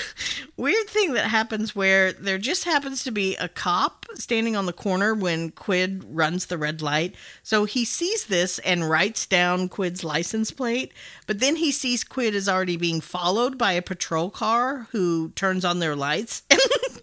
weird 0.58 0.88
thing 0.88 1.14
that 1.14 1.26
happens 1.26 1.76
where 1.76 2.14
there 2.14 2.38
just 2.38 2.64
happens 2.64 3.04
to 3.04 3.12
be 3.12 3.36
a 3.36 3.50
cop 3.50 4.06
standing 4.16 4.56
on 4.56 4.66
the 4.66 4.74
corner 4.74 5.14
when 5.14 5.52
Quid 5.52 6.06
runs 6.08 6.46
the 6.46 6.58
red 6.58 6.82
light. 6.82 7.16
So 7.44 7.66
he 7.66 7.86
sees 7.86 8.26
this 8.28 8.60
and 8.60 8.90
writes 8.90 9.26
down 9.26 9.70
Quid's 9.70 10.04
license 10.04 10.52
plate, 10.52 10.94
but 11.28 11.40
then 11.40 11.58
he 11.58 11.72
sees 11.72 12.04
Quid 12.04 12.34
is 12.36 12.48
already 12.48 12.78
being 12.78 13.02
followed 13.02 13.58
by 13.58 13.74
a 13.74 13.82
patrol 13.82 14.30
car 14.30 14.88
who 14.92 15.30
turns 15.36 15.66
on 15.66 15.80
their 15.80 15.96
lights. 15.96 16.44
And 16.52 16.60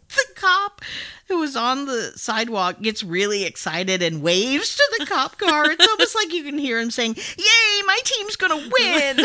the 0.09 0.35
cop 0.35 0.83
who 1.29 1.39
was 1.39 1.57
on 1.57 1.87
the 1.87 2.13
sidewalk 2.17 2.83
gets 2.83 3.03
really 3.03 3.45
excited 3.45 4.03
and 4.03 4.21
waves 4.21 4.77
to 4.77 4.97
the 4.99 5.07
cop 5.07 5.39
car. 5.39 5.71
It's 5.71 5.89
almost 5.89 6.15
like 6.15 6.33
you 6.35 6.45
can 6.45 6.59
hear 6.59 6.79
him 6.79 6.91
saying, 6.91 7.15
Yay, 7.17 7.83
my 7.87 7.99
team's 8.05 8.37
gonna 8.37 8.57
win! 8.57 9.25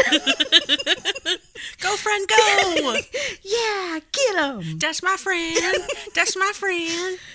Go, 1.80 1.95
friend, 1.95 2.27
go! 2.27 2.98
yeah, 3.44 3.99
get 4.11 4.35
him! 4.35 4.80
That's 4.80 5.03
my 5.03 5.15
friend. 5.18 5.84
That's 6.15 6.35
my 6.35 6.52
friend. 6.53 7.19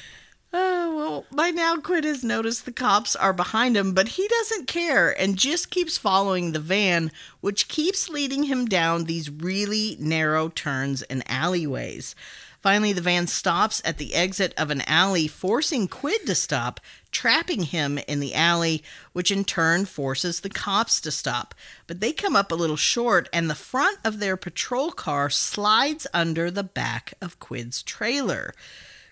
Oh, 0.55 0.95
well, 0.95 1.25
by 1.33 1.49
now 1.49 1.79
Quid 1.79 2.05
has 2.05 2.23
noticed 2.23 2.67
the 2.67 2.73
cops 2.73 3.17
are 3.17 3.33
behind 3.33 3.75
him, 3.75 3.95
but 3.95 4.07
he 4.09 4.29
doesn't 4.29 4.69
care 4.69 5.19
and 5.19 5.39
just 5.39 5.71
keeps 5.71 5.97
following 5.97 6.53
the 6.53 6.59
van, 6.59 7.11
which 7.41 7.69
keeps 7.69 8.11
leading 8.11 8.43
him 8.43 8.67
down 8.67 9.05
these 9.05 9.31
really 9.31 9.97
narrow 9.99 10.51
turns 10.51 11.01
and 11.05 11.23
alleyways. 11.27 12.15
Finally, 12.63 12.93
the 12.93 13.01
van 13.01 13.27
stops 13.27 13.83
at 13.85 13.99
the 13.99 14.15
exit 14.15 14.55
of 14.57 14.71
an 14.71 14.83
alley, 14.83 15.27
forcing 15.27 15.89
Quid 15.89 16.25
to 16.27 16.35
stop, 16.35 16.79
trapping 17.11 17.65
him 17.65 17.99
in 18.07 18.21
the 18.21 18.35
alley, 18.35 18.85
which 19.13 19.33
in 19.33 19.45
turn 19.45 19.85
forces 19.85 20.41
the 20.41 20.49
cops 20.49 21.01
to 21.01 21.11
stop. 21.11 21.57
But 21.89 21.99
they 21.99 22.13
come 22.13 22.37
up 22.37 22.53
a 22.53 22.57
little 22.57 22.77
short, 22.77 23.29
and 23.33 23.51
the 23.51 23.57
front 23.57 23.99
of 24.05 24.21
their 24.21 24.37
patrol 24.37 24.93
car 24.93 25.29
slides 25.29 26.07
under 26.15 26.53
the 26.53 26.63
back 26.63 27.15
of 27.21 27.41
Quid's 27.41 27.83
trailer. 27.83 28.55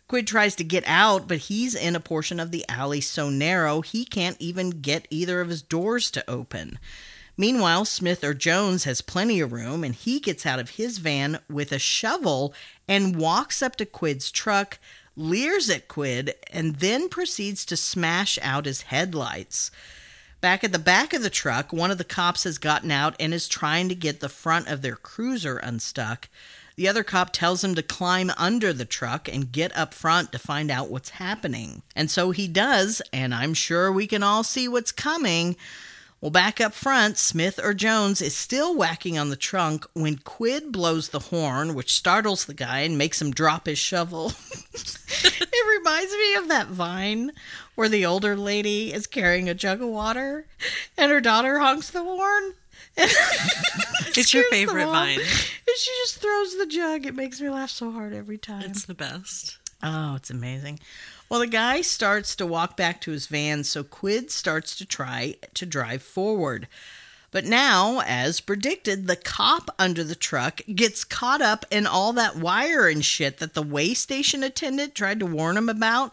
Quid 0.07 0.29
tries 0.29 0.55
to 0.57 0.65
get 0.65 0.85
out, 0.87 1.27
but 1.27 1.39
he's 1.39 1.75
in 1.75 1.97
a 1.97 2.01
portion 2.01 2.39
of 2.39 2.53
the 2.53 2.65
alley 2.69 3.01
so 3.01 3.31
narrow 3.31 3.81
he 3.81 4.05
can't 4.05 4.37
even 4.39 4.71
get 4.71 5.09
either 5.11 5.41
of 5.41 5.49
his 5.49 5.63
doors 5.63 6.09
to 6.13 6.31
open. 6.31 6.79
Meanwhile, 7.41 7.87
Smith 7.87 8.23
or 8.23 8.35
Jones 8.35 8.85
has 8.85 9.01
plenty 9.01 9.41
of 9.41 9.51
room 9.51 9.83
and 9.83 9.95
he 9.95 10.21
gets 10.21 10.45
out 10.45 10.59
of 10.59 10.73
his 10.73 10.99
van 10.99 11.39
with 11.49 11.73
a 11.73 11.79
shovel 11.79 12.53
and 12.87 13.17
walks 13.17 13.63
up 13.63 13.77
to 13.77 13.87
Quid's 13.87 14.31
truck, 14.31 14.79
leers 15.17 15.71
at 15.71 15.89
Quid, 15.89 16.35
and 16.53 16.77
then 16.77 17.09
proceeds 17.09 17.65
to 17.65 17.79
smash 17.79 18.39
out 18.43 18.67
his 18.67 18.83
headlights. 18.83 19.71
Back 20.43 20.65
at 20.65 20.73
the 20.73 20.79
back 20.79 21.15
of 21.15 21.23
the 21.23 21.31
truck, 21.31 21.73
one 21.73 21.91
of 21.91 21.97
the 21.97 22.05
cops 22.05 22.45
has 22.45 22.59
gotten 22.59 22.91
out 22.91 23.17
and 23.19 23.33
is 23.33 23.49
trying 23.49 23.89
to 23.89 23.95
get 23.95 24.21
the 24.21 24.29
front 24.29 24.69
of 24.69 24.83
their 24.83 24.97
cruiser 24.97 25.57
unstuck. 25.57 26.29
The 26.77 26.89
other 26.89 27.03
cop 27.03 27.33
tells 27.33 27.65
him 27.65 27.75
to 27.75 27.83
climb 27.83 28.31
under 28.37 28.75
the 28.75 28.85
truck 28.85 29.29
and 29.33 29.51
get 29.51 29.75
up 29.75 29.95
front 29.95 30.31
to 30.33 30.39
find 30.39 30.71
out 30.71 30.91
what's 30.91 31.09
happening. 31.09 31.85
And 31.97 32.11
so 32.11 32.33
he 32.33 32.49
does, 32.49 33.01
and 33.15 33.35
I'm 33.35 33.55
sure 33.55 33.91
we 33.91 34.07
can 34.07 34.23
all 34.23 34.45
see 34.45 34.69
what's 34.69 34.93
coming. 34.93 35.57
Well, 36.21 36.31
back 36.31 36.61
up 36.61 36.75
front, 36.75 37.17
Smith 37.17 37.59
or 37.63 37.73
Jones 37.73 38.21
is 38.21 38.37
still 38.37 38.77
whacking 38.77 39.19
on 39.19 39.31
the 39.31 39.37
trunk 39.37 39.87
when 39.95 40.19
Quid 40.19 40.71
blows 40.71 41.09
the 41.09 41.19
horn, 41.19 41.75
which 41.75 41.95
startles 41.95 42.45
the 42.45 42.53
guy 42.53 42.81
and 42.81 42.99
makes 42.99 43.23
him 43.23 43.31
drop 43.31 43.65
his 43.65 43.79
shovel. 43.79 44.33
it 44.75 45.79
reminds 45.79 46.13
me 46.13 46.35
of 46.35 46.49
that 46.49 46.67
vine 46.67 47.33
where 47.75 47.89
the 47.89 48.05
older 48.05 48.37
lady 48.37 48.93
is 48.93 49.07
carrying 49.07 49.49
a 49.49 49.55
jug 49.55 49.81
of 49.81 49.89
water 49.89 50.45
and 50.99 51.11
her 51.11 51.23
daughter 51.23 51.59
honks 51.59 51.91
the 51.91 52.03
horn. 52.03 52.55
It's 54.17 54.35
your 54.35 54.45
favorite 54.51 54.87
vine. 54.87 55.21
And 55.21 55.77
she 55.79 55.91
just 56.03 56.19
throws 56.19 56.59
the 56.59 56.67
jug. 56.67 57.07
It 57.07 57.15
makes 57.15 57.41
me 57.41 57.49
laugh 57.49 57.71
so 57.71 57.93
hard 57.93 58.13
every 58.13 58.39
time. 58.39 58.63
It's 58.63 58.85
the 58.85 58.95
best. 58.95 59.57
Oh, 59.83 60.17
it's 60.17 60.31
amazing. 60.31 60.81
Well, 61.31 61.39
the 61.39 61.47
guy 61.47 61.81
starts 61.81 62.35
to 62.37 62.47
walk 62.47 62.77
back 62.77 63.01
to 63.03 63.13
his 63.13 63.29
van, 63.29 63.63
so 63.63 63.85
Quid 63.85 64.33
starts 64.33 64.75
to 64.75 64.85
try 64.85 65.37
to 65.55 65.65
drive 65.65 66.03
forward. 66.03 66.67
But 67.31 67.45
now, 67.45 68.01
as 68.05 68.41
predicted, 68.41 69.07
the 69.07 69.15
cop 69.15 69.73
under 69.79 70.03
the 70.03 70.17
truck 70.17 70.61
gets 70.75 71.05
caught 71.05 71.41
up 71.41 71.65
in 71.71 71.87
all 71.87 72.13
that 72.15 72.35
wire 72.35 72.89
and 72.89 73.05
shit 73.05 73.39
that 73.39 73.55
the 73.55 73.63
way 73.63 73.95
station 73.95 74.43
attendant 74.43 74.97
tried 74.97 75.21
to 75.21 75.27
warn 75.27 75.57
him 75.57 75.69
about. 75.69 76.13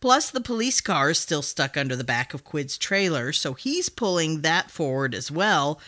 Plus, 0.00 0.30
the 0.30 0.40
police 0.40 0.80
car 0.80 1.10
is 1.10 1.18
still 1.18 1.42
stuck 1.42 1.76
under 1.76 1.94
the 1.94 2.02
back 2.02 2.32
of 2.32 2.42
Quid's 2.42 2.78
trailer, 2.78 3.34
so 3.34 3.52
he's 3.52 3.90
pulling 3.90 4.40
that 4.40 4.70
forward 4.70 5.14
as 5.14 5.30
well. 5.30 5.78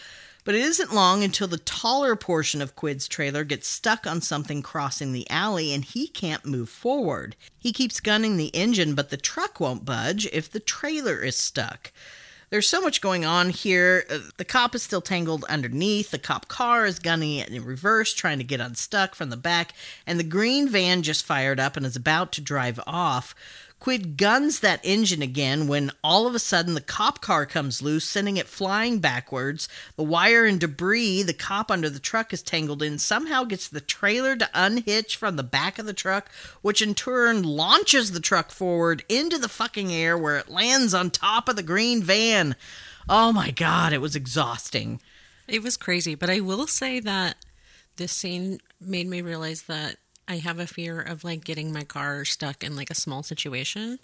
But 0.49 0.55
it 0.55 0.63
isn't 0.63 0.95
long 0.95 1.23
until 1.23 1.47
the 1.47 1.59
taller 1.59 2.17
portion 2.17 2.63
of 2.63 2.75
Quid's 2.75 3.07
trailer 3.07 3.45
gets 3.45 3.69
stuck 3.69 4.07
on 4.07 4.23
something 4.23 4.63
crossing 4.63 5.13
the 5.13 5.29
alley 5.29 5.75
and 5.75 5.85
he 5.85 6.07
can't 6.09 6.47
move 6.47 6.71
forward. 6.71 7.37
He 7.59 7.71
keeps 7.71 8.01
gunning 8.01 8.39
the 8.39 8.47
engine, 8.55 8.95
but 8.95 9.11
the 9.11 9.19
truck 9.19 9.61
won't 9.61 9.85
budge 9.85 10.25
if 10.33 10.51
the 10.51 10.59
trailer 10.59 11.23
is 11.23 11.37
stuck. 11.37 11.93
There's 12.49 12.67
so 12.67 12.81
much 12.81 13.03
going 13.03 13.27
on 13.27 13.51
here. 13.51 14.07
Uh, 14.09 14.21
The 14.39 14.45
cop 14.47 14.75
is 14.75 14.83
still 14.83 15.03
tangled 15.03 15.45
underneath. 15.51 16.13
The 16.13 16.19
cop 16.19 16.49
car 16.49 16.87
is 16.87 16.99
gunning 16.99 17.37
it 17.37 17.51
in 17.51 17.63
reverse, 17.63 18.15
trying 18.15 18.39
to 18.39 18.45
get 18.45 18.59
unstuck 18.59 19.15
from 19.15 19.29
the 19.29 19.37
back. 19.37 19.75
And 20.07 20.19
the 20.19 20.25
green 20.25 20.67
van 20.67 21.03
just 21.03 21.27
fired 21.27 21.61
up 21.61 21.77
and 21.77 21.85
is 21.85 21.95
about 21.95 22.33
to 22.33 22.41
drive 22.41 22.81
off. 22.87 23.35
Quid 23.81 24.17
guns 24.17 24.59
that 24.61 24.81
engine 24.83 25.23
again 25.23 25.69
when 25.69 25.93
all 26.03 26.27
of 26.27 26.35
a 26.35 26.41
sudden 26.41 26.75
the 26.75 26.81
cop 26.81 27.21
car 27.21 27.47
comes 27.47 27.81
loose, 27.81 28.05
sending 28.05 28.37
it 28.37 28.49
flying 28.49 28.99
backwards. 28.99 29.69
The 29.97 30.03
wire 30.03 30.45
and 30.45 30.59
debris 30.59 31.23
the 31.23 31.33
cop 31.33 31.71
under 31.71 31.89
the 31.89 32.01
truck 32.01 32.33
is 32.33 32.43
tangled 32.43 32.83
in 32.83 32.99
somehow 32.99 33.45
gets 33.45 33.69
the 33.69 33.81
trailer 33.81 34.35
to 34.37 34.51
unhitch 34.53 35.17
from 35.17 35.37
the 35.37 35.45
back 35.45 35.79
of 35.79 35.87
the 35.87 35.93
truck, 35.93 36.29
which 36.61 36.83
in 36.83 36.95
turn 36.95 37.45
launches 37.45 38.11
the 38.11 38.21
truck 38.21 38.51
forward 38.51 39.05
into 39.09 39.39
the 39.39 39.49
fucking 39.49 39.93
air 39.93 40.19
where 40.19 40.37
it 40.37 40.49
lands 40.49 40.93
on 40.93 41.11
top 41.11 41.49
of 41.49 41.55
the 41.55 41.63
green 41.63 42.03
van. 42.03 42.57
Oh 43.09 43.33
my 43.33 43.53
god, 43.53 43.93
it 43.93 44.01
was 44.01 44.17
exhausting. 44.17 45.01
It 45.47 45.63
was 45.63 45.77
crazy, 45.77 46.15
but 46.15 46.29
I 46.29 46.41
will 46.41 46.67
say 46.67 47.01
that 47.01 47.37
this 47.97 48.13
scene 48.13 48.59
made 48.81 49.07
me 49.07 49.23
realize 49.23 49.63
that 49.63 49.97
I 50.29 50.37
have 50.37 50.59
a 50.59 50.67
fear 50.67 51.01
of 51.01 51.25
like 51.25 51.43
getting 51.45 51.73
my 51.73 51.85
car 51.85 52.25
stuck 52.25 52.63
in 52.63 52.77
like 52.77 52.91
a 52.91 52.95
small 52.95 53.23
situation. 53.23 53.99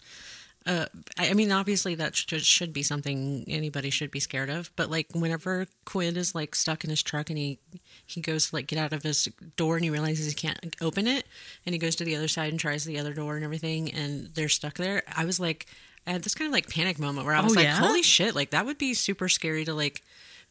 Uh, 0.67 0.87
I, 1.19 1.29
I 1.29 1.35
mean, 1.35 1.53
obviously 1.53 1.95
that 1.97 2.17
should, 2.17 2.41
should 2.43 2.73
be 2.73 2.83
something 2.83 3.45
anybody 3.47 3.91
should 3.91 4.11
be 4.11 4.19
scared 4.21 4.49
of. 4.49 4.71
But 4.77 4.91
like 4.91 5.09
whenever 5.13 5.67
Quid 5.85 6.17
is 6.17 6.35
like 6.35 6.55
stuck 6.55 6.85
in 6.85 6.89
his 6.91 7.03
truck 7.03 7.29
and 7.29 7.39
he 7.39 7.59
he 8.07 8.23
goes 8.23 8.49
to 8.49 8.57
like 8.57 8.67
get 8.67 8.79
out 8.79 8.95
of 8.95 9.03
his 9.03 9.29
door 9.57 9.77
and 9.77 9.85
he 9.85 9.91
realizes 9.91 10.27
he 10.27 10.35
can't 10.35 10.75
open 10.81 11.07
it, 11.07 11.27
and 11.67 11.75
he 11.75 11.79
goes 11.79 11.95
to 11.97 12.05
the 12.05 12.17
other 12.17 12.29
side 12.29 12.51
and 12.51 12.59
tries 12.59 12.85
the 12.85 12.99
other 12.99 13.13
door 13.13 13.37
and 13.37 13.45
everything, 13.45 13.93
and 13.93 14.31
they're 14.35 14.49
stuck 14.49 14.75
there. 14.79 15.03
I 15.15 15.27
was 15.27 15.39
like, 15.39 15.67
I 16.07 16.13
had 16.13 16.23
this 16.23 16.35
kind 16.35 16.49
of 16.49 16.53
like 16.55 16.71
panic 16.71 16.99
moment 16.99 17.27
where 17.27 17.35
I 17.35 17.41
was 17.43 17.53
Oh, 17.53 17.57
like, 17.57 17.65
yeah? 17.65 17.77
holy 17.77 18.03
shit, 18.03 18.35
like 18.35 18.49
that 18.51 18.65
would 18.65 18.79
be 18.79 18.95
super 18.95 19.29
scary 19.29 19.67
to 19.67 19.75
like 19.75 20.03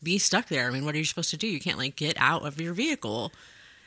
be 0.04 0.20
stuck 0.20 0.48
there. 0.48 0.68
I 0.68 0.72
mean, 0.72 0.86
what 0.86 0.94
are 0.94 1.00
you 1.00 1.06
supposed 1.06 1.32
to 1.32 1.38
do? 1.38 1.48
You 1.48 1.60
can't 1.60 1.80
like 1.80 1.96
get 1.96 2.16
out 2.20 2.46
of 2.46 2.62
your 2.62 2.74
vehicle. 2.74 3.32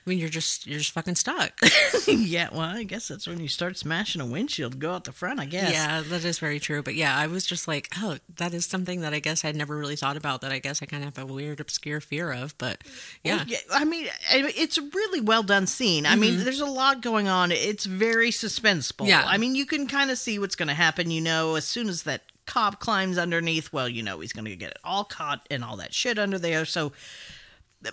I 0.06 0.10
mean, 0.10 0.20
you're 0.20 0.28
just 0.28 0.68
you're 0.68 0.78
just 0.78 0.92
fucking 0.92 1.16
stuck. 1.16 1.58
yeah, 2.06 2.48
well, 2.52 2.60
I 2.60 2.84
guess 2.84 3.08
that's 3.08 3.26
when 3.26 3.40
you 3.40 3.48
start 3.48 3.76
smashing 3.76 4.20
a 4.20 4.26
windshield, 4.26 4.78
go 4.78 4.92
out 4.92 5.02
the 5.02 5.10
front, 5.10 5.40
I 5.40 5.46
guess. 5.46 5.72
Yeah, 5.72 6.00
that 6.02 6.24
is 6.24 6.38
very 6.38 6.60
true. 6.60 6.80
But 6.80 6.94
yeah, 6.94 7.16
I 7.16 7.26
was 7.26 7.44
just 7.44 7.66
like, 7.66 7.88
oh, 7.98 8.18
that 8.36 8.54
is 8.54 8.66
something 8.66 9.00
that 9.00 9.12
I 9.12 9.18
guess 9.18 9.44
I'd 9.44 9.56
never 9.56 9.76
really 9.76 9.96
thought 9.96 10.16
about. 10.16 10.42
That 10.42 10.52
I 10.52 10.60
guess 10.60 10.80
I 10.80 10.86
kind 10.86 11.02
of 11.02 11.16
have 11.16 11.28
a 11.28 11.32
weird, 11.32 11.58
obscure 11.58 12.00
fear 12.00 12.32
of. 12.32 12.56
But 12.56 12.84
yeah, 13.24 13.44
Well, 13.48 13.58
I 13.72 13.84
mean, 13.84 14.06
it's 14.30 14.78
a 14.78 14.82
really 14.82 15.20
well 15.20 15.42
done 15.42 15.66
scene. 15.66 16.06
I 16.06 16.14
mean, 16.14 16.34
mm-hmm. 16.34 16.44
there's 16.44 16.60
a 16.60 16.66
lot 16.66 17.02
going 17.02 17.26
on. 17.26 17.50
It's 17.50 17.84
very 17.84 18.30
suspenseful. 18.30 19.08
Yeah. 19.08 19.24
I 19.26 19.38
mean, 19.38 19.56
you 19.56 19.66
can 19.66 19.88
kind 19.88 20.12
of 20.12 20.18
see 20.18 20.38
what's 20.38 20.54
going 20.54 20.68
to 20.68 20.74
happen. 20.74 21.10
You 21.10 21.20
know, 21.20 21.56
as 21.56 21.64
soon 21.64 21.88
as 21.88 22.04
that 22.04 22.22
cop 22.46 22.78
climbs 22.78 23.18
underneath, 23.18 23.72
well, 23.72 23.88
you 23.88 24.04
know, 24.04 24.20
he's 24.20 24.32
going 24.32 24.44
to 24.44 24.54
get 24.54 24.70
it 24.70 24.78
all 24.84 25.02
caught 25.02 25.44
and 25.50 25.64
all 25.64 25.76
that 25.78 25.92
shit 25.92 26.16
under 26.16 26.38
there. 26.38 26.64
So, 26.64 26.92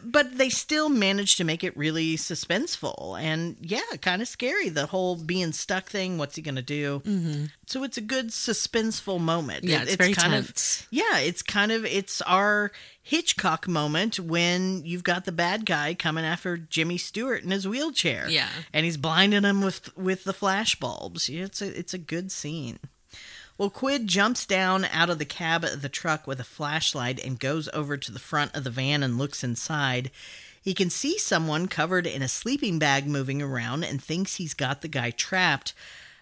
but 0.03 0.37
they 0.37 0.49
still 0.49 0.89
managed 0.89 1.37
to 1.37 1.43
make 1.43 1.63
it 1.63 1.75
really 1.75 2.15
suspenseful 2.15 3.19
and 3.19 3.57
yeah, 3.61 3.81
kind 4.01 4.21
of 4.21 4.27
scary. 4.27 4.69
The 4.69 4.85
whole 4.87 5.15
being 5.15 5.51
stuck 5.51 5.89
thing. 5.89 6.17
What's 6.17 6.35
he 6.35 6.41
going 6.41 6.55
to 6.55 6.61
do? 6.61 7.01
Mm-hmm. 7.05 7.45
So 7.67 7.83
it's 7.83 7.97
a 7.97 8.01
good 8.01 8.29
suspenseful 8.29 9.19
moment. 9.19 9.63
Yeah, 9.63 9.81
It- 9.81 9.87
it's 9.89 9.95
very 9.95 10.13
kind 10.13 10.33
tense. 10.33 10.81
of 10.81 10.87
yeah, 10.91 11.19
it's 11.19 11.41
kind 11.41 11.71
of 11.71 11.85
it's 11.85 12.21
our 12.23 12.71
Hitchcock 13.01 13.67
moment 13.67 14.19
when 14.19 14.85
you've 14.85 15.03
got 15.03 15.25
the 15.25 15.31
bad 15.33 15.65
guy 15.65 15.93
coming 15.93 16.23
after 16.23 16.55
Jimmy 16.57 16.97
Stewart 16.97 17.43
in 17.43 17.51
his 17.51 17.67
wheelchair. 17.67 18.29
Yeah. 18.29 18.47
and 18.71 18.85
he's 18.85 18.97
blinding 18.97 19.43
him 19.43 19.61
with 19.61 19.95
with 19.97 20.23
the 20.23 20.33
flash 20.33 20.75
bulbs. 20.75 21.27
Yeah, 21.29 21.45
It's 21.45 21.61
a 21.61 21.77
it's 21.77 21.93
a 21.93 21.97
good 21.97 22.31
scene. 22.31 22.79
Well, 23.55 23.69
Quid 23.69 24.07
jumps 24.07 24.47
down 24.47 24.85
out 24.85 25.11
of 25.11 25.19
the 25.19 25.25
cab 25.25 25.63
of 25.63 25.83
the 25.83 25.89
truck 25.89 26.25
with 26.25 26.39
a 26.39 26.43
flashlight 26.43 27.23
and 27.23 27.39
goes 27.39 27.69
over 27.71 27.97
to 27.97 28.11
the 28.11 28.19
front 28.19 28.55
of 28.55 28.63
the 28.63 28.71
van 28.71 29.03
and 29.03 29.19
looks 29.19 29.43
inside. 29.43 30.09
He 30.59 30.73
can 30.73 30.89
see 30.89 31.19
someone 31.19 31.67
covered 31.67 32.07
in 32.07 32.23
a 32.23 32.27
sleeping 32.27 32.79
bag 32.79 33.05
moving 33.05 33.43
around 33.43 33.83
and 33.83 34.01
thinks 34.01 34.35
he's 34.35 34.55
got 34.55 34.81
the 34.81 34.87
guy 34.87 35.11
trapped. 35.11 35.73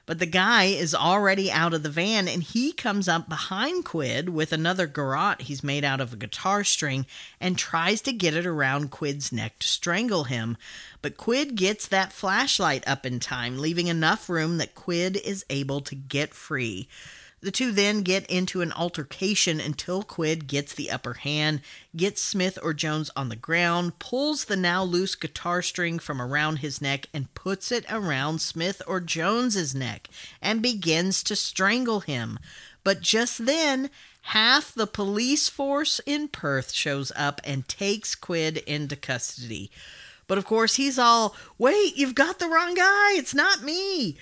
But 0.06 0.20
the 0.20 0.26
guy 0.26 0.66
is 0.66 0.94
already 0.94 1.49
out 1.49 1.74
of 1.74 1.84
the 1.84 1.90
van 1.90 2.28
and 2.28 2.44
he 2.44 2.74
comes 2.74 3.08
up 3.08 3.30
behind 3.30 3.86
Quid 3.86 4.28
with 4.28 4.52
another 4.52 4.86
garrote 4.86 5.44
he's 5.44 5.64
made 5.64 5.86
out 5.86 6.02
of 6.02 6.12
a 6.12 6.18
guitar 6.18 6.66
string 6.66 7.06
and 7.40 7.58
tries 7.58 8.02
to 8.02 8.12
get 8.12 8.34
it 8.34 8.45
around 8.45 8.91
Quid's 8.91 9.32
neck 9.32 9.60
to 9.60 9.68
strangle 9.70 10.26
him. 10.26 10.58
But 11.02 11.16
Quid 11.16 11.56
gets 11.56 11.88
that 11.88 12.12
flashlight 12.12 12.86
up 12.86 13.06
in 13.06 13.22
time, 13.22 13.58
leaving 13.58 13.88
enough 13.88 14.28
room 14.28 14.58
that 14.58 14.76
Quid 14.76 15.16
is 15.16 15.45
able 15.49 15.80
to 15.82 15.95
get 15.95 16.34
free. 16.34 16.90
The 17.41 17.51
two 17.51 17.72
then 17.72 18.03
get 18.03 18.27
into 18.27 18.61
an 18.61 18.72
altercation 18.72 19.59
until 19.59 20.03
Quid 20.03 20.47
gets 20.47 20.76
the 20.76 20.91
upper 20.91 21.13
hand, 21.13 21.61
gets 21.95 22.22
Smith 22.22 22.59
or 22.61 22.72
Jones 22.72 23.09
on 23.15 23.30
the 23.30 23.35
ground, 23.35 23.97
pulls 23.97 24.45
the 24.45 24.55
now 24.55 24.84
loose 24.84 25.15
guitar 25.15 25.63
string 25.63 25.97
from 25.97 26.22
around 26.22 26.57
his 26.57 26.81
neck, 26.81 27.07
and 27.11 27.34
puts 27.34 27.72
it 27.72 27.84
around 27.89 28.41
Smith 28.41 28.84
or 28.85 28.99
Jones's 28.99 29.73
neck, 29.73 30.07
and 30.39 30.61
begins 30.61 31.23
to 31.23 31.35
strangle 31.35 32.01
him. 32.01 32.38
But 32.84 33.01
just 33.01 33.47
then, 33.47 33.89
half 34.22 34.72
the 34.72 34.88
police 34.88 35.49
force 35.49 35.99
in 36.05 36.27
Perth 36.27 36.72
shows 36.72 37.11
up 37.15 37.41
and 37.43 37.68
takes 37.68 38.13
Quid 38.13 38.57
into 38.57 38.95
custody. 38.95 39.72
But 40.27 40.38
of 40.38 40.45
course, 40.45 40.76
he's 40.76 40.99
all, 40.99 41.35
wait, 41.57 41.97
you've 41.97 42.15
got 42.15 42.38
the 42.38 42.47
wrong 42.47 42.76
guy. 42.76 43.13
It's 43.13 43.34
not 43.34 43.63
me. 43.63 44.18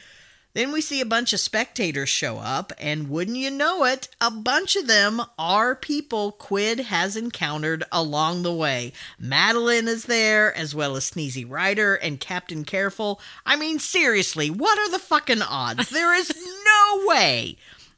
Then 0.53 0.71
we 0.71 0.81
see 0.81 0.99
a 0.99 1.05
bunch 1.05 1.31
of 1.31 1.39
spectators 1.39 2.09
show 2.09 2.39
up, 2.39 2.73
and 2.79 3.07
wouldn't 3.07 3.37
you 3.37 3.51
know 3.51 3.85
it, 3.85 4.07
a 4.19 4.31
bunch 4.31 4.75
of 4.75 4.87
them 4.87 5.21
are 5.37 5.75
people 5.75 6.31
Quid 6.31 6.79
has 6.79 7.15
encountered 7.15 7.83
along 7.91 8.41
the 8.41 8.53
way. 8.53 8.91
Madeline 9.19 9.87
is 9.87 10.05
there, 10.05 10.55
as 10.55 10.73
well 10.73 10.95
as 10.95 11.11
Sneezy 11.11 11.45
Rider 11.47 11.95
and 11.95 12.19
Captain 12.19 12.65
Careful. 12.65 13.21
I 13.45 13.55
mean, 13.55 13.77
seriously, 13.77 14.49
what 14.49 14.79
are 14.79 14.89
the 14.89 14.99
fucking 14.99 15.43
odds? 15.43 15.89
There 15.99 16.15
is 16.15 16.31
no 16.35 17.07
way. 17.07 17.57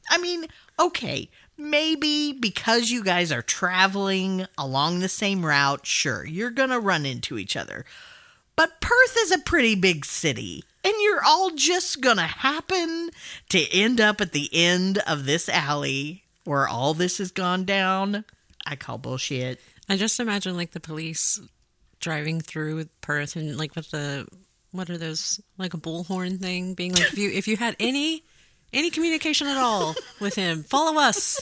I 0.09 0.17
mean, 0.17 0.47
okay, 0.79 1.29
maybe 1.57 2.33
because 2.33 2.89
you 2.89 3.03
guys 3.03 3.31
are 3.31 3.41
traveling 3.41 4.47
along 4.57 4.99
the 4.99 5.09
same 5.09 5.45
route, 5.45 5.85
sure, 5.85 6.25
you're 6.25 6.49
gonna 6.49 6.79
run 6.79 7.05
into 7.05 7.37
each 7.37 7.55
other. 7.55 7.85
But 8.55 8.81
Perth 8.81 9.15
is 9.19 9.31
a 9.31 9.37
pretty 9.37 9.75
big 9.75 10.03
city, 10.03 10.63
and 10.83 10.93
you're 11.01 11.23
all 11.23 11.51
just 11.51 12.01
gonna 12.01 12.27
happen 12.27 13.11
to 13.49 13.71
end 13.71 14.01
up 14.01 14.21
at 14.21 14.31
the 14.31 14.49
end 14.53 14.99
of 15.07 15.25
this 15.25 15.47
alley 15.49 16.23
where 16.43 16.67
all 16.67 16.93
this 16.93 17.19
has 17.19 17.31
gone 17.31 17.65
down. 17.65 18.25
I 18.65 18.75
call 18.75 18.97
bullshit. 18.97 19.59
I 19.89 19.97
just 19.97 20.19
imagine 20.19 20.55
like 20.55 20.71
the 20.71 20.79
police 20.79 21.39
driving 21.99 22.41
through 22.41 22.85
Perth 23.01 23.35
and 23.35 23.57
like 23.57 23.75
with 23.75 23.91
the 23.91 24.27
what 24.71 24.89
are 24.89 24.97
those 24.97 25.39
like 25.57 25.73
a 25.73 25.77
bullhorn 25.77 26.39
thing 26.39 26.73
being 26.73 26.93
like 26.93 27.03
if 27.03 27.17
you 27.17 27.29
if 27.29 27.47
you 27.47 27.57
had 27.57 27.75
any 27.79 28.23
any 28.73 28.89
communication 28.89 29.47
at 29.47 29.57
all 29.57 29.93
with 30.19 30.35
him 30.35 30.63
follow 30.63 30.99
us 30.99 31.39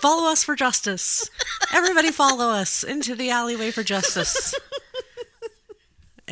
follow 0.00 0.30
us 0.30 0.42
for 0.42 0.56
justice 0.56 1.28
everybody 1.72 2.10
follow 2.10 2.48
us 2.48 2.82
into 2.82 3.14
the 3.14 3.30
alleyway 3.30 3.70
for 3.70 3.82
justice 3.82 4.54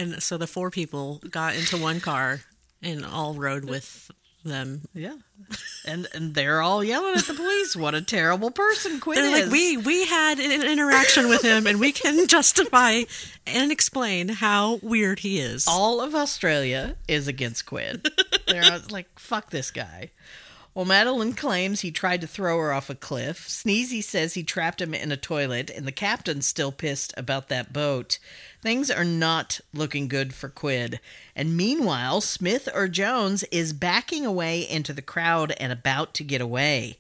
and 0.00 0.22
so 0.22 0.36
the 0.36 0.46
four 0.46 0.70
people 0.70 1.20
got 1.30 1.54
into 1.54 1.76
one 1.76 2.00
car 2.00 2.40
and 2.82 3.04
all 3.04 3.34
rode 3.34 3.64
with 3.64 4.10
them 4.44 4.82
Yeah. 4.94 5.16
And 5.84 6.06
and 6.14 6.34
they're 6.34 6.62
all 6.62 6.82
yelling 6.82 7.16
at 7.16 7.24
the 7.24 7.34
police. 7.34 7.76
What 7.76 7.94
a 7.94 8.00
terrible 8.00 8.50
person 8.50 8.98
Quinn 9.00 9.16
they're 9.16 9.36
is. 9.36 9.42
like 9.44 9.52
we 9.52 9.76
we 9.76 10.06
had 10.06 10.38
an 10.38 10.62
interaction 10.62 11.28
with 11.28 11.42
him 11.42 11.66
and 11.66 11.78
we 11.78 11.92
can 11.92 12.26
justify 12.36 13.02
and 13.46 13.70
explain 13.70 14.28
how 14.28 14.78
weird 14.82 15.18
he 15.20 15.38
is 15.40 15.66
all 15.68 16.00
of 16.00 16.14
Australia 16.14 16.96
is 17.06 17.28
against 17.28 17.66
Quid. 17.66 18.08
They're 18.46 18.78
like, 18.90 19.08
fuck 19.18 19.50
this 19.50 19.70
guy. 19.70 20.10
Well, 20.72 20.84
Madeline 20.84 21.32
claims 21.32 21.80
he 21.80 21.90
tried 21.90 22.20
to 22.20 22.28
throw 22.28 22.56
her 22.58 22.72
off 22.72 22.88
a 22.88 22.94
cliff. 22.94 23.48
Sneezy 23.48 24.02
says 24.02 24.34
he 24.34 24.44
trapped 24.44 24.80
him 24.80 24.94
in 24.94 25.10
a 25.10 25.16
toilet, 25.16 25.68
and 25.68 25.84
the 25.84 25.92
captain's 25.92 26.46
still 26.46 26.70
pissed 26.70 27.12
about 27.16 27.48
that 27.48 27.72
boat. 27.72 28.20
Things 28.62 28.88
are 28.88 29.04
not 29.04 29.60
looking 29.74 30.06
good 30.06 30.32
for 30.32 30.48
Quid. 30.48 31.00
And 31.34 31.56
meanwhile, 31.56 32.20
Smith 32.20 32.68
or 32.72 32.86
Jones 32.86 33.42
is 33.50 33.72
backing 33.72 34.24
away 34.24 34.60
into 34.60 34.92
the 34.92 35.02
crowd 35.02 35.52
and 35.58 35.72
about 35.72 36.14
to 36.14 36.24
get 36.24 36.40
away. 36.40 36.98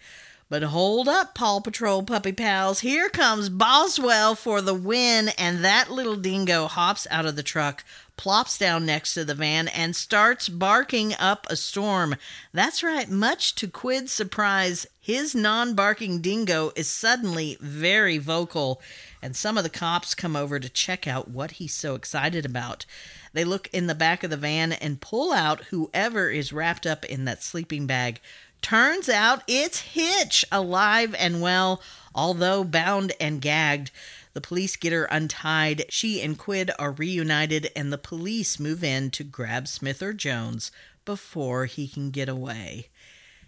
But 0.50 0.64
hold 0.64 1.08
up, 1.08 1.36
Paw 1.36 1.60
Patrol 1.60 2.02
puppy 2.02 2.32
pals. 2.32 2.80
Here 2.80 3.08
comes 3.08 3.48
Boswell 3.48 4.34
for 4.34 4.60
the 4.60 4.74
win, 4.74 5.28
and 5.38 5.64
that 5.64 5.92
little 5.92 6.16
dingo 6.16 6.66
hops 6.66 7.06
out 7.08 7.24
of 7.24 7.36
the 7.36 7.44
truck, 7.44 7.84
plops 8.16 8.58
down 8.58 8.84
next 8.84 9.14
to 9.14 9.24
the 9.24 9.36
van, 9.36 9.68
and 9.68 9.94
starts 9.94 10.48
barking 10.48 11.14
up 11.20 11.46
a 11.48 11.54
storm. 11.54 12.16
That's 12.52 12.82
right, 12.82 13.08
much 13.08 13.54
to 13.54 13.68
Quid's 13.68 14.10
surprise, 14.10 14.88
his 14.98 15.36
non 15.36 15.74
barking 15.74 16.20
dingo 16.20 16.72
is 16.74 16.88
suddenly 16.88 17.56
very 17.60 18.18
vocal, 18.18 18.82
and 19.22 19.36
some 19.36 19.56
of 19.56 19.62
the 19.62 19.70
cops 19.70 20.16
come 20.16 20.34
over 20.34 20.58
to 20.58 20.68
check 20.68 21.06
out 21.06 21.30
what 21.30 21.52
he's 21.52 21.74
so 21.74 21.94
excited 21.94 22.44
about. 22.44 22.86
They 23.32 23.44
look 23.44 23.68
in 23.72 23.86
the 23.86 23.94
back 23.94 24.24
of 24.24 24.30
the 24.30 24.36
van 24.36 24.72
and 24.72 25.00
pull 25.00 25.32
out 25.32 25.66
whoever 25.66 26.28
is 26.28 26.52
wrapped 26.52 26.86
up 26.86 27.04
in 27.04 27.24
that 27.26 27.44
sleeping 27.44 27.86
bag. 27.86 28.20
Turns 28.62 29.08
out 29.08 29.42
it's 29.46 29.80
Hitch, 29.80 30.44
alive 30.52 31.14
and 31.18 31.40
well, 31.40 31.82
although 32.14 32.64
bound 32.64 33.12
and 33.20 33.40
gagged. 33.40 33.90
The 34.32 34.40
police 34.40 34.76
get 34.76 34.92
her 34.92 35.04
untied. 35.06 35.86
She 35.88 36.20
and 36.20 36.38
Quid 36.38 36.70
are 36.78 36.92
reunited, 36.92 37.70
and 37.74 37.92
the 37.92 37.98
police 37.98 38.60
move 38.60 38.84
in 38.84 39.10
to 39.12 39.24
grab 39.24 39.66
Smith 39.66 40.02
or 40.02 40.12
Jones 40.12 40.70
before 41.04 41.66
he 41.66 41.88
can 41.88 42.10
get 42.10 42.28
away. 42.28 42.88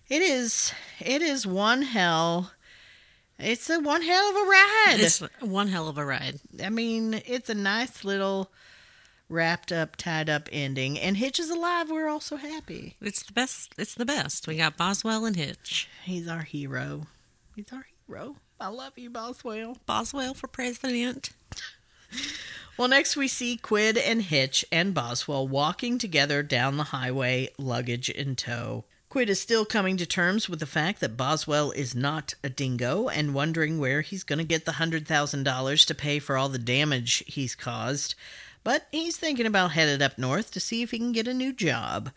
It 0.09 0.22
is, 0.22 0.72
it 0.98 1.22
is 1.22 1.47
one 1.47 1.82
hell. 1.82 2.52
It's 3.39 3.70
a 3.70 3.80
one 3.80 4.02
hell 4.02 4.30
of 4.30 4.36
a 4.36 4.48
ride. 4.48 4.97
It's 4.98 5.20
one 5.40 5.68
hell 5.68 5.89
of 5.89 5.98
a 5.98 6.05
ride. 6.05 6.40
I 6.62 6.70
mean, 6.70 7.22
it's 7.26 7.48
a 7.51 7.55
nice 7.55 8.05
little 8.05 8.51
wrapped 9.33 9.73
up, 9.73 9.97
tied 9.97 10.29
up 10.29 10.49
ending. 10.53 10.99
And 10.99 11.17
Hitch 11.17 11.41
is 11.41 11.51
alive. 11.51 11.91
We're 11.91 12.09
all 12.09 12.21
so 12.21 12.37
happy. 12.37 12.97
It's 13.01 13.23
the 13.23 13.33
best. 13.33 13.75
It's 13.79 13.95
the 13.95 14.07
best. 14.07 14.47
We 14.47 14.59
got 14.59 14.77
Boswell 14.77 15.25
and 15.25 15.37
Hitch. 15.37 15.89
He's 16.05 16.29
our 16.29 16.43
hero. 16.43 17.07
He's 17.57 17.73
our 17.73 17.87
hero. 18.07 18.37
I 18.61 18.69
love 18.69 18.93
you, 18.97 19.11
Boswell. 19.11 19.79
Boswell 19.87 20.35
for 20.35 20.47
president. 20.47 21.31
Well, 22.79 22.89
next 22.89 23.17
we 23.17 23.29
see 23.29 23.59
Quid 23.59 23.99
and 23.99 24.23
Hitch 24.23 24.65
and 24.73 24.95
Boswell 24.95 25.47
walking 25.47 25.99
together 25.99 26.43
down 26.43 26.79
the 26.79 26.85
highway, 26.85 27.51
luggage 27.59 28.09
in 28.09 28.35
tow. 28.35 28.85
Quid 29.11 29.29
is 29.29 29.39
still 29.39 29.67
coming 29.67 29.99
to 29.99 30.07
terms 30.07 30.49
with 30.49 30.59
the 30.59 30.65
fact 30.65 31.01
that 31.01 31.19
Boswell 31.19 31.71
is 31.73 31.95
not 31.95 32.35
a 32.43 32.49
dingo 32.49 33.09
and 33.09 33.35
wondering 33.35 33.79
where 33.79 34.01
he's 34.01 34.25
going 34.25 34.39
to 34.39 34.45
get 34.45 34.65
the 34.65 34.73
$100,000 34.73 35.87
to 35.87 35.95
pay 35.95 36.19
for 36.19 36.39
all 36.39 36.49
the 36.49 36.59
damage 36.59 37.23
he's 37.27 37.55
caused. 37.55 38.15
But 38.64 38.86
he's 38.93 39.16
thinking 39.16 39.47
about 39.47 39.72
headed 39.72 40.02
up 40.02 40.18
north 40.18 40.51
to 40.52 40.60
see 40.60 40.82
if 40.82 40.90
he 40.90 40.98
can 40.98 41.12
get 41.12 41.28
a 41.28 41.34
new 41.34 41.52
job. 41.52 42.10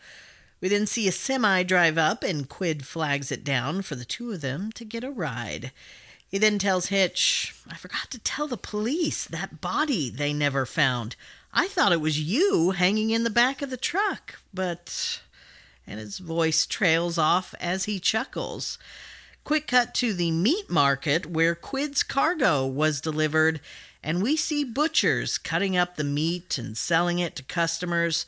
We 0.60 0.68
then 0.68 0.86
see 0.86 1.06
a 1.08 1.12
semi 1.12 1.62
drive 1.62 1.98
up, 1.98 2.22
and 2.22 2.48
Quid 2.48 2.86
flags 2.86 3.30
it 3.30 3.44
down 3.44 3.82
for 3.82 3.94
the 3.94 4.04
two 4.04 4.32
of 4.32 4.40
them 4.40 4.72
to 4.72 4.84
get 4.84 5.04
a 5.04 5.10
ride. 5.10 5.72
He 6.28 6.38
then 6.38 6.58
tells 6.58 6.86
Hitch, 6.86 7.54
I 7.70 7.76
forgot 7.76 8.10
to 8.10 8.18
tell 8.18 8.48
the 8.48 8.56
police 8.56 9.26
that 9.26 9.60
body 9.60 10.10
they 10.10 10.32
never 10.32 10.66
found. 10.66 11.14
I 11.52 11.68
thought 11.68 11.92
it 11.92 12.00
was 12.00 12.20
you 12.20 12.72
hanging 12.72 13.10
in 13.10 13.24
the 13.24 13.30
back 13.30 13.62
of 13.62 13.70
the 13.70 13.76
truck, 13.76 14.40
but. 14.52 15.20
And 15.86 16.00
his 16.00 16.18
voice 16.18 16.66
trails 16.66 17.16
off 17.16 17.54
as 17.60 17.84
he 17.84 18.00
chuckles. 18.00 18.76
Quick 19.44 19.68
cut 19.68 19.94
to 19.94 20.12
the 20.12 20.32
meat 20.32 20.68
market 20.68 21.26
where 21.26 21.54
Quid's 21.54 22.02
cargo 22.02 22.66
was 22.66 23.00
delivered, 23.00 23.60
and 24.06 24.22
we 24.22 24.36
see 24.36 24.62
butchers 24.62 25.36
cutting 25.36 25.76
up 25.76 25.96
the 25.96 26.04
meat 26.04 26.58
and 26.58 26.78
selling 26.78 27.18
it 27.18 27.34
to 27.34 27.42
customers. 27.42 28.24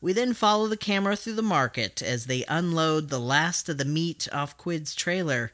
We 0.00 0.14
then 0.14 0.32
follow 0.32 0.68
the 0.68 0.76
camera 0.78 1.16
through 1.16 1.34
the 1.34 1.42
market 1.42 2.00
as 2.00 2.24
they 2.24 2.46
unload 2.48 3.10
the 3.10 3.20
last 3.20 3.68
of 3.68 3.76
the 3.76 3.84
meat 3.84 4.26
off 4.32 4.56
Quid's 4.56 4.94
trailer. 4.94 5.52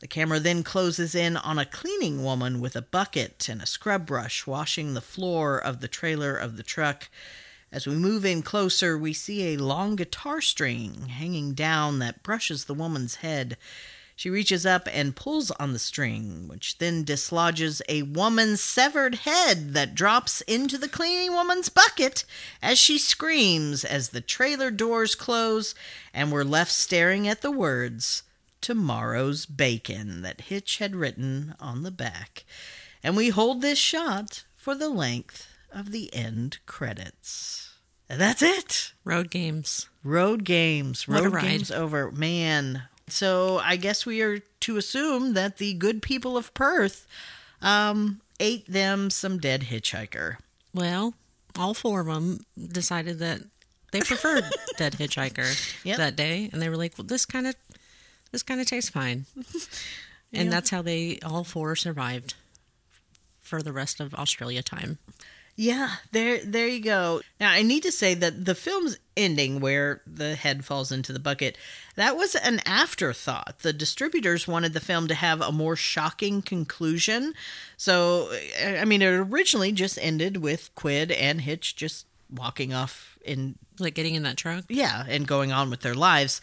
The 0.00 0.06
camera 0.06 0.38
then 0.38 0.62
closes 0.62 1.14
in 1.14 1.38
on 1.38 1.58
a 1.58 1.64
cleaning 1.64 2.22
woman 2.22 2.60
with 2.60 2.76
a 2.76 2.82
bucket 2.82 3.48
and 3.48 3.62
a 3.62 3.66
scrub 3.66 4.04
brush 4.04 4.46
washing 4.46 4.92
the 4.92 5.00
floor 5.00 5.56
of 5.56 5.80
the 5.80 5.88
trailer 5.88 6.36
of 6.36 6.58
the 6.58 6.62
truck. 6.62 7.08
As 7.72 7.86
we 7.86 7.94
move 7.94 8.26
in 8.26 8.42
closer, 8.42 8.98
we 8.98 9.14
see 9.14 9.54
a 9.54 9.56
long 9.56 9.96
guitar 9.96 10.42
string 10.42 11.08
hanging 11.08 11.54
down 11.54 12.00
that 12.00 12.22
brushes 12.22 12.66
the 12.66 12.74
woman's 12.74 13.16
head. 13.16 13.56
She 14.18 14.30
reaches 14.30 14.64
up 14.64 14.88
and 14.90 15.14
pulls 15.14 15.50
on 15.52 15.74
the 15.74 15.78
string, 15.78 16.48
which 16.48 16.78
then 16.78 17.04
dislodges 17.04 17.82
a 17.86 18.00
woman's 18.02 18.62
severed 18.62 19.16
head 19.16 19.74
that 19.74 19.94
drops 19.94 20.40
into 20.42 20.78
the 20.78 20.88
cleaning 20.88 21.34
woman's 21.34 21.68
bucket 21.68 22.24
as 22.62 22.78
she 22.78 22.96
screams 22.96 23.84
as 23.84 24.08
the 24.08 24.22
trailer 24.22 24.70
doors 24.70 25.14
close 25.14 25.74
and 26.14 26.32
we're 26.32 26.44
left 26.44 26.72
staring 26.72 27.28
at 27.28 27.42
the 27.42 27.50
words 27.50 28.22
Tomorrow's 28.62 29.44
Bacon 29.44 30.22
that 30.22 30.40
Hitch 30.40 30.78
had 30.78 30.96
written 30.96 31.54
on 31.60 31.82
the 31.82 31.90
back. 31.90 32.44
And 33.02 33.16
we 33.16 33.28
hold 33.28 33.60
this 33.60 33.78
shot 33.78 34.44
for 34.54 34.74
the 34.74 34.88
length 34.88 35.46
of 35.70 35.92
the 35.92 36.12
end 36.14 36.58
credits. 36.64 37.74
And 38.08 38.18
that's 38.18 38.42
it. 38.42 38.94
Road 39.04 39.30
games. 39.30 39.88
Road 40.02 40.44
games. 40.44 41.06
Road 41.06 41.38
games 41.40 41.70
over. 41.70 42.10
Man. 42.10 42.84
So 43.08 43.58
I 43.58 43.76
guess 43.76 44.04
we 44.04 44.20
are 44.22 44.38
to 44.60 44.76
assume 44.76 45.34
that 45.34 45.58
the 45.58 45.74
good 45.74 46.02
people 46.02 46.36
of 46.36 46.52
Perth 46.54 47.06
um, 47.62 48.20
ate 48.40 48.66
them 48.70 49.10
some 49.10 49.38
dead 49.38 49.62
hitchhiker. 49.64 50.36
Well, 50.74 51.14
all 51.56 51.72
four 51.74 52.00
of 52.00 52.06
them 52.06 52.44
decided 52.56 53.18
that 53.20 53.42
they 53.92 54.00
preferred 54.00 54.44
Dead 54.76 54.94
Hitchhiker 54.94 55.84
Yep. 55.84 55.96
that 55.96 56.16
day, 56.16 56.50
and 56.52 56.60
they 56.60 56.68
were 56.68 56.76
like, 56.76 56.98
"Well, 56.98 57.06
this 57.06 57.24
kind 57.24 57.46
of 57.46 57.54
this 58.32 58.42
kind 58.42 58.60
of 58.60 58.66
tastes 58.66 58.90
fine," 58.90 59.24
and 60.32 60.46
Yeah. 60.46 60.50
that's 60.50 60.70
how 60.70 60.82
they 60.82 61.18
all 61.24 61.44
four 61.44 61.76
survived 61.76 62.34
for 63.40 63.62
the 63.62 63.72
rest 63.72 64.00
of 64.00 64.12
Australia 64.14 64.62
time. 64.62 64.98
Yeah, 65.58 65.92
there 66.12 66.44
there 66.44 66.68
you 66.68 66.80
go. 66.82 67.22
Now 67.40 67.50
I 67.50 67.62
need 67.62 67.82
to 67.84 67.92
say 67.92 68.12
that 68.12 68.44
the 68.44 68.54
film's 68.54 68.98
ending 69.16 69.58
where 69.60 70.02
the 70.06 70.34
head 70.34 70.66
falls 70.66 70.92
into 70.92 71.14
the 71.14 71.18
bucket, 71.18 71.56
that 71.94 72.14
was 72.14 72.34
an 72.34 72.60
afterthought. 72.66 73.60
The 73.60 73.72
distributors 73.72 74.46
wanted 74.46 74.74
the 74.74 74.80
film 74.80 75.08
to 75.08 75.14
have 75.14 75.40
a 75.40 75.50
more 75.52 75.74
shocking 75.74 76.42
conclusion. 76.42 77.32
So 77.78 78.30
I 78.62 78.84
mean 78.84 79.00
it 79.00 79.06
originally 79.06 79.72
just 79.72 79.98
ended 80.02 80.36
with 80.38 80.74
Quid 80.74 81.10
and 81.10 81.40
Hitch 81.40 81.74
just 81.74 82.04
walking 82.30 82.72
off 82.74 83.18
in 83.24 83.56
Like 83.78 83.94
getting 83.94 84.14
in 84.14 84.22
that 84.24 84.36
truck. 84.36 84.64
yeah, 84.68 85.04
and 85.08 85.26
going 85.26 85.52
on 85.52 85.70
with 85.70 85.80
their 85.80 85.94
lives. 85.94 86.40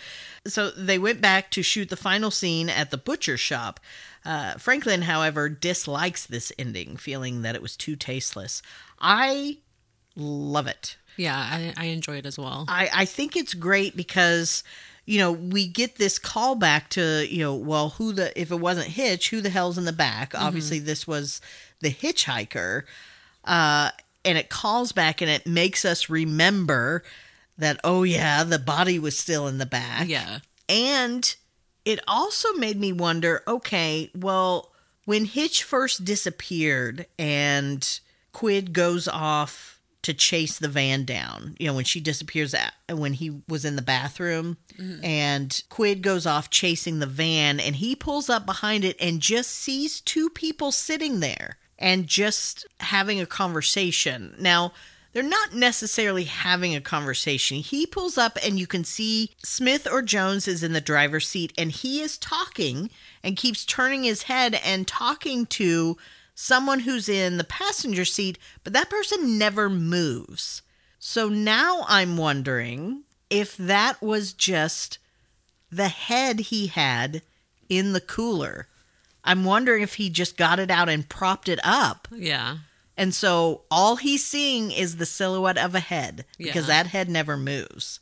So 0.48 0.72
they 0.72 0.98
went 0.98 1.22
back 1.22 1.50
to 1.52 1.64
shoot 1.64 1.90
the 1.90 1.96
final 1.98 2.32
scene 2.32 2.70
at 2.70 2.92
the 2.92 2.98
butcher 2.98 3.38
shop. 3.38 3.80
Uh, 4.26 4.54
Franklin, 4.54 5.02
however, 5.04 5.50
dislikes 5.50 6.26
this 6.26 6.52
ending, 6.58 6.96
feeling 6.98 7.42
that 7.42 7.56
it 7.56 7.62
was 7.62 7.76
too 7.76 7.96
tasteless. 7.96 8.62
I 9.00 9.58
love 10.16 10.68
it. 10.68 10.96
Yeah, 11.18 11.36
I, 11.38 11.74
I 11.78 11.86
enjoy 11.86 12.18
it 12.18 12.26
as 12.26 12.40
well. 12.40 12.66
I, 12.68 12.90
I 12.94 13.06
think 13.06 13.36
it's 13.36 13.54
great 13.54 13.96
because 13.96 14.64
you 15.06 15.20
know 15.20 15.32
we 15.34 15.68
get 15.68 15.98
this 15.98 16.18
callback 16.18 16.88
to 16.90 17.28
you 17.30 17.40
know 17.40 17.54
well 17.54 17.90
who 17.90 18.14
the 18.14 18.40
if 18.40 18.52
it 18.52 18.56
wasn't 18.56 18.88
Hitch 18.88 19.30
who 19.32 19.42
the 19.42 19.50
hell's 19.50 19.78
in 19.78 19.84
the 19.84 19.92
back 19.92 20.34
obviously 20.34 20.80
this 20.80 21.06
was 21.06 21.42
the 21.82 21.92
hitchhiker 21.94 22.84
uh 23.44 23.90
and 24.26 24.38
it 24.38 24.50
calls 24.50 24.91
back 24.91 25.22
and 25.22 25.30
it 25.30 25.45
makes 25.45 25.86
us 25.86 26.10
remember 26.10 27.04
that 27.58 27.80
oh 27.84 28.04
yeah 28.04 28.44
the 28.44 28.60
body 28.60 29.00
was 29.00 29.18
still 29.18 29.48
in 29.48 29.58
the 29.58 29.66
back. 29.66 30.08
Yeah, 30.08 30.40
and 30.68 31.36
it 31.86 32.00
also 32.08 32.54
made 32.54 32.80
me 32.80 32.94
wonder 32.94 33.44
okay, 33.48 34.12
well, 34.16 34.72
when 35.06 35.26
Hitch 35.26 35.64
first 35.64 36.06
disappeared 36.06 37.06
and 37.20 38.00
Quid 38.32 38.74
goes 38.74 39.08
off 39.08 39.74
to 40.04 40.14
chase 40.14 40.60
the 40.60 40.68
van 40.68 41.06
down, 41.06 41.56
you 41.60 41.68
know, 41.68 41.74
when 41.74 41.86
she 41.86 42.02
disappears 42.02 42.54
at, 42.54 42.74
when 42.90 43.14
he 43.14 43.41
was 43.48 43.64
in 43.64 43.78
the 43.78 43.82
bathroom 43.82 44.58
mm-hmm. 44.78 45.04
and 45.04 45.64
Quid 45.70 46.02
goes 46.02 46.26
off 46.26 46.50
chasing 46.50 47.00
the 47.00 47.06
van 47.06 47.60
and 47.60 47.78
he 47.78 47.95
pulls 47.95 48.30
up 48.30 48.45
behind 48.45 48.84
it 48.84 48.98
and 49.00 49.22
just 49.22 49.50
sees 49.50 50.02
two 50.02 50.30
people 50.30 50.72
sitting 50.72 51.22
there 51.22 51.58
and 51.84 52.08
just 52.08 52.66
having 52.80 53.20
a 53.20 53.26
conversation. 53.26 54.34
Now, 54.40 54.72
they're 55.12 55.22
not 55.22 55.54
necessarily 55.54 56.24
having 56.24 56.74
a 56.74 56.80
conversation. 56.80 57.58
He 57.58 57.86
pulls 57.86 58.18
up 58.18 58.38
and 58.42 58.58
you 58.58 58.66
can 58.66 58.86
see 58.86 59.32
Smith 59.44 59.86
or 59.92 60.02
Jones 60.02 60.48
is 60.48 60.64
in 60.64 60.72
the 60.72 60.80
driver's 60.80 61.28
seat 61.28 61.52
and 61.58 61.74
he 61.74 62.02
is 62.02 62.18
talking 62.18 62.90
and 63.22 63.36
keeps 63.36 63.66
turning 63.66 64.06
his 64.06 64.24
head 64.24 64.58
and 64.64 64.88
talking 64.88 65.46
to 65.48 65.98
someone 66.34 66.80
who's 66.80 67.10
in 67.10 67.36
the 67.38 67.44
passenger 67.44 68.06
seat, 68.06 68.40
but 68.64 68.72
that 68.72 68.90
person 68.90 69.38
never 69.38 69.70
moves. 69.70 70.62
So 71.00 71.28
now 71.28 71.84
I'm 71.90 72.16
wondering 72.16 73.04
if 73.30 73.58
that 73.58 74.02
was 74.02 74.32
just 74.32 75.00
the 75.70 75.90
head 75.90 76.40
he 76.40 76.68
had 76.68 77.24
in 77.68 77.92
the 77.92 78.02
cooler. 78.02 78.70
I'm 79.24 79.44
wondering 79.45 79.84
if 79.84 79.95
he 79.95 80.10
just 80.10 80.38
got 80.38 80.60
it 80.60 80.70
out 80.72 80.90
and 80.90 81.08
propped 81.08 81.48
it 81.50 81.60
up. 81.64 82.08
yeah, 82.12 82.58
And 82.98 83.14
so 83.16 83.62
all 83.72 83.95
he's 83.95 84.24
seeing 84.24 84.72
is 84.72 84.98
the 84.98 85.06
silhouette 85.06 85.58
of 85.58 85.74
a 85.76 85.80
head 85.80 86.26
because 86.38 86.68
Yeah. 86.68 86.84
that 86.84 86.88
head 86.88 87.10
never 87.10 87.38
moves. 87.38 88.00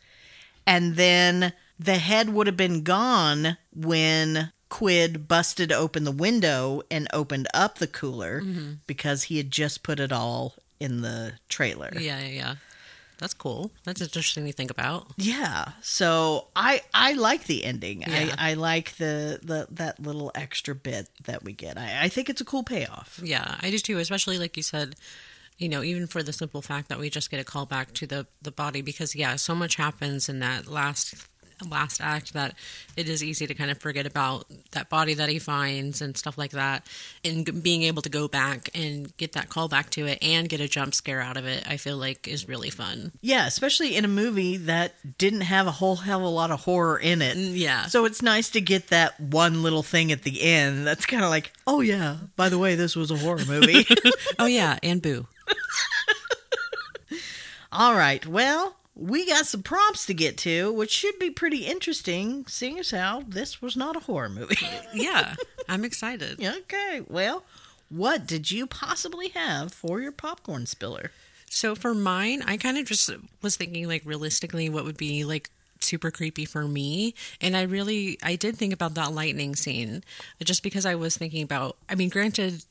And 0.65 0.95
then 0.95 1.53
the 1.80 1.98
head 1.98 2.30
would 2.30 2.48
have 2.48 2.57
been 2.57 2.84
gone 2.84 3.57
when 3.73 4.52
Quid 4.69 5.27
busted 5.27 5.72
open 5.72 6.03
the 6.06 6.11
window 6.11 6.81
and 6.89 7.07
opened 7.14 7.48
up 7.53 7.77
the 7.77 7.88
cooler 7.88 8.41
Mm-hmm. 8.41 8.73
because 8.88 9.23
he 9.23 9.38
had 9.38 9.52
just 9.52 9.84
put 9.84 9.99
it 9.99 10.11
all 10.11 10.56
in 10.80 11.02
the 11.02 11.34
trailer. 11.49 11.91
Yeah, 11.93 12.19
yeah, 12.19 12.27
yeah. 12.27 12.56
That's 13.22 13.35
cool. 13.35 13.72
That's 13.84 14.02
interesting 14.02 14.48
to 14.48 14.52
think 14.52 14.72
about. 14.72 15.06
Yeah. 15.15 15.73
So 15.84 16.48
I 16.56 16.81
I 16.91 17.14
like 17.14 17.45
the 17.45 17.64
ending. 17.64 18.02
Yeah. 18.02 18.34
I, 18.35 18.52
I 18.52 18.53
like 18.56 18.98
the, 18.98 19.39
the 19.43 19.68
that 19.69 19.99
little 19.99 20.31
extra 20.34 20.73
bit 20.73 21.07
that 21.26 21.43
we 21.43 21.53
get. 21.53 21.77
I, 21.77 22.06
I 22.06 22.10
think 22.10 22.30
it's 22.30 22.41
a 22.41 22.45
cool 22.45 22.64
payoff. 22.64 23.19
Yeah, 23.23 23.57
I 23.61 23.69
do 23.69 23.77
too. 23.77 23.99
Especially 23.99 24.39
like 24.39 24.57
you 24.57 24.64
said, 24.64 24.95
you 25.60 25.69
know, 25.69 25.84
even 25.84 26.07
for 26.07 26.23
the 26.23 26.34
simple 26.34 26.64
fact 26.64 26.89
that 26.89 26.98
we 26.98 27.11
just 27.11 27.30
get 27.30 27.39
a 27.39 27.43
call 27.43 27.68
back 27.68 27.93
to 27.93 28.07
the 28.07 28.26
the 28.41 28.52
body 28.52 28.81
because 28.81 29.15
yeah, 29.15 29.35
so 29.35 29.53
much 29.53 29.76
happens 29.76 30.27
in 30.27 30.39
that 30.39 30.65
last 30.65 31.27
last 31.69 32.01
act 32.01 32.33
that 32.33 32.55
it 32.97 33.07
is 33.09 33.23
easy 33.23 33.47
to 33.47 33.53
kind 33.53 33.69
of 33.71 33.77
forget 33.79 34.05
about 34.05 34.45
that 34.71 34.89
body 34.89 35.13
that 35.13 35.29
he 35.29 35.39
finds 35.39 36.01
and 36.01 36.17
stuff 36.17 36.38
like 36.38 36.51
that 36.51 36.85
and 37.23 37.61
being 37.63 37.83
able 37.83 38.01
to 38.01 38.09
go 38.09 38.27
back 38.27 38.69
and 38.73 39.15
get 39.17 39.33
that 39.33 39.49
call 39.49 39.67
back 39.67 39.89
to 39.91 40.05
it 40.05 40.17
and 40.21 40.49
get 40.49 40.59
a 40.61 40.67
jump 40.67 40.93
scare 40.93 41.21
out 41.21 41.38
of 41.38 41.45
it 41.45 41.63
i 41.69 41.77
feel 41.77 41.97
like 41.97 42.27
is 42.27 42.47
really 42.47 42.69
fun 42.69 43.11
Yeah, 43.21 43.45
especially 43.47 43.95
in 43.95 44.05
a 44.05 44.07
movie 44.09 44.57
that 44.57 44.93
didn't 45.17 45.41
have 45.41 45.67
a 45.67 45.71
whole 45.71 45.97
hell 45.97 46.19
of 46.19 46.25
a 46.25 46.29
lot 46.29 46.51
of 46.51 46.61
horror 46.61 46.97
in 46.97 47.21
it. 47.21 47.38
Mm, 47.38 47.51
yeah 47.57 47.85
So 47.88 48.05
it's 48.05 48.21
nice 48.21 48.49
to 48.51 48.61
get 48.61 48.88
that 48.88 49.19
one 49.19 49.63
little 49.63 49.83
thing 49.83 50.11
at 50.11 50.23
the 50.23 50.41
end 50.41 50.85
that's 50.88 51.05
kind 51.05 51.23
of 51.23 51.29
like, 51.29 51.51
oh 51.67 51.81
yeah, 51.81 52.17
by 52.35 52.49
the 52.49 52.57
way, 52.57 52.75
this 52.75 52.95
was 52.95 53.11
a 53.11 53.17
horror 53.17 53.45
movie. 53.47 53.85
oh 54.39 54.45
yeah 54.47 54.77
and 54.83 55.01
boo 55.01 55.27
All 57.71 57.95
right, 57.95 58.25
well, 58.25 58.75
we 59.02 59.26
got 59.26 59.48
some 59.48 59.64
prompts 59.64 60.06
to 60.06 60.14
get 60.14 60.38
to, 60.40 60.72
which 60.72 60.91
should 60.91 61.18
be 61.18 61.32
pretty 61.32 61.65
interesting, 61.65 62.45
seeing 62.48 62.78
as 62.78 62.91
how 62.91 63.23
this 63.28 63.61
was 63.61 63.76
not 63.76 63.95
a 63.95 64.02
horror 64.02 64.30
movie. 64.30 64.56
yeah 64.94 65.36
i'm 65.68 65.84
excited 65.84 66.40
okay, 66.45 67.02
well, 67.07 67.44
what 67.90 68.26
did 68.26 68.52
you 68.52 68.68
possibly 68.68 69.30
have 69.30 69.73
for 69.73 69.99
your 70.02 70.11
popcorn 70.11 70.65
spiller? 70.65 71.11
So 71.49 71.76
for 71.76 71.94
mine, 71.94 72.41
I 72.45 72.56
kind 72.56 72.78
of 72.78 72.86
just 72.86 73.10
was 73.41 73.57
thinking 73.57 73.88
like 73.88 74.03
realistically 74.06 74.69
what 74.69 74.86
would 74.86 74.98
be 74.98 75.26
like 75.26 75.49
super 75.82 76.11
creepy 76.11 76.45
for 76.45 76.68
me 76.68 77.15
and 77.41 77.57
I 77.57 77.64
really 77.64 78.18
I 78.22 78.36
did 78.36 78.56
think 78.56 78.72
about 78.72 78.94
that 78.94 79.14
lightning 79.14 79.56
scene 79.56 80.03
just 80.44 80.61
because 80.61 80.86
I 80.86 80.94
was 80.94 81.18
thinking 81.18 81.41
about 81.41 81.76
I 81.90 81.95
mean 81.95 82.10
granted 82.10 82.64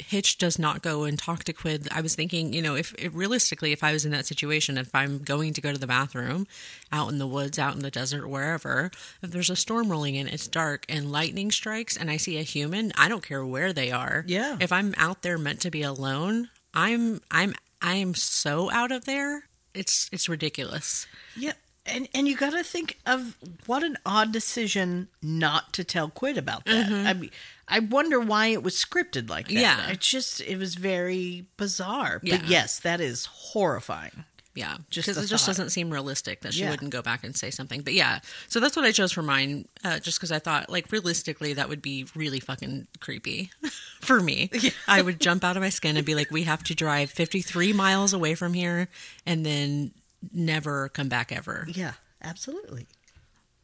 Hitch 0.00 0.38
does 0.38 0.58
not 0.58 0.82
go 0.82 1.04
and 1.04 1.18
talk 1.18 1.44
to 1.44 1.52
Quid. 1.52 1.88
I 1.90 2.00
was 2.00 2.14
thinking, 2.14 2.52
you 2.52 2.62
know, 2.62 2.74
if, 2.74 2.94
if 2.98 3.14
realistically, 3.14 3.72
if 3.72 3.84
I 3.84 3.92
was 3.92 4.04
in 4.04 4.12
that 4.12 4.26
situation, 4.26 4.78
if 4.78 4.94
I'm 4.94 5.18
going 5.18 5.52
to 5.54 5.60
go 5.60 5.72
to 5.72 5.78
the 5.78 5.86
bathroom 5.86 6.46
out 6.92 7.10
in 7.10 7.18
the 7.18 7.26
woods, 7.26 7.58
out 7.58 7.74
in 7.74 7.80
the 7.82 7.90
desert, 7.90 8.28
wherever, 8.28 8.90
if 9.22 9.30
there's 9.30 9.50
a 9.50 9.56
storm 9.56 9.90
rolling 9.90 10.14
in, 10.14 10.28
it's 10.28 10.48
dark 10.48 10.84
and 10.88 11.12
lightning 11.12 11.50
strikes 11.50 11.96
and 11.96 12.10
I 12.10 12.16
see 12.16 12.38
a 12.38 12.42
human, 12.42 12.92
I 12.96 13.08
don't 13.08 13.22
care 13.22 13.44
where 13.44 13.72
they 13.72 13.90
are. 13.90 14.24
Yeah. 14.26 14.56
If 14.60 14.72
I'm 14.72 14.94
out 14.96 15.22
there 15.22 15.38
meant 15.38 15.60
to 15.60 15.70
be 15.70 15.82
alone, 15.82 16.48
I'm 16.74 17.20
I'm 17.30 17.54
I'm 17.82 18.14
so 18.14 18.70
out 18.70 18.92
of 18.92 19.04
there. 19.04 19.44
It's 19.74 20.08
it's 20.12 20.28
ridiculous. 20.28 21.06
Yeah, 21.36 21.52
and 21.86 22.08
and 22.14 22.28
you 22.28 22.36
got 22.36 22.52
to 22.52 22.62
think 22.62 22.98
of 23.06 23.36
what 23.66 23.82
an 23.82 23.96
odd 24.04 24.32
decision 24.32 25.08
not 25.22 25.72
to 25.74 25.84
tell 25.84 26.08
Quid 26.08 26.36
about 26.38 26.64
that. 26.66 26.90
I 26.90 27.14
mean, 27.14 27.30
I 27.68 27.78
wonder 27.80 28.20
why 28.20 28.46
it 28.48 28.62
was 28.62 28.74
scripted 28.74 29.28
like 29.30 29.46
that. 29.48 29.54
Yeah. 29.54 29.90
it 29.90 30.00
just 30.00 30.40
it 30.42 30.56
was 30.58 30.74
very 30.74 31.46
bizarre. 31.56 32.20
Yeah. 32.22 32.38
But 32.38 32.46
yes, 32.48 32.78
that 32.80 33.00
is 33.00 33.26
horrifying. 33.26 34.24
Yeah, 34.52 34.78
Just 34.90 35.06
because 35.06 35.24
it 35.24 35.28
just 35.28 35.44
thought. 35.46 35.50
doesn't 35.52 35.70
seem 35.70 35.90
realistic 35.90 36.40
that 36.40 36.52
she 36.54 36.62
Yeah. 36.62 36.70
wouldn't 36.72 36.90
go 36.90 37.02
back 37.02 37.22
and 37.22 37.36
say 37.36 37.50
something. 37.52 37.82
But 37.82 37.94
yeah, 37.94 38.18
so 38.48 38.58
that's 38.58 38.74
what 38.74 38.84
I 38.84 38.90
chose 38.90 39.12
for 39.12 39.22
mine, 39.22 39.68
uh, 39.84 40.00
just 40.00 40.18
because 40.18 40.32
I 40.32 40.40
thought, 40.40 40.68
like, 40.68 40.90
realistically, 40.90 41.52
that 41.54 41.68
would 41.68 41.80
be 41.80 42.04
really 42.16 42.40
fucking 42.40 42.88
creepy 42.98 43.52
for 44.00 44.20
me. 44.20 44.50
I 44.88 45.02
would 45.02 45.20
jump 45.20 45.44
out 45.44 45.56
of 45.56 45.62
my 45.62 45.68
skin 45.68 45.96
and 45.96 46.04
be 46.04 46.16
like, 46.16 46.32
"We 46.32 46.42
have 46.42 46.64
to 46.64 46.74
drive 46.74 47.12
53 47.12 47.72
miles 47.72 48.12
away 48.12 48.34
from 48.34 48.52
here, 48.52 48.88
and 49.24 49.46
then 49.46 49.92
never 50.32 50.88
come 50.88 51.08
back 51.08 51.32
ever." 51.32 51.66
Yeah, 51.68 51.94
absolutely. 52.22 52.86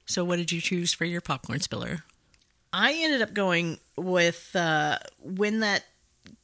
So, 0.06 0.24
what 0.24 0.36
did 0.36 0.52
you 0.52 0.60
choose 0.60 0.92
for 0.92 1.04
your 1.04 1.20
popcorn 1.20 1.60
spiller? 1.60 2.04
I 2.72 2.94
ended 2.94 3.22
up 3.22 3.32
going 3.32 3.78
with 3.96 4.54
uh, 4.54 4.98
when 5.22 5.60
that 5.60 5.84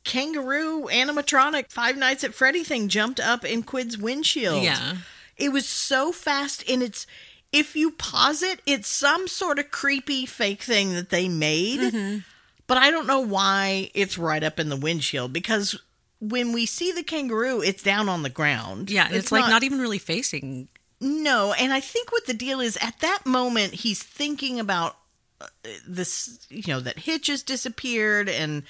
kangaroo 0.04 0.88
animatronic 0.90 1.70
Five 1.70 1.96
Nights 1.96 2.24
at 2.24 2.34
Freddy 2.34 2.64
thing 2.64 2.88
jumped 2.88 3.20
up 3.20 3.44
in 3.44 3.62
Quid's 3.62 3.98
windshield. 3.98 4.62
Yeah. 4.62 4.96
It 5.36 5.50
was 5.50 5.68
so 5.68 6.12
fast 6.12 6.68
and 6.68 6.82
it's 6.82 7.06
if 7.52 7.76
you 7.76 7.90
pause 7.90 8.42
it, 8.42 8.60
it's 8.66 8.88
some 8.88 9.28
sort 9.28 9.58
of 9.58 9.70
creepy 9.70 10.24
fake 10.26 10.62
thing 10.62 10.94
that 10.94 11.10
they 11.10 11.28
made. 11.28 11.80
Mm-hmm. 11.80 12.18
But 12.66 12.78
I 12.78 12.90
don't 12.90 13.06
know 13.06 13.20
why 13.20 13.90
it's 13.94 14.16
right 14.16 14.42
up 14.42 14.58
in 14.58 14.70
the 14.70 14.76
windshield 14.76 15.32
because 15.32 15.78
when 16.22 16.52
we 16.52 16.66
see 16.66 16.92
the 16.92 17.02
kangaroo, 17.02 17.60
it's 17.60 17.82
down 17.82 18.08
on 18.08 18.22
the 18.22 18.30
ground. 18.30 18.90
Yeah, 18.90 19.06
and 19.06 19.16
it's, 19.16 19.32
like 19.32 19.50
not 19.50 19.64
even 19.64 19.80
really 19.80 19.98
facing. 19.98 20.68
no, 21.00 21.52
and 21.52 21.72
I 21.72 21.80
think 21.80 22.12
what 22.12 22.26
the 22.26 22.34
deal 22.34 22.60
is 22.60 22.78
at 22.80 23.00
that 23.00 23.26
moment 23.26 23.74
he's 23.74 24.02
thinking 24.02 24.60
about 24.60 24.96
uh, 25.40 25.46
this, 25.86 26.46
you 26.48 26.72
know, 26.72 26.78
that 26.78 27.00
Hitch 27.00 27.26
has 27.26 27.42
disappeared, 27.42 28.28
and 28.28 28.62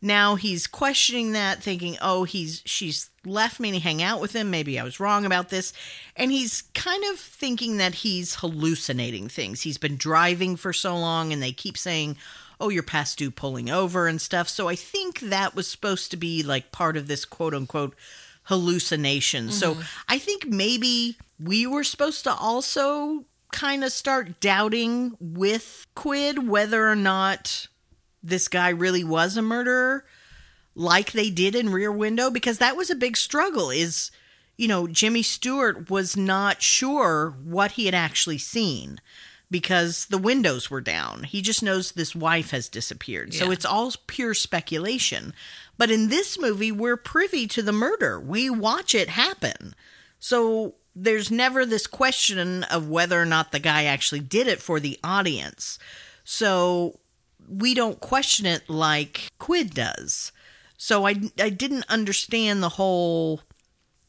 now 0.00 0.36
he's 0.36 0.66
questioning 0.66 1.32
that, 1.32 1.62
thinking, 1.62 1.98
"Oh, 2.00 2.24
he's 2.24 2.62
she's 2.64 3.10
left 3.26 3.60
me 3.60 3.70
to 3.72 3.78
hang 3.78 4.02
out 4.02 4.22
with 4.22 4.34
him. 4.34 4.50
Maybe 4.50 4.80
I 4.80 4.84
was 4.84 4.98
wrong 4.98 5.26
about 5.26 5.50
this," 5.50 5.74
and 6.16 6.32
he's 6.32 6.62
kind 6.72 7.04
of 7.12 7.18
thinking 7.18 7.76
that 7.76 7.96
he's 7.96 8.36
hallucinating 8.36 9.28
things. 9.28 9.60
He's 9.60 9.78
been 9.78 9.98
driving 9.98 10.56
for 10.56 10.72
so 10.72 10.96
long, 10.96 11.34
and 11.34 11.42
they 11.42 11.52
keep 11.52 11.76
saying. 11.76 12.16
Oh, 12.60 12.68
you're 12.68 12.82
past 12.82 13.18
due 13.18 13.30
pulling 13.30 13.70
over 13.70 14.06
and 14.06 14.20
stuff. 14.20 14.48
So 14.48 14.68
I 14.68 14.74
think 14.74 15.20
that 15.20 15.54
was 15.54 15.68
supposed 15.68 16.10
to 16.12 16.16
be 16.16 16.42
like 16.42 16.72
part 16.72 16.96
of 16.96 17.08
this 17.08 17.24
quote 17.24 17.54
unquote 17.54 17.94
hallucination. 18.44 19.50
So 19.50 19.72
mm-hmm. 19.72 19.82
I 20.08 20.18
think 20.18 20.46
maybe 20.46 21.16
we 21.38 21.66
were 21.66 21.84
supposed 21.84 22.24
to 22.24 22.34
also 22.34 23.24
kind 23.52 23.84
of 23.84 23.92
start 23.92 24.40
doubting 24.40 25.16
with 25.20 25.86
Quid 25.94 26.48
whether 26.48 26.88
or 26.90 26.96
not 26.96 27.68
this 28.22 28.48
guy 28.48 28.70
really 28.70 29.04
was 29.04 29.36
a 29.36 29.42
murderer 29.42 30.04
like 30.74 31.12
they 31.12 31.30
did 31.30 31.54
in 31.54 31.70
Rear 31.70 31.92
Window 31.92 32.30
because 32.30 32.58
that 32.58 32.76
was 32.76 32.90
a 32.90 32.96
big 32.96 33.16
struggle 33.16 33.70
is 33.70 34.10
you 34.56 34.66
know 34.66 34.88
Jimmy 34.88 35.22
Stewart 35.22 35.88
was 35.88 36.16
not 36.16 36.62
sure 36.62 37.36
what 37.44 37.72
he 37.72 37.86
had 37.86 37.94
actually 37.94 38.38
seen 38.38 39.00
because 39.54 40.06
the 40.06 40.18
windows 40.18 40.68
were 40.68 40.80
down. 40.80 41.22
He 41.22 41.40
just 41.40 41.62
knows 41.62 41.92
this 41.92 42.12
wife 42.12 42.50
has 42.50 42.68
disappeared. 42.68 43.32
So 43.32 43.52
it's 43.52 43.64
all 43.64 43.92
pure 44.08 44.34
speculation. 44.34 45.32
But 45.78 45.92
in 45.92 46.08
this 46.08 46.36
movie, 46.36 46.72
we're 46.72 46.96
privy 46.96 47.46
to 47.46 47.62
the 47.62 47.70
murder. 47.70 48.18
We 48.18 48.50
watch 48.50 48.96
it 48.96 49.10
happen. 49.10 49.76
So 50.18 50.74
there's 50.96 51.30
never 51.30 51.64
this 51.64 51.86
question 51.86 52.64
of 52.64 52.88
whether 52.88 53.22
or 53.22 53.24
not 53.24 53.52
the 53.52 53.60
guy 53.60 53.84
actually 53.84 54.18
did 54.18 54.48
it 54.48 54.60
for 54.60 54.80
the 54.80 54.98
audience. 55.04 55.78
So 56.24 56.98
we 57.48 57.74
don't 57.74 58.00
question 58.00 58.46
it 58.46 58.68
like 58.68 59.28
Quid 59.38 59.72
does. 59.72 60.32
So 60.76 61.06
I, 61.06 61.14
I 61.38 61.50
didn't 61.50 61.84
understand 61.88 62.60
the 62.60 62.70
whole, 62.70 63.40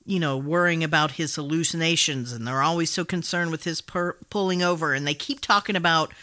you 0.05 0.19
know, 0.19 0.37
worrying 0.37 0.83
about 0.83 1.11
his 1.11 1.35
hallucinations, 1.35 2.31
and 2.31 2.47
they're 2.47 2.61
always 2.61 2.89
so 2.89 3.03
concerned 3.03 3.51
with 3.51 3.63
his 3.63 3.81
per- 3.81 4.17
pulling 4.29 4.61
over, 4.61 4.93
and 4.93 5.05
they 5.07 5.13
keep 5.13 5.41
talking 5.41 5.75
about 5.75 6.13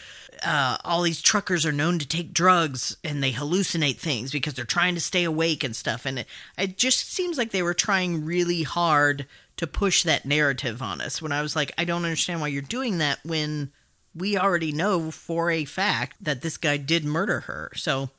uh, 0.41 0.77
all 0.83 1.01
these 1.01 1.21
truckers 1.21 1.65
are 1.65 1.71
known 1.71 1.99
to 1.99 2.07
take 2.07 2.33
drugs 2.33 2.97
and 3.03 3.21
they 3.21 3.31
hallucinate 3.31 3.97
things 3.97 4.31
because 4.31 4.53
they're 4.53 4.65
trying 4.65 4.95
to 4.95 5.01
stay 5.01 5.23
awake 5.23 5.63
and 5.63 5.75
stuff. 5.75 6.05
And 6.05 6.19
it, 6.19 6.27
it 6.57 6.77
just 6.77 7.11
seems 7.11 7.37
like 7.37 7.51
they 7.51 7.61
were 7.61 7.73
trying 7.73 8.25
really 8.25 8.63
hard 8.63 9.27
to 9.57 9.67
push 9.67 10.03
that 10.03 10.25
narrative 10.25 10.81
on 10.81 11.01
us. 11.01 11.21
When 11.21 11.31
I 11.31 11.41
was 11.41 11.55
like, 11.55 11.71
I 11.77 11.85
don't 11.85 12.03
understand 12.03 12.41
why 12.41 12.47
you're 12.47 12.61
doing 12.61 12.97
that 12.97 13.19
when 13.23 13.71
we 14.15 14.37
already 14.37 14.71
know 14.71 15.11
for 15.11 15.51
a 15.51 15.65
fact 15.65 16.23
that 16.23 16.41
this 16.41 16.57
guy 16.57 16.77
did 16.77 17.05
murder 17.05 17.41
her. 17.41 17.71
So 17.75 18.09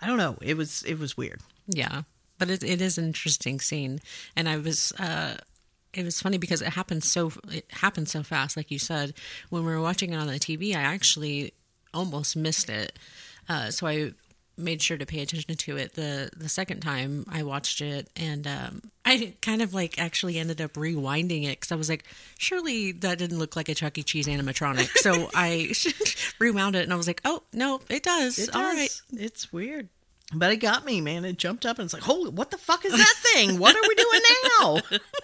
I 0.00 0.06
don't 0.06 0.18
know. 0.18 0.38
It 0.40 0.56
was 0.56 0.82
it 0.84 0.98
was 0.98 1.16
weird. 1.16 1.40
Yeah, 1.68 2.02
but 2.40 2.50
it, 2.50 2.64
it 2.64 2.80
is 2.80 2.98
an 2.98 3.04
interesting 3.04 3.60
scene, 3.60 4.00
and 4.34 4.48
I 4.48 4.56
was. 4.56 4.90
Uh, 4.98 5.36
it 5.92 6.04
was 6.04 6.20
funny 6.20 6.38
because 6.38 6.62
it 6.62 6.68
happened 6.68 7.02
so 7.02 7.32
it 7.50 7.66
happened 7.70 8.08
so 8.08 8.22
fast, 8.22 8.56
like 8.56 8.70
you 8.70 8.78
said. 8.78 9.12
When 9.50 9.64
we 9.64 9.72
were 9.72 9.80
watching 9.80 10.12
it 10.12 10.16
on 10.16 10.26
the 10.26 10.34
TV, 10.34 10.74
I 10.74 10.80
actually 10.80 11.52
almost 11.92 12.36
missed 12.36 12.70
it. 12.70 12.98
Uh, 13.48 13.70
so 13.70 13.86
I 13.86 14.12
made 14.56 14.82
sure 14.82 14.96
to 14.96 15.06
pay 15.06 15.20
attention 15.20 15.56
to 15.56 15.76
it 15.76 15.94
the 15.94 16.30
the 16.36 16.48
second 16.48 16.80
time 16.80 17.24
I 17.28 17.42
watched 17.42 17.80
it, 17.80 18.08
and 18.16 18.46
um, 18.46 18.82
I 19.04 19.34
kind 19.42 19.62
of 19.62 19.74
like 19.74 19.98
actually 19.98 20.38
ended 20.38 20.60
up 20.60 20.74
rewinding 20.74 21.44
it 21.44 21.60
because 21.60 21.72
I 21.72 21.76
was 21.76 21.88
like, 21.88 22.04
surely 22.38 22.92
that 22.92 23.18
didn't 23.18 23.38
look 23.38 23.56
like 23.56 23.68
a 23.68 23.74
Chuck 23.74 23.98
E. 23.98 24.02
Cheese 24.02 24.26
animatronic. 24.26 24.88
so 24.98 25.28
I 25.34 25.74
rewound 26.38 26.76
it, 26.76 26.84
and 26.84 26.92
I 26.92 26.96
was 26.96 27.06
like, 27.06 27.20
oh 27.24 27.42
no, 27.52 27.80
it 27.90 28.02
does. 28.02 28.38
It 28.38 28.52
does. 28.52 28.54
right. 28.54 29.00
It's 29.12 29.52
weird. 29.52 29.88
But 30.32 30.52
it 30.52 30.56
got 30.56 30.84
me, 30.84 31.00
man. 31.00 31.24
It 31.24 31.38
jumped 31.38 31.66
up 31.66 31.78
and 31.78 31.86
it's 31.86 31.94
like, 31.94 32.02
holy, 32.02 32.30
what 32.30 32.50
the 32.50 32.58
fuck 32.58 32.84
is 32.84 32.92
that 32.92 33.14
thing? 33.34 33.58
What 33.58 33.74
are 33.74 33.82
we 33.88 33.94
doing 33.94 34.20
now? 34.60 34.98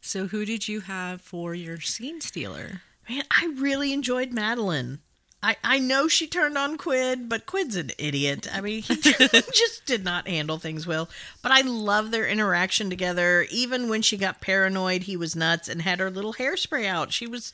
So 0.00 0.28
who 0.28 0.46
did 0.46 0.68
you 0.68 0.80
have 0.80 1.20
for 1.20 1.54
your 1.54 1.80
scene 1.80 2.22
stealer? 2.22 2.80
Man, 3.10 3.24
I 3.30 3.52
really 3.58 3.92
enjoyed 3.92 4.32
Madeline. 4.32 5.00
I, 5.40 5.56
I 5.62 5.78
know 5.78 6.08
she 6.08 6.26
turned 6.26 6.58
on 6.58 6.76
Quid, 6.76 7.28
but 7.28 7.46
Quid's 7.46 7.76
an 7.76 7.92
idiot. 7.96 8.48
I 8.52 8.60
mean, 8.60 8.82
he 8.82 8.96
just 9.52 9.86
did 9.86 10.02
not 10.02 10.26
handle 10.26 10.58
things 10.58 10.84
well. 10.84 11.08
But 11.42 11.52
I 11.52 11.60
love 11.60 12.10
their 12.10 12.26
interaction 12.26 12.90
together. 12.90 13.46
Even 13.50 13.88
when 13.88 14.02
she 14.02 14.16
got 14.16 14.40
paranoid, 14.40 15.04
he 15.04 15.16
was 15.16 15.36
nuts 15.36 15.68
and 15.68 15.82
had 15.82 16.00
her 16.00 16.10
little 16.10 16.34
hairspray 16.34 16.86
out. 16.86 17.12
She 17.12 17.28
was 17.28 17.52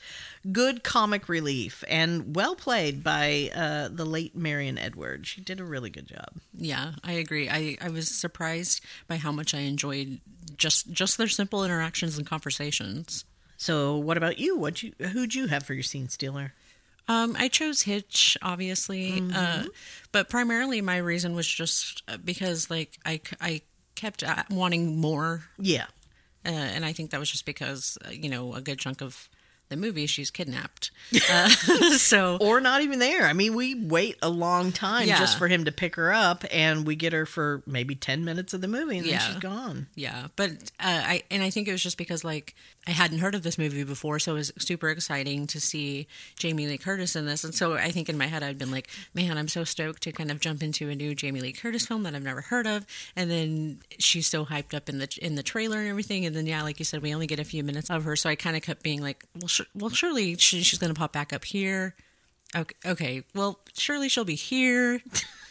good 0.51 0.83
comic 0.83 1.29
relief 1.29 1.85
and 1.87 2.35
well 2.35 2.55
played 2.55 3.05
by 3.05 3.51
uh, 3.55 3.89
the 3.93 4.07
late 4.07 4.35
Marion 4.35 4.79
Edwards. 4.79 5.29
She 5.29 5.43
did 5.43 5.61
a 5.61 5.65
really 5.65 5.91
good 5.91 6.09
job. 6.09 6.31
Yeah, 6.55 6.93
I 7.05 7.13
agree. 7.13 7.51
I, 7.51 7.77
I 7.83 7.91
was 7.91 8.09
surprised 8.09 8.81
by 9.09 9.17
how 9.17 9.31
much 9.31 9.53
I 9.53 9.61
enjoyed 9.61 10.21
just 10.57 10.91
just 10.91 11.19
their 11.19 11.29
simple 11.29 11.65
interactions 11.65 12.17
and 12.17 12.27
conversations. 12.27 13.25
So, 13.57 13.97
what 13.97 14.17
about 14.17 14.39
you? 14.39 14.57
What 14.57 14.83
you 14.83 14.93
who'd 14.99 15.35
you 15.35 15.49
have 15.49 15.65
for 15.65 15.75
your 15.75 15.83
scene 15.83 16.09
stealer? 16.09 16.55
Um, 17.09 17.37
I 17.39 17.49
chose 17.49 17.83
Hitch, 17.83 18.37
obviously, 18.43 19.23
uh, 19.35 19.65
but 20.13 20.29
primarily 20.31 20.81
my 20.81 20.97
reason 20.97 21.35
was 21.35 21.47
just 21.47 22.03
uh, 22.09 22.17
because, 22.17 22.71
like, 22.71 22.97
I, 23.05 23.21
I 23.41 23.61
kept 23.95 24.23
uh, 24.23 24.45
wanting 24.51 24.99
more, 25.01 25.45
Yeah. 25.59 25.85
uh, 26.47 26.49
and 26.49 26.85
I 26.85 26.93
think 26.93 27.11
that 27.11 27.21
was 27.21 27.31
just 27.31 27.45
because, 27.45 27.99
uh, 28.07 28.11
you 28.11 28.29
know, 28.31 28.55
a 28.55 28.61
good 28.63 28.79
chunk 28.79 29.03
of 29.03 29.29
the 29.71 29.77
movie 29.77 30.07
she's 30.07 30.31
kidnapped. 30.31 30.91
Uh, 31.31 31.49
so 31.97 32.37
Or 32.41 32.61
not 32.61 32.83
even 32.83 32.99
there. 32.99 33.25
I 33.27 33.33
mean, 33.35 33.55
we 33.55 33.75
wait 33.75 34.17
a 34.23 34.29
long 34.29 34.73
time 34.73 35.07
Yeah. 35.09 35.19
just 35.19 35.39
for 35.39 35.47
him 35.49 35.65
to 35.67 35.73
pick 35.73 35.95
her 35.97 36.13
up, 36.13 36.45
and 36.51 36.87
we 36.87 36.97
get 36.97 37.13
her 37.13 37.25
for 37.27 37.63
maybe 37.67 37.95
10 37.95 38.25
minutes 38.25 38.53
of 38.55 38.61
the 38.63 38.69
movie, 38.69 38.99
and 38.99 39.07
Yeah. 39.07 39.19
then 39.19 39.27
she's 39.33 39.41
gone. 39.41 39.87
Yeah, 39.95 40.29
but 40.37 40.51
uh, 40.81 41.03
I 41.05 41.23
and 41.31 41.43
I 41.43 41.51
think 41.51 41.69
it 41.69 41.73
was 41.73 41.83
just 41.83 41.99
because 41.99 42.25
like 42.25 42.55
I 42.87 42.91
hadn't 42.91 43.19
heard 43.19 43.35
of 43.35 43.43
this 43.43 43.57
movie 43.57 43.83
before, 43.83 44.19
so 44.19 44.33
it 44.33 44.39
was 44.39 44.53
super 44.59 44.91
exciting 44.91 45.47
to 45.49 45.61
see 45.61 46.07
Jamie 46.39 46.67
Lee 46.67 46.77
Curtis 46.77 47.17
in 47.17 47.25
this. 47.25 47.43
And 47.43 47.55
so 47.55 47.75
I 47.75 47.91
think 47.91 48.09
in 48.09 48.19
my 48.19 48.27
head 48.27 48.43
I'd 48.43 48.59
been 48.59 48.71
like, 48.71 48.89
man, 49.15 49.39
I'm 49.39 49.49
so 49.49 49.65
stoked 49.65 50.03
to 50.03 50.13
kind 50.13 50.31
of 50.31 50.39
jump 50.41 50.63
into 50.63 50.91
a 50.91 50.95
new 50.95 51.15
Jamie 51.15 51.41
Lee 51.41 51.53
Curtis 51.53 51.87
film 51.87 52.03
that 52.03 52.15
I've 52.15 52.23
never 52.23 52.43
heard 52.43 52.67
of. 52.67 52.87
And 53.17 53.31
then 53.31 53.81
she's 53.99 54.27
so 54.27 54.45
hyped 54.45 54.75
up 54.75 54.89
in 54.89 54.99
the 54.99 55.09
in 55.23 55.35
the 55.35 55.43
trailer 55.43 55.79
and 55.79 55.89
everything. 55.89 56.27
And 56.27 56.37
then 56.37 56.47
yeah, 56.47 56.63
like 56.63 56.79
you 56.79 56.85
said, 56.85 57.01
we 57.03 57.15
only 57.15 57.27
get 57.27 57.39
a 57.39 57.45
few 57.45 57.65
minutes 57.65 57.89
of 57.91 58.05
her, 58.05 58.17
so 58.17 58.29
I 58.29 58.35
kind 58.35 58.57
of 58.57 58.63
kept 58.63 58.83
being 58.83 59.01
like, 59.01 59.25
well, 59.35 59.49
sh- 59.49 59.63
well, 59.75 59.91
surely 59.91 60.37
she, 60.37 60.63
she's 60.63 60.79
going 60.79 60.93
to 60.93 60.99
pop 60.99 61.13
back 61.13 61.33
up 61.33 61.45
here. 61.45 61.95
Okay, 62.55 62.75
okay, 62.87 63.23
well, 63.35 63.59
surely 63.77 64.09
she'll 64.09 64.25
be 64.25 64.37
here. 64.37 65.01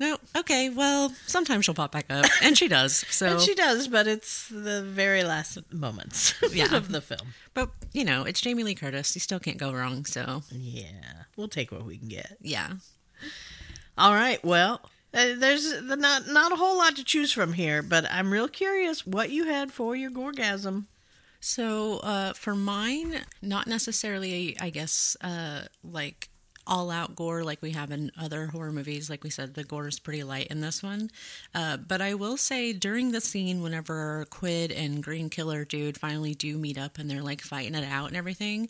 No, 0.00 0.18
okay, 0.36 0.70
well, 0.70 1.12
sometimes 1.26 1.64
she'll 1.64 1.74
pop 1.74 1.92
back 1.92 2.06
up, 2.10 2.26
and 2.42 2.56
she 2.58 2.68
does. 2.68 3.04
So 3.10 3.26
And 3.26 3.40
she 3.40 3.54
does, 3.54 3.86
but 3.88 4.06
it's 4.06 4.48
the 4.48 4.82
very 4.82 5.22
last 5.24 5.58
moments 5.72 6.34
Yeah. 6.52 6.74
of 6.74 6.90
the 6.90 7.00
film. 7.00 7.34
But 7.54 7.70
you 7.92 8.04
know, 8.04 8.24
it's 8.24 8.40
Jamie 8.40 8.62
Lee 8.64 8.74
Curtis. 8.74 9.14
You 9.14 9.20
still 9.20 9.38
can't 9.40 9.58
go 9.58 9.72
wrong. 9.72 10.04
So 10.04 10.42
Yeah. 10.50 11.24
We'll 11.36 11.48
take 11.48 11.70
what 11.72 11.84
we 11.84 11.98
can 11.98 12.08
get. 12.08 12.36
yeah, 12.40 12.72
All 13.96 14.14
right. 14.14 14.42
Well, 14.44 14.80
uh, 15.12 15.34
there's 15.36 15.80
not 15.82 16.26
not 16.28 16.52
a 16.52 16.56
whole 16.56 16.76
lot 16.78 16.96
to 16.96 17.04
choose 17.04 17.30
from 17.32 17.52
here, 17.52 17.82
but 17.82 18.04
I'm 18.10 18.32
real 18.32 18.48
curious 18.48 19.06
what 19.06 19.30
you 19.30 19.44
had 19.44 19.70
for 19.72 19.94
your 19.94 20.10
gorgasm. 20.10 20.86
So 21.40 21.98
uh, 21.98 22.32
for 22.32 22.54
mine, 22.54 23.20
not 23.42 23.66
necessarily, 23.66 24.56
I 24.58 24.70
guess, 24.70 25.16
uh, 25.20 25.62
like 25.82 26.28
all 26.66 26.90
out 26.90 27.14
gore 27.14 27.44
like 27.44 27.60
we 27.62 27.72
have 27.72 27.90
in 27.90 28.10
other 28.18 28.46
horror 28.46 28.72
movies. 28.72 29.10
Like 29.10 29.24
we 29.24 29.30
said, 29.30 29.54
the 29.54 29.64
gore 29.64 29.88
is 29.88 29.98
pretty 29.98 30.22
light 30.22 30.48
in 30.48 30.60
this 30.60 30.82
one. 30.82 31.10
Uh, 31.54 31.76
but 31.76 32.00
I 32.00 32.14
will 32.14 32.36
say 32.36 32.72
during 32.72 33.12
the 33.12 33.20
scene, 33.20 33.62
whenever 33.62 34.26
Quid 34.30 34.72
and 34.72 35.02
Green 35.02 35.30
Killer 35.30 35.64
Dude 35.64 35.98
finally 35.98 36.34
do 36.34 36.58
meet 36.58 36.78
up 36.78 36.98
and 36.98 37.10
they're 37.10 37.22
like 37.22 37.42
fighting 37.42 37.74
it 37.74 37.84
out 37.84 38.08
and 38.08 38.16
everything, 38.16 38.68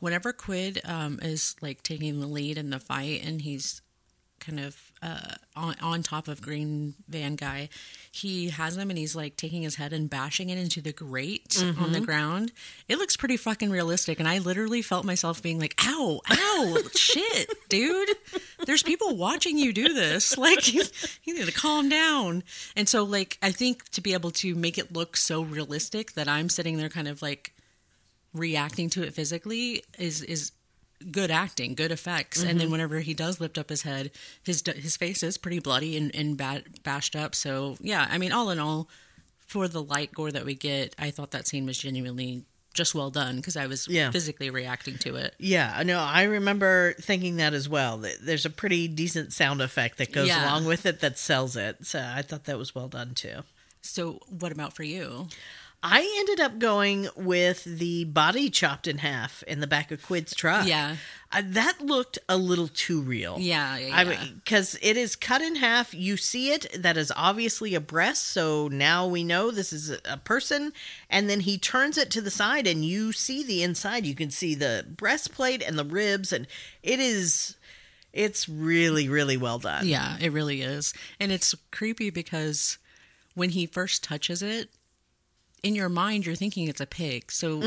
whenever 0.00 0.32
Quid 0.32 0.80
um, 0.84 1.18
is 1.22 1.56
like 1.60 1.82
taking 1.82 2.20
the 2.20 2.26
lead 2.26 2.58
in 2.58 2.70
the 2.70 2.80
fight 2.80 3.22
and 3.24 3.42
he's 3.42 3.82
kind 4.40 4.60
of 4.60 4.92
uh, 5.04 5.34
on 5.54 5.74
on 5.82 6.02
top 6.02 6.28
of 6.28 6.40
Green 6.40 6.94
Van 7.08 7.36
Guy. 7.36 7.68
He 8.10 8.48
has 8.48 8.76
him 8.76 8.88
and 8.88 8.98
he's 8.98 9.14
like 9.14 9.36
taking 9.36 9.62
his 9.62 9.76
head 9.76 9.92
and 9.92 10.08
bashing 10.08 10.48
it 10.48 10.56
into 10.56 10.80
the 10.80 10.92
grate 10.92 11.62
on 11.78 11.92
the 11.92 12.00
ground. 12.00 12.52
It 12.88 12.96
looks 12.96 13.16
pretty 13.16 13.36
fucking 13.36 13.70
realistic, 13.70 14.18
and 14.18 14.26
I 14.26 14.38
literally 14.38 14.80
felt 14.80 15.04
myself 15.04 15.42
being 15.42 15.60
like, 15.60 15.74
"Ow, 15.84 16.20
ow, 16.30 16.78
shit, 16.94 17.52
dude! 17.68 18.08
There's 18.64 18.82
people 18.82 19.16
watching 19.16 19.58
you 19.58 19.72
do 19.72 19.92
this. 19.92 20.38
Like, 20.44 20.74
you, 20.74 20.82
you 21.24 21.34
need 21.34 21.46
to 21.46 21.52
calm 21.52 21.88
down." 21.88 22.42
And 22.76 22.86
so, 22.88 23.02
like, 23.02 23.38
I 23.40 23.50
think 23.50 23.88
to 23.90 24.00
be 24.02 24.12
able 24.12 24.30
to 24.32 24.54
make 24.54 24.76
it 24.76 24.92
look 24.92 25.16
so 25.16 25.42
realistic 25.42 26.12
that 26.12 26.28
I'm 26.28 26.48
sitting 26.50 26.76
there, 26.76 26.90
kind 26.90 27.08
of 27.08 27.22
like 27.22 27.54
reacting 28.34 28.90
to 28.90 29.02
it 29.02 29.14
physically, 29.14 29.84
is 29.98 30.22
is 30.22 30.52
good 31.10 31.30
acting, 31.30 31.74
good 31.74 31.92
effects. 31.92 32.40
And 32.42 32.58
then 32.60 32.66
mm-hmm. 32.66 32.72
whenever 32.72 33.00
he 33.00 33.14
does 33.14 33.40
lift 33.40 33.58
up 33.58 33.68
his 33.70 33.82
head, 33.82 34.10
his 34.42 34.62
his 34.76 34.96
face 34.96 35.22
is 35.22 35.38
pretty 35.38 35.58
bloody 35.58 35.96
and 35.96 36.14
and 36.14 36.36
bashed 36.82 37.16
up. 37.16 37.34
So 37.34 37.76
yeah, 37.80 38.06
I 38.10 38.18
mean, 38.18 38.32
all 38.32 38.50
in 38.50 38.58
all, 38.58 38.88
for 39.46 39.68
the 39.68 39.82
light 39.82 40.12
gore 40.12 40.32
that 40.32 40.44
we 40.44 40.54
get, 40.54 40.94
I 40.98 41.10
thought 41.10 41.30
that 41.32 41.46
scene 41.46 41.66
was 41.66 41.78
genuinely 41.78 42.44
just 42.72 42.94
well 42.94 43.10
done 43.10 43.36
because 43.36 43.56
I 43.56 43.66
was 43.66 43.86
Yeah. 43.86 44.10
physically 44.10 44.50
reacting 44.50 44.98
to 44.98 45.14
it. 45.14 45.34
Yeah, 45.38 45.80
no, 45.86 46.00
I 46.00 46.24
remember 46.24 46.94
thinking 47.00 47.36
that 47.36 47.54
as 47.54 47.68
well. 47.68 48.02
There's 48.20 48.44
a 48.44 48.50
pretty 48.50 48.88
decent 48.88 49.32
sound 49.32 49.62
effect 49.62 49.98
that 49.98 50.10
goes 50.12 50.26
Yeah. 50.26 50.44
along 50.44 50.64
with 50.64 50.84
it 50.84 50.98
that 51.00 51.16
sells 51.16 51.56
it. 51.56 51.86
So 51.86 52.00
I 52.00 52.22
thought 52.22 52.44
that 52.44 52.58
was 52.58 52.74
well 52.74 52.88
done 52.88 53.14
too. 53.14 53.44
So 53.80 54.18
what 54.28 54.50
about 54.50 54.74
for 54.74 54.82
you? 54.82 55.28
I 55.86 56.16
ended 56.20 56.40
up 56.40 56.58
going 56.58 57.08
with 57.14 57.62
the 57.64 58.04
body 58.04 58.48
chopped 58.48 58.88
in 58.88 58.98
half 58.98 59.42
in 59.42 59.60
the 59.60 59.66
back 59.66 59.90
of 59.92 60.02
Quid's 60.02 60.34
truck. 60.34 60.66
Yeah. 60.66 60.96
Uh, 61.30 61.42
that 61.44 61.82
looked 61.82 62.18
a 62.26 62.38
little 62.38 62.68
too 62.68 63.02
real. 63.02 63.36
Yeah, 63.38 63.76
yeah, 63.76 63.94
I 63.94 64.04
mean, 64.04 64.40
because 64.42 64.78
it 64.80 64.96
is 64.96 65.14
cut 65.14 65.42
in 65.42 65.56
half. 65.56 65.92
You 65.92 66.16
see 66.16 66.52
it. 66.52 66.66
That 66.74 66.96
is 66.96 67.12
obviously 67.14 67.74
a 67.74 67.80
breast. 67.80 68.24
So 68.28 68.68
now 68.68 69.06
we 69.06 69.24
know 69.24 69.50
this 69.50 69.74
is 69.74 69.90
a 70.06 70.16
person. 70.16 70.72
And 71.10 71.28
then 71.28 71.40
he 71.40 71.58
turns 71.58 71.98
it 71.98 72.10
to 72.12 72.22
the 72.22 72.30
side, 72.30 72.66
and 72.66 72.82
you 72.82 73.12
see 73.12 73.42
the 73.42 73.62
inside. 73.62 74.06
You 74.06 74.14
can 74.14 74.30
see 74.30 74.54
the 74.54 74.86
breastplate 74.88 75.62
and 75.62 75.78
the 75.78 75.84
ribs, 75.84 76.32
and 76.32 76.46
it 76.82 76.98
is. 76.98 77.56
It's 78.14 78.48
really, 78.48 79.08
really 79.08 79.36
well 79.36 79.58
done. 79.58 79.86
Yeah, 79.86 80.16
it 80.18 80.32
really 80.32 80.62
is. 80.62 80.94
And 81.20 81.30
it's 81.30 81.54
creepy 81.70 82.08
because 82.08 82.78
when 83.34 83.50
he 83.50 83.66
first 83.66 84.02
touches 84.02 84.40
it, 84.40 84.70
in 85.64 85.74
your 85.74 85.88
mind 85.88 86.24
you're 86.26 86.36
thinking 86.36 86.68
it's 86.68 86.80
a 86.80 86.86
pig. 86.86 87.32
So 87.32 87.60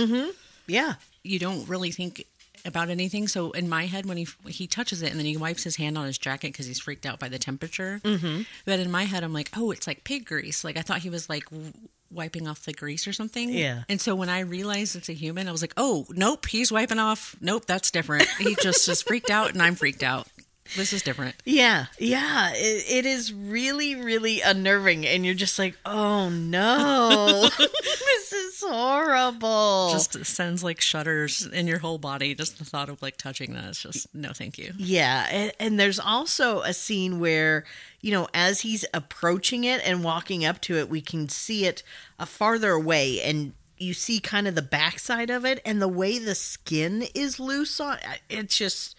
Yeah. 0.67 0.93
you 1.23 1.39
don't 1.39 1.67
really 1.67 1.91
think 1.91 2.25
about 2.65 2.89
anything. 2.89 3.27
So 3.27 3.51
in 3.51 3.69
my 3.69 3.85
head, 3.85 4.05
when 4.05 4.17
he 4.17 4.27
he 4.47 4.67
touches 4.67 5.01
it 5.01 5.09
and 5.11 5.19
then 5.19 5.25
he 5.25 5.37
wipes 5.37 5.63
his 5.63 5.75
hand 5.77 5.97
on 5.97 6.05
his 6.05 6.17
jacket 6.17 6.47
because 6.53 6.65
he's 6.65 6.79
freaked 6.79 7.05
out 7.05 7.19
by 7.19 7.29
the 7.29 7.39
temperature. 7.39 7.99
Mm-hmm. 8.03 8.41
But 8.65 8.79
in 8.79 8.91
my 8.91 9.03
head, 9.03 9.23
I'm 9.23 9.33
like, 9.33 9.49
oh, 9.55 9.71
it's 9.71 9.87
like 9.87 10.03
pig 10.03 10.25
grease. 10.25 10.63
Like 10.63 10.77
I 10.77 10.81
thought 10.81 10.99
he 10.99 11.09
was 11.09 11.29
like 11.29 11.45
w- 11.49 11.71
wiping 12.11 12.47
off 12.47 12.63
the 12.65 12.73
grease 12.73 13.07
or 13.07 13.13
something. 13.13 13.49
Yeah. 13.49 13.83
And 13.89 13.99
so 14.01 14.15
when 14.15 14.29
I 14.29 14.39
realized 14.41 14.95
it's 14.95 15.09
a 15.09 15.13
human, 15.13 15.47
I 15.47 15.51
was 15.51 15.61
like, 15.61 15.73
oh, 15.77 16.05
nope, 16.09 16.45
he's 16.47 16.71
wiping 16.71 16.99
off. 16.99 17.35
Nope, 17.41 17.65
that's 17.65 17.91
different. 17.91 18.27
He 18.39 18.55
just 18.61 18.87
is 18.89 19.01
freaked 19.01 19.29
out 19.29 19.51
and 19.53 19.61
I'm 19.61 19.75
freaked 19.75 20.03
out. 20.03 20.27
This 20.75 20.93
is 20.93 21.01
different. 21.01 21.35
Yeah, 21.45 21.87
yeah, 21.99 22.51
it, 22.53 22.85
it 22.89 23.05
is 23.05 23.33
really, 23.33 23.95
really 23.95 24.41
unnerving, 24.41 25.05
and 25.05 25.25
you're 25.25 25.35
just 25.35 25.57
like, 25.57 25.77
oh 25.85 26.29
no, 26.29 27.49
this 27.57 28.33
is 28.33 28.63
horrible. 28.65 29.89
Just 29.91 30.25
sends 30.25 30.63
like 30.63 30.81
shudders 30.81 31.45
in 31.45 31.67
your 31.67 31.79
whole 31.79 31.97
body. 31.97 32.35
Just 32.35 32.57
the 32.57 32.65
thought 32.65 32.89
of 32.89 33.01
like 33.01 33.17
touching 33.17 33.53
that 33.53 33.65
is 33.65 33.79
just 33.79 34.13
no, 34.13 34.31
thank 34.33 34.57
you. 34.57 34.73
yeah, 34.77 35.27
and, 35.31 35.51
and 35.59 35.79
there's 35.79 35.99
also 35.99 36.61
a 36.61 36.73
scene 36.73 37.19
where 37.19 37.63
you 38.01 38.11
know, 38.11 38.27
as 38.33 38.61
he's 38.61 38.85
approaching 38.93 39.63
it 39.63 39.81
and 39.85 40.03
walking 40.03 40.45
up 40.45 40.61
to 40.61 40.77
it, 40.77 40.89
we 40.89 41.01
can 41.01 41.29
see 41.29 41.65
it 41.65 41.83
a 42.19 42.25
farther 42.25 42.71
away, 42.71 43.21
and 43.21 43.53
you 43.77 43.93
see 43.93 44.19
kind 44.19 44.47
of 44.47 44.55
the 44.55 44.61
backside 44.61 45.29
of 45.29 45.45
it, 45.45 45.61
and 45.65 45.81
the 45.81 45.87
way 45.87 46.19
the 46.19 46.35
skin 46.35 47.05
is 47.15 47.39
loose 47.39 47.79
on 47.79 47.97
uh, 47.97 48.15
it's 48.29 48.57
just. 48.57 48.95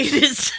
It 0.00 0.22
is. 0.22 0.52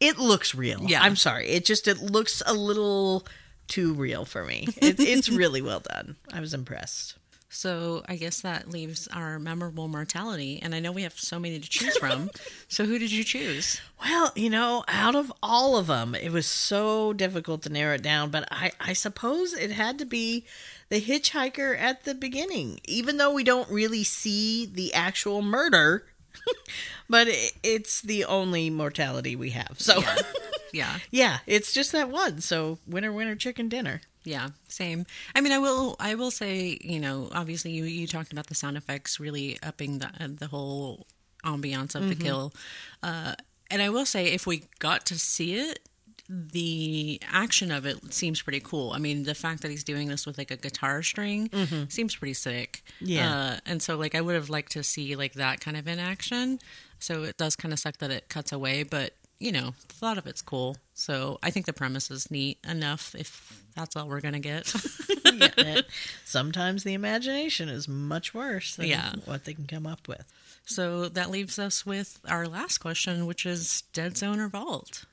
It 0.00 0.18
looks 0.18 0.54
real. 0.54 0.82
Yeah. 0.82 1.02
I'm 1.02 1.16
sorry. 1.16 1.48
It 1.48 1.64
just 1.64 1.86
it 1.88 1.98
looks 1.98 2.42
a 2.44 2.54
little 2.54 3.26
too 3.68 3.94
real 3.94 4.24
for 4.24 4.44
me. 4.44 4.66
It, 4.76 4.98
it's 4.98 5.28
really 5.30 5.62
well 5.62 5.80
done. 5.80 6.16
I 6.32 6.40
was 6.40 6.54
impressed. 6.54 7.16
So 7.54 8.02
I 8.08 8.16
guess 8.16 8.40
that 8.40 8.70
leaves 8.70 9.06
our 9.08 9.38
memorable 9.38 9.86
mortality, 9.86 10.58
and 10.62 10.74
I 10.74 10.80
know 10.80 10.90
we 10.90 11.02
have 11.02 11.18
so 11.18 11.38
many 11.38 11.60
to 11.60 11.68
choose 11.68 11.98
from. 11.98 12.30
so 12.68 12.86
who 12.86 12.98
did 12.98 13.12
you 13.12 13.22
choose? 13.22 13.78
Well, 14.02 14.32
you 14.34 14.48
know, 14.48 14.84
out 14.88 15.14
of 15.14 15.30
all 15.42 15.76
of 15.76 15.86
them, 15.86 16.14
it 16.14 16.32
was 16.32 16.46
so 16.46 17.12
difficult 17.12 17.60
to 17.62 17.68
narrow 17.68 17.96
it 17.96 18.02
down, 18.02 18.30
but 18.30 18.48
I, 18.50 18.72
I 18.80 18.94
suppose 18.94 19.52
it 19.52 19.70
had 19.70 19.98
to 19.98 20.06
be 20.06 20.46
the 20.88 21.02
hitchhiker 21.02 21.78
at 21.78 22.04
the 22.04 22.14
beginning, 22.14 22.80
even 22.86 23.18
though 23.18 23.34
we 23.34 23.44
don't 23.44 23.70
really 23.70 24.02
see 24.02 24.64
the 24.64 24.94
actual 24.94 25.42
murder. 25.42 26.06
but 27.08 27.28
it, 27.28 27.52
it's 27.62 28.00
the 28.00 28.24
only 28.24 28.70
mortality 28.70 29.36
we 29.36 29.50
have. 29.50 29.76
So, 29.78 30.02
Yeah, 30.72 30.98
yeah, 31.10 31.38
it's 31.46 31.72
just 31.74 31.92
that 31.92 32.08
one. 32.08 32.40
So, 32.40 32.78
winner, 32.86 33.12
winner, 33.12 33.34
chicken 33.36 33.68
dinner. 33.68 34.00
yeah, 34.24 34.50
same. 34.68 35.04
I 35.34 35.42
mean, 35.42 35.52
I 35.52 35.58
will, 35.58 35.96
I 36.00 36.14
will 36.14 36.30
say, 36.30 36.78
you 36.80 36.98
know, 36.98 37.28
obviously 37.34 37.72
you 37.72 37.84
you 37.84 38.06
talked 38.06 38.32
about 38.32 38.46
the 38.46 38.54
sound 38.54 38.78
effects 38.78 39.20
really 39.20 39.58
upping 39.62 39.98
the 39.98 40.06
uh, 40.06 40.28
the 40.30 40.46
whole 40.46 41.06
ambiance 41.44 41.94
of 41.94 42.08
the 42.08 42.14
kill. 42.14 42.54
Uh, 43.02 43.34
And 43.70 43.82
I 43.82 43.88
will 43.90 44.06
say, 44.06 44.26
if 44.32 44.46
we 44.46 44.64
got 44.78 45.04
to 45.06 45.18
see 45.18 45.54
it, 45.56 45.78
the 46.28 47.20
action 47.30 47.70
of 47.70 47.84
it 47.86 48.12
seems 48.14 48.40
pretty 48.42 48.60
cool. 48.60 48.92
I 48.92 48.98
mean, 48.98 49.24
the 49.24 49.34
fact 49.34 49.62
that 49.62 49.70
he's 49.70 49.84
doing 49.84 50.08
this 50.08 50.24
with 50.26 50.38
like 50.38 50.50
a 50.50 50.56
guitar 50.56 51.02
string 51.02 51.50
seems 51.88 52.16
pretty 52.16 52.34
sick. 52.34 52.82
Yeah. 53.00 53.34
Uh, 53.34 53.56
and 53.66 53.82
so, 53.82 53.96
like, 53.96 54.14
I 54.14 54.20
would 54.20 54.34
have 54.34 54.48
liked 54.50 54.72
to 54.72 54.82
see 54.82 55.16
like 55.16 55.34
that 55.34 55.60
kind 55.60 55.76
of 55.76 55.86
in 55.88 55.98
action. 55.98 56.58
So 56.98 57.24
it 57.24 57.36
does 57.36 57.56
kind 57.56 57.72
of 57.72 57.78
suck 57.80 57.98
that 57.98 58.10
it 58.10 58.28
cuts 58.28 58.52
away, 58.52 58.82
but 58.84 59.14
you 59.38 59.50
know, 59.50 59.74
the 59.88 59.94
thought 59.94 60.18
of 60.18 60.26
it's 60.28 60.40
cool. 60.40 60.76
So 60.94 61.38
I 61.42 61.50
think 61.50 61.66
the 61.66 61.72
premise 61.72 62.10
is 62.12 62.30
neat 62.30 62.58
enough. 62.68 63.12
If 63.18 63.60
that's 63.74 63.96
all 63.96 64.06
we're 64.08 64.20
gonna 64.20 64.38
get. 64.40 64.72
Yeah. 65.56 65.80
Sometimes 66.26 66.84
the 66.84 66.92
imagination 66.92 67.70
is 67.70 67.88
much 67.88 68.34
worse 68.34 68.76
than 68.76 68.86
Yeah. 68.86 69.14
what 69.24 69.44
they 69.46 69.54
can 69.54 69.66
come 69.66 69.86
up 69.86 70.06
with. 70.06 70.24
so 70.66 71.08
that 71.08 71.30
leaves 71.30 71.58
us 71.58 71.86
with 71.86 72.20
our 72.28 72.46
last 72.46 72.78
question, 72.78 73.24
which 73.24 73.46
is 73.46 73.82
Dead 73.94 74.16
Zone 74.18 74.38
or 74.40 74.48
Vault. 74.48 75.04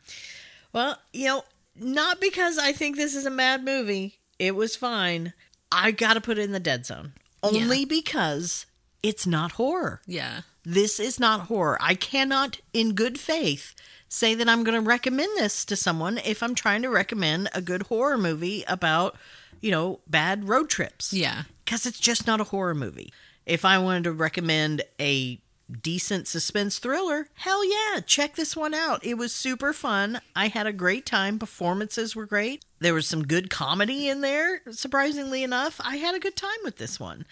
Well, 0.74 0.98
you 1.14 1.26
know, 1.26 1.44
not 1.76 2.22
because 2.22 2.58
I 2.58 2.72
think 2.74 2.96
this 2.96 3.16
is 3.16 3.26
a 3.26 3.32
mad 3.32 3.64
movie. 3.64 4.20
It 4.38 4.56
was 4.56 4.76
fine. 4.76 5.34
I 5.72 5.92
got 5.92 6.14
to 6.14 6.22
put 6.22 6.38
it 6.38 6.44
in 6.44 6.52
the 6.52 6.60
dead 6.60 6.86
zone. 6.86 7.14
Only 7.42 7.86
because 7.86 8.66
it's 9.02 9.26
not 9.26 9.54
horror. 9.54 10.02
Yeah. 10.06 10.42
This 10.64 11.00
is 11.00 11.20
not 11.20 11.48
horror. 11.48 11.78
I 11.80 11.96
cannot, 11.96 12.60
in 12.74 12.94
good 12.94 13.20
faith, 13.20 13.74
say 14.10 14.36
that 14.36 14.50
I'm 14.50 14.64
going 14.64 14.82
to 14.82 14.88
recommend 14.88 15.30
this 15.38 15.64
to 15.66 15.76
someone 15.76 16.18
if 16.20 16.44
I'm 16.44 16.56
trying 16.56 16.82
to 16.82 16.90
recommend 16.90 17.50
a 17.54 17.62
good 17.62 17.84
horror 17.84 18.18
movie 18.18 18.64
about, 18.68 19.16
you 19.62 19.72
know, 19.72 20.02
bad 20.08 20.50
road 20.50 20.70
trips. 20.70 21.14
Yeah. 21.14 21.44
Because 21.64 21.86
it's 21.86 22.00
just 22.00 22.28
not 22.28 22.42
a 22.42 22.46
horror 22.46 22.76
movie. 22.76 23.14
If 23.46 23.64
I 23.66 23.78
wanted 23.78 24.04
to 24.06 24.12
recommend 24.12 24.82
a 25.00 25.40
decent 25.82 26.28
suspense 26.28 26.80
thriller, 26.80 27.28
hell 27.36 27.64
yeah, 27.64 28.00
check 28.02 28.36
this 28.36 28.56
one 28.56 28.74
out. 28.74 29.06
It 29.06 29.16
was 29.16 29.34
super 29.34 29.74
fun. 29.74 30.20
I 30.36 30.48
had 30.48 30.66
a 30.68 30.74
great 30.74 31.06
time. 31.06 31.38
Performances 31.40 32.16
were 32.16 32.26
great. 32.26 32.64
There 32.80 32.94
was 32.94 33.08
some 33.08 33.24
good 33.26 33.50
comedy 33.50 34.08
in 34.10 34.22
there, 34.22 34.62
surprisingly 34.72 35.44
enough. 35.44 35.80
I 35.84 35.98
had 35.98 36.16
a 36.16 36.20
good 36.20 36.36
time 36.36 36.58
with 36.64 36.78
this 36.78 37.00
one. 37.00 37.26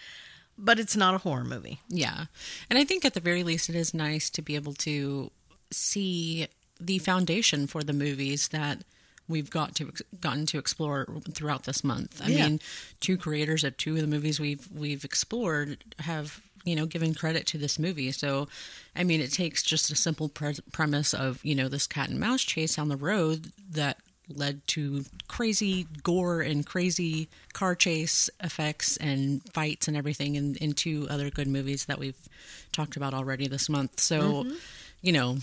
But 0.60 0.80
it's 0.80 0.96
not 0.96 1.14
a 1.14 1.18
horror 1.18 1.44
movie. 1.44 1.78
Yeah. 1.88 2.24
And 2.68 2.78
I 2.80 2.84
think 2.84 3.04
at 3.04 3.14
the 3.14 3.20
very 3.20 3.44
least, 3.44 3.68
it 3.68 3.76
is 3.76 3.94
nice 3.94 4.28
to 4.30 4.42
be 4.42 4.56
able 4.56 4.74
to 4.74 5.30
see 5.70 6.48
the 6.80 6.98
foundation 6.98 7.66
for 7.68 7.84
the 7.84 7.92
movies 7.92 8.48
that 8.48 8.82
we've 9.28 9.50
got 9.50 9.76
to 9.76 9.92
gotten 10.20 10.46
to 10.46 10.58
explore 10.58 11.06
throughout 11.32 11.62
this 11.64 11.84
month. 11.84 12.20
I 12.24 12.28
Yeah. 12.30 12.48
mean, 12.48 12.60
two 13.00 13.16
creators 13.16 13.62
of 13.62 13.76
two 13.76 13.94
of 13.94 14.00
the 14.00 14.06
movies 14.08 14.40
we've 14.40 14.66
we've 14.72 15.04
explored 15.04 15.84
have 16.00 16.40
you 16.68 16.76
know 16.76 16.86
given 16.86 17.14
credit 17.14 17.46
to 17.48 17.58
this 17.58 17.78
movie. 17.78 18.12
So, 18.12 18.48
I 18.94 19.04
mean, 19.04 19.20
it 19.20 19.32
takes 19.32 19.62
just 19.62 19.90
a 19.90 19.96
simple 19.96 20.28
pre- 20.28 20.58
premise 20.72 21.14
of 21.14 21.44
you 21.44 21.54
know 21.54 21.68
this 21.68 21.86
cat 21.86 22.08
and 22.08 22.20
mouse 22.20 22.42
chase 22.42 22.78
on 22.78 22.88
the 22.88 22.96
road 22.96 23.52
that 23.70 23.98
led 24.28 24.66
to 24.68 25.04
crazy 25.26 25.86
gore 26.02 26.40
and 26.40 26.66
crazy 26.66 27.28
car 27.52 27.74
chase 27.74 28.28
effects 28.42 28.96
and 28.98 29.42
fights 29.52 29.88
and 29.88 29.96
everything 29.96 30.34
in, 30.34 30.54
in 30.56 30.72
two 30.72 31.06
other 31.08 31.30
good 31.30 31.48
movies 31.48 31.86
that 31.86 31.98
we've 31.98 32.28
talked 32.72 32.96
about 32.96 33.14
already 33.14 33.48
this 33.48 33.68
month. 33.68 33.98
So, 34.00 34.44
mm-hmm. 34.44 34.54
you 35.00 35.12
know, 35.12 35.38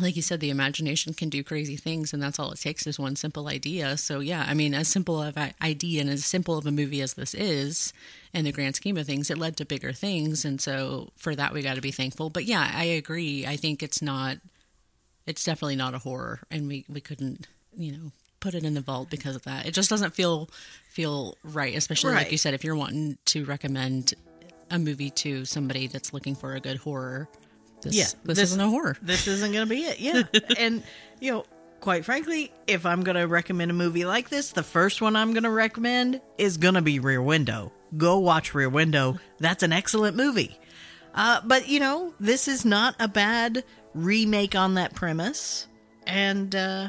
like 0.00 0.16
you 0.16 0.22
said, 0.22 0.40
the 0.40 0.50
imagination 0.50 1.14
can 1.14 1.28
do 1.28 1.42
crazy 1.44 1.76
things, 1.76 2.12
and 2.12 2.22
that's 2.22 2.38
all 2.38 2.52
it 2.52 2.60
takes 2.60 2.86
is 2.86 2.98
one 2.98 3.16
simple 3.16 3.48
idea. 3.48 3.96
So, 3.96 4.20
yeah, 4.20 4.44
I 4.48 4.54
mean, 4.54 4.74
as 4.74 4.88
simple 4.88 5.22
of 5.22 5.36
an 5.36 5.52
idea 5.62 6.00
and 6.00 6.10
as 6.10 6.24
simple 6.24 6.56
of 6.58 6.66
a 6.66 6.70
movie 6.70 7.00
as 7.00 7.14
this 7.14 7.34
is, 7.34 7.92
in 8.32 8.44
the 8.44 8.52
grand 8.52 8.76
scheme 8.76 8.96
of 8.96 9.06
things, 9.06 9.30
it 9.30 9.38
led 9.38 9.56
to 9.56 9.64
bigger 9.64 9.92
things, 9.92 10.44
and 10.44 10.60
so 10.60 11.08
for 11.16 11.34
that 11.34 11.52
we 11.52 11.62
got 11.62 11.74
to 11.74 11.80
be 11.80 11.90
thankful. 11.90 12.30
But 12.30 12.44
yeah, 12.44 12.70
I 12.74 12.84
agree. 12.84 13.46
I 13.46 13.56
think 13.56 13.82
it's 13.82 14.02
not. 14.02 14.36
It's 15.26 15.42
definitely 15.44 15.76
not 15.76 15.94
a 15.94 15.98
horror, 15.98 16.40
and 16.50 16.68
we 16.68 16.84
we 16.88 17.00
couldn't, 17.00 17.46
you 17.76 17.92
know, 17.92 18.12
put 18.40 18.54
it 18.54 18.64
in 18.64 18.74
the 18.74 18.80
vault 18.80 19.10
because 19.10 19.34
of 19.34 19.42
that. 19.42 19.66
It 19.66 19.72
just 19.74 19.90
doesn't 19.90 20.14
feel 20.14 20.48
feel 20.88 21.36
right, 21.42 21.74
especially 21.76 22.12
Right. 22.12 22.22
like 22.24 22.32
you 22.32 22.38
said, 22.38 22.54
if 22.54 22.62
you're 22.62 22.76
wanting 22.76 23.18
to 23.26 23.44
recommend 23.44 24.14
a 24.70 24.78
movie 24.78 25.10
to 25.10 25.44
somebody 25.44 25.86
that's 25.86 26.12
looking 26.12 26.34
for 26.34 26.54
a 26.54 26.60
good 26.60 26.78
horror. 26.78 27.28
This, 27.86 27.96
Yeah, 27.96 28.04
this, 28.24 28.36
this- 28.38 28.50
isn't 28.50 28.60
a 28.60 28.68
horror. 28.68 28.96
This 29.02 29.26
isn't 29.26 29.52
going 29.52 29.66
to 29.66 29.74
be 29.74 29.84
it. 29.84 30.00
Yeah. 30.00 30.22
and, 30.58 30.82
you 31.20 31.32
know, 31.32 31.44
quite 31.80 32.04
frankly, 32.04 32.52
if 32.66 32.84
I'm 32.86 33.02
going 33.02 33.16
to 33.16 33.26
recommend 33.26 33.70
a 33.70 33.74
movie 33.74 34.04
like 34.04 34.28
this, 34.28 34.52
the 34.52 34.62
first 34.62 35.00
one 35.00 35.16
I'm 35.16 35.32
going 35.32 35.44
to 35.44 35.50
recommend 35.50 36.20
is 36.38 36.56
going 36.56 36.74
to 36.74 36.82
be 36.82 36.98
Rear 36.98 37.22
Window. 37.22 37.72
Go 37.96 38.18
watch 38.18 38.54
Rear 38.54 38.68
Window. 38.68 39.18
That's 39.38 39.62
an 39.62 39.72
excellent 39.72 40.16
movie. 40.16 40.58
Uh, 41.14 41.40
but, 41.44 41.68
you 41.68 41.80
know, 41.80 42.12
this 42.20 42.46
is 42.48 42.64
not 42.64 42.94
a 43.00 43.08
bad 43.08 43.64
remake 43.94 44.54
on 44.54 44.74
that 44.74 44.94
premise. 44.94 45.66
And 46.06 46.54
uh, 46.54 46.88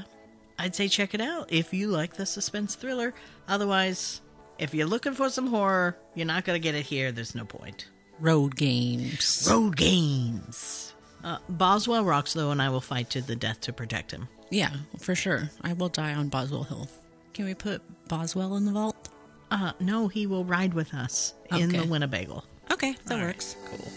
I'd 0.60 0.76
say 0.76 0.88
check 0.88 1.14
it 1.14 1.22
out 1.22 1.52
if 1.52 1.74
you 1.74 1.88
like 1.88 2.16
the 2.16 2.26
suspense 2.26 2.76
thriller. 2.76 3.14
Otherwise, 3.48 4.22
if 4.60 4.74
you're 4.74 4.88
looking 4.88 5.14
for 5.14 5.30
some 5.30 5.48
horror, 5.48 5.98
you're 6.16 6.26
not 6.26 6.44
going 6.44 6.60
to 6.60 6.64
get 6.64 6.76
it 6.76 6.86
here. 6.86 7.12
There's 7.12 7.36
no 7.36 7.46
point. 7.46 7.88
Road 8.20 8.56
games. 8.56 9.48
Road 9.50 9.76
games. 9.78 10.87
Uh, 11.28 11.40
Boswell 11.50 12.06
rocks, 12.06 12.32
though, 12.32 12.52
and 12.52 12.62
I 12.62 12.70
will 12.70 12.80
fight 12.80 13.10
to 13.10 13.22
the 13.22 13.36
death 13.36 13.60
to 13.62 13.74
protect 13.74 14.12
him. 14.12 14.30
Yeah, 14.50 14.72
for 14.98 15.14
sure. 15.14 15.50
I 15.62 15.74
will 15.74 15.90
die 15.90 16.14
on 16.14 16.30
Boswell 16.30 16.64
Hill. 16.64 16.88
Can 17.34 17.44
we 17.44 17.54
put 17.54 17.82
Boswell 18.08 18.56
in 18.56 18.64
the 18.64 18.72
vault? 18.72 19.10
Uh, 19.52 19.74
no, 19.82 20.08
he 20.08 20.26
will 20.26 20.46
ride 20.46 20.74
with 20.74 20.94
us 20.94 21.34
in 21.52 21.68
the 21.70 21.84
Winnebago. 21.84 22.46
Okay, 22.72 22.96
that 23.08 23.16
All 23.20 23.26
right, 23.26 23.28
works. 23.28 23.58
Cool. 23.66 23.92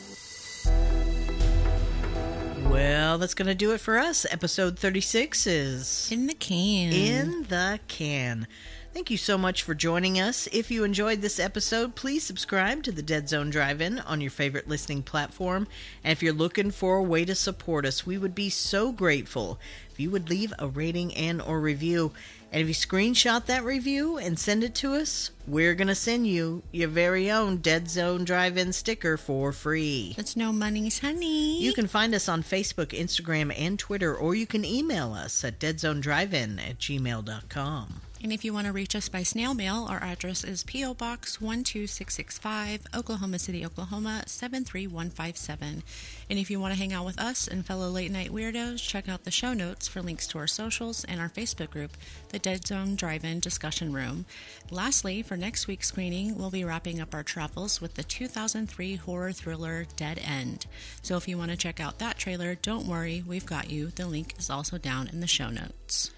Well, 2.68 3.18
that's 3.18 3.34
going 3.34 3.46
to 3.46 3.54
do 3.54 3.70
it 3.72 3.78
for 3.80 3.96
us. 3.96 4.26
Episode 4.28 4.76
36 4.76 5.46
is 5.46 6.08
In 6.10 6.26
the 6.26 6.34
can. 6.34 6.92
in 6.92 7.42
the 7.44 7.78
can. 7.86 8.48
Thank 8.92 9.08
you 9.08 9.18
so 9.18 9.38
much 9.38 9.62
for 9.62 9.72
joining 9.72 10.18
us. 10.18 10.48
If 10.50 10.68
you 10.68 10.82
enjoyed 10.82 11.20
this 11.20 11.38
episode, 11.38 11.94
please 11.94 12.24
subscribe 12.24 12.82
to 12.82 12.92
the 12.92 13.02
Dead 13.02 13.28
Zone 13.28 13.48
Drive 13.48 13.80
In 13.80 14.00
on 14.00 14.20
your 14.20 14.32
favorite 14.32 14.68
listening 14.68 15.04
platform. 15.04 15.68
And 16.02 16.10
if 16.10 16.24
you're 16.24 16.32
looking 16.32 16.72
for 16.72 16.96
a 16.96 17.02
way 17.02 17.24
to 17.24 17.36
support 17.36 17.86
us, 17.86 18.04
we 18.04 18.18
would 18.18 18.34
be 18.34 18.50
so 18.50 18.90
grateful 18.90 19.60
if 19.92 20.00
you 20.00 20.10
would 20.10 20.28
leave 20.28 20.52
a 20.58 20.66
rating 20.66 21.14
and 21.14 21.40
or 21.40 21.60
review. 21.60 22.10
And 22.50 22.62
if 22.62 22.66
you 22.66 22.74
screenshot 22.74 23.46
that 23.46 23.62
review 23.62 24.18
and 24.18 24.36
send 24.36 24.64
it 24.64 24.74
to 24.76 24.94
us, 24.94 25.30
we're 25.46 25.76
going 25.76 25.88
to 25.88 25.94
send 25.94 26.26
you 26.26 26.64
your 26.72 26.88
very 26.88 27.30
own 27.30 27.58
Dead 27.58 27.88
Zone 27.88 28.24
Drive 28.24 28.56
In 28.56 28.72
sticker 28.72 29.16
for 29.16 29.52
free. 29.52 30.16
It's 30.18 30.36
no 30.36 30.52
money's 30.52 30.98
honey. 30.98 31.62
You 31.62 31.72
can 31.74 31.86
find 31.86 32.12
us 32.12 32.28
on 32.28 32.42
Facebook, 32.42 32.88
Instagram, 32.88 33.54
and 33.56 33.78
Twitter, 33.78 34.12
or 34.12 34.34
you 34.34 34.48
can 34.48 34.64
email 34.64 35.12
us 35.12 35.44
at 35.44 35.60
deadzonedrivein 35.60 36.58
at 36.58 36.78
gmail.com. 36.78 38.00
And 38.22 38.34
if 38.34 38.44
you 38.44 38.52
want 38.52 38.66
to 38.66 38.72
reach 38.74 38.94
us 38.94 39.08
by 39.08 39.22
snail 39.22 39.54
mail, 39.54 39.86
our 39.88 40.02
address 40.02 40.44
is 40.44 40.62
P.O. 40.64 40.92
Box 40.92 41.36
12665, 41.36 42.86
Oklahoma 42.94 43.38
City, 43.38 43.64
Oklahoma 43.64 44.24
73157. 44.26 45.82
And 46.28 46.38
if 46.38 46.50
you 46.50 46.60
want 46.60 46.74
to 46.74 46.78
hang 46.78 46.92
out 46.92 47.06
with 47.06 47.18
us 47.18 47.48
and 47.48 47.64
fellow 47.64 47.88
late 47.88 48.10
night 48.10 48.30
weirdos, 48.30 48.86
check 48.86 49.08
out 49.08 49.24
the 49.24 49.30
show 49.30 49.54
notes 49.54 49.88
for 49.88 50.02
links 50.02 50.26
to 50.28 50.38
our 50.38 50.46
socials 50.46 51.02
and 51.04 51.18
our 51.18 51.30
Facebook 51.30 51.70
group, 51.70 51.96
the 52.28 52.38
Dead 52.38 52.66
Zone 52.66 52.94
Drive 52.94 53.24
In 53.24 53.40
Discussion 53.40 53.90
Room. 53.90 54.26
Lastly, 54.70 55.22
for 55.22 55.38
next 55.38 55.66
week's 55.66 55.88
screening, 55.88 56.36
we'll 56.36 56.50
be 56.50 56.64
wrapping 56.64 57.00
up 57.00 57.14
our 57.14 57.22
travels 57.22 57.80
with 57.80 57.94
the 57.94 58.04
2003 58.04 58.96
horror 58.96 59.32
thriller 59.32 59.86
Dead 59.96 60.20
End. 60.22 60.66
So 61.00 61.16
if 61.16 61.26
you 61.26 61.38
want 61.38 61.52
to 61.52 61.56
check 61.56 61.80
out 61.80 61.98
that 62.00 62.18
trailer, 62.18 62.54
don't 62.54 62.86
worry, 62.86 63.24
we've 63.26 63.46
got 63.46 63.70
you. 63.70 63.86
The 63.86 64.06
link 64.06 64.34
is 64.38 64.50
also 64.50 64.76
down 64.76 65.08
in 65.08 65.20
the 65.20 65.26
show 65.26 65.48
notes. 65.48 66.10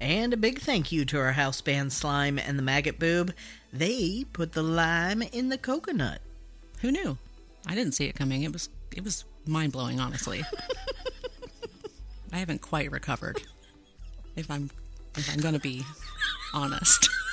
And 0.00 0.32
a 0.32 0.36
big 0.36 0.60
thank 0.60 0.92
you 0.92 1.04
to 1.06 1.18
our 1.18 1.32
house 1.32 1.60
band 1.60 1.92
Slime 1.92 2.38
and 2.38 2.58
the 2.58 2.62
Maggot 2.62 2.98
Boob. 2.98 3.32
They 3.72 4.24
put 4.32 4.52
the 4.52 4.62
lime 4.62 5.22
in 5.22 5.48
the 5.48 5.58
coconut. 5.58 6.20
Who 6.80 6.90
knew? 6.90 7.18
I 7.66 7.74
didn't 7.74 7.92
see 7.92 8.06
it 8.06 8.14
coming. 8.14 8.42
It 8.42 8.52
was 8.52 8.68
it 8.94 9.02
was 9.02 9.24
mind 9.46 9.72
blowing, 9.72 10.00
honestly. 10.00 10.44
I 12.32 12.38
haven't 12.38 12.60
quite 12.60 12.90
recovered. 12.90 13.42
If 14.36 14.50
I'm 14.50 14.70
if 15.16 15.32
I'm 15.32 15.40
gonna 15.40 15.58
be 15.58 15.84
honest. 16.52 17.08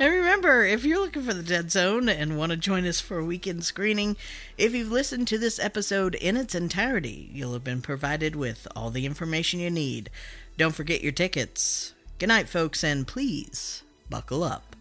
And 0.00 0.12
remember, 0.12 0.64
if 0.64 0.84
you're 0.84 1.00
looking 1.00 1.24
for 1.24 1.34
the 1.34 1.42
Dead 1.42 1.72
Zone 1.72 2.08
and 2.08 2.38
want 2.38 2.50
to 2.50 2.56
join 2.56 2.86
us 2.86 3.00
for 3.00 3.18
a 3.18 3.24
weekend 3.24 3.64
screening, 3.64 4.16
if 4.56 4.72
you've 4.72 4.92
listened 4.92 5.26
to 5.28 5.38
this 5.38 5.58
episode 5.58 6.14
in 6.14 6.36
its 6.36 6.54
entirety, 6.54 7.28
you'll 7.32 7.54
have 7.54 7.64
been 7.64 7.82
provided 7.82 8.36
with 8.36 8.68
all 8.76 8.90
the 8.90 9.06
information 9.06 9.58
you 9.58 9.70
need. 9.70 10.08
Don't 10.56 10.74
forget 10.74 11.02
your 11.02 11.10
tickets. 11.10 11.94
Good 12.20 12.28
night, 12.28 12.48
folks, 12.48 12.84
and 12.84 13.08
please 13.08 13.82
buckle 14.08 14.44
up. 14.44 14.76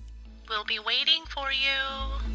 We'll 0.49 0.65
be 0.65 0.79
waiting 0.79 1.23
for 1.29 1.51
you. 1.51 2.27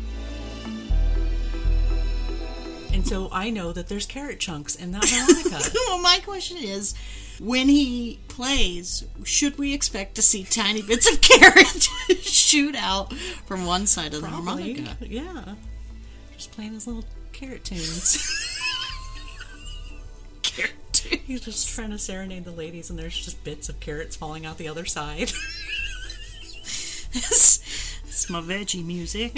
And 2.92 3.06
so 3.06 3.28
I 3.30 3.48
know 3.48 3.72
that 3.72 3.86
there's 3.88 4.06
carrot 4.06 4.40
chunks 4.40 4.74
in 4.74 4.90
that 4.90 5.04
harmonica. 5.06 5.70
well, 5.88 6.02
my 6.02 6.20
question 6.24 6.58
is 6.58 6.94
when 7.42 7.68
he 7.68 8.20
plays, 8.28 9.04
should 9.24 9.58
we 9.58 9.74
expect 9.74 10.14
to 10.14 10.22
see 10.22 10.44
tiny 10.44 10.82
bits 10.82 11.12
of 11.12 11.20
carrot 11.20 11.88
shoot 12.20 12.74
out 12.76 13.12
from 13.46 13.66
one 13.66 13.86
side 13.86 14.14
of 14.14 14.22
the 14.22 14.28
Probably. 14.28 14.74
harmonica? 14.74 14.96
Yeah. 15.06 15.54
Just 16.36 16.52
playing 16.52 16.74
his 16.74 16.86
little 16.86 17.04
carrot 17.32 17.64
tunes. 17.64 18.48
too. 21.02 21.18
He's 21.26 21.40
just 21.40 21.74
trying 21.74 21.90
to 21.90 21.98
serenade 21.98 22.44
the 22.44 22.52
ladies, 22.52 22.90
and 22.90 22.98
there's 22.98 23.16
just 23.16 23.42
bits 23.44 23.68
of 23.68 23.80
carrots 23.80 24.16
falling 24.16 24.46
out 24.46 24.58
the 24.58 24.68
other 24.68 24.84
side. 24.84 25.32
It's, 27.14 27.60
it's 28.04 28.30
my 28.30 28.40
veggie 28.40 28.82
music. 28.82 29.32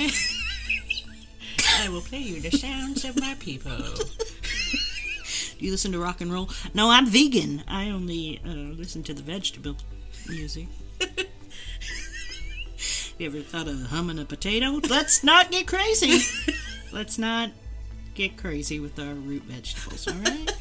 I 1.81 1.89
will 1.89 2.03
play 2.03 2.21
you 2.21 2.41
the 2.41 2.57
sounds 2.57 3.05
of 3.05 3.19
my 3.19 3.35
people. 3.41 3.73
Do 5.59 5.65
you 5.65 5.71
listen 5.71 5.93
to 5.93 5.99
rock 5.99 6.21
and 6.21 6.33
roll? 6.33 6.51
No, 6.75 6.91
I'm 6.91 7.07
vegan. 7.07 7.63
I 7.69 7.91
only 7.91 8.41
uh, 8.45 8.49
listen 8.49 9.03
to 9.05 9.15
the 9.15 9.23
vegetable 9.23 9.77
music. 10.29 10.67
you 13.19 13.27
ever 13.27 13.41
thought 13.41 13.69
of 13.69 13.81
humming 13.87 14.19
a 14.19 14.25
potato? 14.25 14.81
Let's 14.89 15.23
not 15.23 15.51
get 15.53 15.67
crazy. 15.67 16.25
Let's 16.93 17.19
not 17.19 17.51
get 18.15 18.37
crazy 18.37 18.81
with 18.81 18.99
our 18.99 19.15
root 19.15 19.43
vegetables, 19.45 20.09
all 20.09 20.15
right? 20.15 20.25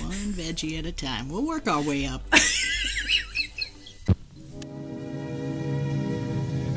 One 0.00 0.32
veggie 0.32 0.78
at 0.78 0.86
a 0.86 0.92
time. 0.92 1.28
We'll 1.28 1.46
work 1.46 1.66
our 1.66 1.82
way 1.82 2.06
up. 2.06 2.22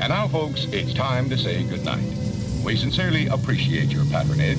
And 0.00 0.08
now, 0.08 0.26
folks, 0.26 0.64
it's 0.72 0.92
time 0.94 1.28
to 1.30 1.38
say 1.38 1.62
goodnight. 1.62 2.02
We 2.64 2.76
sincerely 2.76 3.26
appreciate 3.28 3.90
your 3.90 4.04
patronage 4.06 4.58